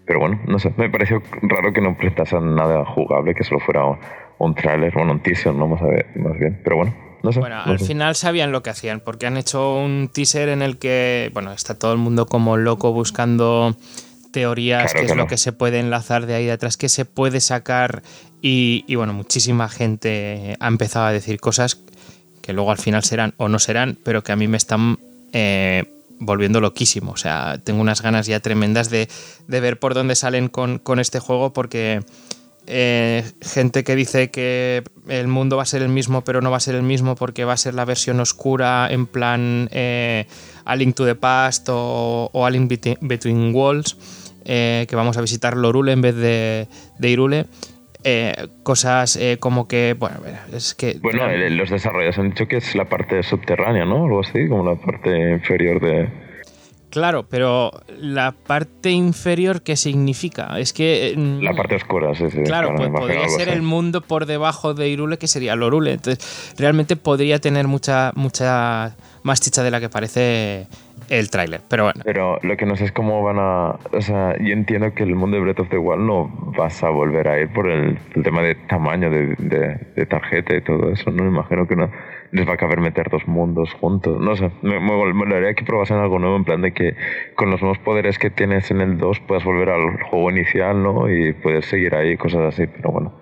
Pero 0.06 0.20
bueno, 0.20 0.40
no 0.46 0.58
sé, 0.60 0.72
me 0.76 0.88
pareció 0.88 1.20
raro 1.42 1.72
que 1.72 1.80
no 1.80 1.96
prestasen 1.96 2.54
nada 2.54 2.84
jugable, 2.84 3.34
que 3.34 3.42
solo 3.42 3.58
fuera 3.60 3.84
un, 3.86 3.98
un 4.38 4.54
tráiler, 4.54 4.92
bueno, 4.94 5.12
un 5.12 5.20
teaser, 5.20 5.52
no 5.52 5.66
más, 5.66 5.82
a 5.82 5.86
ver, 5.86 6.06
más 6.14 6.38
bien. 6.38 6.60
Pero 6.62 6.76
bueno, 6.76 6.94
no 7.22 7.32
sé. 7.32 7.40
Bueno, 7.40 7.56
no 7.64 7.72
al 7.72 7.78
sé. 7.78 7.86
final 7.86 8.16
sabían 8.16 8.52
lo 8.52 8.62
que 8.62 8.70
hacían, 8.70 9.00
porque 9.00 9.26
han 9.26 9.36
hecho 9.36 9.76
un 9.76 10.10
teaser 10.12 10.48
en 10.48 10.62
el 10.62 10.78
que, 10.78 11.30
bueno, 11.34 11.52
está 11.52 11.78
todo 11.78 11.92
el 11.92 11.98
mundo 11.98 12.26
como 12.26 12.56
loco 12.56 12.92
buscando 12.92 13.76
teorías, 14.32 14.92
Claro, 14.92 15.06
qué 15.06 15.12
es 15.12 15.16
lo 15.16 15.26
que 15.26 15.38
se 15.38 15.52
puede 15.52 15.78
enlazar 15.78 16.26
de 16.26 16.34
ahí 16.34 16.44
de 16.44 16.52
atrás, 16.52 16.76
qué 16.76 16.88
se 16.88 17.04
puede 17.04 17.40
sacar, 17.40 18.02
y, 18.42 18.84
y, 18.86 18.94
bueno, 18.96 19.12
muchísima 19.14 19.68
gente 19.68 20.56
ha 20.60 20.68
empezado 20.68 21.06
a 21.06 21.12
decir 21.12 21.40
cosas 21.40 21.80
que 22.42 22.52
luego 22.52 22.70
al 22.70 22.78
final 22.78 23.02
serán 23.02 23.34
o 23.38 23.48
no 23.48 23.58
serán, 23.58 23.98
pero 24.04 24.22
que 24.22 24.32
a 24.32 24.36
mí 24.36 24.46
me 24.46 24.56
están 24.56 24.98
eh, 25.32 25.84
volviendo 26.20 26.60
loquísimo. 26.60 27.12
O 27.12 27.16
sea, 27.16 27.58
tengo 27.64 27.80
unas 27.80 28.02
ganas 28.02 28.26
ya 28.26 28.38
tremendas 28.40 28.88
de, 28.88 29.08
de 29.48 29.60
ver 29.60 29.78
por 29.78 29.94
dónde 29.94 30.14
salen 30.14 30.48
con, 30.48 30.78
con 30.78 31.00
este 31.00 31.18
juego, 31.18 31.52
porque 31.52 32.04
eh, 32.66 33.24
gente 33.42 33.84
que 33.84 33.96
dice 33.96 34.30
que 34.30 34.82
el 35.08 35.28
mundo 35.28 35.56
va 35.56 35.62
a 35.62 35.66
ser 35.66 35.82
el 35.82 35.88
mismo, 35.88 36.22
pero 36.22 36.40
no 36.40 36.50
va 36.50 36.56
a 36.56 36.60
ser 36.60 36.74
el 36.74 36.82
mismo 36.82 37.14
porque 37.14 37.44
va 37.44 37.52
a 37.52 37.56
ser 37.56 37.74
la 37.74 37.84
versión 37.84 38.20
oscura 38.20 38.88
en 38.90 39.06
plan 39.06 39.68
eh, 39.72 40.26
A 40.64 40.76
Link 40.76 40.94
to 40.94 41.04
the 41.04 41.14
Past 41.14 41.68
o, 41.70 42.30
o 42.32 42.46
A 42.46 42.50
Link 42.50 42.72
Between 43.00 43.54
Worlds, 43.54 43.96
eh, 44.44 44.86
que 44.88 44.96
vamos 44.96 45.16
a 45.16 45.20
visitar 45.20 45.56
Lorule 45.56 45.92
en 45.92 46.00
vez 46.00 46.14
de, 46.16 46.68
de 46.98 47.08
Irule. 47.08 47.46
Eh, 48.08 48.34
cosas 48.62 49.16
eh, 49.16 49.38
como 49.40 49.66
que, 49.66 49.96
bueno, 49.98 50.18
es 50.52 50.76
que... 50.76 50.96
Bueno, 51.02 51.26
los 51.50 51.70
desarrolladores 51.70 52.18
han 52.18 52.28
dicho 52.30 52.46
que 52.46 52.58
es 52.58 52.76
la 52.76 52.84
parte 52.84 53.20
subterránea, 53.24 53.84
¿no? 53.84 54.04
Algo 54.04 54.20
así, 54.20 54.46
como 54.48 54.64
la 54.64 54.76
parte 54.76 55.32
inferior 55.32 55.80
de. 55.80 56.25
Claro, 56.96 57.26
pero 57.28 57.72
la 58.00 58.32
parte 58.32 58.90
inferior, 58.90 59.60
¿qué 59.60 59.76
significa? 59.76 60.58
Es 60.58 60.72
que... 60.72 61.12
mm, 61.14 61.42
La 61.42 61.52
parte 61.52 61.74
oscura, 61.74 62.14
sí, 62.14 62.30
sí. 62.30 62.42
Claro, 62.42 62.72
pues 62.74 62.88
podría 62.88 63.28
ser 63.28 63.50
así. 63.50 63.58
el 63.58 63.60
mundo 63.60 64.00
por 64.00 64.24
debajo 64.24 64.72
de 64.72 64.88
Irule, 64.88 65.18
que 65.18 65.26
sería 65.28 65.54
Lorule. 65.56 65.92
Entonces, 65.92 66.54
realmente 66.58 66.96
podría 66.96 67.38
tener 67.38 67.66
mucha, 67.68 68.12
mucha 68.14 68.96
más 69.24 69.42
chicha 69.42 69.62
de 69.62 69.70
la 69.70 69.78
que 69.78 69.90
parece 69.90 70.68
el 71.10 71.28
tráiler. 71.28 71.60
Pero 71.68 71.84
bueno, 71.84 72.00
Pero 72.02 72.38
lo 72.42 72.56
que 72.56 72.64
no 72.64 72.76
sé 72.76 72.86
es 72.86 72.92
cómo 72.92 73.22
van 73.22 73.36
a. 73.40 73.72
O 73.92 74.00
sea, 74.00 74.34
yo 74.38 74.54
entiendo 74.54 74.94
que 74.94 75.02
el 75.02 75.14
mundo 75.16 75.36
de 75.36 75.42
Breath 75.42 75.60
of 75.60 75.68
the 75.68 75.76
Wild 75.76 76.00
no 76.02 76.28
vas 76.56 76.82
a 76.82 76.88
volver 76.88 77.28
a 77.28 77.38
ir 77.38 77.52
por 77.52 77.68
el, 77.68 77.98
el 78.14 78.22
tema 78.22 78.40
de 78.40 78.54
tamaño 78.54 79.10
de, 79.10 79.34
de- 79.38 79.86
de 79.94 80.06
tarjeta 80.06 80.56
y 80.56 80.62
todo 80.62 80.90
eso. 80.90 81.10
No 81.10 81.24
me 81.24 81.28
imagino 81.28 81.68
que 81.68 81.76
no 81.76 81.90
les 82.32 82.48
va 82.48 82.54
a 82.54 82.56
caber 82.56 82.80
meter 82.80 83.08
dos 83.10 83.26
mundos 83.26 83.72
juntos. 83.74 84.20
No 84.20 84.36
sé, 84.36 84.50
me, 84.62 84.78
me, 84.80 85.12
me 85.14 85.54
que 85.54 85.64
probasen 85.64 85.98
algo 85.98 86.18
nuevo 86.18 86.36
en 86.36 86.44
plan 86.44 86.62
de 86.62 86.72
que 86.72 86.96
con 87.34 87.50
los 87.50 87.60
nuevos 87.62 87.78
poderes 87.78 88.18
que 88.18 88.30
tienes 88.30 88.70
en 88.70 88.80
el 88.80 88.98
2 88.98 89.20
puedas 89.20 89.44
volver 89.44 89.70
al 89.70 90.02
juego 90.02 90.30
inicial, 90.30 90.82
¿no? 90.82 91.10
Y 91.10 91.32
poder 91.34 91.64
seguir 91.64 91.94
ahí, 91.94 92.16
cosas 92.16 92.42
así. 92.54 92.66
Pero 92.66 92.90
bueno, 92.90 93.12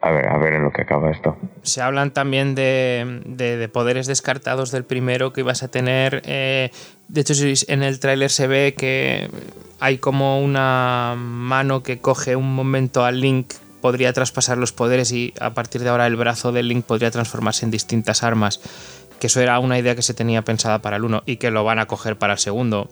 a 0.00 0.10
ver, 0.10 0.28
a 0.28 0.36
ver 0.38 0.54
en 0.54 0.64
lo 0.64 0.70
que 0.72 0.82
acaba 0.82 1.10
esto. 1.10 1.36
se 1.62 1.80
hablan 1.80 2.12
también 2.12 2.54
de, 2.54 3.20
de- 3.24 3.56
de 3.56 3.68
poderes 3.68 4.06
descartados 4.06 4.70
del 4.72 4.84
primero 4.84 5.32
que 5.32 5.40
ibas 5.40 5.62
a 5.62 5.70
tener. 5.70 6.22
eh, 6.26 6.70
de 7.08 7.20
hecho, 7.20 7.34
en 7.68 7.82
el 7.82 8.00
tráiler 8.00 8.30
se 8.30 8.46
ve 8.46 8.74
que 8.76 9.28
hay 9.80 9.98
como 9.98 10.40
una 10.40 11.14
mano 11.16 11.82
que 11.82 11.98
coge 11.98 12.36
un 12.36 12.54
momento 12.54 13.04
al 13.04 13.20
Link, 13.20 13.52
podría 13.82 14.14
traspasar 14.14 14.56
los 14.56 14.72
poderes 14.72 15.12
y 15.12 15.34
a 15.38 15.50
partir 15.50 15.82
de 15.82 15.90
ahora 15.90 16.06
el 16.06 16.16
brazo 16.16 16.52
del 16.52 16.68
Link 16.68 16.86
podría 16.86 17.10
transformarse 17.10 17.66
en 17.66 17.70
distintas 17.70 18.22
armas. 18.22 18.60
Que 19.20 19.26
eso 19.26 19.40
era 19.42 19.58
una 19.58 19.78
idea 19.78 19.94
que 19.94 20.00
se 20.02 20.14
tenía 20.14 20.40
pensada 20.42 20.78
para 20.80 20.96
el 20.96 21.04
1 21.04 21.24
y 21.26 21.36
que 21.36 21.50
lo 21.50 21.62
van 21.64 21.78
a 21.78 21.86
coger 21.86 22.16
para 22.16 22.32
el 22.32 22.38
segundo. 22.38 22.88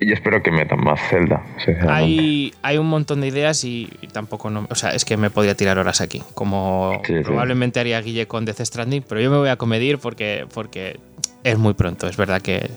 Y 0.00 0.06
yo 0.06 0.14
espero 0.14 0.40
que 0.44 0.52
metan 0.52 0.84
más 0.84 1.00
Zelda. 1.10 1.42
Hay, 1.88 2.54
hay 2.62 2.78
un 2.78 2.86
montón 2.86 3.20
de 3.20 3.26
ideas 3.26 3.64
y, 3.64 3.88
y 4.00 4.06
tampoco 4.06 4.48
no. 4.50 4.68
O 4.70 4.74
sea, 4.76 4.90
es 4.90 5.04
que 5.04 5.16
me 5.16 5.30
podría 5.30 5.56
tirar 5.56 5.76
horas 5.78 6.00
aquí. 6.00 6.22
Como 6.34 7.00
Sí, 7.04 7.14
sí. 7.16 7.22
probablemente 7.24 7.80
haría 7.80 8.00
Guille 8.00 8.28
con 8.28 8.44
Death 8.44 8.60
Stranding, 8.60 9.02
pero 9.08 9.20
yo 9.20 9.30
me 9.30 9.38
voy 9.38 9.48
a 9.48 9.56
comedir 9.56 9.98
porque, 9.98 10.46
porque 10.54 11.00
es 11.42 11.58
muy 11.58 11.74
pronto. 11.74 12.06
Es 12.06 12.16
verdad 12.16 12.40
que, 12.40 12.70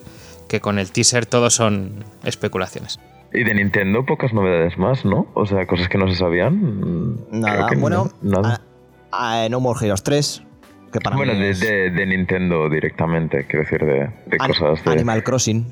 que 0.47 0.59
con 0.61 0.79
el 0.79 0.91
teaser 0.91 1.27
todo 1.27 1.51
son 1.51 2.03
especulaciones. 2.23 2.99
Y 3.33 3.43
de 3.43 3.53
Nintendo 3.53 4.05
pocas 4.05 4.33
novedades 4.33 4.77
más, 4.77 5.05
¿no? 5.05 5.27
O 5.33 5.45
sea, 5.45 5.65
cosas 5.65 5.87
que 5.87 5.97
no 5.97 6.07
se 6.07 6.15
sabían. 6.15 6.55
mm, 6.55 7.17
Nada, 7.39 7.67
bueno, 7.77 8.09
no- 8.21 8.41
nada. 8.41 8.61
a- 9.11 9.43
a 9.45 9.49
No 9.49 9.59
More 9.61 9.79
Heroes 9.85 10.03
3, 10.03 10.43
que 10.91 10.99
para 10.99 11.15
bueno, 11.15 11.33
mí 11.33 11.39
de, 11.39 11.49
es 11.51 11.59
de- 11.61 11.89
de 11.91 12.05
Nintendo 12.05 12.69
directamente, 12.69 13.45
quiero 13.47 13.63
decir, 13.63 13.85
de, 13.85 14.09
de 14.25 14.37
cosas 14.37 14.83
de... 14.83 14.91
Animal 14.91 15.23
Crossing. 15.23 15.65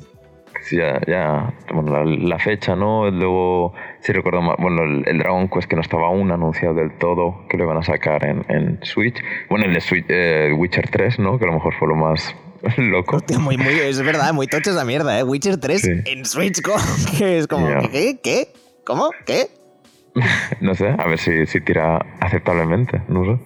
Sí, 0.62 0.76
Ya, 0.78 1.00
ya, 1.08 1.54
bueno, 1.74 1.92
la, 1.92 2.06
la 2.06 2.38
fecha, 2.40 2.76
¿no? 2.76 3.10
Luego, 3.10 3.74
si 4.02 4.12
recuerdo 4.14 4.42
mal, 4.42 4.56
bueno, 4.60 4.84
el, 4.84 5.04
el 5.08 5.20
Dragon 5.20 5.48
Quest 5.48 5.70
que 5.70 5.76
no 5.76 5.82
estaba 5.82 6.08
aún 6.08 6.32
anunciado 6.32 6.76
del 6.76 6.98
todo, 6.98 7.46
que 7.50 7.58
lo 7.58 7.64
iban 7.66 7.78
a 7.78 7.82
sacar 7.84 8.26
en, 8.26 8.46
en 8.50 8.80
Switch. 8.84 9.22
Bueno, 9.50 9.66
el 9.66 9.74
de 9.74 9.80
Switch, 9.82 10.06
eh, 10.10 10.52
Witcher 10.56 10.90
3, 10.90 11.20
¿no? 11.20 11.38
Que 11.40 11.46
a 11.46 11.48
lo 11.48 11.54
mejor 11.54 11.74
fue 11.76 11.88
lo 11.88 11.96
más 11.96 12.36
loco. 12.78 13.18
Hostia, 13.18 13.40
muy, 13.40 13.58
muy, 13.58 13.74
es 13.74 14.02
verdad, 14.02 14.34
muy 14.34 14.48
tocha 14.48 14.72
esa 14.72 14.86
mierda, 14.86 15.18
¿eh? 15.20 15.24
Witcher 15.24 15.58
3 15.58 15.82
Sí. 15.82 15.92
en 16.06 16.26
Switch, 16.26 16.62
que 17.18 17.38
es 17.40 17.48
como. 17.48 17.68
¿qué? 17.92 18.20
¿Qué? 18.22 18.54
¿Cómo? 18.86 19.10
¿Qué? 19.26 19.50
No 20.62 20.74
sé, 20.76 20.88
a 20.98 21.08
ver 21.08 21.20
si, 21.20 21.46
si 21.46 21.62
tira 21.62 21.98
aceptablemente, 22.20 23.02
no 23.08 23.24
sé. 23.24 23.40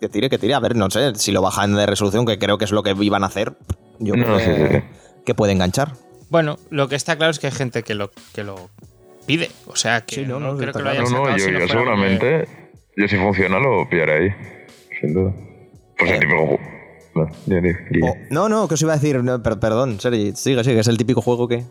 Que 0.00 0.08
tire, 0.08 0.28
que 0.28 0.38
tire. 0.38 0.54
A 0.54 0.60
ver, 0.60 0.76
no 0.76 0.90
sé, 0.90 1.14
si 1.16 1.32
lo 1.32 1.42
bajan 1.42 1.74
de 1.74 1.86
resolución, 1.86 2.26
que 2.26 2.38
creo 2.38 2.58
que 2.58 2.64
es 2.66 2.72
lo 2.72 2.82
que 2.82 2.94
iban 3.00 3.22
a 3.24 3.26
hacer, 3.26 3.54
yo 3.98 4.14
No, 4.14 4.24
creo 4.24 4.28
no, 4.32 4.38
que, 4.38 4.44
sí, 4.44 4.50
sí, 4.54 4.78
sí. 4.78 5.22
que 5.24 5.34
puede 5.34 5.52
enganchar. 5.52 5.92
Bueno, 6.28 6.58
lo 6.70 6.88
que 6.88 6.96
está 6.96 7.16
claro 7.16 7.30
es 7.30 7.38
que 7.38 7.46
hay 7.46 7.52
gente 7.52 7.82
que 7.82 7.94
lo, 7.94 8.10
que 8.34 8.44
lo 8.44 8.68
pide. 9.26 9.50
O 9.66 9.76
sea, 9.76 10.02
que 10.02 10.16
Sí, 10.16 10.22
no, 10.26 10.38
no, 10.40 10.52
no, 10.52 10.58
creo 10.58 10.72
que 10.72 10.82
lo 10.82 10.90
hayan 10.90 11.04
No, 11.04 11.30
yo, 11.30 11.38
si 11.38 11.50
no 11.50 11.58
yo 11.60 11.66
fuera 11.66 11.66
porque- 11.66 11.72
seguramente, 11.72 12.48
yo 12.96 13.08
si 13.08 13.16
funciona 13.16 13.58
lo 13.58 13.88
pillaré 13.88 14.12
ahí, 14.24 14.34
sin 15.00 15.14
duda. 15.14 15.32
Pues 15.98 16.10
el 16.10 16.20
típico 16.20 16.36
juego. 16.46 16.60
No, 18.30 18.48
no, 18.48 18.68
que 18.68 18.74
os 18.74 18.82
iba 18.82 18.92
a 18.92 18.96
decir, 18.96 19.22
no, 19.24 19.42
per- 19.42 19.58
perdón, 19.58 19.98
Sergi, 20.00 20.32
sigue, 20.34 20.62
sigue, 20.64 20.80
es 20.80 20.88
el 20.88 20.98
típico 20.98 21.22
juego 21.22 21.48
que... 21.48 21.64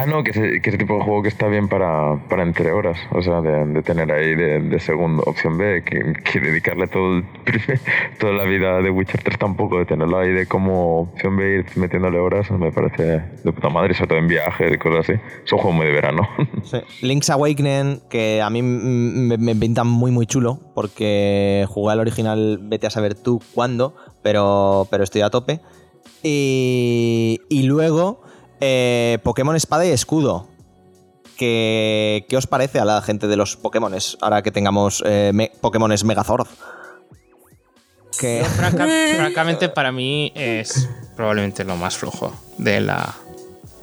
Ah, 0.00 0.06
no, 0.06 0.22
que 0.22 0.30
que 0.30 0.70
ese 0.70 0.78
tipo 0.78 0.94
de 0.94 1.02
juego 1.02 1.22
que 1.22 1.28
está 1.28 1.48
bien 1.48 1.66
para, 1.66 2.24
para 2.28 2.44
entre 2.44 2.70
horas, 2.70 2.96
o 3.10 3.20
sea, 3.20 3.40
de, 3.40 3.82
tener 3.82 4.12
ahí 4.12 4.32
de, 4.32 4.60
de 4.60 4.78
segundo. 4.78 5.24
Opción 5.26 5.58
B, 5.58 5.82
que, 5.82 6.38
dedicarle 6.38 6.86
todo 6.86 7.16
el 7.16 7.24
toda 8.20 8.32
la 8.34 8.44
vida 8.44 8.80
de 8.80 8.90
Witcher 8.90 9.24
3 9.24 9.38
tampoco, 9.38 9.80
de 9.80 9.86
tenerlo 9.86 10.20
ahí 10.20 10.30
de 10.30 10.46
como 10.46 11.00
opción 11.00 11.36
B 11.36 11.58
ir 11.58 11.66
metiéndole 11.74 12.16
horas, 12.20 12.48
me 12.52 12.70
parece 12.70 13.24
de 13.42 13.52
puta 13.52 13.70
madre, 13.70 13.92
sobre 13.92 14.10
todo 14.10 14.18
en 14.20 14.28
viajes 14.28 14.72
y 14.72 14.78
cosas 14.78 15.00
así. 15.00 15.20
Es 15.44 15.52
un 15.52 15.58
juego 15.58 15.76
muy 15.76 15.86
de 15.86 15.92
verano. 15.92 16.28
Link's 17.02 17.30
Awakening, 17.30 18.02
que 18.08 18.40
a 18.40 18.50
mí 18.50 18.62
me, 18.62 19.36
me 19.36 19.56
pinta 19.56 19.82
muy 19.82 20.12
muy 20.12 20.26
chulo, 20.26 20.60
porque 20.76 21.66
jugué 21.70 21.94
al 21.94 21.98
original, 21.98 22.60
vete 22.62 22.86
a 22.86 22.90
saber 22.90 23.16
tú 23.16 23.42
cuándo, 23.52 23.96
pero, 24.22 24.86
pero 24.92 25.02
estoy 25.02 25.22
a 25.22 25.30
tope. 25.30 25.60
Y 26.22 27.62
luego 27.64 28.27
eh, 28.60 29.18
Pokémon 29.22 29.56
Espada 29.56 29.84
y 29.86 29.90
Escudo. 29.90 30.48
Que, 31.36 32.26
¿Qué 32.28 32.36
os 32.36 32.48
parece 32.48 32.80
a 32.80 32.84
la 32.84 33.00
gente 33.00 33.28
de 33.28 33.36
los 33.36 33.56
Pokémones 33.56 34.18
ahora 34.20 34.42
que 34.42 34.50
tengamos 34.50 35.02
eh, 35.06 35.30
me- 35.32 35.52
Pokémones 35.60 36.02
Megazord? 36.02 36.48
Que, 38.18 38.44
Franca- 38.44 38.88
francamente, 39.16 39.68
para 39.68 39.92
mí 39.92 40.32
es 40.34 40.88
probablemente 41.14 41.62
lo 41.62 41.76
más 41.76 41.96
flojo 41.96 42.34
de 42.58 42.80
la 42.80 43.14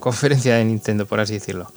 conferencia 0.01 0.55
de 0.55 0.65
Nintendo, 0.65 1.05
por 1.05 1.21
así 1.21 1.35
decirlo. 1.35 1.71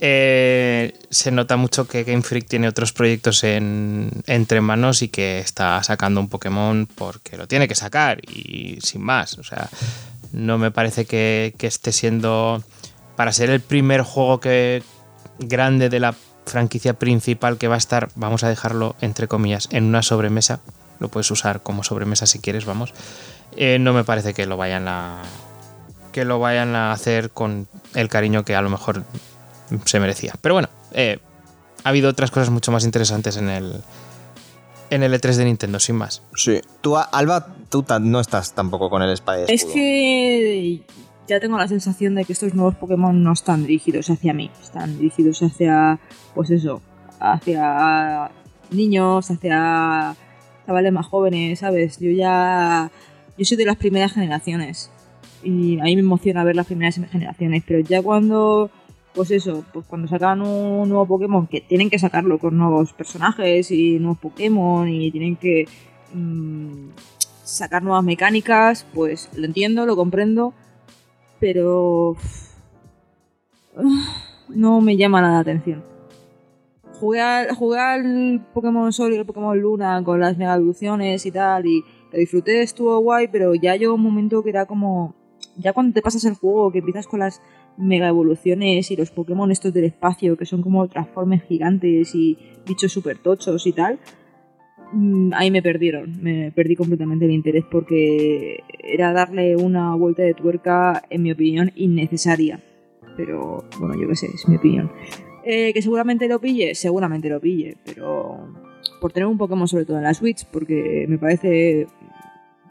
Eh, 0.00 0.92
se 1.10 1.30
nota 1.30 1.56
mucho 1.56 1.86
que 1.88 2.04
Game 2.04 2.22
Freak 2.22 2.46
tiene 2.46 2.68
otros 2.68 2.92
proyectos 2.92 3.42
en- 3.42 4.10
entre 4.26 4.60
manos 4.60 5.02
y 5.02 5.08
que 5.08 5.38
está 5.40 5.82
sacando 5.82 6.20
un 6.20 6.28
Pokémon 6.28 6.86
porque 6.86 7.36
lo 7.36 7.48
tiene 7.48 7.66
que 7.66 7.74
sacar 7.74 8.20
y 8.28 8.78
sin 8.80 9.02
más. 9.02 9.38
O 9.38 9.42
sea, 9.42 9.68
no 10.34 10.58
me 10.58 10.70
parece 10.70 11.06
que, 11.06 11.54
que 11.56 11.66
esté 11.66 11.92
siendo. 11.92 12.62
Para 13.16 13.32
ser 13.32 13.48
el 13.48 13.60
primer 13.60 14.02
juego 14.02 14.40
que 14.40 14.82
grande 15.38 15.88
de 15.88 16.00
la 16.00 16.14
franquicia 16.46 16.94
principal 16.94 17.58
que 17.58 17.68
va 17.68 17.76
a 17.76 17.78
estar, 17.78 18.08
vamos 18.16 18.44
a 18.44 18.48
dejarlo 18.48 18.96
entre 19.00 19.28
comillas, 19.28 19.68
en 19.70 19.84
una 19.84 20.02
sobremesa. 20.02 20.60
Lo 20.98 21.08
puedes 21.08 21.30
usar 21.30 21.62
como 21.62 21.84
sobremesa 21.84 22.26
si 22.26 22.38
quieres, 22.38 22.64
vamos. 22.64 22.92
Eh, 23.56 23.78
no 23.78 23.92
me 23.92 24.04
parece 24.04 24.34
que 24.34 24.46
lo 24.46 24.56
vayan 24.56 24.88
a. 24.88 25.22
que 26.12 26.24
lo 26.24 26.38
vayan 26.38 26.74
a 26.76 26.92
hacer 26.92 27.30
con 27.30 27.68
el 27.94 28.08
cariño 28.08 28.44
que 28.44 28.54
a 28.54 28.62
lo 28.62 28.70
mejor 28.70 29.04
se 29.84 30.00
merecía. 30.00 30.34
Pero 30.40 30.54
bueno, 30.54 30.68
eh, 30.92 31.18
ha 31.82 31.88
habido 31.88 32.10
otras 32.10 32.30
cosas 32.30 32.50
mucho 32.50 32.72
más 32.72 32.84
interesantes 32.84 33.36
en 33.36 33.48
el. 33.48 33.82
En 34.90 35.02
el 35.02 35.12
E3 35.14 35.34
de 35.36 35.44
Nintendo, 35.46 35.80
sin 35.80 35.96
más. 35.96 36.22
sí. 36.36 36.60
Tú, 36.80 36.96
Alba, 36.96 37.48
tú 37.82 37.84
no 38.00 38.20
estás 38.20 38.54
tampoco 38.54 38.88
con 38.88 39.02
el 39.02 39.10
Espada 39.10 39.46
Es 39.48 39.64
que 39.64 40.80
ya 41.26 41.40
tengo 41.40 41.58
la 41.58 41.66
sensación 41.66 42.14
de 42.14 42.24
que 42.24 42.32
estos 42.32 42.54
nuevos 42.54 42.76
Pokémon 42.76 43.20
no 43.20 43.32
están 43.32 43.62
dirigidos 43.62 44.10
hacia 44.10 44.32
mí, 44.32 44.48
están 44.62 44.96
dirigidos 44.96 45.42
hacia, 45.42 45.98
pues 46.34 46.50
eso, 46.50 46.82
hacia 47.18 48.30
niños, 48.70 49.28
hacia 49.28 50.14
chavales 50.64 50.92
más 50.92 51.06
jóvenes, 51.06 51.58
¿sabes? 51.58 51.98
Yo 51.98 52.10
ya, 52.10 52.92
yo 53.36 53.44
soy 53.44 53.56
de 53.56 53.64
las 53.64 53.76
primeras 53.76 54.12
generaciones 54.12 54.92
y 55.42 55.80
a 55.80 55.84
mí 55.84 55.96
me 55.96 56.02
emociona 56.02 56.44
ver 56.44 56.54
las 56.54 56.66
primeras 56.66 56.94
generaciones, 57.10 57.64
pero 57.66 57.80
ya 57.80 58.02
cuando, 58.02 58.70
pues 59.14 59.32
eso, 59.32 59.64
pues 59.72 59.84
cuando 59.86 60.06
sacan 60.06 60.42
un 60.42 60.88
nuevo 60.88 61.06
Pokémon, 61.06 61.48
que 61.48 61.60
tienen 61.60 61.90
que 61.90 61.98
sacarlo 61.98 62.38
con 62.38 62.56
nuevos 62.56 62.92
personajes 62.92 63.72
y 63.72 63.98
nuevos 63.98 64.18
Pokémon 64.18 64.88
y 64.88 65.10
tienen 65.10 65.34
que 65.34 65.66
mm, 66.12 67.13
sacar 67.54 67.82
nuevas 67.82 68.04
mecánicas, 68.04 68.86
pues 68.94 69.28
lo 69.36 69.46
entiendo, 69.46 69.86
lo 69.86 69.96
comprendo, 69.96 70.52
pero 71.40 72.16
no 74.48 74.80
me 74.80 74.96
llama 74.96 75.20
nada 75.20 75.34
la 75.34 75.40
atención. 75.40 75.84
Jugué 77.00 77.20
al, 77.20 77.54
jugué 77.54 77.78
al 77.78 78.46
Pokémon 78.52 78.92
Sol 78.92 79.12
y 79.12 79.16
el 79.16 79.26
Pokémon 79.26 79.58
Luna 79.58 80.02
con 80.04 80.20
las 80.20 80.36
mega 80.36 80.54
evoluciones 80.54 81.26
y 81.26 81.30
tal, 81.30 81.66
y 81.66 81.84
lo 82.12 82.18
disfruté, 82.18 82.62
estuvo 82.62 82.98
guay, 82.98 83.28
pero 83.28 83.54
ya 83.54 83.76
llegó 83.76 83.94
un 83.94 84.02
momento 84.02 84.42
que 84.42 84.50
era 84.50 84.66
como. 84.66 85.14
Ya 85.56 85.72
cuando 85.72 85.92
te 85.92 86.02
pasas 86.02 86.24
el 86.24 86.34
juego, 86.34 86.72
que 86.72 86.78
empiezas 86.78 87.06
con 87.06 87.20
las 87.20 87.40
mega 87.76 88.08
evoluciones 88.08 88.90
y 88.90 88.96
los 88.96 89.10
Pokémon 89.10 89.50
estos 89.50 89.72
del 89.72 89.84
espacio, 89.84 90.36
que 90.36 90.46
son 90.46 90.62
como 90.62 90.88
transformes 90.88 91.42
gigantes 91.44 92.14
y 92.14 92.38
bichos 92.66 92.92
super 92.92 93.18
tochos 93.18 93.66
y 93.66 93.72
tal, 93.72 93.98
ahí 95.32 95.50
me 95.50 95.62
perdieron. 95.62 96.22
Me 96.22 96.52
perdí 96.52 96.76
completamente 96.76 97.24
el 97.24 97.30
interés 97.30 97.64
porque 97.70 98.62
era 98.78 99.12
darle 99.12 99.56
una 99.56 99.94
vuelta 99.94 100.22
de 100.22 100.34
tuerca, 100.34 101.02
en 101.10 101.22
mi 101.22 101.32
opinión, 101.32 101.72
innecesaria. 101.74 102.60
Pero 103.16 103.64
bueno, 103.78 103.94
yo 104.00 104.08
qué 104.08 104.16
sé, 104.16 104.26
es 104.26 104.48
mi 104.48 104.56
opinión. 104.56 104.90
Eh, 105.44 105.72
que 105.72 105.82
seguramente 105.82 106.26
lo 106.26 106.40
pille, 106.40 106.74
seguramente 106.74 107.28
lo 107.28 107.40
pille, 107.40 107.76
pero 107.84 108.48
por 109.00 109.12
tener 109.12 109.26
un 109.26 109.36
Pokémon 109.36 109.68
sobre 109.68 109.84
todo 109.84 109.98
en 109.98 110.04
la 110.04 110.14
Switch, 110.14 110.46
porque 110.46 111.04
me 111.08 111.18
parece 111.18 111.86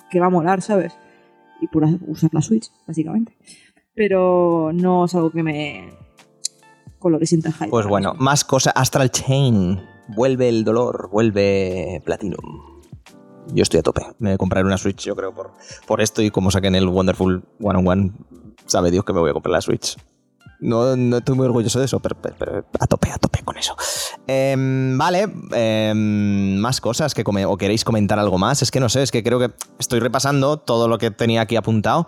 que 0.10 0.20
va 0.20 0.26
a 0.26 0.32
molar, 0.32 0.62
¿sabes? 0.62 0.94
Y 1.62 1.68
por 1.68 1.86
usar 2.08 2.32
la 2.34 2.42
Switch, 2.42 2.70
básicamente. 2.88 3.34
Pero 3.94 4.72
no 4.74 5.06
es 5.06 5.14
algo 5.14 5.30
que 5.30 5.44
me... 5.44 5.90
con 6.98 7.12
lo 7.12 7.20
que 7.20 7.28
sienta 7.28 7.52
hype. 7.52 7.70
Pues 7.70 7.86
bueno, 7.86 8.16
más 8.18 8.44
cosas. 8.44 8.74
Astral 8.76 9.12
Chain. 9.12 9.80
Vuelve 10.16 10.50
el 10.50 10.64
dolor, 10.64 11.10
vuelve 11.12 12.02
Platinum. 12.06 12.74
Yo 13.54 13.64
estoy 13.64 13.80
a 13.80 13.84
tope. 13.84 14.02
Me 14.20 14.30
voy 14.30 14.36
a 14.36 14.38
comprar 14.38 14.66
una 14.66 14.78
Switch, 14.78 15.04
yo 15.04 15.16
creo, 15.16 15.34
por, 15.34 15.52
por 15.86 16.02
esto. 16.02 16.22
Y 16.22 16.32
como 16.32 16.50
saquen 16.52 16.76
el 16.76 16.88
Wonderful 16.88 17.44
One 17.62 17.80
on 17.80 17.88
One, 17.88 18.12
sabe 18.66 18.90
Dios 18.92 19.04
que 19.04 19.14
me 19.14 19.20
voy 19.20 19.30
a 19.32 19.34
comprar 19.34 19.52
la 19.54 19.62
Switch. 19.62 19.98
No, 20.60 20.96
no 20.96 21.18
estoy 21.18 21.36
muy 21.36 21.46
orgulloso 21.46 21.80
de 21.80 21.86
eso, 21.86 22.00
pero 22.00 22.16
a 22.80 22.88
tope, 22.88 23.12
a 23.12 23.18
tope 23.18 23.44
con 23.44 23.58
eso. 23.58 23.76
Em, 24.28 24.98
vale, 24.98 25.28
em, 25.52 26.56
más 26.58 26.80
cosas 26.80 27.14
que 27.14 27.26
come- 27.26 27.46
o 27.46 27.58
queréis 27.58 27.84
comentar 27.84 28.18
algo 28.18 28.38
más. 28.38 28.62
Es 28.62 28.72
que 28.72 28.80
no 28.80 28.88
sé, 28.88 29.04
es 29.04 29.12
que 29.12 29.24
creo 29.24 29.40
que 29.40 29.52
estoy 29.78 30.00
repasando 30.00 30.56
todo 30.58 30.88
lo 30.88 30.98
que 31.00 31.12
tenía 31.12 31.42
aquí 31.42 31.58
apuntado 31.58 32.08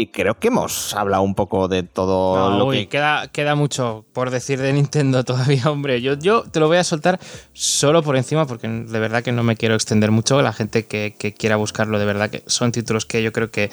y 0.00 0.06
creo 0.06 0.38
que 0.38 0.48
hemos 0.48 0.94
hablado 0.94 1.22
un 1.22 1.34
poco 1.34 1.68
de 1.68 1.82
todo 1.82 2.34
No, 2.34 2.58
lo 2.58 2.66
uy, 2.66 2.78
que 2.78 2.88
queda, 2.88 3.28
queda 3.28 3.54
mucho 3.54 4.06
por 4.14 4.30
decir 4.30 4.58
de 4.58 4.72
Nintendo 4.72 5.24
todavía, 5.26 5.70
hombre. 5.70 6.00
Yo, 6.00 6.14
yo 6.14 6.42
te 6.42 6.58
lo 6.58 6.68
voy 6.68 6.78
a 6.78 6.84
soltar 6.84 7.20
solo 7.52 8.02
por 8.02 8.16
encima 8.16 8.46
porque 8.46 8.66
de 8.66 8.98
verdad 8.98 9.22
que 9.22 9.30
no 9.30 9.42
me 9.42 9.56
quiero 9.56 9.74
extender 9.74 10.10
mucho. 10.10 10.40
La 10.40 10.54
gente 10.54 10.86
que, 10.86 11.14
que 11.18 11.34
quiera 11.34 11.56
buscarlo, 11.56 11.98
de 11.98 12.06
verdad 12.06 12.30
que 12.30 12.42
son 12.46 12.72
títulos 12.72 13.04
que 13.04 13.22
yo 13.22 13.30
creo 13.32 13.50
que 13.50 13.70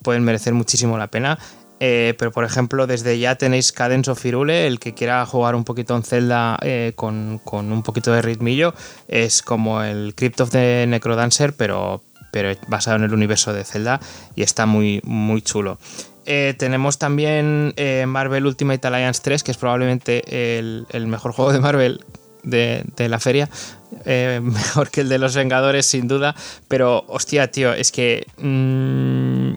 pueden 0.00 0.24
merecer 0.24 0.54
muchísimo 0.54 0.96
la 0.96 1.08
pena. 1.08 1.38
Eh, 1.78 2.14
pero 2.18 2.32
por 2.32 2.44
ejemplo, 2.44 2.86
desde 2.86 3.18
ya 3.18 3.34
tenéis 3.34 3.72
Cadence 3.72 4.10
of 4.10 4.24
Hyrule, 4.24 4.66
el 4.66 4.80
que 4.80 4.94
quiera 4.94 5.26
jugar 5.26 5.54
un 5.54 5.64
poquito 5.64 5.94
en 5.94 6.04
Zelda 6.04 6.56
eh, 6.62 6.92
con, 6.96 7.38
con 7.44 7.70
un 7.70 7.82
poquito 7.82 8.12
de 8.12 8.22
ritmillo, 8.22 8.72
es 9.08 9.42
como 9.42 9.82
el 9.82 10.14
Crypt 10.14 10.40
of 10.40 10.50
the 10.50 10.86
Necrodancer, 10.86 11.54
pero, 11.54 12.02
pero 12.36 12.54
basado 12.68 12.98
en 12.98 13.04
el 13.04 13.14
universo 13.14 13.54
de 13.54 13.64
Zelda 13.64 13.98
y 14.34 14.42
está 14.42 14.66
muy, 14.66 15.00
muy 15.04 15.40
chulo. 15.40 15.78
Eh, 16.26 16.52
tenemos 16.58 16.98
también 16.98 17.72
eh, 17.78 18.04
Marvel 18.06 18.44
Ultimate 18.44 18.86
Alliance 18.86 19.22
3, 19.24 19.42
que 19.42 19.52
es 19.52 19.56
probablemente 19.56 20.58
el, 20.58 21.06
mejor 21.06 21.32
juego 21.32 21.50
de 21.50 21.60
Marvel 21.60 22.04
de, 22.42 22.84
de 22.94 23.08
la 23.08 23.20
feria. 23.20 23.48
Eh, 24.04 24.40
mejor 24.44 24.90
que 24.90 25.00
el 25.00 25.08
de 25.08 25.16
los 25.16 25.34
Vengadores, 25.34 25.86
sin 25.86 26.08
duda. 26.08 26.36
Pero, 26.68 27.06
hostia, 27.08 27.50
tío, 27.50 27.72
es 27.72 27.90
que 27.90 28.26
mm, 28.36 29.54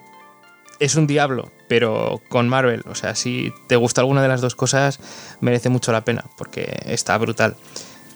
es 0.80 0.96
un 0.96 1.06
diablo, 1.06 1.52
pero 1.68 2.22
con 2.30 2.48
Marvel. 2.48 2.84
O 2.86 2.96
sea, 2.96 3.14
si 3.14 3.52
te 3.68 3.76
gusta 3.76 4.00
alguna 4.00 4.22
de 4.22 4.30
las 4.30 4.40
dos 4.40 4.56
cosas, 4.56 5.02
merece 5.42 5.68
mucho 5.68 5.92
la 5.92 6.06
pena, 6.06 6.24
porque 6.38 6.80
está 6.86 7.18
brutal. 7.18 7.58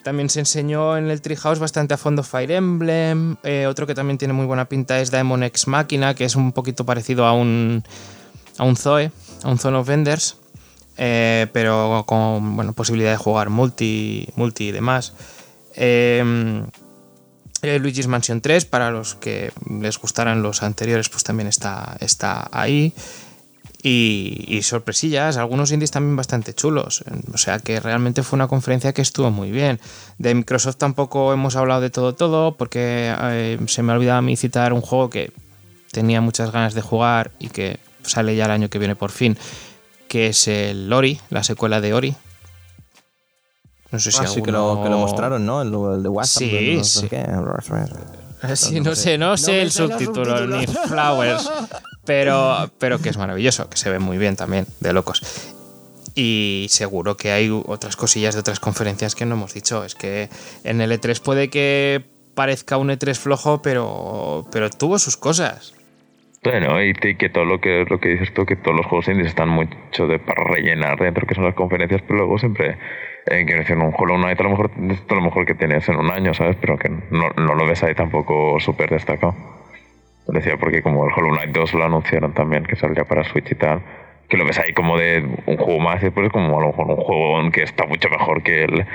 También 0.03 0.30
se 0.30 0.39
enseñó 0.39 0.97
en 0.97 1.09
el 1.09 1.21
Treehouse 1.21 1.59
bastante 1.59 1.93
a 1.93 1.97
fondo 1.97 2.23
Fire 2.23 2.51
Emblem. 2.51 3.38
Eh, 3.43 3.67
otro 3.67 3.88
que 3.88 3.95
también 3.95 4.17
tiene 4.17 4.34
muy 4.34 4.45
buena 4.45 4.65
pinta 4.65 4.99
es 4.99 5.11
Daemon 5.11 5.43
X 5.43 5.67
Machina, 5.67 6.13
que 6.13 6.25
es 6.25 6.35
un 6.35 6.51
poquito 6.51 6.85
parecido 6.85 7.25
a 7.25 7.34
un, 7.34 7.84
a 8.57 8.63
un 8.63 8.75
Zoe, 8.75 9.11
a 9.43 9.49
un 9.49 9.57
Zone 9.57 9.77
of 9.77 9.89
Enders, 9.89 10.38
eh, 10.97 11.47
pero 11.53 12.03
con 12.05 12.55
bueno, 12.55 12.73
posibilidad 12.73 13.11
de 13.11 13.17
jugar 13.17 13.49
multi, 13.49 14.27
multi 14.35 14.67
y 14.67 14.71
demás. 14.71 15.13
Eh, 15.75 16.63
eh, 17.63 17.80
Luigi's 17.80 18.07
Mansion 18.07 18.41
3, 18.41 18.65
para 18.65 18.91
los 18.91 19.15
que 19.15 19.53
les 19.69 19.97
gustaran 19.97 20.43
los 20.43 20.63
anteriores, 20.63 21.07
pues 21.07 21.23
también 21.23 21.47
está, 21.47 21.95
está 22.01 22.49
ahí. 22.51 22.93
Y, 23.85 24.45
y 24.47 24.61
sorpresillas, 24.61 25.35
algunos 25.35 25.72
indies 25.73 25.91
también 25.91 26.15
bastante 26.15 26.53
chulos. 26.53 27.03
O 27.34 27.38
sea 27.38 27.60
que 27.60 27.81
realmente 27.81 28.23
fue 28.23 28.38
una 28.38 28.47
conferencia 28.47 28.93
que 28.93 29.01
estuvo 29.01 29.30
muy 29.30 29.51
bien. 29.51 29.77
De 30.18 30.34
Microsoft 30.34 30.77
tampoco 30.77 31.34
hemos 31.34 31.57
hablado 31.57 31.81
de 31.81 31.89
todo 31.89 32.15
todo, 32.15 32.55
porque 32.55 33.14
eh, 33.22 33.60
se 33.68 33.84
me 33.84 33.91
ha 33.91 33.95
olvidado 33.95 34.19
a 34.19 34.22
mí 34.22 34.38
citar 34.38 34.72
un 34.72 34.80
juego 34.80 35.10
que 35.10 35.34
tenía 35.91 36.22
muchas 36.22 36.51
ganas 36.53 36.73
de 36.76 36.81
jugar 36.81 37.31
y 37.39 37.49
que 37.49 37.77
sale 38.03 38.38
ya 38.38 38.45
el 38.45 38.51
año 38.51 38.69
que 38.69 38.80
viene 38.80 38.95
por 38.95 39.11
fin, 39.11 39.38
que 40.07 40.27
es 40.27 40.47
el 40.47 40.91
Ori, 40.93 41.19
la 41.30 41.43
secuela 41.43 41.81
de 41.81 41.93
Ori. 41.93 42.15
No 43.91 43.99
sé 43.99 44.11
si 44.14 44.19
Ah, 44.23 44.27
sí 44.27 44.41
que 44.41 44.51
lo, 44.51 44.60
alguno- 44.72 44.84
que 44.85 44.89
lo 44.91 44.97
mostraron, 44.99 45.45
¿no? 45.45 45.61
El, 45.61 45.68
el 45.97 46.03
de 46.03 46.10
WhatsApp. 46.10 46.39
Sí, 46.41 46.73
no 46.77 46.84
sé 46.85 46.99
sí. 47.01 47.10
qué. 47.10 47.26
Sí, 48.55 48.80
no 48.81 48.93
sé, 48.95 49.18
no 49.18 49.38
sé 49.38 49.61
el 49.61 49.72
subtítulo, 49.72 50.45
ni 50.47 50.68
Flowers, 50.68 51.49
pero, 52.05 52.69
pero 52.80 52.99
que 52.99 53.09
es 53.09 53.17
maravilloso, 53.17 53.69
que 53.69 53.77
se 53.77 53.89
ve 53.89 53.99
muy 53.99 54.17
bien 54.17 54.35
también, 54.35 54.65
de 54.80 54.93
locos. 54.93 55.53
Y 56.15 56.67
seguro 56.69 57.17
que 57.17 57.31
hay 57.31 57.49
otras 57.49 57.95
cosillas 57.95 58.35
de 58.35 58.41
otras 58.41 58.59
conferencias 58.59 59.15
que 59.15 59.25
no 59.25 59.35
hemos 59.35 59.53
dicho. 59.53 59.84
Es 59.84 59.95
que 59.95 60.30
en 60.63 60.81
el 60.81 60.91
E3 60.91 61.21
puede 61.21 61.49
que 61.49 62.03
parezca 62.35 62.77
un 62.77 62.89
E3 62.89 63.15
flojo, 63.15 63.61
pero, 63.61 64.45
pero 64.51 64.69
tuvo 64.69 64.99
sus 64.99 65.17
cosas. 65.17 65.73
Bueno, 66.43 66.84
y 66.84 66.93
que 66.93 67.30
todo 67.30 67.45
lo 67.45 67.61
que 67.61 67.85
lo 67.89 67.99
que 67.99 68.09
dices 68.09 68.34
tú, 68.34 68.45
que 68.45 68.57
todos 68.57 68.75
los 68.75 68.85
juegos 68.85 69.07
indies 69.07 69.27
están 69.27 69.47
mucho 69.47 70.07
de 70.07 70.19
para 70.19 70.43
rellenar 70.43 70.99
dentro 70.99 71.25
que 71.25 71.35
son 71.35 71.45
las 71.45 71.55
conferencias, 71.55 72.01
pero 72.01 72.19
luego 72.19 72.38
siempre, 72.38 72.77
eh, 73.27 73.45
quiero 73.45 73.61
decir, 73.61 73.77
un 73.77 73.93
Hollow 73.97 74.17
Knight 74.17 74.39
a 74.41 74.43
lo 74.43 74.49
mejor 74.49 74.71
es 74.89 74.99
lo 75.09 75.21
mejor 75.21 75.45
que 75.45 75.55
tienes 75.55 75.88
en 75.88 75.95
un 75.95 76.11
año, 76.11 76.34
¿sabes? 76.34 76.57
Pero 76.59 76.77
que 76.77 76.89
no, 76.89 77.30
no 77.38 77.55
lo 77.55 77.65
ves 77.65 77.81
ahí 77.84 77.95
tampoco 77.95 78.59
súper 78.59 78.89
destacado. 78.89 79.34
Decía 80.27 80.57
porque 80.57 80.81
como 80.81 81.05
el 81.05 81.11
Hollow 81.15 81.31
Knight 81.35 81.51
2 81.55 81.73
lo 81.73 81.83
anunciaron 81.83 82.33
también, 82.33 82.63
que 82.63 82.75
saldría 82.75 83.03
para 83.05 83.23
Switch 83.23 83.51
y 83.51 83.55
tal, 83.55 83.83
que 84.29 84.37
lo 84.37 84.45
ves 84.45 84.57
ahí 84.57 84.73
como 84.73 84.97
de 84.97 85.19
un 85.45 85.57
juego 85.57 85.79
más 85.79 86.01
y 86.01 86.05
después 86.05 86.31
como 86.31 86.57
a 86.57 86.61
lo 86.61 86.67
mejor 86.67 86.87
un 86.87 86.95
juego 86.95 87.51
que 87.51 87.63
está 87.63 87.85
mucho 87.85 88.09
mejor 88.09 88.41
que 88.41 88.63
el, 88.63 88.85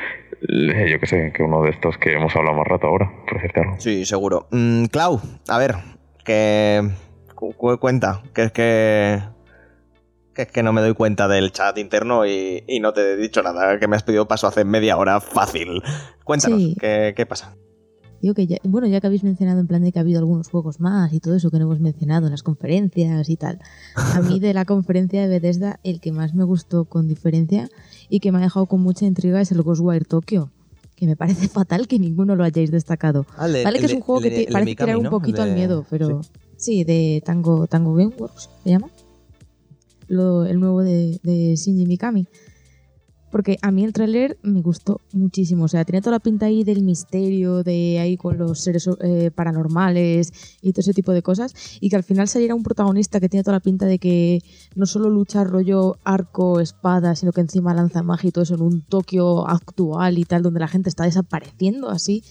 el- 0.48 0.88
yo 0.90 0.98
que 0.98 1.06
sé, 1.06 1.32
que 1.34 1.42
uno 1.42 1.62
de 1.62 1.70
estos 1.70 1.98
que 1.98 2.14
hemos 2.14 2.34
hablado 2.34 2.56
más 2.56 2.66
rato 2.66 2.86
ahora, 2.86 3.12
por 3.26 3.34
decirte 3.34 3.60
algo. 3.60 3.76
Sí, 3.78 4.05
seguro. 4.06 4.48
Mm, 4.50 4.86
Clau, 4.86 5.20
a 5.48 5.59
ver, 5.59 5.74
que 6.24 6.82
cu- 7.34 7.52
cu- 7.52 7.78
cuenta, 7.78 8.22
que 8.34 8.42
es 8.44 8.52
que 8.52 9.18
que 10.34 10.42
es 10.42 10.52
que 10.52 10.62
no 10.62 10.72
me 10.72 10.80
doy 10.80 10.94
cuenta 10.94 11.26
del 11.26 11.50
chat 11.50 11.76
interno 11.78 12.24
y, 12.24 12.62
y 12.68 12.78
no 12.78 12.92
te 12.92 13.00
he 13.00 13.16
dicho 13.16 13.42
nada, 13.42 13.78
que 13.80 13.88
me 13.88 13.96
has 13.96 14.05
pedido 14.05 14.28
paso 14.28 14.46
hace 14.46 14.64
media 14.64 14.96
hora 14.96 15.20
fácil. 15.20 15.82
Cuéntanos, 16.24 16.60
Sí. 16.60 16.76
¿qué, 16.80 17.12
qué 17.16 17.26
pasa? 17.26 17.56
Digo 18.20 18.35
que 18.35 18.47
ya, 18.47 18.57
bueno, 18.65 18.86
ya 18.89 19.01
que 19.01 19.07
habéis 19.07 19.23
mencionado 19.23 19.61
en 19.61 19.66
plan 19.69 19.82
de 19.82 19.93
que 19.93 19.99
ha 19.99 20.03
habido 20.03 20.19
algunos 20.19 20.49
juegos 20.49 20.81
más 20.81 21.12
y 21.12 21.20
todo 21.20 21.36
eso 21.36 21.51
que 21.51 21.59
no 21.59 21.65
hemos 21.66 21.78
mencionado 21.81 22.27
en 22.27 22.32
las 22.32 22.43
conferencias 22.43 23.28
y 23.28 23.36
tal. 23.36 23.61
A 23.95 24.20
mí 24.23 24.40
de 24.40 24.53
la 24.55 24.65
conferencia 24.65 25.23
de 25.23 25.28
Bethesda, 25.28 25.78
el 25.85 26.01
que 26.01 26.11
más 26.11 26.35
me 26.35 26.43
gustó 26.45 26.85
con 26.85 27.07
diferencia 27.07 27.69
y 28.09 28.19
que 28.20 28.32
me 28.32 28.39
ha 28.39 28.40
dejado 28.40 28.66
con 28.66 28.81
mucha 28.81 29.07
intriga 29.07 29.40
es 29.40 29.53
el 29.53 29.62
Ghostwire 29.62 30.05
Tokyo. 30.05 30.51
Que 30.97 31.07
me 31.07 31.15
parece 31.15 31.47
fatal 31.49 31.86
que 31.86 32.01
ninguno 32.01 32.35
lo 32.35 32.43
hayáis 32.43 32.73
destacado. 32.73 33.24
vale 33.65 33.78
que 33.78 33.86
es 33.86 33.93
un 33.95 34.01
juego 34.01 34.20
que 34.20 34.31
te- 34.47 34.53
parece 34.53 34.70
tirar 34.86 34.97
un 34.97 35.03
poquito 35.11 35.43
al 35.43 35.49
miedo, 35.55 35.86
pero 35.89 36.20
sí, 36.57 36.82
de 36.82 37.23
Tango, 37.24 37.69
Tango 37.69 37.95
Gameworks, 37.95 38.51
¿se 38.65 38.70
llama? 38.70 38.89
Lo- 40.09 40.45
el 40.45 40.59
nuevo 40.59 40.82
de, 40.82 41.20
de 41.23 41.55
Shinji 41.55 41.86
Mikami. 41.86 42.27
Porque 43.30 43.59
a 43.60 43.70
mí 43.70 43.84
el 43.84 43.92
tráiler 43.92 44.38
me 44.42 44.62
gustó 44.62 45.00
muchísimo. 45.12 45.64
O 45.64 45.68
sea, 45.68 45.84
tenía 45.84 46.00
toda 46.00 46.16
la 46.16 46.20
pinta 46.20 46.46
ahí 46.46 46.64
del 46.64 46.82
misterio, 46.82 47.62
de 47.62 47.98
ahí 48.00 48.16
con 48.16 48.38
los 48.38 48.60
seres 48.60 48.88
eh, 49.02 49.30
paranormales 49.30 50.32
y 50.62 50.72
todo 50.72 50.80
ese 50.80 50.94
tipo 50.94 51.12
de 51.12 51.22
cosas. 51.22 51.52
Y 51.80 51.90
que 51.90 51.96
al 51.96 52.05
final 52.05 52.26
saliera 52.28 52.55
un 52.55 52.62
protagonista 52.62 53.20
que 53.20 53.28
tiene 53.28 53.44
toda 53.44 53.56
la 53.59 53.60
pinta 53.60 53.86
de 53.86 53.98
que 53.98 54.40
no 54.74 54.86
solo 54.86 55.10
lucha 55.10 55.44
rollo 55.44 55.96
arco, 56.05 56.60
espada, 56.60 57.14
sino 57.16 57.32
que 57.32 57.40
encima 57.42 57.74
lanza 57.74 58.02
magia 58.02 58.28
y 58.28 58.32
todo 58.32 58.44
eso 58.44 58.55
en 58.55 58.62
un 58.62 58.80
Tokio 58.82 59.46
actual 59.46 60.16
y 60.18 60.24
tal, 60.24 60.42
donde 60.42 60.60
la 60.60 60.68
gente 60.68 60.88
está 60.88 61.05
desapareciendo 61.05 61.90
así. 61.90 62.22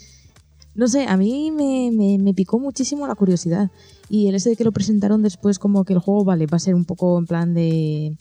No 0.73 0.87
sé, 0.87 1.05
a 1.07 1.17
mí 1.17 1.51
me, 1.51 1.91
me- 1.91 2.17
me 2.19 2.33
picó 2.33 2.59
muchísimo 2.59 3.07
la 3.07 3.15
curiosidad. 3.15 3.71
Y 4.09 4.27
el 4.27 4.35
ese 4.35 4.51
de 4.51 4.55
que 4.55 4.63
lo 4.63 4.71
presentaron 4.71 5.21
después 5.23 5.59
como 5.59 5.83
que 5.85 5.93
el 5.93 5.99
juego, 5.99 6.23
vale, 6.23 6.45
va 6.47 6.57
a 6.57 6.59
ser 6.59 6.75
un 6.75 6.85
poco 6.85 7.17
en 7.19 7.25
plan 7.25 7.53
de... 7.53 8.15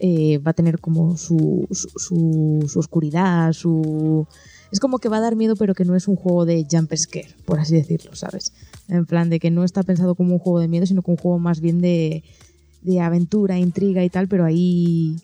eh, 0.00 0.38
va 0.38 0.50
a 0.50 0.54
tener 0.54 0.80
como 0.80 1.16
su, 1.16 1.68
su, 1.70 1.88
su- 1.96 2.66
su 2.68 2.78
oscuridad, 2.78 3.52
su... 3.52 4.26
Es 4.72 4.80
como 4.80 4.98
que 4.98 5.08
va 5.08 5.18
a 5.18 5.20
dar 5.20 5.36
miedo, 5.36 5.54
pero 5.56 5.74
que 5.74 5.84
no 5.84 5.94
es 5.96 6.08
un 6.08 6.16
juego 6.16 6.44
de 6.46 6.66
jump 6.70 6.92
scare, 6.96 7.34
por 7.44 7.58
así 7.60 7.74
decirlo, 7.74 8.14
¿sabes? 8.14 8.52
En 8.88 9.04
plan 9.04 9.28
de 9.30 9.38
que 9.40 9.50
no 9.50 9.62
está 9.64 9.82
pensado 9.82 10.14
como 10.14 10.32
un 10.32 10.38
juego 10.38 10.60
de 10.60 10.68
miedo, 10.68 10.86
sino 10.86 11.02
como 11.02 11.14
un 11.16 11.22
juego 11.22 11.38
más 11.38 11.60
bien 11.60 11.80
de, 11.80 12.22
de 12.82 13.00
aventura, 13.00 13.58
intriga 13.58 14.02
y 14.04 14.10
tal, 14.10 14.26
pero 14.28 14.44
ahí... 14.44 15.16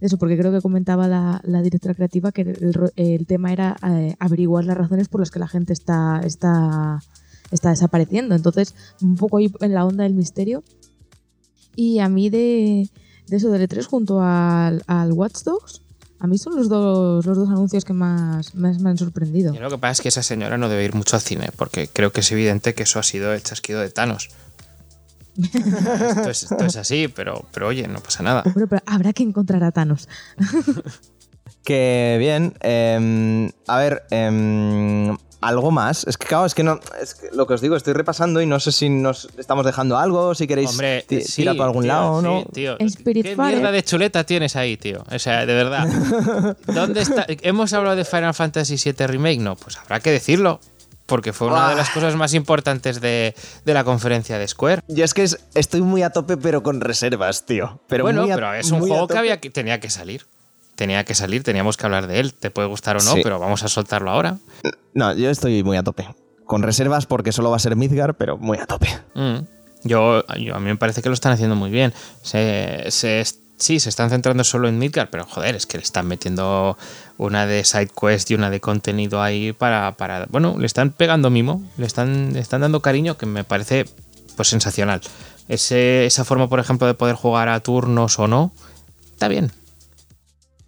Eso, 0.00 0.16
porque 0.18 0.36
creo 0.36 0.50
que 0.50 0.60
comentaba 0.60 1.06
la, 1.06 1.40
la 1.44 1.62
directora 1.62 1.94
creativa 1.94 2.32
que 2.32 2.42
el, 2.42 2.90
el 2.96 3.24
tema 3.26 3.52
era 3.52 3.76
eh, 3.88 4.16
averiguar 4.18 4.64
las 4.64 4.76
razones 4.76 5.06
por 5.08 5.20
las 5.20 5.30
que 5.30 5.38
la 5.38 5.46
gente 5.46 5.72
está, 5.72 6.20
está, 6.24 7.00
está 7.52 7.70
desapareciendo. 7.70 8.34
Entonces, 8.34 8.74
un 9.00 9.14
poco 9.14 9.36
ahí 9.36 9.48
en 9.60 9.74
la 9.74 9.86
onda 9.86 10.02
del 10.02 10.14
misterio. 10.14 10.64
Y 11.76 12.00
a 12.00 12.08
mí 12.08 12.30
de, 12.30 12.88
de 13.32 13.38
eso 13.38 13.50
del 13.50 13.66
E3 13.66 13.86
junto 13.86 14.20
al, 14.20 14.82
al 14.86 15.10
Watch 15.12 15.42
Dogs, 15.42 15.80
a 16.20 16.26
mí 16.26 16.36
son 16.36 16.54
los 16.54 16.68
dos, 16.68 17.24
los 17.24 17.36
dos 17.38 17.48
anuncios 17.48 17.82
que 17.82 17.94
más, 17.94 18.54
más 18.54 18.78
me 18.78 18.90
han 18.90 18.98
sorprendido. 18.98 19.54
Y 19.54 19.58
lo 19.58 19.70
que 19.70 19.78
pasa 19.78 19.92
es 19.92 20.00
que 20.02 20.08
esa 20.08 20.22
señora 20.22 20.58
no 20.58 20.68
debe 20.68 20.84
ir 20.84 20.94
mucho 20.94 21.16
al 21.16 21.22
cine, 21.22 21.48
porque 21.56 21.88
creo 21.88 22.12
que 22.12 22.20
es 22.20 22.30
evidente 22.30 22.74
que 22.74 22.82
eso 22.82 22.98
ha 22.98 23.02
sido 23.02 23.32
el 23.32 23.42
chasquido 23.42 23.80
de 23.80 23.88
Thanos. 23.88 24.28
esto, 25.34 26.28
es, 26.28 26.42
esto 26.42 26.62
es 26.66 26.76
así, 26.76 27.08
pero, 27.08 27.46
pero 27.54 27.68
oye, 27.68 27.88
no 27.88 28.00
pasa 28.00 28.22
nada. 28.22 28.42
Bueno, 28.52 28.68
pero 28.68 28.82
habrá 28.84 29.14
que 29.14 29.22
encontrar 29.22 29.64
a 29.64 29.72
Thanos. 29.72 30.08
Que 31.64 32.16
bien. 32.18 32.54
em, 32.60 33.50
a 33.68 33.78
ver, 33.78 34.02
em, 34.10 35.16
algo 35.42 35.70
más. 35.70 36.04
Es 36.06 36.16
que, 36.16 36.26
claro, 36.26 36.46
es 36.46 36.54
que 36.54 36.62
no. 36.62 36.80
Es 37.00 37.14
que 37.14 37.28
lo 37.32 37.46
que 37.46 37.54
os 37.54 37.60
digo, 37.60 37.76
estoy 37.76 37.92
repasando 37.92 38.40
y 38.40 38.46
no 38.46 38.58
sé 38.60 38.72
si 38.72 38.88
nos 38.88 39.28
estamos 39.36 39.66
dejando 39.66 39.98
algo, 39.98 40.34
si 40.34 40.46
queréis 40.46 40.70
Hombre, 40.70 41.04
sí, 41.08 41.20
tirar 41.42 41.56
por 41.56 41.66
algún 41.66 41.82
tío, 41.82 41.92
lado 41.92 42.12
o 42.12 42.20
sí, 42.20 42.26
no. 42.26 42.44
tío. 42.52 42.76
¿Qué 42.78 43.36
mierda 43.36 43.70
de 43.72 43.82
chuleta 43.82 44.24
tienes 44.24 44.56
ahí, 44.56 44.76
tío? 44.76 45.04
O 45.12 45.18
sea, 45.18 45.44
de 45.44 45.54
verdad. 45.54 45.86
¿Dónde 46.66 47.02
está? 47.02 47.26
¿Hemos 47.28 47.72
hablado 47.72 47.96
de 47.96 48.04
Final 48.04 48.32
Fantasy 48.34 48.76
VII 48.82 49.06
Remake? 49.06 49.40
No, 49.40 49.56
pues 49.56 49.76
habrá 49.78 50.00
que 50.00 50.10
decirlo. 50.10 50.60
Porque 51.04 51.32
fue 51.32 51.48
una 51.48 51.68
de 51.70 51.74
las 51.74 51.90
cosas 51.90 52.14
más 52.14 52.32
importantes 52.32 53.00
de, 53.00 53.34
de 53.66 53.74
la 53.74 53.82
conferencia 53.84 54.38
de 54.38 54.46
Square. 54.48 54.82
Yo 54.86 55.04
es 55.04 55.12
que 55.12 55.24
es- 55.24 55.40
estoy 55.54 55.82
muy 55.82 56.02
a 56.02 56.10
tope, 56.10 56.36
pero 56.38 56.62
con 56.62 56.80
reservas, 56.80 57.44
tío. 57.44 57.80
Pero 57.88 58.04
bueno, 58.04 58.22
muy 58.22 58.30
a- 58.30 58.36
pero 58.36 58.54
es 58.54 58.70
un 58.70 58.80
juego 58.80 59.08
que 59.08 59.18
había 59.18 59.38
que, 59.40 59.50
tenía 59.50 59.78
que 59.80 59.90
salir. 59.90 60.26
Tenía 60.74 61.04
que 61.04 61.14
salir, 61.14 61.42
teníamos 61.42 61.76
que 61.76 61.84
hablar 61.86 62.06
de 62.06 62.20
él. 62.20 62.34
Te 62.34 62.50
puede 62.50 62.68
gustar 62.68 62.96
o 62.96 63.02
no, 63.02 63.12
Sí. 63.14 63.20
pero 63.22 63.38
vamos 63.38 63.62
a 63.62 63.68
soltarlo 63.68 64.10
ahora. 64.10 64.38
No, 64.94 65.12
yo 65.14 65.30
estoy 65.30 65.62
muy 65.62 65.76
a 65.76 65.82
tope. 65.82 66.08
Con 66.46 66.62
reservas 66.62 67.06
porque 67.06 67.32
solo 67.32 67.50
va 67.50 67.56
a 67.56 67.60
ser 67.60 67.76
Midgar, 67.76 68.14
pero 68.14 68.36
muy 68.38 68.58
a 68.58 68.66
tope. 68.66 68.88
Mm. 69.14 69.38
Yo, 69.84 70.24
yo- 70.38 70.54
a 70.54 70.60
mí 70.60 70.66
me 70.66 70.76
parece 70.76 71.02
que 71.02 71.08
lo 71.08 71.14
están 71.14 71.32
haciendo 71.32 71.56
muy 71.56 71.70
bien. 71.70 71.92
Se, 72.22 72.86
se- 72.90 73.24
sí, 73.58 73.80
se 73.80 73.88
están 73.88 74.10
centrando 74.10 74.44
solo 74.44 74.68
en 74.68 74.78
Midgar, 74.78 75.10
pero 75.10 75.24
joder, 75.24 75.54
es 75.56 75.66
que 75.66 75.76
le 75.78 75.82
están 75.84 76.06
metiendo 76.06 76.76
una 77.18 77.46
de 77.46 77.64
side 77.64 77.88
quest 78.00 78.30
y 78.30 78.34
una 78.34 78.50
de 78.50 78.60
contenido 78.60 79.22
ahí 79.22 79.52
para, 79.52 79.92
para 79.96 80.26
bueno, 80.30 80.56
le 80.58 80.66
están 80.66 80.90
pegando 80.90 81.30
mimo, 81.30 81.62
le 81.76 81.86
están, 81.86 82.32
le 82.32 82.40
están 82.40 82.60
dando 82.62 82.80
cariño 82.80 83.16
que 83.18 83.26
me 83.26 83.44
parece 83.44 83.84
pues 84.36 84.48
sensacional. 84.48 85.00
Ese- 85.48 86.06
esa 86.06 86.24
forma, 86.24 86.48
por 86.48 86.60
ejemplo, 86.60 86.86
de 86.86 86.94
poder 86.94 87.14
jugar 87.16 87.48
a 87.48 87.60
turnos 87.60 88.18
o 88.18 88.26
no, 88.28 88.52
está 89.12 89.28
bien. 89.28 89.52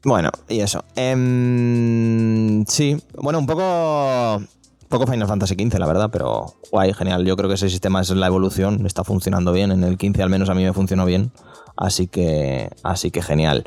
Bueno, 0.05 0.31
y 0.49 0.61
eso. 0.61 0.85
Em, 0.97 2.65
sí, 2.67 2.97
bueno, 3.17 3.39
un 3.39 3.47
poco. 3.47 4.43
Poco 4.89 5.07
Final 5.07 5.27
Fantasy 5.27 5.55
XV, 5.55 5.79
la 5.79 5.87
verdad, 5.87 6.11
pero 6.13 6.55
guay, 6.71 6.93
genial. 6.93 7.25
Yo 7.25 7.37
creo 7.37 7.49
que 7.49 7.55
ese 7.55 7.71
sistema 7.71 8.03
es 8.03 8.11
la 8.11 8.27
evolución, 8.27 8.85
está 8.87 9.03
funcionando 9.03 9.53
bien. 9.53 9.73
En 9.73 9.83
el 9.83 9.97
15 9.97 10.23
al 10.23 10.31
menos 10.31 10.51
a 10.51 10.55
mí 10.55 10.63
me 10.63 10.73
funcionó 10.73 11.07
bien. 11.07 11.33
Así 11.77 12.07
que. 12.07 12.71
Así 12.83 13.11
que 13.11 13.23
genial. 13.23 13.65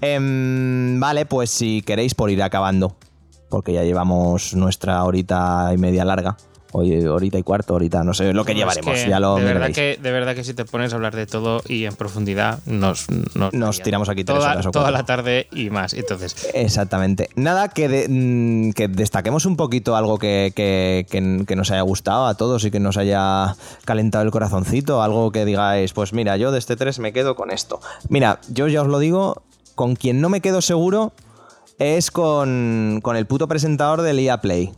Em, 0.00 1.00
vale, 1.00 1.26
pues 1.26 1.50
si 1.50 1.82
queréis 1.82 2.14
por 2.14 2.30
ir 2.30 2.42
acabando. 2.42 2.94
Porque 3.48 3.72
ya 3.72 3.82
llevamos 3.82 4.54
nuestra 4.54 5.02
horita 5.04 5.70
y 5.74 5.78
media 5.78 6.04
larga. 6.04 6.36
Oye, 6.72 7.08
horita 7.08 7.38
y 7.38 7.42
cuarto, 7.42 7.74
horita, 7.74 8.04
no 8.04 8.12
sé 8.12 8.32
lo 8.34 8.44
que 8.44 8.52
No, 8.52 8.58
es 8.58 8.76
llevaremos. 8.76 8.94
que 9.04 9.08
ya 9.08 9.18
lo 9.20 9.36
de, 9.36 9.44
verdad 9.44 9.70
que, 9.72 9.98
de 10.00 10.12
verdad 10.12 10.34
que 10.34 10.44
si 10.44 10.52
te 10.52 10.64
pones 10.66 10.92
a 10.92 10.96
hablar 10.96 11.16
de 11.16 11.26
todo 11.26 11.62
y 11.66 11.84
en 11.86 11.94
profundidad, 11.96 12.58
nos, 12.66 13.06
nos, 13.34 13.54
Nos 13.54 13.80
tiramos 13.82 14.08
aquí 14.10 14.22
tres 14.24 14.38
toda, 14.38 14.52
horas 14.52 14.66
o 14.66 14.70
toda 14.70 14.90
la 14.90 15.04
tarde 15.04 15.46
y 15.50 15.70
más. 15.70 15.94
Entonces, 15.94 16.36
Exactamente. 16.52 17.30
Nada, 17.36 17.68
que, 17.68 17.88
de- 17.88 18.06
mm, 18.08 18.72
que 18.72 18.88
destaquemos 18.88 19.46
un 19.46 19.56
poquito 19.56 19.96
algo 19.96 20.18
que, 20.18 20.52
que- 20.54 21.06
que- 21.10 21.44
que 21.46 21.56
nos 21.56 21.70
haya 21.70 21.80
gustado 21.82 22.26
a 22.26 22.34
todos 22.34 22.64
y 22.64 22.70
que 22.70 22.80
nos 22.80 22.98
haya 22.98 23.56
calentado 23.86 24.24
el 24.24 24.30
corazoncito, 24.30 25.02
algo 25.02 25.32
que 25.32 25.44
digáis, 25.46 25.92
pues 25.94 26.12
mira, 26.12 26.36
yo 26.36 26.52
de 26.52 26.58
este 26.58 26.76
3 26.76 26.98
me 26.98 27.12
quedo 27.14 27.34
con 27.34 27.50
esto. 27.50 27.80
Mira, 28.10 28.40
yo 28.48 28.68
ya 28.68 28.82
os 28.82 28.88
lo 28.88 28.98
digo, 28.98 29.42
con 29.74 29.96
quien 29.96 30.20
no 30.20 30.28
me 30.28 30.40
quedo 30.42 30.60
seguro 30.60 31.12
es 31.78 32.10
con, 32.10 33.00
con 33.02 33.16
el 33.16 33.26
puto 33.26 33.48
presentador 33.48 34.02
del 34.02 34.18
EA 34.18 34.40
Play. 34.40 34.70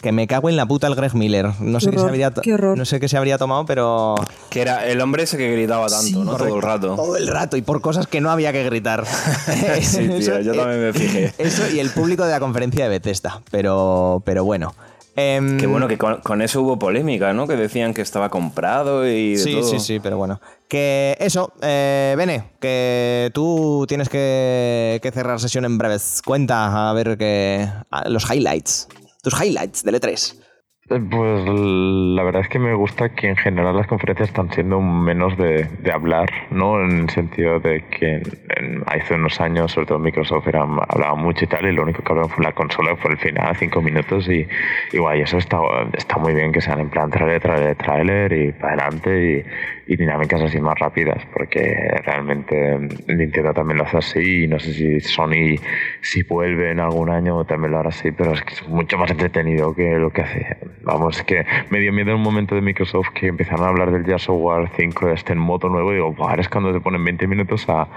Que 0.00 0.12
me 0.12 0.26
cago 0.26 0.48
en 0.48 0.56
la 0.56 0.64
puta 0.64 0.86
el 0.86 0.94
Greg 0.94 1.14
Miller. 1.14 1.50
No 1.60 1.78
sé, 1.78 1.90
Qué 1.90 1.96
qué 1.96 2.02
se 2.02 2.06
habría 2.08 2.30
to- 2.30 2.40
qué 2.40 2.54
horror. 2.54 2.78
no 2.78 2.84
sé 2.86 2.98
qué 3.00 3.08
se 3.08 3.18
habría 3.18 3.36
tomado, 3.36 3.66
pero 3.66 4.14
Que 4.48 4.62
era 4.62 4.86
el 4.86 4.98
hombre 5.02 5.24
ese 5.24 5.36
que 5.36 5.50
gritaba 5.52 5.88
tanto, 5.88 6.24
¿no? 6.24 6.36
Todo 6.36 6.56
el 6.56 6.62
rato. 6.62 6.94
todo 6.96 7.16
el 7.18 7.26
rato 7.26 7.56
y 7.58 7.62
por 7.62 7.82
cosas 7.82 8.06
que 8.06 8.20
no 8.22 8.30
había 8.30 8.50
que 8.52 8.64
gritar. 8.64 9.04
Sí, 9.82 9.98
tío, 10.08 10.16
Eso- 10.16 10.40
yo 10.40 10.54
también 10.54 10.80
me 10.82 10.92
fijé. 10.94 11.34
Eso 11.38 11.68
y 11.70 11.80
el 11.80 11.90
público 11.90 12.24
de 12.24 12.30
la 12.30 12.40
conferencia 12.40 12.84
de 12.84 12.90
Bethesda. 12.90 13.42
Pero, 13.50 14.22
pero 14.24 14.42
bueno. 14.44 14.74
Em, 15.16 15.58
Qué 15.58 15.66
bueno 15.66 15.86
que 15.88 15.98
con, 15.98 16.20
con 16.20 16.40
eso 16.40 16.62
hubo 16.62 16.78
polémica, 16.78 17.32
¿no? 17.34 17.46
Que 17.46 17.56
decían 17.56 17.92
que 17.92 18.00
estaba 18.00 18.30
comprado 18.30 19.06
y 19.06 19.32
de 19.32 19.38
Sí, 19.38 19.52
todo. 19.52 19.64
sí, 19.68 19.80
sí, 19.80 20.00
pero 20.00 20.16
bueno. 20.16 20.40
Que 20.68 21.16
eso, 21.20 21.52
eh, 21.60 22.14
Bene, 22.16 22.44
que 22.60 23.30
tú 23.34 23.84
tienes 23.88 24.08
que, 24.08 24.98
que 25.02 25.10
cerrar 25.10 25.40
sesión 25.40 25.64
en 25.64 25.76
breves. 25.78 26.22
Cuenta, 26.24 26.88
a 26.88 26.92
ver 26.94 27.18
que. 27.18 27.68
a 27.90 28.08
los 28.08 28.30
highlights. 28.32 28.86
Tus 29.22 29.34
highlights 29.40 29.84
del 29.84 29.96
E3. 29.96 30.34
Eh, 30.90 30.98
Pues 31.08 31.44
la 31.46 32.22
verdad 32.24 32.42
es 32.42 32.48
que 32.48 32.58
me 32.58 32.74
gusta 32.74 33.10
que 33.14 33.28
en 33.28 33.36
general 33.36 33.76
las 33.76 33.86
conferencias 33.86 34.28
están 34.30 34.50
siendo 34.50 34.80
menos 34.80 35.36
de, 35.36 35.64
de 35.82 35.92
hablar, 35.92 36.28
¿no? 36.50 36.82
En 36.82 37.02
el 37.02 37.10
sentido 37.10 37.60
de 37.60 37.84
que 37.88 38.14
en- 38.16 38.22
en- 38.56 38.82
hace 38.86 39.14
unos 39.14 39.40
años, 39.40 39.70
sobre 39.70 39.86
todo 39.86 39.98
Microsoft, 40.00 40.48
era, 40.48 40.62
hablaba 40.62 41.14
mucho 41.14 41.44
y 41.44 41.48
tal, 41.48 41.66
y 41.66 41.72
lo 41.72 41.82
único 41.84 42.02
que 42.02 42.10
hablaban 42.10 42.30
fue 42.30 42.42
la 42.44 42.52
consola, 42.52 42.96
fue 42.96 43.12
el 43.12 43.18
final, 43.18 43.54
cinco 43.56 43.80
minutos, 43.82 44.28
y, 44.28 44.48
y 44.92 44.98
guay, 44.98 45.20
eso 45.20 45.38
está, 45.38 45.58
está 45.92 46.16
muy 46.18 46.34
bien 46.34 46.50
que 46.50 46.60
sean 46.60 46.80
en 46.80 46.90
plan 46.90 47.08
trailer, 47.10 47.40
trailer, 47.40 47.76
trailer, 47.76 48.32
y 48.32 48.52
para 48.52 48.72
adelante, 48.86 49.44
y, 49.90 49.96
dinámicas 49.96 50.40
así 50.42 50.60
más 50.60 50.78
rápidas, 50.78 51.26
porque 51.32 52.00
realmente 52.04 52.78
Nintendo 53.08 53.52
también 53.52 53.78
lo 53.78 53.84
hace 53.84 53.98
así, 53.98 54.44
y 54.44 54.48
no 54.48 54.58
sé 54.58 54.72
si 54.72 55.00
Sony, 55.00 55.56
si 56.00 56.22
vuelve 56.22 56.70
en 56.70 56.80
algún 56.80 57.10
año, 57.10 57.44
también 57.44 57.72
lo 57.72 57.78
hará 57.78 57.88
así, 57.88 58.12
pero 58.12 58.32
es 58.32 58.42
que 58.42 58.54
es 58.54 58.68
mucho 58.68 58.96
más 58.98 59.10
entretenido 59.10 59.74
que 59.74 59.98
lo 59.98 60.10
que 60.10 60.22
hace. 60.22 60.56
Vamos, 60.82 61.18
es 61.18 61.24
que 61.24 61.44
me 61.70 61.80
dio 61.80 61.92
miedo 61.92 62.10
en 62.10 62.16
un 62.16 62.22
momento 62.22 62.54
de 62.54 62.60
Microsoft 62.60 63.08
que 63.14 63.26
empezaron 63.26 63.66
a 63.66 63.68
hablar 63.68 63.90
del 63.90 64.04
Gears 64.04 64.28
of 64.28 64.36
War 64.40 64.70
5 64.76 65.10
este 65.10 65.32
en 65.32 65.38
modo 65.38 65.68
nuevo 65.68 65.92
y 65.92 65.96
digo, 65.96 66.12
"Buah, 66.12 66.30
ahora 66.30 66.42
es 66.42 66.48
cuando 66.48 66.72
te 66.72 66.80
ponen 66.80 67.04
20 67.04 67.26
minutos 67.26 67.66
a, 67.68 67.88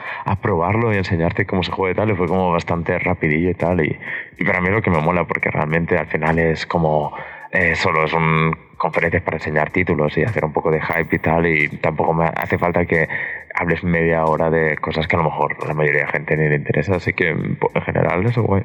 probarlo 0.42 0.94
y 0.94 0.98
enseñarte 0.98 1.46
cómo 1.46 1.64
se 1.64 1.72
juega 1.72 1.92
y 1.94 1.96
tal, 1.96 2.10
y 2.12 2.16
fue 2.16 2.28
como 2.28 2.52
bastante 2.52 2.98
rapidillo 3.00 3.52
y 3.52 3.54
tal, 3.54 3.86
y, 3.86 3.98
y 4.38 4.44
para 4.44 4.60
mí 4.62 4.70
lo 4.70 4.82
que 4.82 4.90
me 4.90 5.00
mola, 5.00 5.26
porque 5.26 5.50
realmente 5.50 5.98
al 5.98 6.08
final 6.08 6.38
es 6.40 6.66
como, 6.66 7.14
eh, 7.54 7.76
solo 7.76 8.08
son 8.08 8.52
conferencias 8.78 9.24
para 9.24 9.38
enseñar 9.38 9.72
títulos 9.72 10.18
y 10.18 10.24
hacer 10.24 10.44
un 10.44 10.52
poco 10.52 10.70
de 10.72 10.82
hype 10.82 11.16
y 11.16 11.20
tal, 11.20 11.46
y 11.48 11.70
tampoco 11.78 12.14
me 12.14 12.26
hace 12.36 12.58
falta 12.58 12.86
que 12.86 13.08
hables 13.56 13.84
media 13.84 14.26
hora 14.26 14.50
de 14.50 14.76
cosas 14.78 15.08
que 15.08 15.16
a 15.16 15.20
lo 15.20 15.26
mejor 15.26 15.56
la 15.68 15.74
mayoría 15.74 16.02
de 16.02 16.08
gente 16.08 16.36
ni 16.36 16.50
le 16.50 16.56
interesa, 16.56 16.96
así 16.96 17.14
que 17.14 17.30
en 17.30 17.58
general 17.86 18.26
eso 18.26 18.44
guay. 18.44 18.64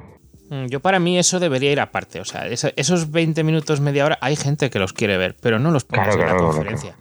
Mm, 0.51 0.67
Yo 0.67 0.81
para 0.81 0.99
mí 0.99 1.19
eso 1.19 1.39
debería 1.39 1.71
ir 1.71 1.81
aparte. 1.81 2.21
O 2.21 2.25
sea, 2.25 2.47
esos 2.47 3.11
20 3.11 3.45
minutos, 3.45 3.81
media 3.81 4.07
hora, 4.07 4.19
hay 4.23 4.35
gente 4.35 4.71
que 4.71 4.79
los 4.79 4.93
quiere 4.95 5.19
ver, 5.19 5.37
pero 5.41 5.59
no 5.59 5.71
los 5.71 5.85
pones 5.85 6.07
Claro, 6.07 6.21
en 6.21 6.27
la 6.27 6.35
claro. 6.35 6.47
conferencia. 6.49 6.97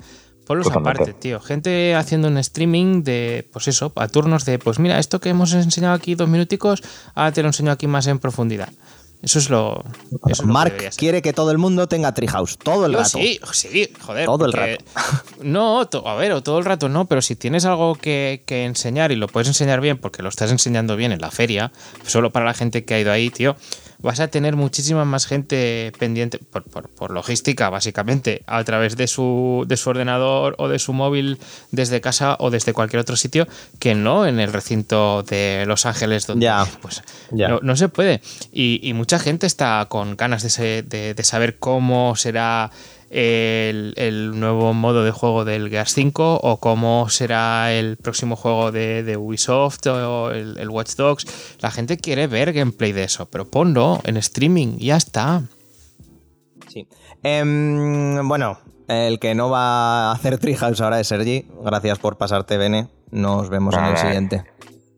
Ponlos 0.45 0.67
Totalmente. 0.67 1.01
aparte, 1.01 1.13
tío. 1.19 1.39
Gente 1.41 1.95
haciendo 1.95 2.27
un 2.29 2.37
streaming 2.37 3.03
de, 3.03 3.47
pues 3.51 3.67
eso, 3.67 3.91
a 3.95 4.07
turnos 4.07 4.45
de, 4.45 4.59
pues 4.59 4.79
mira, 4.79 4.97
esto 4.99 5.19
que 5.19 5.29
hemos 5.29 5.53
enseñado 5.53 5.93
aquí 5.93 6.15
dos 6.15 6.29
minuticos, 6.29 6.81
ahora 7.15 7.31
te 7.33 7.41
lo 7.41 7.49
enseño 7.49 7.71
aquí 7.71 7.87
más 7.87 8.07
en 8.07 8.19
profundidad. 8.19 8.69
Eso 9.21 9.39
es 9.39 9.49
lo. 9.49 9.83
Eso 9.83 10.19
es 10.27 10.39
lo 10.39 10.45
que 10.45 10.51
Mark 10.51 10.77
quiere 10.95 11.21
que 11.21 11.33
todo 11.33 11.51
el 11.51 11.57
mundo 11.57 11.87
tenga 11.87 12.13
Treehouse 12.13 12.57
todo 12.57 12.85
el 12.85 12.91
Yo 12.93 12.99
rato. 12.99 13.09
sí, 13.17 13.39
sí, 13.51 13.89
joder. 13.99 14.25
Todo 14.25 14.45
el 14.45 14.51
porque- 14.51 14.77
No, 15.41 15.81
a 16.05 16.15
ver, 16.15 16.31
o 16.33 16.43
todo 16.43 16.59
el 16.59 16.65
rato 16.65 16.87
no, 16.87 17.05
pero 17.05 17.21
si 17.21 17.35
tienes 17.35 17.65
algo 17.65 17.95
que, 17.95 18.43
que 18.45 18.65
enseñar 18.65 19.11
y 19.11 19.15
lo 19.15 19.27
puedes 19.27 19.47
enseñar 19.47 19.81
bien 19.81 19.97
porque 19.97 20.21
lo 20.21 20.29
estás 20.29 20.51
enseñando 20.51 20.95
bien 20.95 21.11
en 21.11 21.19
la 21.19 21.31
feria, 21.31 21.71
solo 22.05 22.31
para 22.31 22.45
la 22.45 22.53
gente 22.53 22.85
que 22.85 22.93
ha 22.93 22.99
ido 22.99 23.11
ahí, 23.11 23.29
tío, 23.31 23.55
vas 23.99 24.19
a 24.19 24.27
tener 24.27 24.55
muchísima 24.55 25.05
más 25.05 25.25
gente 25.25 25.91
pendiente, 25.99 26.37
por, 26.39 26.63
por- 26.63 26.89
por 26.89 27.11
logística, 27.11 27.69
básicamente, 27.69 28.43
a 28.47 28.63
través 28.63 28.95
de 28.97 29.07
su, 29.07 29.65
de 29.67 29.75
su 29.77 29.89
ordenador 29.89 30.55
o 30.59 30.67
de 30.67 30.79
su 30.79 30.93
móvil 30.93 31.39
desde 31.71 31.99
casa 32.01 32.35
o 32.39 32.49
desde 32.51 32.73
cualquier 32.73 32.99
otro 33.01 33.15
sitio, 33.15 33.47
que 33.79 33.95
no 33.95 34.25
en 34.27 34.39
el 34.39 34.53
recinto 34.53 35.23
de 35.23 35.63
Los 35.67 35.85
Ángeles, 35.85 36.27
donde 36.27 36.45
pues 36.81 37.01
ya. 37.31 37.47
no, 37.49 37.59
no 37.61 37.75
se 37.75 37.89
puede. 37.89 38.21
Y, 38.51 38.79
y 38.83 38.93
mucha 38.93 39.19
gente 39.19 39.47
está 39.47 39.85
con 39.89 40.15
ganas 40.15 40.43
de, 40.43 40.49
se- 40.49 40.83
de- 40.83 41.13
de 41.13 41.23
saber 41.23 41.57
cómo 41.57 42.15
será 42.15 42.71
el, 43.09 43.93
el 43.97 44.39
nuevo 44.39 44.73
modo 44.73 45.03
de 45.03 45.11
juego 45.11 45.45
del 45.45 45.69
Gears 45.69 45.93
5 45.93 46.39
o 46.43 46.59
cómo 46.59 47.09
será 47.09 47.73
el 47.73 47.97
próximo 47.97 48.35
juego 48.35 48.71
de, 48.71 49.03
de 49.03 49.17
Ubisoft 49.17 49.85
o 49.87 50.31
el, 50.31 50.57
el 50.57 50.69
Watch 50.69 50.95
Dogs. 50.95 51.57
La 51.61 51.71
gente 51.71 51.97
quiere 51.97 52.27
ver 52.27 52.53
gameplay 52.53 52.91
de 52.91 53.03
eso, 53.03 53.29
pero 53.29 53.49
ponlo 53.49 53.99
en 54.03 54.17
streaming 54.17 54.75
y 54.77 54.87
ya 54.87 54.97
está. 54.97 55.43
Sí. 56.67 56.87
Em, 57.23 58.27
bueno, 58.27 58.59
el 58.87 59.19
que 59.19 59.35
no 59.35 59.49
va 59.49 60.09
a 60.09 60.11
hacer 60.11 60.37
Treehouse 60.37 60.81
ahora 60.81 60.99
es 60.99 61.07
Sergi. 61.07 61.45
Gracias 61.63 61.99
por 61.99 62.17
pasarte, 62.17 62.57
Bene. 62.57 62.87
Nos 63.11 63.49
vemos 63.49 63.75
en 63.75 63.85
el 63.85 63.97
siguiente. 63.97 64.43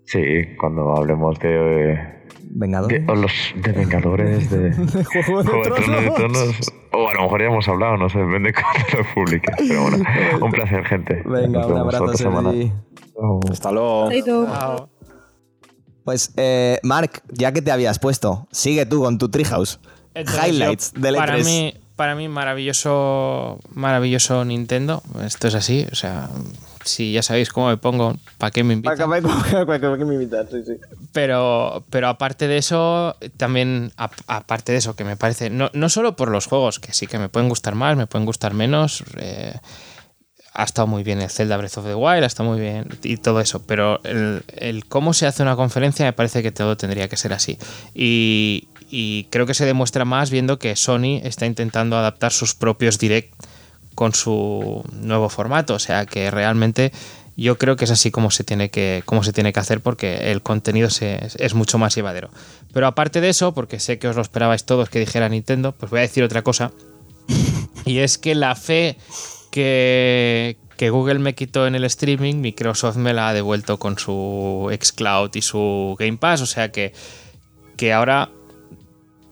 Sí, 0.06 0.56
cuando 0.60 0.96
hablemos 0.96 1.38
de, 1.40 2.19
Vengadores. 2.52 3.06
de, 3.06 3.12
o 3.12 3.16
los, 3.16 3.32
de 3.56 3.72
Vengadores, 3.72 4.50
de, 4.52 4.74
Juego 4.74 5.44
de 5.44 5.50
Juego 5.50 5.64
de 5.64 5.70
Tronos, 5.70 6.04
de 6.04 6.12
Tronos. 6.12 6.16
Tronos. 6.16 6.74
O 6.92 7.10
a 7.10 7.14
lo 7.14 7.22
mejor 7.24 7.42
ya 7.42 7.48
hemos 7.48 7.68
hablado, 7.68 7.98
no 7.98 8.10
sé, 8.10 8.18
depende 8.20 8.50
de 8.50 8.54
cuándo 8.54 8.98
lo 8.98 9.14
publiques. 9.14 9.56
Pero 9.58 9.82
bueno, 9.82 10.06
un 10.42 10.52
placer, 10.52 10.86
gente. 10.86 11.22
Venga, 11.26 11.66
un 11.66 11.78
abrazo. 11.78 12.14
Sergi. 12.16 12.72
Chao. 13.14 13.40
Hasta 13.52 13.72
luego. 13.72 14.10
Chaito. 14.10 14.90
Pues, 16.04 16.34
eh, 16.38 16.80
Mark, 16.82 17.22
ya 17.32 17.52
que 17.52 17.62
te 17.62 17.72
habías 17.72 18.00
puesto, 18.00 18.48
sigue 18.52 18.86
tú 18.86 19.04
con 19.04 19.18
tu 19.18 19.30
Treehouse. 19.30 19.80
Entonces, 20.16 20.48
Highlights 20.48 20.94
yo, 20.94 21.02
del 21.02 21.16
E3. 21.16 21.18
para 21.18 21.38
mí, 21.38 21.74
para 21.96 22.16
mí 22.16 22.28
maravilloso, 22.28 23.60
maravilloso 23.74 24.44
Nintendo. 24.44 25.04
Esto 25.24 25.48
es 25.48 25.56
así, 25.56 25.86
o 25.92 25.96
sea, 25.96 26.30
si 26.84 27.14
ya 27.14 27.22
sabéis 27.24 27.50
cómo 27.52 27.68
me 27.70 27.78
pongo, 27.78 28.16
¿para 28.38 28.52
qué 28.52 28.64
me 28.64 28.74
invitan? 28.74 28.94
Pero, 31.12 31.84
pero 31.90 32.08
aparte 32.08 32.48
de 32.48 32.58
eso, 32.58 33.16
también, 33.38 33.92
ap- 33.98 34.14
aparte 34.28 34.72
de 34.72 34.78
eso, 34.78 34.96
que 34.96 35.04
me 35.04 35.18
parece, 35.18 35.50
no, 35.50 35.70
no 35.74 35.90
solo 35.90 36.16
por 36.16 36.30
los 36.30 36.46
juegos, 36.46 36.80
que 36.80 36.94
sí 36.94 37.08
que 37.08 37.18
me 37.18 37.30
pueden 37.30 37.50
gustar 37.50 37.76
más, 37.76 37.98
me 37.98 38.06
pueden 38.08 38.26
gustar 38.26 38.54
menos, 38.54 39.04
eh, 39.18 39.54
ha 40.54 40.64
estado 40.64 40.88
muy 40.88 41.04
bien 41.04 41.22
el 41.22 41.30
Zelda 41.30 41.58
Breath 41.58 41.78
of 41.78 41.86
the 41.86 41.96
Wild, 41.96 42.24
ha 42.24 42.28
estado 42.28 42.50
muy 42.50 42.60
bien 42.60 42.88
y 43.04 43.18
todo 43.18 43.40
eso, 43.40 43.64
pero 43.66 44.02
el, 44.04 44.44
el 44.56 44.86
cómo 44.86 45.14
se 45.14 45.26
hace 45.28 45.42
una 45.42 45.56
conferencia 45.56 46.06
me 46.06 46.14
parece 46.14 46.44
que 46.44 46.52
todo 46.52 46.76
tendría 46.78 47.08
que 47.08 47.18
ser 47.18 47.34
así. 47.34 47.58
Y, 47.94 48.68
y 48.90 49.26
creo 49.32 49.46
que 49.46 49.54
se 49.54 49.66
demuestra 49.66 50.06
más 50.06 50.30
viendo 50.32 50.60
que 50.60 50.76
Sony 50.76 51.20
está 51.24 51.46
intentando 51.46 51.98
adaptar 51.98 52.32
sus 52.34 52.56
propios 52.56 52.98
direct 53.00 53.34
con 54.00 54.14
su 54.14 54.82
nuevo 54.94 55.28
formato, 55.28 55.74
o 55.74 55.80
sea 55.80 56.06
que 56.06 56.32
realmente 56.32 56.94
yo 57.36 57.58
creo 57.58 57.76
que 57.76 57.84
es 57.84 57.92
así 57.92 58.12
como 58.12 58.32
se 58.32 58.46
tiene 58.46 58.70
que, 58.70 59.04
se 59.24 59.34
tiene 59.34 59.52
que 59.52 59.60
hacer 59.60 59.82
porque 59.82 60.32
el 60.32 60.42
contenido 60.42 60.88
es 60.88 61.54
mucho 61.54 61.78
más 61.78 61.96
llevadero. 61.96 62.30
Pero 62.72 62.88
aparte 62.88 63.20
de 63.20 63.28
eso, 63.28 63.54
porque 63.54 63.82
sé 63.82 64.00
que 64.00 64.08
os 64.08 64.16
lo 64.16 64.22
esperabais 64.22 64.64
todos 64.64 64.90
que 64.90 65.00
dijera 65.00 65.28
Nintendo, 65.28 65.74
pues 65.74 65.90
voy 65.90 66.00
a 66.00 66.04
decir 66.04 66.24
otra 66.24 66.44
cosa. 66.44 66.72
Y 67.86 67.98
es 67.98 68.18
que 68.18 68.36
la 68.36 68.56
fe 68.56 68.96
que, 69.52 70.56
que 70.78 70.90
Google 70.92 71.20
me 71.20 71.36
quitó 71.36 71.68
en 71.68 71.76
el 71.76 71.84
streaming, 71.84 72.36
Microsoft 72.36 72.96
me 72.96 73.14
la 73.14 73.28
ha 73.28 73.34
devuelto 73.34 73.80
con 73.80 74.00
su 74.00 74.74
xCloud 74.82 75.32
y 75.36 75.42
su 75.42 75.98
Game 76.00 76.18
Pass. 76.18 76.40
O 76.40 76.46
sea 76.46 76.72
que 76.72 76.94
ahora 77.94 78.30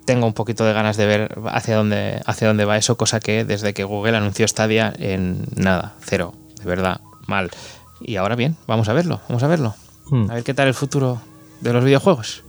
tengo 0.07 0.25
un 0.25 0.33
poquito 0.33 0.63
de 0.63 0.71
ganas 0.71 0.95
de 0.95 1.05
ver 1.05 1.37
hacia 1.47 1.75
dónde, 1.75 2.21
hacia 2.25 2.47
dónde 2.47 2.63
va 2.63 2.77
eso, 2.77 2.95
cosa 2.95 3.19
que 3.19 3.43
desde 3.43 3.73
que 3.73 3.83
Google 3.83 4.15
anunció 4.15 4.47
Stadia 4.47 4.93
en 4.97 5.43
nada, 5.55 5.95
cero, 5.99 6.33
de 6.57 6.63
verdad, 6.63 7.01
mal. 7.27 7.51
Y 7.99 8.15
ahora 8.15 8.35
bien, 8.35 8.55
vamos 8.67 8.87
a 8.87 8.93
verlo, 8.93 9.19
vamos 9.27 9.43
a 9.43 9.47
verlo. 9.47 9.75
Hmm. 10.09 10.31
A 10.31 10.35
ver 10.35 10.43
qué 10.43 10.53
tal 10.53 10.69
el 10.69 10.73
futuro 10.73 11.19
de 11.59 11.73
los 11.73 11.83
videojuegos. 11.83 12.45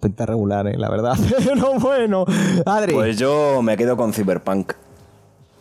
Pinta 0.00 0.24
regular, 0.24 0.66
eh, 0.66 0.78
la 0.78 0.88
verdad. 0.88 1.18
Pero 1.44 1.74
bueno, 1.78 2.24
Adri. 2.64 2.94
Pues 2.94 3.18
yo 3.18 3.60
me 3.62 3.76
quedo 3.76 3.98
con 3.98 4.14
Cyberpunk. 4.14 4.72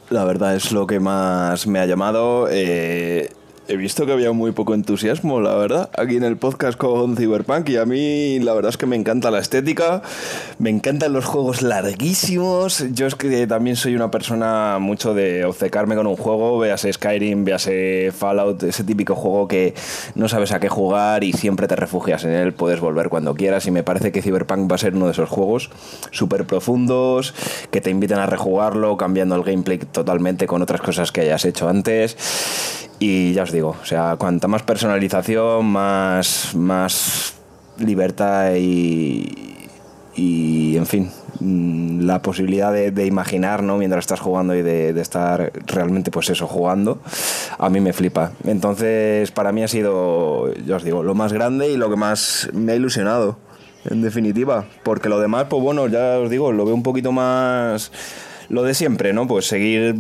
La 0.10 0.24
verdad 0.24 0.56
es 0.56 0.72
lo 0.72 0.88
que 0.88 1.02
más 1.02 1.68
me 1.68 1.80
ha 1.80 1.86
llamado. 1.86 2.48
Eh, 2.50 3.34
he 3.68 3.78
visto 3.78 4.06
que 4.06 4.12
había 4.12 4.32
muy 4.32 4.52
poco 4.52 4.74
entusiasmo, 4.74 5.42
la 5.42 5.56
verdad, 5.56 5.90
aquí 5.98 6.18
en 6.18 6.24
el 6.24 6.38
podcast 6.38 6.78
con 6.78 7.18
Cyberpunk. 7.18 7.70
Y 7.70 7.78
a 7.78 7.86
mí, 7.86 8.40
la 8.40 8.54
verdad 8.54 8.70
es 8.70 8.78
que 8.78 8.86
me 8.86 8.96
encanta 8.96 9.32
la 9.32 9.40
estética. 9.40 10.02
Me 10.60 10.70
encantan 10.70 11.14
los 11.14 11.26
juegos 11.26 11.62
larguísimos. 11.62 12.86
Yo 12.94 13.08
es 13.08 13.16
que 13.16 13.48
también 13.48 13.76
soy 13.76 13.96
una 13.96 14.12
persona 14.12 14.78
mucho 14.80 15.14
de 15.14 15.46
obcecarme 15.46 15.96
con 15.96 16.08
un 16.08 16.16
juego. 16.16 16.60
Véase 16.60 16.94
Skyrim, 16.94 17.44
véase 17.44 18.12
Fallout, 18.16 18.64
ese 18.64 18.84
típico 18.84 19.16
juego 19.16 19.48
que 19.48 19.74
no 20.14 20.30
sabes 20.30 20.52
a 20.52 20.60
qué 20.60 20.70
jugar 20.70 21.24
y 21.24 21.34
siempre 21.34 21.68
te 21.68 21.76
refugias 21.76 22.24
en 22.24 22.32
él. 22.32 22.54
Puedes 22.54 22.80
volver 22.80 23.10
cuando 23.10 23.34
quieras. 23.36 23.66
Y 23.66 23.72
me 23.72 23.84
parece 23.84 24.12
que 24.12 24.22
Cyberpunk 24.22 24.72
va 24.72 24.76
a 24.76 24.80
ser 24.80 24.96
uno 24.96 25.06
de 25.06 25.14
esos 25.14 25.30
juegos 25.30 25.72
súper 26.12 26.46
profundos 26.46 27.34
que 27.72 27.82
te 27.82 27.90
invitan 27.90 28.20
a 28.20 28.26
rejugarlo, 28.28 28.96
cambiando 28.98 29.36
el 29.36 29.44
gameplay 29.44 29.80
totalmente 29.80 30.46
con 30.46 30.62
otras 30.62 30.82
cosas 30.82 31.12
que 31.12 31.22
hayas 31.22 31.46
hecho 31.46 31.68
antes. 31.68 32.16
Y 33.00 33.34
ya 33.34 33.44
os 33.44 33.52
digo, 33.52 33.76
o 33.82 33.86
sea, 33.86 34.16
cuanta 34.18 34.48
más 34.48 34.64
personalización, 34.64 35.66
más, 35.66 36.56
más 36.56 37.34
libertad 37.78 38.54
y, 38.56 39.68
y, 40.16 40.78
en 40.78 40.86
fin, 40.86 41.12
mm, 41.42 42.02
la 42.02 42.22
posibilidad 42.22 42.72
de, 42.72 42.92
de 42.92 43.06
imaginar, 43.06 43.64
¿no? 43.64 43.78
Mientras 43.78 44.04
estás 44.04 44.22
jugando 44.22 44.56
y 44.56 44.62
de, 44.62 44.94
de 44.94 45.02
estar 45.02 45.52
realmente, 45.66 46.10
pues 46.10 46.30
eso, 46.30 46.48
jugando, 46.48 47.02
a 47.58 47.70
mí 47.70 47.82
me 47.82 47.92
flipa. 47.92 48.32
Entonces, 48.46 49.30
para 49.32 49.52
mí 49.52 49.62
ha 49.62 49.68
sido, 49.68 50.54
ya 50.66 50.78
os 50.78 50.84
digo, 50.84 51.04
lo 51.04 51.16
más 51.16 51.34
grande 51.34 51.70
y 51.70 51.78
lo 51.78 51.90
que 51.90 51.98
más 51.98 52.50
me 52.54 52.72
ha 52.72 52.76
ilusionado, 52.76 53.38
en 53.90 54.02
definitiva. 54.02 54.66
Porque 54.84 55.10
lo 55.10 55.20
demás, 55.20 55.48
pues 55.50 55.62
bueno, 55.62 55.88
ya 55.88 56.18
os 56.20 56.30
digo, 56.30 56.54
lo 56.54 56.64
veo 56.64 56.76
un 56.76 56.84
poquito 56.84 57.12
más 57.12 57.92
lo 58.50 58.64
de 58.64 58.74
siempre, 58.74 59.14
¿no? 59.14 59.28
Pues 59.28 59.48
seguir 59.48 59.96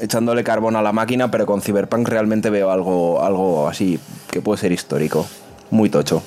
echándole 0.00 0.44
carbón 0.44 0.76
a 0.76 0.82
la 0.82 0.92
máquina, 0.92 1.30
pero 1.30 1.46
con 1.46 1.60
Cyberpunk 1.62 2.08
realmente 2.08 2.50
veo 2.50 2.70
algo, 2.70 3.22
algo 3.22 3.68
así 3.68 3.98
que 4.30 4.40
puede 4.40 4.58
ser 4.58 4.72
histórico. 4.72 5.26
Muy 5.70 5.90
tocho. 5.90 6.22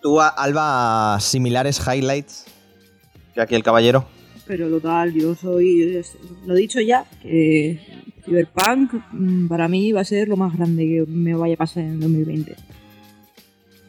¿Tú, 0.00 0.20
Alba, 0.20 1.18
similares 1.20 1.80
highlights 1.86 2.44
que 3.34 3.40
aquí 3.40 3.54
el 3.54 3.62
caballero? 3.62 4.04
pero 4.46 4.68
total, 4.68 5.12
yo 5.14 5.34
soy. 5.34 6.02
Lo 6.46 6.54
he 6.54 6.58
dicho 6.58 6.80
ya, 6.80 7.04
que 7.22 7.78
Cyberpunk 8.24 8.92
mm, 9.12 9.46
para 9.46 9.68
mí 9.68 9.92
va 9.92 10.00
a 10.00 10.04
ser 10.04 10.28
lo 10.28 10.36
más 10.36 10.56
grande 10.56 10.82
que 10.84 11.04
me 11.08 11.34
vaya 11.34 11.54
a 11.54 11.56
pasar 11.58 11.84
en 11.84 12.00
2020. 12.00 12.56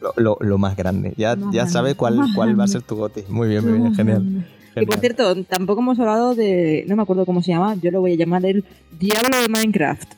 Lo, 0.00 0.12
lo- 0.16 0.38
lo 0.40 0.58
más 0.58 0.76
grande. 0.76 1.12
Ya, 1.16 1.34
Más 1.34 1.46
ya 1.46 1.62
grande, 1.62 1.72
sabes 1.72 1.94
cuál, 1.96 2.20
cuál 2.34 2.58
va 2.58 2.64
a 2.64 2.68
ser 2.68 2.82
tu 2.82 2.94
goti. 2.96 3.22
Muy 3.28 3.48
bien, 3.48 3.64
muy 3.68 3.78
bien, 3.80 3.94
genial. 3.94 4.46
Y 4.76 4.86
por 4.86 4.96
Genial. 4.96 5.00
cierto, 5.00 5.44
tampoco 5.44 5.80
hemos 5.80 5.98
hablado 6.00 6.34
de. 6.34 6.84
No 6.88 6.96
me 6.96 7.02
acuerdo 7.02 7.24
cómo 7.26 7.42
se 7.42 7.52
llama, 7.52 7.76
yo 7.80 7.90
lo 7.90 8.00
voy 8.00 8.12
a 8.12 8.16
llamar 8.16 8.44
el 8.44 8.64
Diablo 8.98 9.40
de 9.40 9.48
Minecraft. 9.48 10.12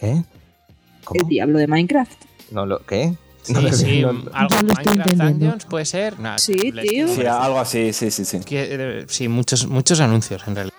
¿Qué? 0.00 0.22
¿Cómo? 1.04 1.20
El 1.20 1.28
Diablo 1.28 1.58
de 1.58 1.66
Minecraft. 1.66 2.12
No, 2.52 2.66
lo, 2.66 2.78
¿Qué? 2.86 3.14
Sí, 3.42 3.52
No 3.54 3.60
lo- 3.62 3.72
sí, 3.72 4.00
no- 4.02 4.08
algo 4.32 4.54
Minecraft 4.56 4.86
entendiendo. 4.88 5.24
Dungeons 5.24 5.64
puede 5.66 5.84
ser. 5.86 6.18
Nah, 6.20 6.36
Sí, 6.38 6.54
tío. 6.54 7.08
Sí, 7.08 7.24
algo 7.26 7.58
así, 7.58 7.92
sí, 7.92 8.10
sí, 8.10 8.24
sí. 8.24 8.40
que- 8.40 8.68
eh, 8.70 9.04
sí, 9.08 9.28
muchos, 9.28 9.66
muchos 9.66 10.00
anuncios 10.00 10.42
en 10.46 10.54
realidad. 10.56 10.74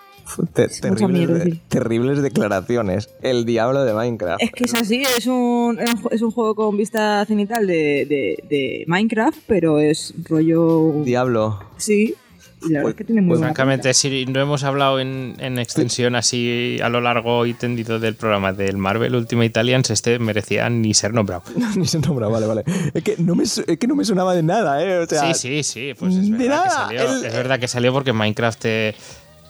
Te- 0.53 0.67
terribles, 0.69 1.09
mierda, 1.09 1.39
de- 1.39 1.51
sí. 1.51 1.61
terribles 1.67 2.21
declaraciones. 2.21 3.09
El 3.21 3.45
diablo 3.45 3.83
de 3.83 3.93
Minecraft. 3.93 4.41
Es 4.41 4.51
que 4.51 4.63
es 4.63 4.73
así, 4.75 5.03
es 5.17 5.25
un, 5.27 5.77
es 6.11 6.21
un 6.21 6.31
juego 6.31 6.55
con 6.55 6.77
vista 6.77 7.25
cenital 7.25 7.67
de, 7.67 8.05
de, 8.07 8.43
de 8.49 8.83
Minecraft, 8.87 9.37
pero 9.47 9.79
es 9.79 10.13
rollo. 10.29 11.01
Diablo. 11.03 11.59
Sí, 11.77 12.15
y 12.63 12.73
la 12.73 12.79
verdad 12.79 12.81
Pues- 12.83 12.91
es 12.93 12.97
que 12.97 13.03
tiene 13.05 13.21
muy 13.21 13.29
pues 13.29 13.39
buena 13.39 13.53
Francamente, 13.53 13.93
si 13.93 14.25
no 14.25 14.39
hemos 14.39 14.63
hablado 14.63 14.99
en, 14.99 15.35
en 15.39 15.59
extensión 15.59 16.15
así 16.15 16.77
a 16.83 16.89
lo 16.89 17.01
largo 17.01 17.45
y 17.45 17.53
tendido 17.53 17.99
del 17.99 18.15
programa 18.15 18.53
del 18.53 18.77
Marvel 18.77 19.15
Ultimate 19.15 19.59
Alliance, 19.59 19.93
este 19.93 20.19
merecía 20.19 20.69
ni 20.69 20.93
ser 20.93 21.13
nombrado. 21.13 21.43
Ni 21.75 21.87
se 21.87 21.99
nombra, 21.99 22.27
vale, 22.27 22.45
vale. 22.47 22.63
Es 22.93 23.03
que 23.03 23.15
no 23.17 23.35
me, 23.35 23.43
es 23.43 23.61
que 23.79 23.87
no 23.87 23.95
me 23.95 24.05
sonaba 24.05 24.33
de 24.35 24.43
nada, 24.43 24.83
¿eh? 24.83 24.99
O 24.99 25.05
sea, 25.07 25.33
sí, 25.33 25.63
sí, 25.63 25.63
sí, 25.63 25.93
pues 25.97 26.15
es 26.15 26.29
de 26.31 26.37
verdad, 26.37 26.43
que 26.43 26.49
nada, 26.49 26.69
salió, 26.69 27.01
el- 27.17 27.25
es 27.25 27.33
verdad 27.33 27.59
que 27.59 27.67
salió 27.67 27.93
porque 27.93 28.13
Minecraft, 28.13 28.65
eh, 28.65 28.95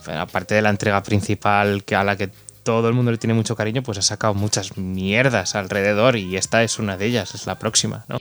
aparte 0.07 0.55
de 0.55 0.61
la 0.61 0.69
entrega 0.69 1.03
principal 1.03 1.83
que 1.83 1.95
a 1.95 2.03
la 2.03 2.15
que 2.15 2.29
todo 2.63 2.88
el 2.89 2.93
mundo 2.93 3.11
le 3.11 3.17
tiene 3.17 3.33
mucho 3.33 3.55
cariño, 3.55 3.81
pues 3.81 3.97
ha 3.97 4.01
sacado 4.03 4.33
muchas 4.35 4.77
mierdas 4.77 5.55
alrededor 5.55 6.15
y 6.15 6.38
esta 6.38 6.63
es 6.63 6.77
una 6.79 6.95
de 6.95 7.07
ellas, 7.07 7.33
es 7.33 7.47
la 7.47 7.57
próxima, 7.57 8.05
¿no? 8.07 8.19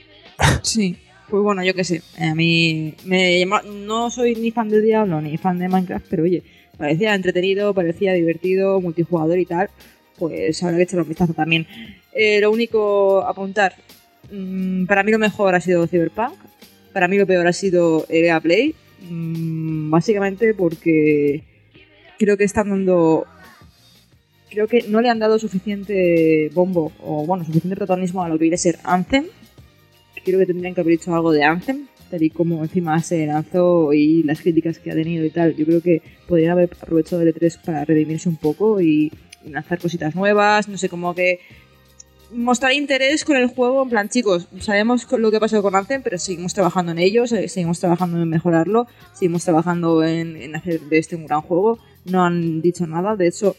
Sí, 0.63 0.97
pues 1.31 1.43
bueno, 1.43 1.65
yo 1.65 1.75
qué 1.75 1.85
sé. 1.85 2.03
A 2.19 2.35
mí 2.35 2.95
me 3.05 3.39
llama- 3.39 3.63
no 3.63 4.11
soy 4.11 4.35
ni 4.35 4.51
fan 4.51 4.69
de 4.69 4.81
Diablo 4.81 5.21
ni 5.21 5.37
fan 5.39 5.59
de 5.59 5.69
Minecraft, 5.69 6.07
pero 6.11 6.25
oye, 6.25 6.43
parecía 6.77 7.15
entretenido, 7.15 7.73
parecía 7.75 8.13
divertido, 8.15 8.81
multijugador 8.81 9.39
y 9.39 9.47
tal. 9.47 9.71
Pues 10.19 10.63
habrá 10.63 10.77
que 10.77 10.83
echarle 10.83 11.03
un 11.03 11.09
vistazo 11.09 11.33
también. 11.35 11.67
Eh, 12.13 12.41
lo 12.41 12.51
único 12.51 13.23
apuntar, 13.27 13.75
mm, 14.31 14.87
para 14.87 15.03
mí 15.03 15.13
lo 15.13 15.19
mejor 15.19 15.55
ha 15.55 15.61
sido 15.61 15.87
Cyberpunk, 15.87 16.35
para 16.93 17.09
mí 17.09 17.17
lo 17.17 17.27
peor 17.27 17.47
ha 17.47 17.53
sido 17.53 18.05
EA 18.09 18.41
Play, 18.41 18.75
mm, 19.09 19.91
básicamente 19.91 20.53
porque 20.55 21.43
creo 22.19 22.37
que 22.37 22.45
están 22.45 22.69
dando 22.71 23.25
creo 24.51 24.67
que 24.67 24.83
no 24.89 25.01
le 25.01 25.09
han 25.09 25.21
dado 25.21 25.39
suficiente 25.39 26.51
bombo 26.53 26.91
o 27.01 27.25
bueno 27.25 27.45
suficiente 27.45 27.77
protagonismo 27.77 28.25
a 28.25 28.29
lo 28.29 28.35
que 28.37 28.43
viene 28.43 28.57
a 28.57 28.59
ser 28.59 28.79
Anthem 28.83 29.27
creo 30.25 30.39
que 30.39 30.47
tendrían 30.47 30.75
que 30.75 30.81
haber 30.81 30.95
hecho 30.95 31.15
algo 31.15 31.33
de 31.33 31.45
Anthem, 31.45 31.87
tal 32.11 32.23
y 32.23 32.31
como 32.31 32.63
encima 32.63 33.01
se 33.03 33.27
lanzó 33.27 33.93
y 33.93 34.23
las 34.25 34.41
críticas 34.41 34.79
que 34.79 34.91
ha 34.91 34.95
tenido 34.95 35.25
y 35.25 35.31
tal. 35.31 35.55
Yo 35.57 35.65
creo 35.67 35.81
que 35.81 36.03
podrían 36.27 36.53
haber 36.53 36.71
aprovechado 36.81 37.23
el 37.23 37.35
E3 37.35 37.59
para 37.65 37.85
redimirse 37.85 38.29
un 38.29 38.37
poco 38.37 38.81
y 38.81 39.13
lanzar 39.45 39.79
cositas 39.79 40.15
nuevas, 40.15 40.69
no 40.69 40.77
sé, 40.77 40.89
como 40.89 41.15
que 41.15 41.39
mostrar 42.33 42.73
interés 42.73 43.25
con 43.25 43.37
el 43.37 43.47
juego, 43.49 43.83
en 43.83 43.89
plan, 43.89 44.09
chicos, 44.09 44.47
sabemos 44.61 45.07
lo 45.11 45.31
que 45.31 45.39
ha 45.39 45.41
pasado 45.41 45.63
con 45.63 45.75
Anthem, 45.75 46.03
pero 46.03 46.17
seguimos 46.19 46.55
trabajando 46.55 46.93
en 46.93 46.99
ello, 46.99 47.27
se- 47.27 47.49
seguimos 47.49 47.81
trabajando 47.81 48.23
en 48.23 48.29
mejorarlo, 48.29 48.87
seguimos 49.15 49.45
trabajando 49.45 50.05
en, 50.05 50.37
en 50.37 50.55
hacer 50.55 50.81
de 50.81 50.99
este 50.99 51.17
un 51.17 51.27
gran 51.27 51.41
juego. 51.41 51.79
No 52.05 52.25
han 52.25 52.61
dicho 52.63 52.87
nada, 52.87 53.17
de 53.17 53.27
hecho, 53.29 53.57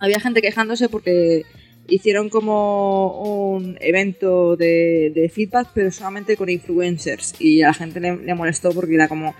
había 0.00 0.18
gente 0.18 0.42
quejándose 0.42 0.88
porque 0.88 1.44
hicieron 1.88 2.28
como 2.28 3.54
un 3.54 3.76
evento 3.80 4.56
de, 4.56 5.12
de 5.14 5.28
feedback, 5.28 5.68
pero 5.74 5.90
solamente 5.90 6.36
con 6.36 6.48
influencers. 6.48 7.34
Y 7.38 7.62
a 7.62 7.68
la 7.68 7.74
gente 7.74 8.00
le, 8.00 8.16
le 8.16 8.34
molestó 8.34 8.70
porque 8.70 8.94
era 8.94 9.08
como, 9.08 9.34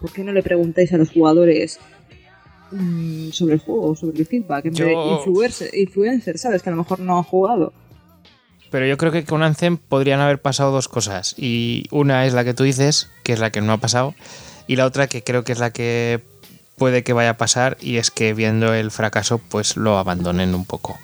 ¿por 0.00 0.12
qué 0.12 0.24
no 0.24 0.32
le 0.32 0.42
preguntáis 0.42 0.92
a 0.92 0.98
los 0.98 1.10
jugadores 1.10 1.78
mm, 2.70 3.30
sobre 3.30 3.54
el 3.54 3.60
juego, 3.60 3.94
sobre 3.96 4.18
el 4.18 4.26
feedback? 4.26 4.66
En 4.66 4.74
vez 4.74 4.86
de 4.86 4.92
influencer, 4.92 5.70
influencers, 5.74 6.40
¿sabes? 6.40 6.62
Que 6.62 6.70
a 6.70 6.72
lo 6.72 6.78
mejor 6.78 7.00
no 7.00 7.18
han 7.18 7.24
jugado. 7.24 7.72
Pero 8.70 8.86
yo 8.86 8.96
creo 8.96 9.12
que 9.12 9.24
con 9.24 9.42
Anthem 9.42 9.76
podrían 9.76 10.20
haber 10.20 10.40
pasado 10.40 10.72
dos 10.72 10.88
cosas. 10.88 11.34
Y 11.36 11.84
una 11.90 12.24
es 12.26 12.32
la 12.32 12.42
que 12.42 12.54
tú 12.54 12.64
dices, 12.64 13.10
que 13.22 13.34
es 13.34 13.38
la 13.38 13.50
que 13.50 13.60
no 13.60 13.72
ha 13.72 13.78
pasado. 13.78 14.14
Y 14.66 14.76
la 14.76 14.86
otra 14.86 15.08
que 15.08 15.22
creo 15.22 15.44
que 15.44 15.52
es 15.52 15.58
la 15.58 15.72
que 15.72 16.22
puede 16.76 17.04
que 17.04 17.12
vaya 17.12 17.30
a 17.30 17.36
pasar 17.36 17.76
y 17.80 17.98
es 17.98 18.10
que 18.10 18.32
viendo 18.32 18.72
el 18.72 18.90
fracaso 18.90 19.38
pues 19.38 19.76
lo 19.76 19.98
abandonen 19.98 20.54
un 20.54 20.64
poco. 20.64 20.98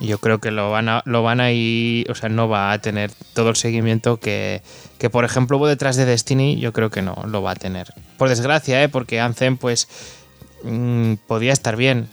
Yo 0.00 0.18
creo 0.18 0.40
que 0.40 0.50
lo 0.50 0.70
van 0.70 0.88
a, 0.88 1.02
lo 1.06 1.22
van 1.22 1.40
a 1.40 1.52
ir, 1.52 2.10
o 2.10 2.14
sea, 2.14 2.28
no 2.28 2.48
va 2.48 2.72
a 2.72 2.80
tener 2.80 3.10
todo 3.32 3.48
el 3.48 3.56
seguimiento 3.56 4.18
que, 4.18 4.62
que, 4.98 5.08
por 5.08 5.24
ejemplo, 5.24 5.56
hubo 5.56 5.66
detrás 5.66 5.96
de 5.96 6.04
Destiny, 6.04 6.60
yo 6.60 6.72
creo 6.72 6.90
que 6.90 7.00
no 7.02 7.16
lo 7.26 7.42
va 7.42 7.52
a 7.52 7.54
tener. 7.54 7.94
Por 8.18 8.28
desgracia, 8.28 8.82
¿eh? 8.82 8.88
porque 8.88 9.20
Anthem, 9.20 9.56
pues, 9.56 9.88
mm, 10.64 11.14
podía 11.26 11.52
estar 11.52 11.76
bien, 11.76 12.08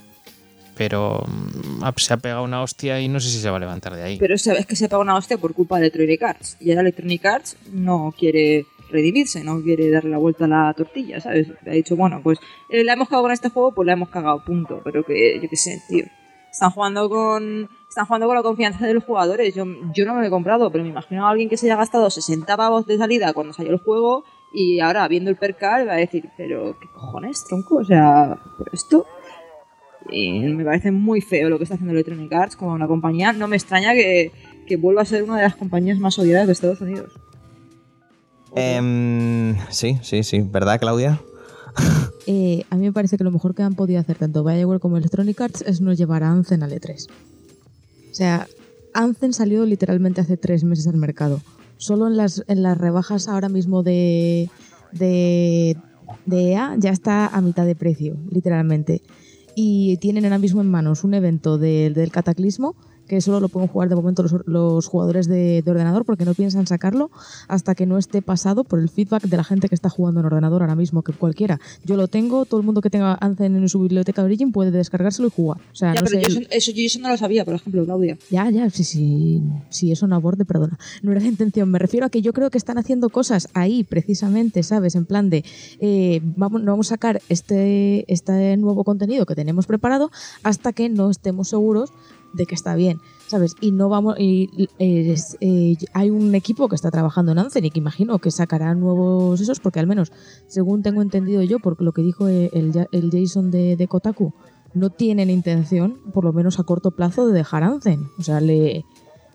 pero 0.75 1.23
mm, 1.27 1.83
se 1.97 2.13
ha 2.13 2.17
pegado 2.17 2.43
una 2.43 2.61
hostia 2.61 3.01
y 3.01 3.07
no 3.07 3.19
sé 3.19 3.29
si 3.29 3.39
se 3.39 3.49
va 3.49 3.57
a 3.57 3.59
levantar 3.59 3.95
de 3.95 4.03
ahí. 4.03 4.17
Pero 4.17 4.37
sabes 4.37 4.65
que 4.65 4.75
se 4.75 4.87
paga 4.87 5.01
una 5.01 5.15
hostia 5.15 5.37
por 5.37 5.53
culpa 5.53 5.75
de 5.75 5.83
Electronic 5.83 6.23
Arts. 6.23 6.57
Y 6.59 6.69
ahora 6.69 6.81
Electronic 6.81 7.25
Arts 7.25 7.57
no 7.71 8.13
quiere 8.17 8.65
redimirse, 8.89 9.43
no 9.43 9.61
quiere 9.61 9.89
darle 9.89 10.11
la 10.11 10.17
vuelta 10.17 10.45
a 10.45 10.47
la 10.47 10.73
tortilla, 10.73 11.19
¿sabes? 11.19 11.47
Ha 11.65 11.71
dicho, 11.71 11.95
bueno, 11.95 12.21
pues 12.23 12.39
eh, 12.69 12.83
la 12.83 12.93
hemos 12.93 13.09
cagado 13.09 13.23
con 13.23 13.31
este 13.31 13.49
juego, 13.49 13.73
pues 13.73 13.85
la 13.85 13.93
hemos 13.93 14.09
cagado, 14.09 14.43
punto. 14.45 14.81
Pero 14.83 15.03
que, 15.03 15.39
yo 15.41 15.49
qué 15.49 15.57
sé, 15.57 15.81
tío. 15.89 16.05
Están 16.53 16.69
jugando 16.69 17.09
con. 17.09 17.67
Están 17.89 18.05
jugando 18.05 18.27
con 18.27 18.35
la 18.35 18.43
confianza 18.43 18.85
de 18.85 18.93
los 18.93 19.03
jugadores. 19.03 19.55
Yo, 19.55 19.65
yo 19.91 20.05
no 20.05 20.13
me 20.13 20.21
lo 20.21 20.27
he 20.27 20.29
comprado, 20.29 20.71
pero 20.71 20.83
me 20.83 20.91
imagino 20.91 21.25
a 21.25 21.31
alguien 21.31 21.49
que 21.49 21.57
se 21.57 21.65
haya 21.65 21.75
gastado 21.75 22.11
60 22.11 22.55
pavos 22.55 22.85
de 22.85 22.99
salida 22.99 23.33
cuando 23.33 23.53
salió 23.53 23.71
el 23.71 23.79
juego 23.79 24.23
y 24.53 24.79
ahora 24.79 25.07
viendo 25.07 25.31
el 25.31 25.35
percal 25.35 25.87
va 25.87 25.93
a 25.93 25.97
decir, 25.97 26.29
pero 26.37 26.77
¿qué 26.79 26.87
cojones, 26.93 27.43
tronco? 27.45 27.77
O 27.77 27.83
sea, 27.83 28.37
¿pero 28.59 28.69
esto? 28.71 29.07
Y 30.11 30.41
me 30.41 30.63
parece 30.63 30.91
muy 30.91 31.21
feo 31.21 31.49
lo 31.49 31.57
que 31.57 31.63
está 31.63 31.73
haciendo 31.73 31.93
Electronic 31.93 32.31
Arts 32.31 32.55
como 32.55 32.73
una 32.73 32.87
compañía. 32.87 33.33
No 33.33 33.47
me 33.47 33.55
extraña 33.55 33.93
que, 33.93 34.31
que 34.67 34.77
vuelva 34.77 35.01
a 35.01 35.05
ser 35.05 35.23
una 35.23 35.37
de 35.37 35.43
las 35.43 35.55
compañías 35.55 35.97
más 35.97 36.19
odiadas 36.19 36.45
de 36.45 36.53
Estados 36.53 36.81
Unidos. 36.81 37.19
Em, 38.55 39.57
sí, 39.69 39.97
sí, 40.03 40.21
sí. 40.21 40.41
¿Verdad, 40.41 40.79
Claudia? 40.79 41.19
Eh, 42.25 42.63
a 42.69 42.77
mí 42.77 42.85
me 42.85 42.93
parece 42.93 43.17
que 43.17 43.23
lo 43.25 43.31
mejor 43.31 43.53
que 43.53 43.63
han 43.63 43.75
podido 43.75 43.99
hacer 43.99 44.17
tanto 44.17 44.45
Bioware 44.45 44.79
como 44.79 44.95
Electronic 44.95 45.41
Arts 45.41 45.61
es 45.67 45.81
no 45.81 45.91
llevar 45.91 46.23
a 46.23 46.31
Anzen 46.31 46.63
al 46.63 46.71
E3. 46.71 47.07
O 47.09 48.15
sea, 48.15 48.47
Anzen 48.93 49.33
salió 49.33 49.65
literalmente 49.65 50.21
hace 50.21 50.37
tres 50.37 50.63
meses 50.63 50.87
al 50.87 50.95
mercado. 50.95 51.41
Solo 51.75 52.07
en 52.07 52.15
las, 52.15 52.41
en 52.47 52.63
las 52.63 52.77
rebajas 52.77 53.27
ahora 53.27 53.49
mismo 53.49 53.83
de, 53.83 54.49
de, 54.93 55.75
de 56.25 56.51
EA 56.53 56.75
ya 56.79 56.91
está 56.91 57.27
a 57.27 57.41
mitad 57.41 57.65
de 57.65 57.75
precio, 57.75 58.15
literalmente. 58.31 59.01
Y 59.53 59.97
tienen 59.97 60.23
ahora 60.23 60.37
mismo 60.39 60.61
en 60.61 60.71
manos 60.71 61.03
un 61.03 61.15
evento 61.15 61.57
de- 61.57 61.89
del 61.93 62.09
Cataclismo 62.09 62.73
que 63.07 63.19
solo 63.21 63.39
lo 63.39 63.49
pueden 63.49 63.67
jugar 63.67 63.89
de 63.89 63.95
momento 63.95 64.23
los, 64.23 64.33
los 64.45 64.87
jugadores 64.87 65.27
de, 65.27 65.61
de 65.61 65.71
ordenador 65.71 66.05
porque 66.05 66.25
no 66.25 66.33
piensan 66.33 66.67
sacarlo 66.67 67.11
hasta 67.47 67.75
que 67.75 67.85
no 67.85 67.97
esté 67.97 68.21
pasado 68.21 68.63
por 68.63 68.79
el 68.79 68.89
feedback 68.89 69.23
de 69.23 69.37
la 69.37 69.43
gente 69.43 69.67
que 69.69 69.75
está 69.75 69.89
jugando 69.89 70.19
en 70.21 70.25
ordenador 70.25 70.61
ahora 70.61 70.75
mismo, 70.75 71.01
que 71.01 71.11
cualquiera. 71.13 71.59
Yo 71.83 71.95
lo 71.97 72.07
tengo, 72.07 72.45
todo 72.45 72.59
el 72.59 72.65
mundo 72.65 72.81
que 72.81 72.89
tenga 72.89 73.17
Anzen 73.19 73.55
en 73.55 73.67
su 73.69 73.79
biblioteca 73.81 74.21
de 74.21 74.25
Origin 74.27 74.51
puede 74.51 74.71
descargárselo 74.71 75.27
y 75.27 75.31
jugar. 75.31 75.59
O 75.71 75.75
sea, 75.75 75.93
Ya, 75.93 76.01
no 76.01 76.07
pero 76.07 76.21
sé, 76.21 76.33
yo 76.33 76.39
eso, 76.39 76.49
eso- 76.49 76.71
yo 76.71 76.83
eso 76.85 76.99
no 76.99 77.09
lo 77.09 77.17
sabía, 77.17 77.43
por 77.45 77.53
ejemplo, 77.55 77.83
Claudia. 77.85 78.17
ya, 78.29 78.49
ya, 78.49 78.69
sí, 78.69 78.83
sí, 78.83 79.41
sí, 79.69 79.91
eso 79.91 80.07
no 80.07 80.15
aborde, 80.15 80.45
perdona. 80.45 80.77
No 81.01 81.11
era 81.11 81.21
la 81.21 81.27
intención, 81.27 81.69
me 81.69 81.79
refiero 81.79 82.05
a 82.05 82.09
que 82.09 82.21
yo 82.21 82.33
creo 82.33 82.49
que 82.49 82.57
están 82.57 82.77
haciendo 82.77 83.09
cosas 83.09 83.49
ahí, 83.53 83.83
precisamente, 83.83 84.63
¿sabes? 84.63 84.95
En 84.95 85.05
plan 85.05 85.29
de, 85.29 85.43
eh, 85.79 86.21
vamos, 86.35 86.61
no 86.63 86.71
vamos 86.71 86.87
a 86.87 86.89
sacar 86.95 87.21
este, 87.29 88.11
este 88.11 88.55
nuevo 88.57 88.83
contenido 88.83 89.25
que 89.25 89.35
tenemos 89.35 89.67
preparado 89.67 90.09
hasta 90.43 90.73
que 90.73 90.89
no 90.89 91.09
estemos 91.09 91.49
seguros 91.49 91.91
de 92.33 92.45
que 92.45 92.55
está 92.55 92.75
bien, 92.75 92.99
¿sabes? 93.27 93.55
Y 93.61 93.71
no 93.71 93.89
vamos, 93.89 94.15
y 94.19 94.69
eh, 94.79 95.15
eh, 95.39 95.77
hay 95.93 96.09
un 96.09 96.35
equipo 96.35 96.67
que 96.67 96.75
está 96.75 96.91
trabajando 96.91 97.31
en 97.31 97.39
Anzen 97.39 97.65
y 97.65 97.71
que 97.71 97.79
imagino 97.79 98.19
que 98.19 98.31
sacará 98.31 98.73
nuevos 98.75 99.39
esos, 99.39 99.59
porque 99.59 99.79
al 99.79 99.87
menos, 99.87 100.11
según 100.47 100.81
tengo 100.81 101.01
entendido 101.01 101.41
yo, 101.43 101.59
por 101.59 101.81
lo 101.81 101.91
que 101.91 102.01
dijo 102.01 102.27
el, 102.27 102.87
el 102.91 103.11
Jason 103.11 103.51
de, 103.51 103.75
de 103.75 103.87
Kotaku, 103.87 104.33
no 104.73 104.89
tienen 104.89 105.29
intención, 105.29 105.99
por 106.13 106.23
lo 106.23 106.33
menos 106.33 106.59
a 106.59 106.63
corto 106.63 106.91
plazo, 106.91 107.27
de 107.27 107.33
dejar 107.33 107.63
Anzen. 107.63 108.07
O 108.17 108.23
sea, 108.23 108.41
le 108.41 108.85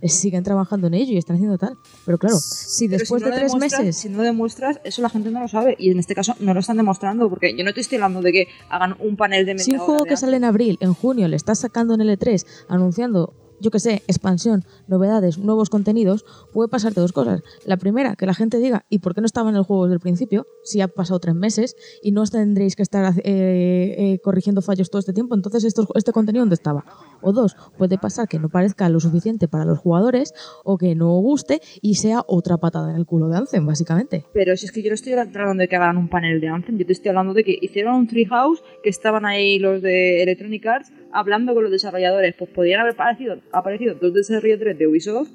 eh, 0.01 0.09
siguen 0.09 0.45
trabajando 0.45 0.87
en 0.87 0.95
ello 0.95 1.13
y 1.13 1.19
están 1.19 1.37
haciendo 1.37 1.59
tal. 1.59 1.77
Pero 2.05 2.19
claro, 2.19 2.37
si 2.37 2.89
después 2.89 3.23
si 3.23 3.29
no 3.29 3.35
de 3.35 3.41
tres 3.41 3.55
meses... 3.55 3.97
Si 3.97 4.09
no 4.09 4.23
demuestras, 4.23 4.81
eso 4.85 5.03
la 5.03 5.09
gente 5.09 5.31
no 5.31 5.41
lo 5.41 5.49
sabe. 5.49 5.77
Y 5.79 5.91
en 5.91 5.99
este 5.99 6.15
caso 6.15 6.35
no 6.41 6.55
lo 6.55 6.61
están 6.61 6.77
demostrando, 6.77 7.29
porque 7.29 7.57
yo 7.57 7.65
no 7.65 7.73
te 7.75 7.81
estoy 7.81 7.97
hablando 7.97 8.23
de 8.23 8.33
que 8.33 8.49
hagan 8.69 8.97
un 9.01 9.17
panel 9.17 9.47
de 9.47 9.55
media 9.55 9.65
Si 9.65 9.73
un 9.73 9.81
juego 9.81 10.05
que 10.05 10.17
sale 10.17 10.37
en 10.37 10.45
abril, 10.45 10.79
en 10.81 10.95
junio, 10.95 11.29
le 11.29 11.37
estás 11.37 11.59
sacando 11.59 11.95
en 11.95 12.01
el 12.01 12.19
E3, 12.19 12.47
anunciando 12.69 13.35
yo 13.61 13.71
que 13.71 13.81
sé, 13.81 14.03
expansión, 14.07 14.65
novedades, 14.87 15.39
nuevos 15.39 15.71
contenidos, 15.71 16.25
puede 16.53 16.69
pasarte 16.69 17.01
dos 17.01 17.13
cosas. 17.13 17.43
La 17.65 17.77
primera, 17.77 18.17
que 18.17 18.27
la 18.27 18.35
gente 18.35 18.59
diga, 18.59 18.87
¿y 18.89 18.99
por 18.99 19.15
qué 19.15 19.21
no 19.21 19.27
estaba 19.27 19.51
en 19.51 19.57
el 19.57 19.63
juego 19.63 19.85
desde 19.85 19.95
el 19.95 20.01
principio? 20.01 20.47
Si 20.65 20.81
ha 20.81 20.89
pasado 20.89 21.21
tres 21.21 21.35
meses 21.35 21.77
y 22.03 22.13
no 22.13 22.25
tendréis 22.25 22.77
que 22.77 22.83
estar 22.83 23.15
eh, 23.19 23.95
eh, 23.99 24.19
corrigiendo 24.23 24.63
fallos 24.63 24.91
todo 24.91 25.01
este 25.01 25.13
tiempo, 25.13 25.35
entonces 25.35 25.65
este 25.65 26.13
contenido 26.13 26.43
¿dónde 26.43 26.55
estaba? 26.55 26.85
O 27.21 27.33
dos, 27.33 27.57
puede 27.77 27.99
pasar 27.99 28.29
que 28.29 28.39
no 28.39 28.49
parezca 28.49 28.89
lo 28.89 29.01
suficiente 29.01 29.49
para 29.49 29.65
los 29.65 29.79
jugadores 29.79 30.33
o 30.65 30.79
que 30.79 30.95
no 30.95 31.19
guste 31.19 31.61
y 31.81 31.95
sea 31.95 32.25
otra 32.27 32.59
patada 32.59 32.91
en 32.91 32.97
el 32.97 33.07
culo 33.07 33.29
de 33.29 33.39
Anthem, 33.39 33.67
básicamente. 33.67 34.25
Pero 34.33 34.57
si 34.57 34.67
es 34.67 34.73
que 34.73 34.83
yo 34.83 34.91
no 34.91 34.95
estoy 34.95 35.13
hablando 35.15 35.61
de 35.61 35.69
que 35.69 35.77
hagan 35.77 35.97
un 35.97 36.09
panel 36.09 36.41
de 36.41 36.49
Anthem, 36.49 36.79
yo 36.79 36.87
te 36.87 36.93
estoy 36.93 37.11
hablando 37.11 37.35
de 37.35 37.45
que 37.45 37.59
hicieron 37.61 37.95
un 37.95 38.07
Treehouse, 38.07 38.63
que 38.83 38.91
estaban 38.91 39.25
ahí 39.25 39.59
los 39.59 39.83
de 39.83 40.23
Electronic 40.23 40.67
Arts 40.67 40.93
hablando 41.13 41.55
con 41.55 41.63
los 41.63 41.73
desarrolladores. 41.73 42.35
Pues 42.35 42.51
podrían 42.51 42.81
haber 42.81 42.95
aparecido, 42.95 43.41
aparecido 43.53 43.95
dos 43.95 44.15
desarrolladores 44.15 44.79
de 44.79 44.87
Ubisoft, 44.87 45.31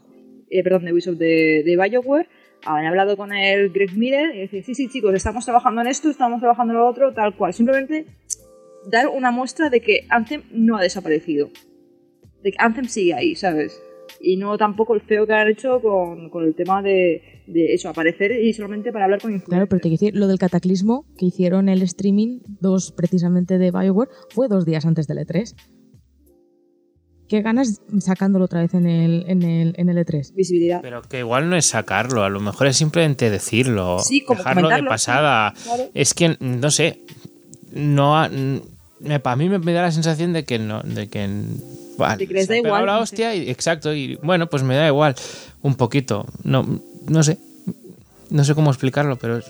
eh, 0.50 0.64
perdón, 0.64 0.86
de 0.86 0.94
Ubisoft 0.94 1.18
de, 1.18 1.64
de 1.66 1.78
BioWare, 1.78 2.28
haber 2.66 2.86
hablado 2.86 3.18
con 3.18 3.34
el 3.34 3.70
Greg 3.70 3.96
Miller 3.98 4.36
y 4.36 4.40
decir, 4.40 4.64
sí, 4.64 4.76
sí, 4.76 4.90
chicos, 4.90 5.14
estamos 5.14 5.46
trabajando 5.46 5.82
en 5.82 5.88
esto, 5.88 6.10
estamos 6.10 6.40
trabajando 6.40 6.74
en 6.74 6.80
lo 6.80 6.88
otro, 6.88 7.14
tal 7.14 7.36
cual. 7.36 7.54
Simplemente 7.54 8.06
dar 8.88 9.08
una 9.08 9.32
muestra 9.32 9.70
de 9.70 9.82
que 9.82 10.06
Anthem 10.10 10.44
no 10.52 10.78
ha 10.78 10.82
desaparecido. 10.82 11.50
De 12.42 12.52
que 12.52 12.58
Anthem 12.60 12.86
sigue 12.86 13.14
ahí, 13.14 13.36
¿sabes? 13.36 13.82
Y 14.26 14.38
no 14.38 14.58
tampoco 14.58 14.94
el 14.96 15.02
feo 15.02 15.28
que 15.28 15.34
han 15.34 15.50
hecho 15.50 15.82
con, 15.82 16.30
con 16.30 16.46
el 16.46 16.56
tema 16.56 16.82
de, 16.82 17.44
de, 17.46 17.74
eso, 17.74 17.90
aparecer 17.90 18.32
y 18.32 18.54
solamente 18.54 18.94
para 18.94 19.04
hablar 19.04 19.20
con 19.22 19.32
influencers. 19.32 19.50
Claro, 19.50 19.68
pero 19.68 19.80
te 19.82 19.90
quiero 19.90 20.00
decir, 20.00 20.16
lo 20.16 20.28
del 20.28 20.40
cataclismo 20.40 21.06
que 21.18 21.26
hicieron 21.26 21.68
el 21.68 21.82
streaming, 21.82 22.40
dos 22.62 22.94
precisamente 22.94 23.58
de 23.58 23.72
Bioware, 23.72 24.10
fue 24.30 24.48
dos 24.48 24.66
días 24.66 24.86
antes 24.86 25.08
del 25.08 25.18
E3. 25.18 25.54
¿Qué 27.28 27.42
ganas 27.42 27.82
sacándolo 28.00 28.46
otra 28.46 28.62
vez 28.62 28.74
en 28.74 28.86
el, 28.88 29.26
en 29.28 29.42
el, 29.44 29.74
en 29.78 29.90
el 29.90 29.98
E3? 29.98 30.34
Visibilidad. 30.36 30.80
Pero 30.82 31.02
que 31.02 31.20
igual 31.20 31.50
no 31.50 31.58
es 31.58 31.66
sacarlo, 31.66 32.24
a 32.24 32.30
lo 32.30 32.40
mejor 32.40 32.68
es 32.68 32.78
simplemente 32.78 33.30
decirlo, 33.30 34.00
Sí, 34.00 34.24
como 34.24 34.38
dejarlo 34.38 34.70
de 34.70 34.84
pasada. 34.84 35.54
sí, 35.56 35.64
claro. 35.64 35.84
Es 35.94 36.14
que, 36.14 36.38
no 36.40 36.72
sé, 36.72 37.02
no 37.74 38.18
ha- 38.18 38.30
me, 38.30 39.20
mí 39.36 39.50
me, 39.50 39.60
me 39.60 39.74
da 39.74 39.82
la 39.82 39.92
sensación 39.92 40.32
de 40.32 40.46
que 40.46 40.60
no, 40.60 40.82
de 40.84 41.10
que 41.10 41.28
vale, 41.98 42.26
se 42.28 42.54
da 42.54 42.58
igual, 42.58 42.86
la 42.86 43.00
hostia 43.00 43.36
y 43.36 43.50
exacto 43.50 43.94
y 43.94 44.16
bueno, 44.24 44.48
pues 44.48 44.64
me 44.64 44.76
da 44.76 44.88
igual 44.88 45.16
un 45.62 45.76
poquito. 45.76 46.26
No, 46.44 46.66
no 47.08 47.24
sé, 47.24 47.38
no 48.30 48.44
sé 48.44 48.56
cómo 48.56 48.70
explicarlo, 48.72 49.18
pero 49.18 49.42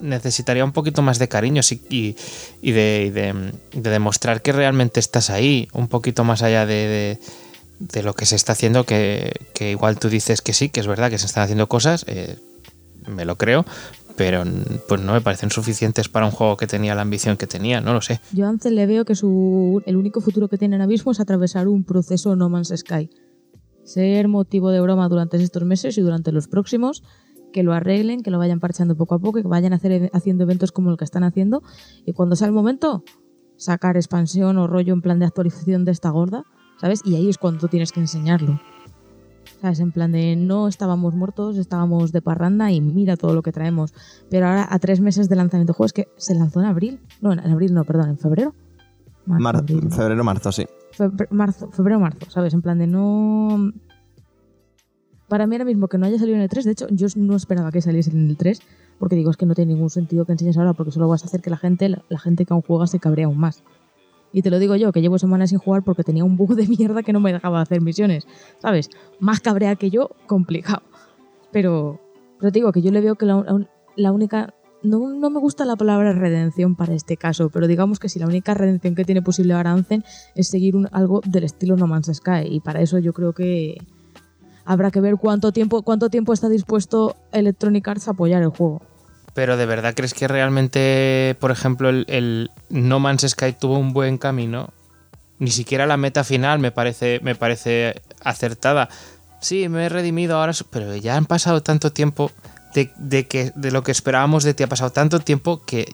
necesitaría 0.00 0.64
un 0.64 0.72
poquito 0.72 1.00
más 1.02 1.18
de 1.18 1.28
cariño 1.28 1.62
y, 1.90 2.16
y 2.60 2.72
de, 2.72 3.04
y 3.06 3.10
de- 3.10 3.52
de 3.72 3.90
demostrar 3.90 4.42
que 4.42 4.52
realmente 4.52 5.00
estás 5.00 5.30
ahí, 5.30 5.68
un 5.72 5.88
poquito 5.88 6.22
más 6.24 6.42
allá 6.42 6.66
de, 6.66 6.74
de- 6.74 7.18
de 7.78 8.02
lo 8.02 8.14
que 8.14 8.26
se 8.26 8.36
está 8.36 8.52
haciendo, 8.52 8.84
que, 8.84 9.32
que 9.54 9.70
igual 9.70 9.98
tú 9.98 10.08
dices 10.08 10.40
que 10.42 10.52
sí, 10.54 10.68
que 10.70 10.80
es 10.80 10.86
verdad 10.86 11.10
que 11.10 11.18
se 11.18 11.26
están 11.26 11.44
haciendo 11.44 11.68
cosas, 11.68 12.04
eh, 12.08 12.36
me 13.06 13.24
lo 13.24 13.36
creo, 13.36 13.64
pero 14.16 14.44
pues 14.88 15.00
no 15.00 15.12
me 15.12 15.20
parecen 15.20 15.50
suficientes 15.50 16.08
para 16.08 16.26
un 16.26 16.32
juego 16.32 16.56
que 16.56 16.66
tenía 16.66 16.94
la 16.94 17.02
ambición 17.02 17.36
que 17.36 17.46
tenía, 17.46 17.80
no 17.80 17.92
lo 17.92 18.00
sé. 18.00 18.20
Yo 18.32 18.46
a 18.46 18.48
Ansel 18.48 18.74
le 18.74 18.86
veo 18.86 19.04
que 19.04 19.14
su, 19.14 19.82
el 19.86 19.96
único 19.96 20.20
futuro 20.20 20.48
que 20.48 20.58
tiene 20.58 20.76
en 20.76 20.82
Abismo 20.82 21.12
es 21.12 21.20
atravesar 21.20 21.68
un 21.68 21.84
proceso 21.84 22.34
No 22.34 22.48
Man's 22.48 22.72
Sky. 22.74 23.10
Ser 23.84 24.28
motivo 24.28 24.70
de 24.70 24.80
broma 24.80 25.08
durante 25.08 25.36
estos 25.36 25.64
meses 25.64 25.96
y 25.98 26.00
durante 26.00 26.32
los 26.32 26.48
próximos, 26.48 27.04
que 27.52 27.62
lo 27.62 27.72
arreglen, 27.72 28.22
que 28.22 28.30
lo 28.30 28.38
vayan 28.38 28.58
parchando 28.58 28.96
poco 28.96 29.14
a 29.14 29.18
poco, 29.18 29.40
que 29.40 29.48
vayan 29.48 29.72
a 29.72 29.76
hacer, 29.76 30.10
haciendo 30.12 30.44
eventos 30.44 30.72
como 30.72 30.90
el 30.90 30.96
que 30.96 31.04
están 31.04 31.24
haciendo 31.24 31.62
y 32.04 32.12
cuando 32.12 32.36
sea 32.36 32.48
el 32.48 32.52
momento, 32.52 33.04
sacar 33.56 33.96
expansión 33.96 34.58
o 34.58 34.66
rollo 34.66 34.92
en 34.92 35.02
plan 35.02 35.18
de 35.18 35.26
actualización 35.26 35.84
de 35.84 35.92
esta 35.92 36.10
gorda, 36.10 36.44
¿sabes? 36.80 37.02
Y 37.04 37.16
ahí 37.16 37.28
es 37.28 37.38
cuando 37.38 37.68
tienes 37.68 37.92
que 37.92 38.00
enseñarlo. 38.00 38.60
¿Sabes? 39.66 39.80
En 39.80 39.90
plan 39.90 40.12
de 40.12 40.36
no 40.36 40.68
estábamos 40.68 41.16
muertos, 41.16 41.56
estábamos 41.58 42.12
de 42.12 42.22
parranda 42.22 42.70
y 42.70 42.80
mira 42.80 43.16
todo 43.16 43.34
lo 43.34 43.42
que 43.42 43.50
traemos. 43.50 43.92
Pero 44.30 44.46
ahora 44.46 44.64
a 44.70 44.78
tres 44.78 45.00
meses 45.00 45.28
de 45.28 45.34
lanzamiento 45.34 45.72
de 45.72 45.76
juego 45.76 45.86
es 45.86 45.92
que 45.92 46.06
se 46.16 46.36
lanzó 46.36 46.60
en 46.60 46.66
abril. 46.66 47.00
No, 47.20 47.32
en 47.32 47.40
abril 47.40 47.74
no, 47.74 47.82
perdón, 47.82 48.10
en 48.10 48.16
febrero. 48.16 48.54
Marzo, 49.26 49.42
Mar- 49.42 49.56
abril. 49.56 49.90
febrero, 49.90 50.22
marzo, 50.22 50.52
sí. 50.52 50.66
Febre- 50.96 51.26
marzo, 51.32 51.68
febrero, 51.72 51.98
marzo, 51.98 52.30
¿sabes? 52.30 52.54
En 52.54 52.62
plan 52.62 52.78
de 52.78 52.86
no. 52.86 53.72
Para 55.26 55.48
mí 55.48 55.56
ahora 55.56 55.64
mismo 55.64 55.88
que 55.88 55.98
no 55.98 56.06
haya 56.06 56.16
salido 56.16 56.36
en 56.36 56.42
el 56.42 56.48
3, 56.48 56.64
de 56.64 56.70
hecho, 56.70 56.86
yo 56.90 57.08
no 57.16 57.34
esperaba 57.34 57.72
que 57.72 57.82
saliese 57.82 58.10
en 58.12 58.30
el 58.30 58.36
3, 58.36 58.60
porque 59.00 59.16
digo, 59.16 59.32
es 59.32 59.36
que 59.36 59.46
no 59.46 59.54
tiene 59.56 59.72
ningún 59.74 59.90
sentido 59.90 60.24
que 60.26 60.30
enseñes 60.30 60.56
ahora, 60.58 60.74
porque 60.74 60.92
solo 60.92 61.08
vas 61.08 61.24
a 61.24 61.26
hacer 61.26 61.40
que 61.40 61.50
la 61.50 61.56
gente, 61.56 61.88
la, 61.88 62.04
la 62.08 62.20
gente 62.20 62.46
que 62.46 62.52
aún 62.54 62.62
juega 62.62 62.86
se 62.86 63.00
cabrea 63.00 63.26
aún 63.26 63.38
más. 63.38 63.64
Y 64.36 64.42
te 64.42 64.50
lo 64.50 64.58
digo 64.58 64.76
yo, 64.76 64.92
que 64.92 65.00
llevo 65.00 65.18
semanas 65.18 65.48
sin 65.48 65.58
jugar 65.58 65.82
porque 65.82 66.04
tenía 66.04 66.22
un 66.22 66.36
bug 66.36 66.54
de 66.56 66.66
mierda 66.68 67.02
que 67.02 67.14
no 67.14 67.20
me 67.20 67.32
dejaba 67.32 67.62
hacer 67.62 67.80
misiones, 67.80 68.26
¿sabes? 68.60 68.90
Más 69.18 69.40
cabrea 69.40 69.76
que 69.76 69.88
yo, 69.88 70.10
complicado. 70.26 70.82
Pero, 71.52 71.98
pero 72.38 72.52
te 72.52 72.58
digo 72.58 72.70
que 72.70 72.82
yo 72.82 72.90
le 72.92 73.00
veo 73.00 73.14
que 73.14 73.24
la, 73.24 73.42
la 73.96 74.12
única. 74.12 74.52
No, 74.82 75.08
no 75.14 75.30
me 75.30 75.40
gusta 75.40 75.64
la 75.64 75.74
palabra 75.76 76.12
redención 76.12 76.76
para 76.76 76.92
este 76.92 77.16
caso, 77.16 77.48
pero 77.48 77.66
digamos 77.66 77.98
que 77.98 78.10
si 78.10 78.18
la 78.18 78.26
única 78.26 78.52
redención 78.52 78.94
que 78.94 79.06
tiene 79.06 79.22
posible 79.22 79.54
ahora 79.54 79.72
Anzen 79.72 80.04
es 80.34 80.48
seguir 80.48 80.76
un- 80.76 80.88
algo 80.92 81.22
del 81.26 81.44
estilo 81.44 81.76
No 81.78 81.86
Man's 81.86 82.10
Sky. 82.12 82.42
Y 82.50 82.60
para 82.60 82.82
eso 82.82 82.98
yo 82.98 83.14
creo 83.14 83.32
que 83.32 83.78
habrá 84.66 84.90
que 84.90 85.00
ver 85.00 85.16
cuánto 85.16 85.50
tiempo, 85.50 85.80
cuánto 85.80 86.10
tiempo 86.10 86.34
está 86.34 86.50
dispuesto 86.50 87.16
Electronic 87.32 87.88
Arts 87.88 88.08
a 88.08 88.10
apoyar 88.10 88.42
el 88.42 88.50
juego. 88.50 88.82
Pero 89.36 89.58
de 89.58 89.66
verdad 89.66 89.92
crees 89.94 90.14
que 90.14 90.28
realmente, 90.28 91.36
por 91.40 91.50
ejemplo, 91.50 91.90
el, 91.90 92.50
No 92.70 93.00
Man's 93.00 93.28
Sky 93.28 93.52
tuvo 93.52 93.78
un 93.78 93.92
buen 93.92 94.16
camino. 94.16 94.72
Ni 95.38 95.50
siquiera 95.50 95.84
la 95.84 95.98
meta 95.98 96.24
final 96.24 96.58
me 96.58 96.72
parece, 96.72 97.20
me 97.22 97.34
parece 97.34 98.00
acertada. 98.24 98.88
Sí, 99.42 99.68
me 99.68 99.84
he 99.84 99.88
redimido 99.90 100.38
ahora, 100.38 100.54
pero 100.70 100.96
ya 100.96 101.18
han 101.18 101.26
pasado 101.26 101.62
tanto 101.62 101.92
tiempo 101.92 102.32
de, 102.72 102.90
de 102.96 103.26
que, 103.26 103.52
de 103.54 103.70
lo 103.72 103.82
que 103.82 103.92
esperábamos 103.92 104.42
de 104.42 104.54
ti. 104.54 104.62
Ha 104.62 104.68
pasado 104.68 104.90
tanto 104.90 105.20
tiempo 105.20 105.62
que 105.66 105.84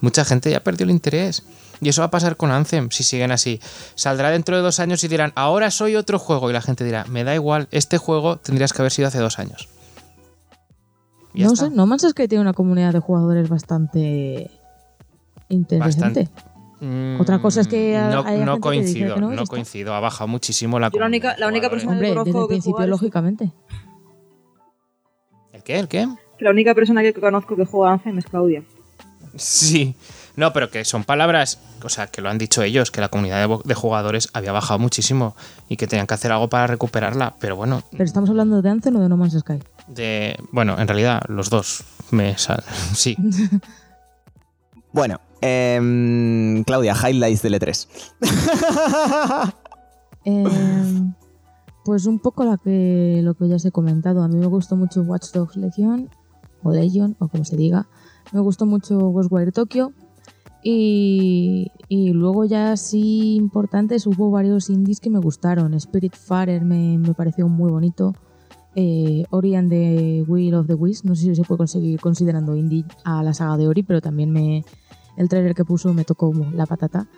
mucha 0.00 0.24
gente 0.24 0.50
ya 0.50 0.58
perdió 0.58 0.82
el 0.82 0.90
interés. 0.90 1.44
Y 1.80 1.90
eso 1.90 2.02
va 2.02 2.06
a 2.06 2.10
pasar 2.10 2.36
con 2.36 2.50
Anthem 2.50 2.90
si 2.90 3.04
siguen 3.04 3.30
así. 3.30 3.60
Saldrá 3.94 4.30
dentro 4.30 4.56
de 4.56 4.62
dos 4.62 4.80
años 4.80 5.04
y 5.04 5.08
dirán, 5.08 5.32
ahora 5.36 5.70
soy 5.70 5.94
otro 5.94 6.18
juego. 6.18 6.50
Y 6.50 6.52
la 6.52 6.62
gente 6.62 6.82
dirá, 6.82 7.04
me 7.04 7.22
da 7.22 7.32
igual, 7.32 7.68
este 7.70 7.96
juego 7.96 8.38
tendrías 8.38 8.72
que 8.72 8.82
haber 8.82 8.90
sido 8.90 9.06
hace 9.06 9.20
dos 9.20 9.38
años. 9.38 9.68
Ya 11.34 11.46
no 11.46 11.52
está. 11.52 11.66
sé, 11.68 11.74
No 11.74 11.86
Man's 11.86 12.02
Sky 12.08 12.26
tiene 12.28 12.42
una 12.42 12.52
comunidad 12.52 12.92
de 12.92 13.00
jugadores 13.00 13.48
bastante 13.48 14.50
interesante. 15.48 16.28
Mm, 16.80 17.20
Otra 17.20 17.40
cosa 17.40 17.60
es 17.60 17.68
que 17.68 17.92
no, 17.98 18.20
haya 18.20 18.44
no 18.44 18.52
gente 18.52 18.54
que 18.54 18.60
coincido, 18.60 19.14
que 19.16 19.20
no, 19.20 19.30
no 19.32 19.46
coincido. 19.46 19.94
Ha 19.94 20.00
bajado 20.00 20.28
muchísimo 20.28 20.78
la 20.78 20.90
Yo 20.90 21.00
la 21.00 21.06
única- 21.06 21.28
comunidad 21.30 21.40
la 21.40 21.48
única 21.48 21.70
persona 21.70 21.92
Hombre, 21.92 22.08
conozco 22.10 22.24
desde 22.26 22.38
el 22.38 22.44
que 22.44 22.48
principio, 22.48 22.86
lógicamente. 22.86 23.52
¿El 25.52 25.62
qué? 25.62 25.78
¿El 25.78 25.88
qué? 25.88 26.08
Que 26.38 26.44
la 26.44 26.50
única 26.50 26.74
persona 26.74 27.02
que 27.02 27.12
conozco 27.14 27.56
que 27.56 27.64
juega 27.66 27.92
Anthem 27.94 28.18
es 28.18 28.26
Claudia. 28.26 28.62
Sí. 29.36 29.94
No, 30.36 30.52
pero 30.52 30.70
que 30.70 30.84
son 30.84 31.02
palabras, 31.02 31.58
o 31.82 31.88
sea, 31.88 32.06
que 32.06 32.20
lo 32.22 32.28
han 32.30 32.38
dicho 32.38 32.62
ellos, 32.62 32.92
que 32.92 33.00
la 33.00 33.08
comunidad 33.08 33.48
de 33.64 33.74
jugadores 33.74 34.28
había 34.34 34.52
bajado 34.52 34.78
muchísimo 34.78 35.34
y 35.68 35.76
que 35.76 35.88
tenían 35.88 36.06
que 36.06 36.14
hacer 36.14 36.30
algo 36.30 36.48
para 36.48 36.68
recuperarla. 36.68 37.34
Pero 37.40 37.56
bueno, 37.56 37.82
Pero 37.90 38.04
estamos 38.04 38.30
hablando 38.30 38.62
de 38.62 38.70
Anthem 38.70 38.94
o 38.96 39.00
de 39.00 39.08
No 39.08 39.16
Man's 39.16 39.36
Sky. 39.36 39.58
De, 39.88 40.36
bueno, 40.52 40.78
en 40.78 40.86
realidad 40.88 41.22
los 41.28 41.50
dos 41.50 41.84
me 42.10 42.36
sal- 42.38 42.64
sí. 42.94 43.16
Bueno, 44.92 45.20
em, 45.40 46.64
Claudia, 46.64 46.94
highlights 46.94 47.42
del 47.42 47.54
E 47.54 47.60
E3. 47.60 47.88
Eh, 50.24 51.12
pues 51.84 52.06
un 52.06 52.18
poco 52.18 52.44
la 52.44 52.58
que, 52.58 53.20
lo 53.22 53.34
que 53.34 53.48
ya 53.48 53.56
os 53.56 53.64
he 53.64 53.70
comentado. 53.70 54.22
A 54.22 54.28
mí 54.28 54.36
me 54.36 54.46
gustó 54.46 54.76
mucho 54.76 55.02
Watch 55.02 55.32
Dogs 55.32 55.56
Legion, 55.56 56.10
o 56.62 56.72
Legion, 56.72 57.16
o 57.18 57.28
como 57.28 57.44
se 57.44 57.56
diga. 57.56 57.86
Me 58.32 58.40
gustó 58.40 58.66
mucho 58.66 58.98
Ghostwire 58.98 59.52
Tokyo. 59.52 59.92
Y, 60.62 61.70
y 61.88 62.10
luego 62.10 62.44
ya 62.44 62.76
sí 62.76 63.36
importantes, 63.36 64.06
hubo 64.06 64.30
varios 64.30 64.68
indies 64.68 65.00
que 65.00 65.08
me 65.08 65.18
gustaron. 65.20 65.78
Spiritfarer 65.80 66.62
me, 66.62 66.98
me 66.98 67.14
pareció 67.14 67.48
muy 67.48 67.70
bonito. 67.70 68.14
Eh, 68.74 69.24
Ori 69.30 69.54
and 69.54 69.70
the 69.70 70.24
Will 70.26 70.54
of 70.54 70.66
the 70.66 70.74
Wisps, 70.74 71.04
no 71.04 71.14
sé 71.14 71.22
si 71.24 71.34
se 71.34 71.42
puede 71.42 71.58
conseguir 71.58 72.00
considerando 72.00 72.54
indie 72.56 72.84
a 73.04 73.22
la 73.22 73.34
saga 73.34 73.56
de 73.56 73.66
Ori, 73.66 73.82
pero 73.82 74.00
también 74.00 74.30
me, 74.30 74.64
el 75.16 75.28
trailer 75.28 75.54
que 75.54 75.64
puso 75.64 75.92
me 75.94 76.04
tocó 76.04 76.32
la 76.54 76.66
patata. 76.66 77.08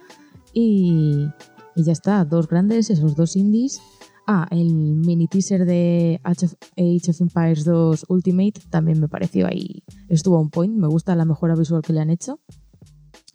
Y, 0.53 1.29
ya 1.77 1.93
está, 1.93 2.25
dos 2.25 2.49
grandes, 2.49 2.91
esos 2.91 3.15
dos 3.15 3.37
indies. 3.37 3.81
Ah, 4.27 4.47
el 4.51 4.73
mini 4.73 5.27
teaser 5.27 5.65
de 5.65 6.21
Age 6.23 6.47
of, 6.47 6.55
Age 6.77 7.11
Empires 7.21 7.65
2 7.65 8.07
Ultimate 8.09 8.61
también 8.71 9.01
me 9.01 9.09
pareció 9.09 9.47
ahí, 9.47 9.83
estuvo 10.09 10.39
on 10.39 10.51
point, 10.51 10.73
me 10.73 10.87
gusta 10.87 11.17
la 11.17 11.25
mejora 11.25 11.57
visual 11.57 11.83
que 11.83 11.93
le 11.93 12.01
han 12.01 12.11
hecho. 12.11 12.39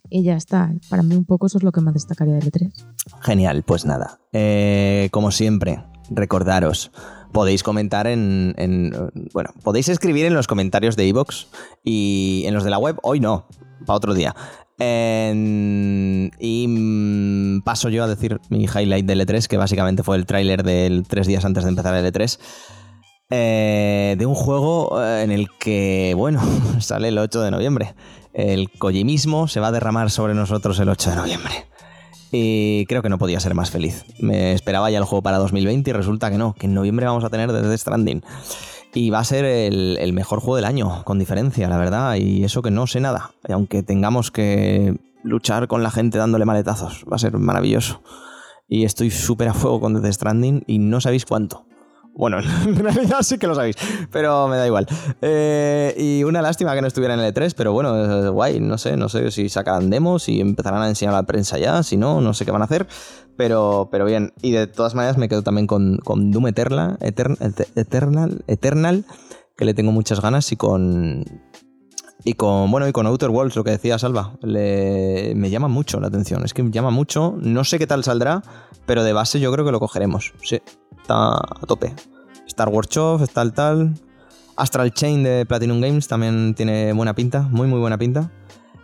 Y 0.08 0.22
ya 0.22 0.36
está, 0.36 0.72
para 0.88 1.02
mí 1.02 1.16
un 1.16 1.24
poco 1.24 1.46
eso 1.46 1.58
es 1.58 1.64
lo 1.64 1.72
que 1.72 1.80
más 1.80 1.94
destacaría 1.94 2.34
del 2.34 2.50
E3. 2.50 2.72
Genial, 3.20 3.62
pues 3.64 3.84
nada. 3.84 4.20
Eh, 4.32 5.08
como 5.10 5.32
siempre, 5.32 5.84
recordaros, 6.10 6.90
podéis 7.32 7.62
comentar 7.62 8.06
en, 8.06 8.54
en, 8.56 8.92
Bueno, 9.32 9.50
podéis 9.62 9.88
escribir 9.88 10.26
en 10.26 10.34
los 10.34 10.46
comentarios 10.46 10.96
de 10.96 11.06
iVoox 11.06 11.46
y 11.84 12.44
en 12.46 12.54
los 12.54 12.64
de 12.64 12.70
la 12.70 12.78
web, 12.78 12.96
hoy 13.02 13.20
no, 13.20 13.46
para 13.84 13.96
otro 13.96 14.14
día. 14.14 14.34
En- 14.78 16.30
y 16.38 16.66
mm, 16.68 17.62
paso 17.62 17.88
yo 17.88 18.04
a 18.04 18.08
decir 18.08 18.40
mi 18.50 18.64
highlight 18.64 19.06
del 19.06 19.20
E3, 19.26 19.46
que 19.46 19.56
básicamente 19.56 20.02
fue 20.02 20.16
el 20.16 20.26
tráiler 20.26 20.62
del 20.62 21.04
tres 21.08 21.26
días 21.26 21.44
antes 21.44 21.64
de 21.64 21.70
empezar 21.70 21.94
el 21.94 22.06
E3. 22.12 22.38
eh, 23.30 24.14
de 24.18 24.26
un 24.26 24.34
juego 24.34 25.02
eh, 25.02 25.22
en 25.24 25.32
el 25.32 25.48
que, 25.58 26.14
bueno, 26.16 26.40
sale 26.80 27.08
el 27.08 27.18
8 27.18 27.40
de 27.40 27.50
noviembre. 27.50 27.94
El 28.32 28.70
Kojimismo 28.70 29.48
se 29.48 29.60
va 29.60 29.68
a 29.68 29.72
derramar 29.72 30.10
sobre 30.10 30.34
nosotros 30.34 30.78
el 30.78 30.88
8 30.90 31.10
de 31.10 31.16
noviembre. 31.16 31.52
Y 32.38 32.84
creo 32.84 33.00
que 33.00 33.08
no 33.08 33.16
podía 33.16 33.40
ser 33.40 33.54
más 33.54 33.70
feliz. 33.70 34.04
Me 34.20 34.52
esperaba 34.52 34.90
ya 34.90 34.98
el 34.98 35.04
juego 35.04 35.22
para 35.22 35.38
2020 35.38 35.88
y 35.88 35.92
resulta 35.94 36.30
que 36.30 36.36
no, 36.36 36.54
que 36.54 36.66
en 36.66 36.74
noviembre 36.74 37.06
vamos 37.06 37.24
a 37.24 37.30
tener 37.30 37.50
Death 37.50 37.78
Stranding. 37.78 38.22
Y 38.92 39.08
va 39.08 39.20
a 39.20 39.24
ser 39.24 39.46
el, 39.46 39.96
el 39.98 40.12
mejor 40.12 40.40
juego 40.40 40.56
del 40.56 40.66
año, 40.66 41.02
con 41.04 41.18
diferencia, 41.18 41.66
la 41.68 41.78
verdad. 41.78 42.16
Y 42.16 42.44
eso 42.44 42.60
que 42.60 42.70
no 42.70 42.86
sé 42.86 43.00
nada. 43.00 43.30
Y 43.48 43.52
aunque 43.52 43.82
tengamos 43.82 44.30
que 44.30 44.98
luchar 45.22 45.66
con 45.66 45.82
la 45.82 45.90
gente 45.90 46.18
dándole 46.18 46.44
maletazos, 46.44 47.04
va 47.10 47.16
a 47.16 47.18
ser 47.18 47.38
maravilloso. 47.38 48.02
Y 48.68 48.84
estoy 48.84 49.10
súper 49.10 49.48
a 49.48 49.54
fuego 49.54 49.80
con 49.80 49.94
Death 49.94 50.12
Stranding 50.12 50.64
y 50.66 50.78
no 50.78 51.00
sabéis 51.00 51.24
cuánto. 51.24 51.64
Bueno, 52.16 52.38
en 52.64 52.76
realidad 52.76 53.18
sí 53.22 53.36
que 53.38 53.46
lo 53.46 53.54
sabéis, 53.54 53.76
pero 54.10 54.48
me 54.48 54.56
da 54.56 54.66
igual. 54.66 54.86
Eh, 55.20 55.94
y 55.98 56.24
una 56.24 56.40
lástima 56.40 56.74
que 56.74 56.80
no 56.80 56.86
estuviera 56.88 57.12
en 57.14 57.20
el 57.20 57.32
E3, 57.34 57.52
pero 57.56 57.72
bueno, 57.72 58.32
guay, 58.32 58.58
no 58.58 58.78
sé, 58.78 58.96
no 58.96 59.08
sé 59.10 59.30
si 59.30 59.48
sacarán 59.50 59.90
demos, 59.90 60.22
si 60.22 60.40
empezarán 60.40 60.82
a 60.82 60.88
enseñar 60.88 61.12
a 61.14 61.18
la 61.18 61.26
prensa 61.26 61.58
ya, 61.58 61.82
si 61.82 61.96
no, 61.96 62.20
no 62.22 62.32
sé 62.32 62.44
qué 62.46 62.50
van 62.52 62.62
a 62.62 62.64
hacer, 62.64 62.86
pero, 63.36 63.88
pero 63.92 64.06
bien. 64.06 64.32
Y 64.40 64.52
de 64.52 64.66
todas 64.66 64.94
maneras 64.94 65.18
me 65.18 65.28
quedo 65.28 65.42
también 65.42 65.66
con, 65.66 65.98
con 65.98 66.30
Doom 66.30 66.46
Eternal, 66.48 66.98
Etern- 67.00 67.38
Ete- 67.38 67.68
Eternal, 67.76 68.42
Eternal, 68.46 69.04
que 69.56 69.64
le 69.66 69.74
tengo 69.74 69.92
muchas 69.92 70.20
ganas, 70.22 70.50
y 70.52 70.56
con... 70.56 71.24
Y 72.28 72.34
con, 72.34 72.72
bueno, 72.72 72.88
y 72.88 72.92
con 72.92 73.06
Outer 73.06 73.30
Worlds, 73.30 73.54
lo 73.54 73.62
que 73.62 73.70
decía 73.70 74.00
Salva, 74.00 74.32
le, 74.42 75.32
me 75.36 75.48
llama 75.48 75.68
mucho 75.68 76.00
la 76.00 76.08
atención. 76.08 76.44
Es 76.44 76.54
que 76.54 76.64
me 76.64 76.72
llama 76.72 76.90
mucho. 76.90 77.36
No 77.38 77.62
sé 77.62 77.78
qué 77.78 77.86
tal 77.86 78.02
saldrá, 78.02 78.42
pero 78.84 79.04
de 79.04 79.12
base 79.12 79.38
yo 79.38 79.52
creo 79.52 79.64
que 79.64 79.70
lo 79.70 79.78
cogeremos. 79.78 80.32
Sí, 80.42 80.60
está 81.00 81.34
a 81.34 81.66
tope. 81.68 81.94
Star 82.48 82.68
Wars 82.68 82.88
Chof, 82.88 83.22
está 83.22 83.48
tal. 83.52 83.94
Astral 84.56 84.92
Chain 84.92 85.22
de 85.22 85.46
Platinum 85.46 85.80
Games 85.80 86.08
también 86.08 86.56
tiene 86.56 86.92
buena 86.92 87.14
pinta, 87.14 87.42
muy 87.42 87.68
muy 87.68 87.78
buena 87.78 87.96
pinta. 87.96 88.32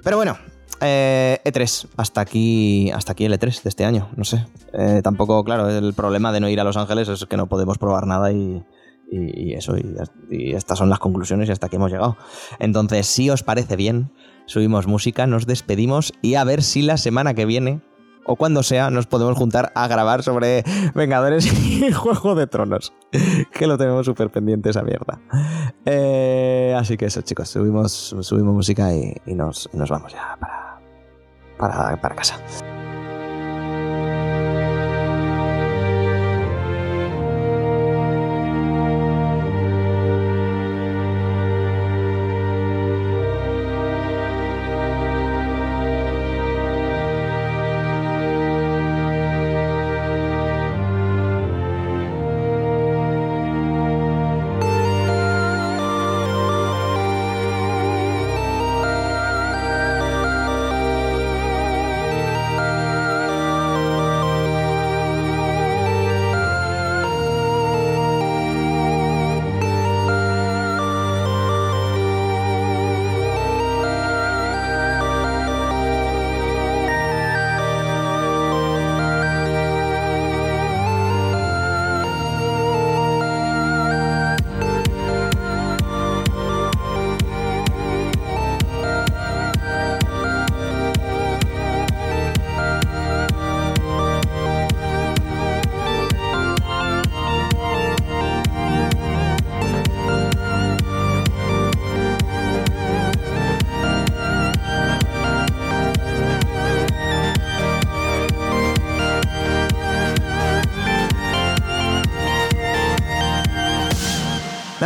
Pero 0.05 0.19
bueno, 0.19 0.37
eh, 0.81 1.41
E3, 1.45 1.89
hasta 1.97 2.21
aquí, 2.21 2.93
hasta 2.93 3.11
aquí 3.11 3.25
el 3.25 3.33
E3 3.33 3.61
de 3.61 3.69
este 3.69 3.85
año, 3.85 4.09
no 4.15 4.23
sé. 4.23 4.47
Eh, 4.73 5.01
tampoco, 5.03 5.43
claro, 5.43 5.69
el 5.69 5.95
problema 5.95 6.31
de 6.31 6.39
no 6.39 6.49
ir 6.49 6.61
a 6.61 6.65
Los 6.65 6.77
Ángeles 6.77 7.09
es 7.09 7.25
que 7.27 7.37
no 7.37 7.49
podemos 7.49 7.77
probar 7.79 8.07
nada 8.07 8.31
y, 8.31 8.63
y- 9.17 9.55
eso, 9.55 9.77
y, 10.31 10.53
estas 10.55 10.79
son 10.79 10.89
las 10.91 10.99
conclusiones 10.99 11.49
y 11.49 11.53
hasta 11.53 11.67
aquí 11.67 11.77
hemos 11.77 11.91
llegado. 11.91 12.17
Entonces, 12.59 13.07
si 13.07 13.29
os 13.31 13.43
parece 13.43 13.77
bien, 13.77 14.11
subimos 14.47 14.87
música, 14.87 15.27
nos 15.27 15.47
despedimos 15.47 16.13
y 16.23 16.35
a 16.35 16.45
ver 16.45 16.63
si 16.63 16.83
la 16.83 16.97
semana 16.97 17.35
que 17.35 17.45
viene 17.47 17.81
o 18.25 18.37
cuando 18.37 18.63
sea 18.63 18.89
nos 18.91 19.07
podemos 19.07 19.37
juntar 19.37 19.73
a 19.75 19.89
grabar 19.89 20.23
sobre 20.23 20.63
Vengadores 20.95 21.45
y 21.53 21.91
Juego 21.93 22.35
de 22.35 22.47
Tronos. 22.47 22.93
Que 23.53 23.67
lo 23.67 23.77
tenemos 23.77 24.07
súper 24.07 24.31
pendiente 24.31 24.71
esa 24.71 24.83
mierda. 24.83 25.21
Eh, 25.85 26.75
así 26.79 26.97
que 26.97 27.07
eso, 27.07 27.21
chicos, 27.23 27.49
subimos, 27.49 28.15
subimos 28.21 28.55
música 28.55 28.95
y, 28.95 29.15
y 29.27 29.35
nos, 29.35 29.69
nos 29.73 29.91
vamos 29.91 30.13
ya 30.13 30.37
para, 30.39 30.81
para, 31.59 32.01
para 32.01 32.15
casa. 32.15 32.39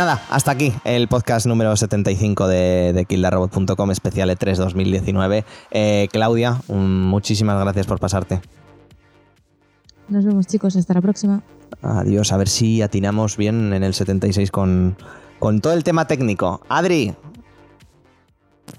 Nada, 0.07 0.23
hasta 0.29 0.51
aquí 0.51 0.71
el 0.85 1.09
podcast 1.09 1.47
número 1.47 1.75
75 1.75 2.47
de, 2.47 2.93
de 2.93 3.03
killarobot.com 3.03 3.91
especial 3.91 4.29
E3 4.29 4.55
2019. 4.55 5.43
Eh, 5.71 6.07
Claudia, 6.13 6.61
un- 6.69 7.01
muchísimas 7.07 7.59
gracias 7.59 7.87
por 7.87 7.99
pasarte. 7.99 8.39
Nos 10.07 10.23
vemos, 10.23 10.47
chicos. 10.47 10.77
Hasta 10.77 10.93
la 10.93 11.01
próxima. 11.01 11.43
Adiós, 11.81 12.31
a 12.31 12.37
ver 12.37 12.47
si 12.47 12.81
atinamos 12.81 13.35
bien 13.35 13.73
en 13.73 13.83
el 13.83 13.93
76 13.93 14.49
con, 14.49 14.95
con 15.39 15.59
todo 15.59 15.73
el 15.73 15.83
tema 15.83 16.07
técnico. 16.07 16.61
Adri, 16.69 17.13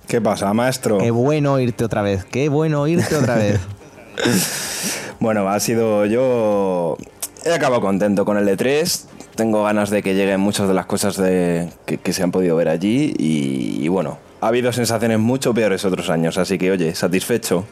¿Qué 0.06 0.22
pasa, 0.22 0.54
maestro? 0.54 0.96
qué 0.96 1.10
bueno 1.10 1.52
oírte 1.52 1.84
otra 1.84 2.00
vez, 2.00 2.24
qué 2.24 2.48
bueno 2.48 2.80
oírte 2.80 3.14
otra 3.16 3.34
vez. 3.34 3.60
Bueno, 5.20 5.46
ha 5.48 5.58
sido 5.60 6.06
yo. 6.06 6.96
He 7.44 7.52
acabado 7.52 7.80
contento 7.82 8.24
con 8.24 8.38
el 8.38 8.46
E3. 8.48 9.04
Tengo 9.38 9.62
ganas 9.62 9.88
de 9.90 10.02
que 10.02 10.16
lleguen 10.16 10.40
muchas 10.40 10.66
de 10.66 10.74
las 10.74 10.86
cosas 10.86 11.16
de, 11.16 11.68
que, 11.86 11.98
que 11.98 12.12
se 12.12 12.24
han 12.24 12.32
podido 12.32 12.56
ver 12.56 12.68
allí. 12.68 13.14
Y, 13.16 13.78
y 13.84 13.86
bueno, 13.86 14.18
ha 14.40 14.48
habido 14.48 14.72
sensaciones 14.72 15.20
mucho 15.20 15.54
peores 15.54 15.84
otros 15.84 16.10
años. 16.10 16.36
Así 16.38 16.58
que, 16.58 16.72
oye, 16.72 16.92
satisfecho. 16.96 17.64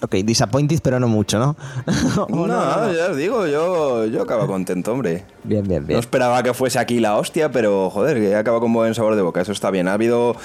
Ok, 0.00 0.14
disappointed, 0.24 0.78
pero 0.80 1.00
no 1.00 1.08
mucho, 1.08 1.40
¿no? 1.40 1.56
No, 2.28 2.92
ya 2.94 3.08
os 3.10 3.16
digo, 3.16 3.48
yo, 3.48 4.06
yo 4.06 4.22
acabo 4.22 4.46
contento, 4.46 4.92
hombre. 4.92 5.24
Bien, 5.42 5.66
bien, 5.66 5.82
No 5.82 5.86
bien. 5.88 5.98
esperaba 5.98 6.40
que 6.44 6.54
fuese 6.54 6.78
aquí 6.78 7.00
la 7.00 7.16
hostia, 7.16 7.50
pero 7.50 7.90
joder, 7.90 8.20
que 8.20 8.36
acaba 8.36 8.60
con 8.60 8.72
buen 8.72 8.94
sabor 8.94 9.16
de 9.16 9.22
boca. 9.22 9.40
Eso 9.40 9.50
está 9.50 9.72
bien. 9.72 9.88
Ha 9.88 9.94
habido, 9.94 10.36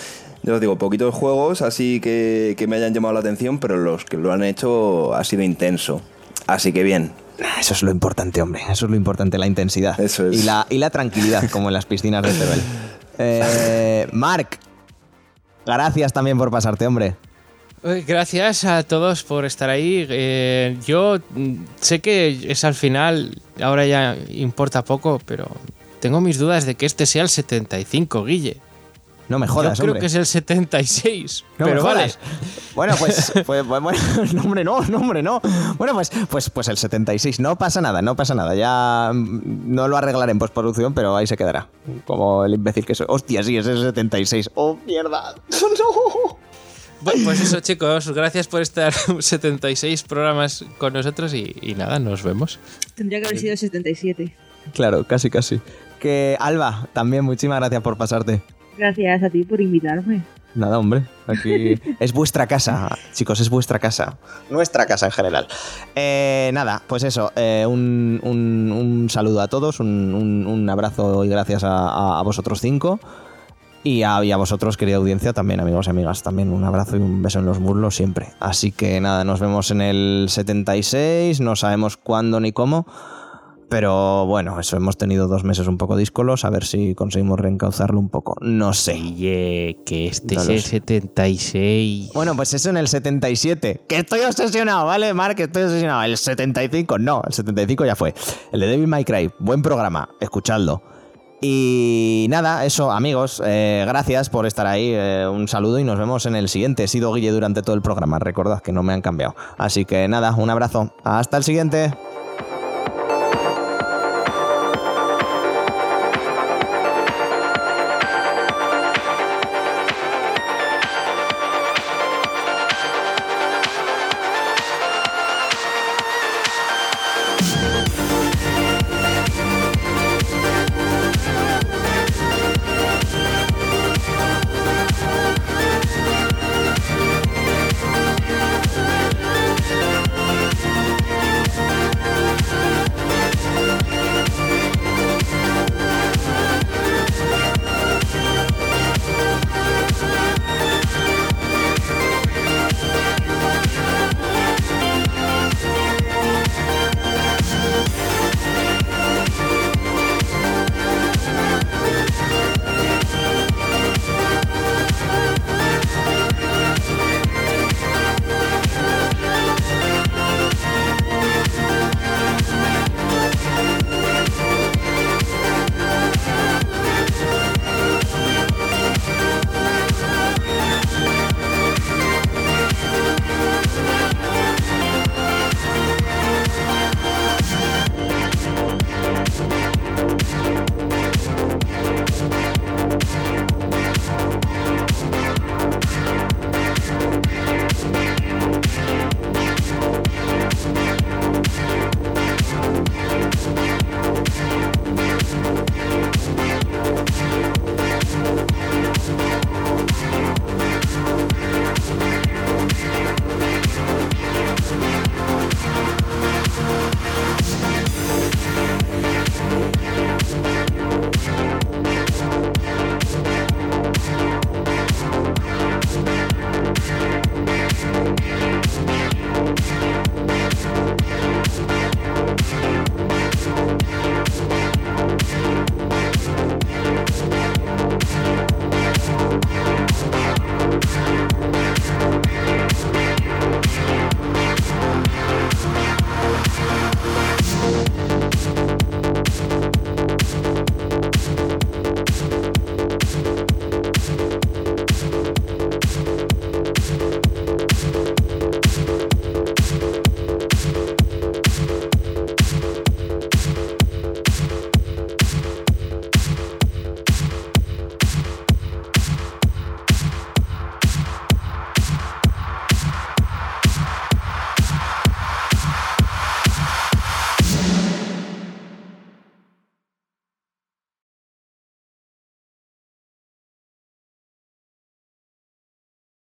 yo 0.41 0.55
os 0.55 0.59
digo, 0.59 0.75
poquitos 0.77 1.13
juegos 1.13 1.61
así 1.61 1.99
que, 2.01 2.55
que 2.57 2.65
me 2.65 2.77
hayan 2.77 2.95
llamado 2.95 3.13
la 3.13 3.19
atención, 3.19 3.59
pero 3.59 3.77
los 3.77 4.05
que 4.05 4.17
lo 4.17 4.33
han 4.33 4.43
hecho 4.43 5.13
ha 5.13 5.23
sido 5.23 5.43
intenso. 5.43 6.01
Así 6.47 6.73
que 6.73 6.81
bien. 6.81 7.11
Eso 7.59 7.73
es 7.73 7.83
lo 7.83 7.91
importante, 7.91 8.41
hombre. 8.41 8.61
Eso 8.69 8.85
es 8.85 8.91
lo 8.91 8.95
importante, 8.95 9.37
la 9.37 9.47
intensidad. 9.47 9.99
Eso 9.99 10.27
es. 10.29 10.41
Y 10.41 10.43
la, 10.43 10.65
y 10.69 10.77
la 10.77 10.89
tranquilidad, 10.89 11.49
como 11.51 11.69
en 11.69 11.73
las 11.73 11.85
piscinas 11.85 12.23
de 12.23 12.33
Teruel. 12.33 12.61
Eh, 13.17 14.07
Marc, 14.11 14.59
gracias 15.65 16.13
también 16.13 16.37
por 16.37 16.51
pasarte, 16.51 16.85
hombre. 16.85 17.15
Eh, 17.83 18.03
Gracias 18.07 18.65
a 18.65 18.81
todos 18.83 19.23
por 19.23 19.45
estar 19.45 19.69
ahí. 19.69 20.05
Eh, 20.09 20.77
yo 20.87 21.19
sé 21.79 21.99
que 21.99 22.45
es 22.49 22.63
al 22.63 22.73
final, 22.73 23.39
ahora 23.61 23.85
ya 23.85 24.17
importa 24.29 24.83
poco, 24.83 25.21
pero 25.23 25.47
tengo 25.99 26.19
mis 26.19 26.39
dudas 26.39 26.65
de 26.65 26.75
que 26.75 26.87
este 26.87 27.05
sea 27.05 27.21
el 27.21 27.29
75, 27.29 28.25
Guille. 28.25 28.57
No 29.27 29.39
me 29.39 29.47
jodas, 29.47 29.77
yo 29.77 29.83
creo 29.83 29.93
hombre. 29.93 30.01
que 30.01 30.05
es 30.05 30.15
el 30.15 30.25
76. 30.25 31.45
No 31.57 31.65
me 31.65 31.71
pero 31.71 31.83
vale. 31.83 32.13
Bueno, 32.75 32.95
pues, 32.99 33.31
pues, 33.45 33.45
pues, 33.45 33.65
bueno, 33.65 33.91
no, 34.33 34.41
hombre, 34.43 34.63
no, 34.63 34.81
no, 34.81 34.97
hombre, 34.97 35.23
no. 35.23 35.41
Bueno, 35.77 35.93
pues, 35.93 36.11
pues, 36.29 36.49
pues 36.49 36.67
el 36.67 36.77
76. 36.77 37.39
No 37.39 37.57
pasa 37.57 37.81
nada, 37.81 38.01
no 38.01 38.15
pasa 38.15 38.35
nada. 38.35 38.53
Ya 38.53 39.11
mm, 39.13 39.73
no 39.73 39.87
lo 39.87 39.97
arreglaré 39.97 40.31
en 40.31 40.39
postproducción, 40.39 40.93
pero 40.93 41.15
ahí 41.15 41.25
se 41.25 41.37
quedará. 41.37 41.67
Como 42.05 42.45
el 42.45 42.53
imbécil 42.53 42.85
que 42.85 42.93
soy. 42.93 43.07
Hostia, 43.09 43.41
sí, 43.43 43.57
es 43.57 43.65
el 43.65 43.81
76. 43.81 44.51
Oh, 44.55 44.77
mierda. 44.85 45.35
No. 45.77 46.37
Bueno, 47.01 47.21
pues 47.25 47.41
eso, 47.41 47.59
chicos. 47.59 48.09
Gracias 48.11 48.47
por 48.47 48.61
estar 48.61 48.93
76 49.19 50.03
programas 50.03 50.65
con 50.77 50.93
nosotros 50.93 51.33
y, 51.33 51.55
y 51.61 51.75
nada, 51.75 51.99
nos 51.99 52.23
vemos. 52.23 52.59
Tendría 52.95 53.19
que 53.19 53.27
haber 53.27 53.39
sido 53.39 53.57
77. 53.57 54.35
Claro, 54.73 55.05
casi, 55.05 55.29
casi. 55.29 55.59
Que 55.99 56.37
Alba, 56.39 56.87
también 56.93 57.23
muchísimas 57.23 57.59
gracias 57.59 57.81
por 57.81 57.97
pasarte. 57.97 58.41
Gracias 58.77 59.23
a 59.23 59.29
ti 59.29 59.43
por 59.43 59.61
invitarme. 59.61 60.21
Nada, 60.53 60.79
hombre. 60.79 61.03
Aquí 61.27 61.75
es 61.99 62.13
vuestra 62.13 62.47
casa, 62.47 62.89
chicos, 63.13 63.39
es 63.41 63.49
vuestra 63.49 63.77
casa. 63.79 64.17
Nuestra 64.49 64.85
casa 64.85 65.05
en 65.07 65.11
general. 65.11 65.47
Eh, 65.95 66.49
nada, 66.53 66.81
pues 66.87 67.03
eso. 67.03 67.31
eh, 67.35 67.65
un, 67.67 68.19
un- 68.23 68.71
un 68.71 69.09
saludo 69.09 69.41
a 69.41 69.47
todos, 69.49 69.79
un, 69.81 70.13
un- 70.13 70.47
un 70.47 70.69
abrazo 70.69 71.25
y 71.25 71.29
gracias 71.29 71.63
a, 71.65 71.75
a- 71.89 72.19
a 72.19 72.21
vosotros 72.23 72.61
cinco. 72.61 72.99
Y 73.83 74.01
a, 74.01 74.23
y 74.23 74.31
a 74.31 74.37
vosotros, 74.37 74.77
querida 74.77 74.95
audiencia, 74.95 75.31
también, 75.31 75.59
amigos 75.59 75.85
y 75.85 75.89
amigas, 75.91 76.23
también 76.23 76.51
un 76.51 76.63
abrazo 76.63 76.97
y 76.97 76.99
un 77.01 77.21
beso 77.21 77.37
en 77.37 77.45
los 77.45 77.59
muslos 77.59 77.95
siempre. 77.95 78.29
Así 78.39 78.71
que 78.71 78.99
nada, 78.99 79.23
nos 79.23 79.39
vemos 79.39 79.69
en 79.69 79.81
el 79.81 80.25
76, 80.27 81.39
no 81.39 81.55
sabemos 81.55 81.95
cuándo 81.95 82.39
ni 82.39 82.51
cómo. 82.51 82.87
Pero 83.69 84.25
bueno, 84.27 84.59
eso, 84.59 84.77
hemos 84.77 84.97
tenido 84.97 85.27
dos 85.27 85.43
meses 85.43 85.67
un 85.67 85.77
poco 85.77 85.97
díscolos, 85.97 86.45
a 86.45 86.49
ver 86.49 86.65
si 86.65 86.93
conseguimos 86.95 87.39
reencauzarlo 87.39 87.99
un 87.99 88.09
poco. 88.09 88.35
No 88.41 88.73
sé. 88.73 88.93
Oye, 88.93 89.79
que 89.85 90.07
este 90.07 90.35
No 90.35 90.41
es 90.41 90.49
el 90.49 90.61
sé. 90.61 90.69
76. 90.69 92.11
Bueno, 92.13 92.35
pues 92.35 92.53
eso 92.53 92.69
en 92.69 92.77
el 92.77 92.87
77. 92.87 93.81
Que 93.87 93.97
estoy 93.97 94.21
obsesionado, 94.21 94.85
¿vale, 94.85 95.13
Mark? 95.13 95.35
Estoy 95.39 95.63
obsesionado. 95.63 96.03
El 96.03 96.17
75, 96.17 96.99
no, 96.99 97.21
el 97.25 97.33
75 97.33 97.85
ya 97.85 97.95
fue. 97.95 98.13
El 98.51 98.59
de 98.59 98.67
Devil 98.67 98.87
May 98.87 99.03
Cry, 99.03 99.31
buen 99.39 99.61
programa, 99.61 100.09
escuchadlo. 100.19 100.81
Y 101.41 102.27
nada, 102.29 102.65
eso, 102.65 102.91
amigos, 102.91 103.41
eh, 103.45 103.83
gracias 103.87 104.29
por 104.29 104.45
estar 104.45 104.65
ahí. 104.67 104.91
eh, 104.93 105.27
un 105.29 105.47
saludo 105.47 105.79
y 105.79 105.83
nos 105.83 105.99
vemos 105.99 106.25
en 106.25 106.35
el 106.35 106.49
siguiente. 106.49 106.85
He 106.85 106.87
sido 106.87 107.13
Guille 107.13 107.31
durante 107.31 107.61
todo 107.61 107.75
el 107.75 107.81
programa, 107.81 108.19
recordad 108.19 108.61
que 108.61 108.71
no 108.71 108.83
me 108.83 108.93
han 108.93 109.01
cambiado. 109.01 109.35
Así 109.57 109.85
que 109.85 110.07
nada, 110.07 110.33
un 110.35 110.49
abrazo. 110.49 110.93
Hasta 111.03 111.37
el 111.37 111.43
siguiente. 111.43 111.93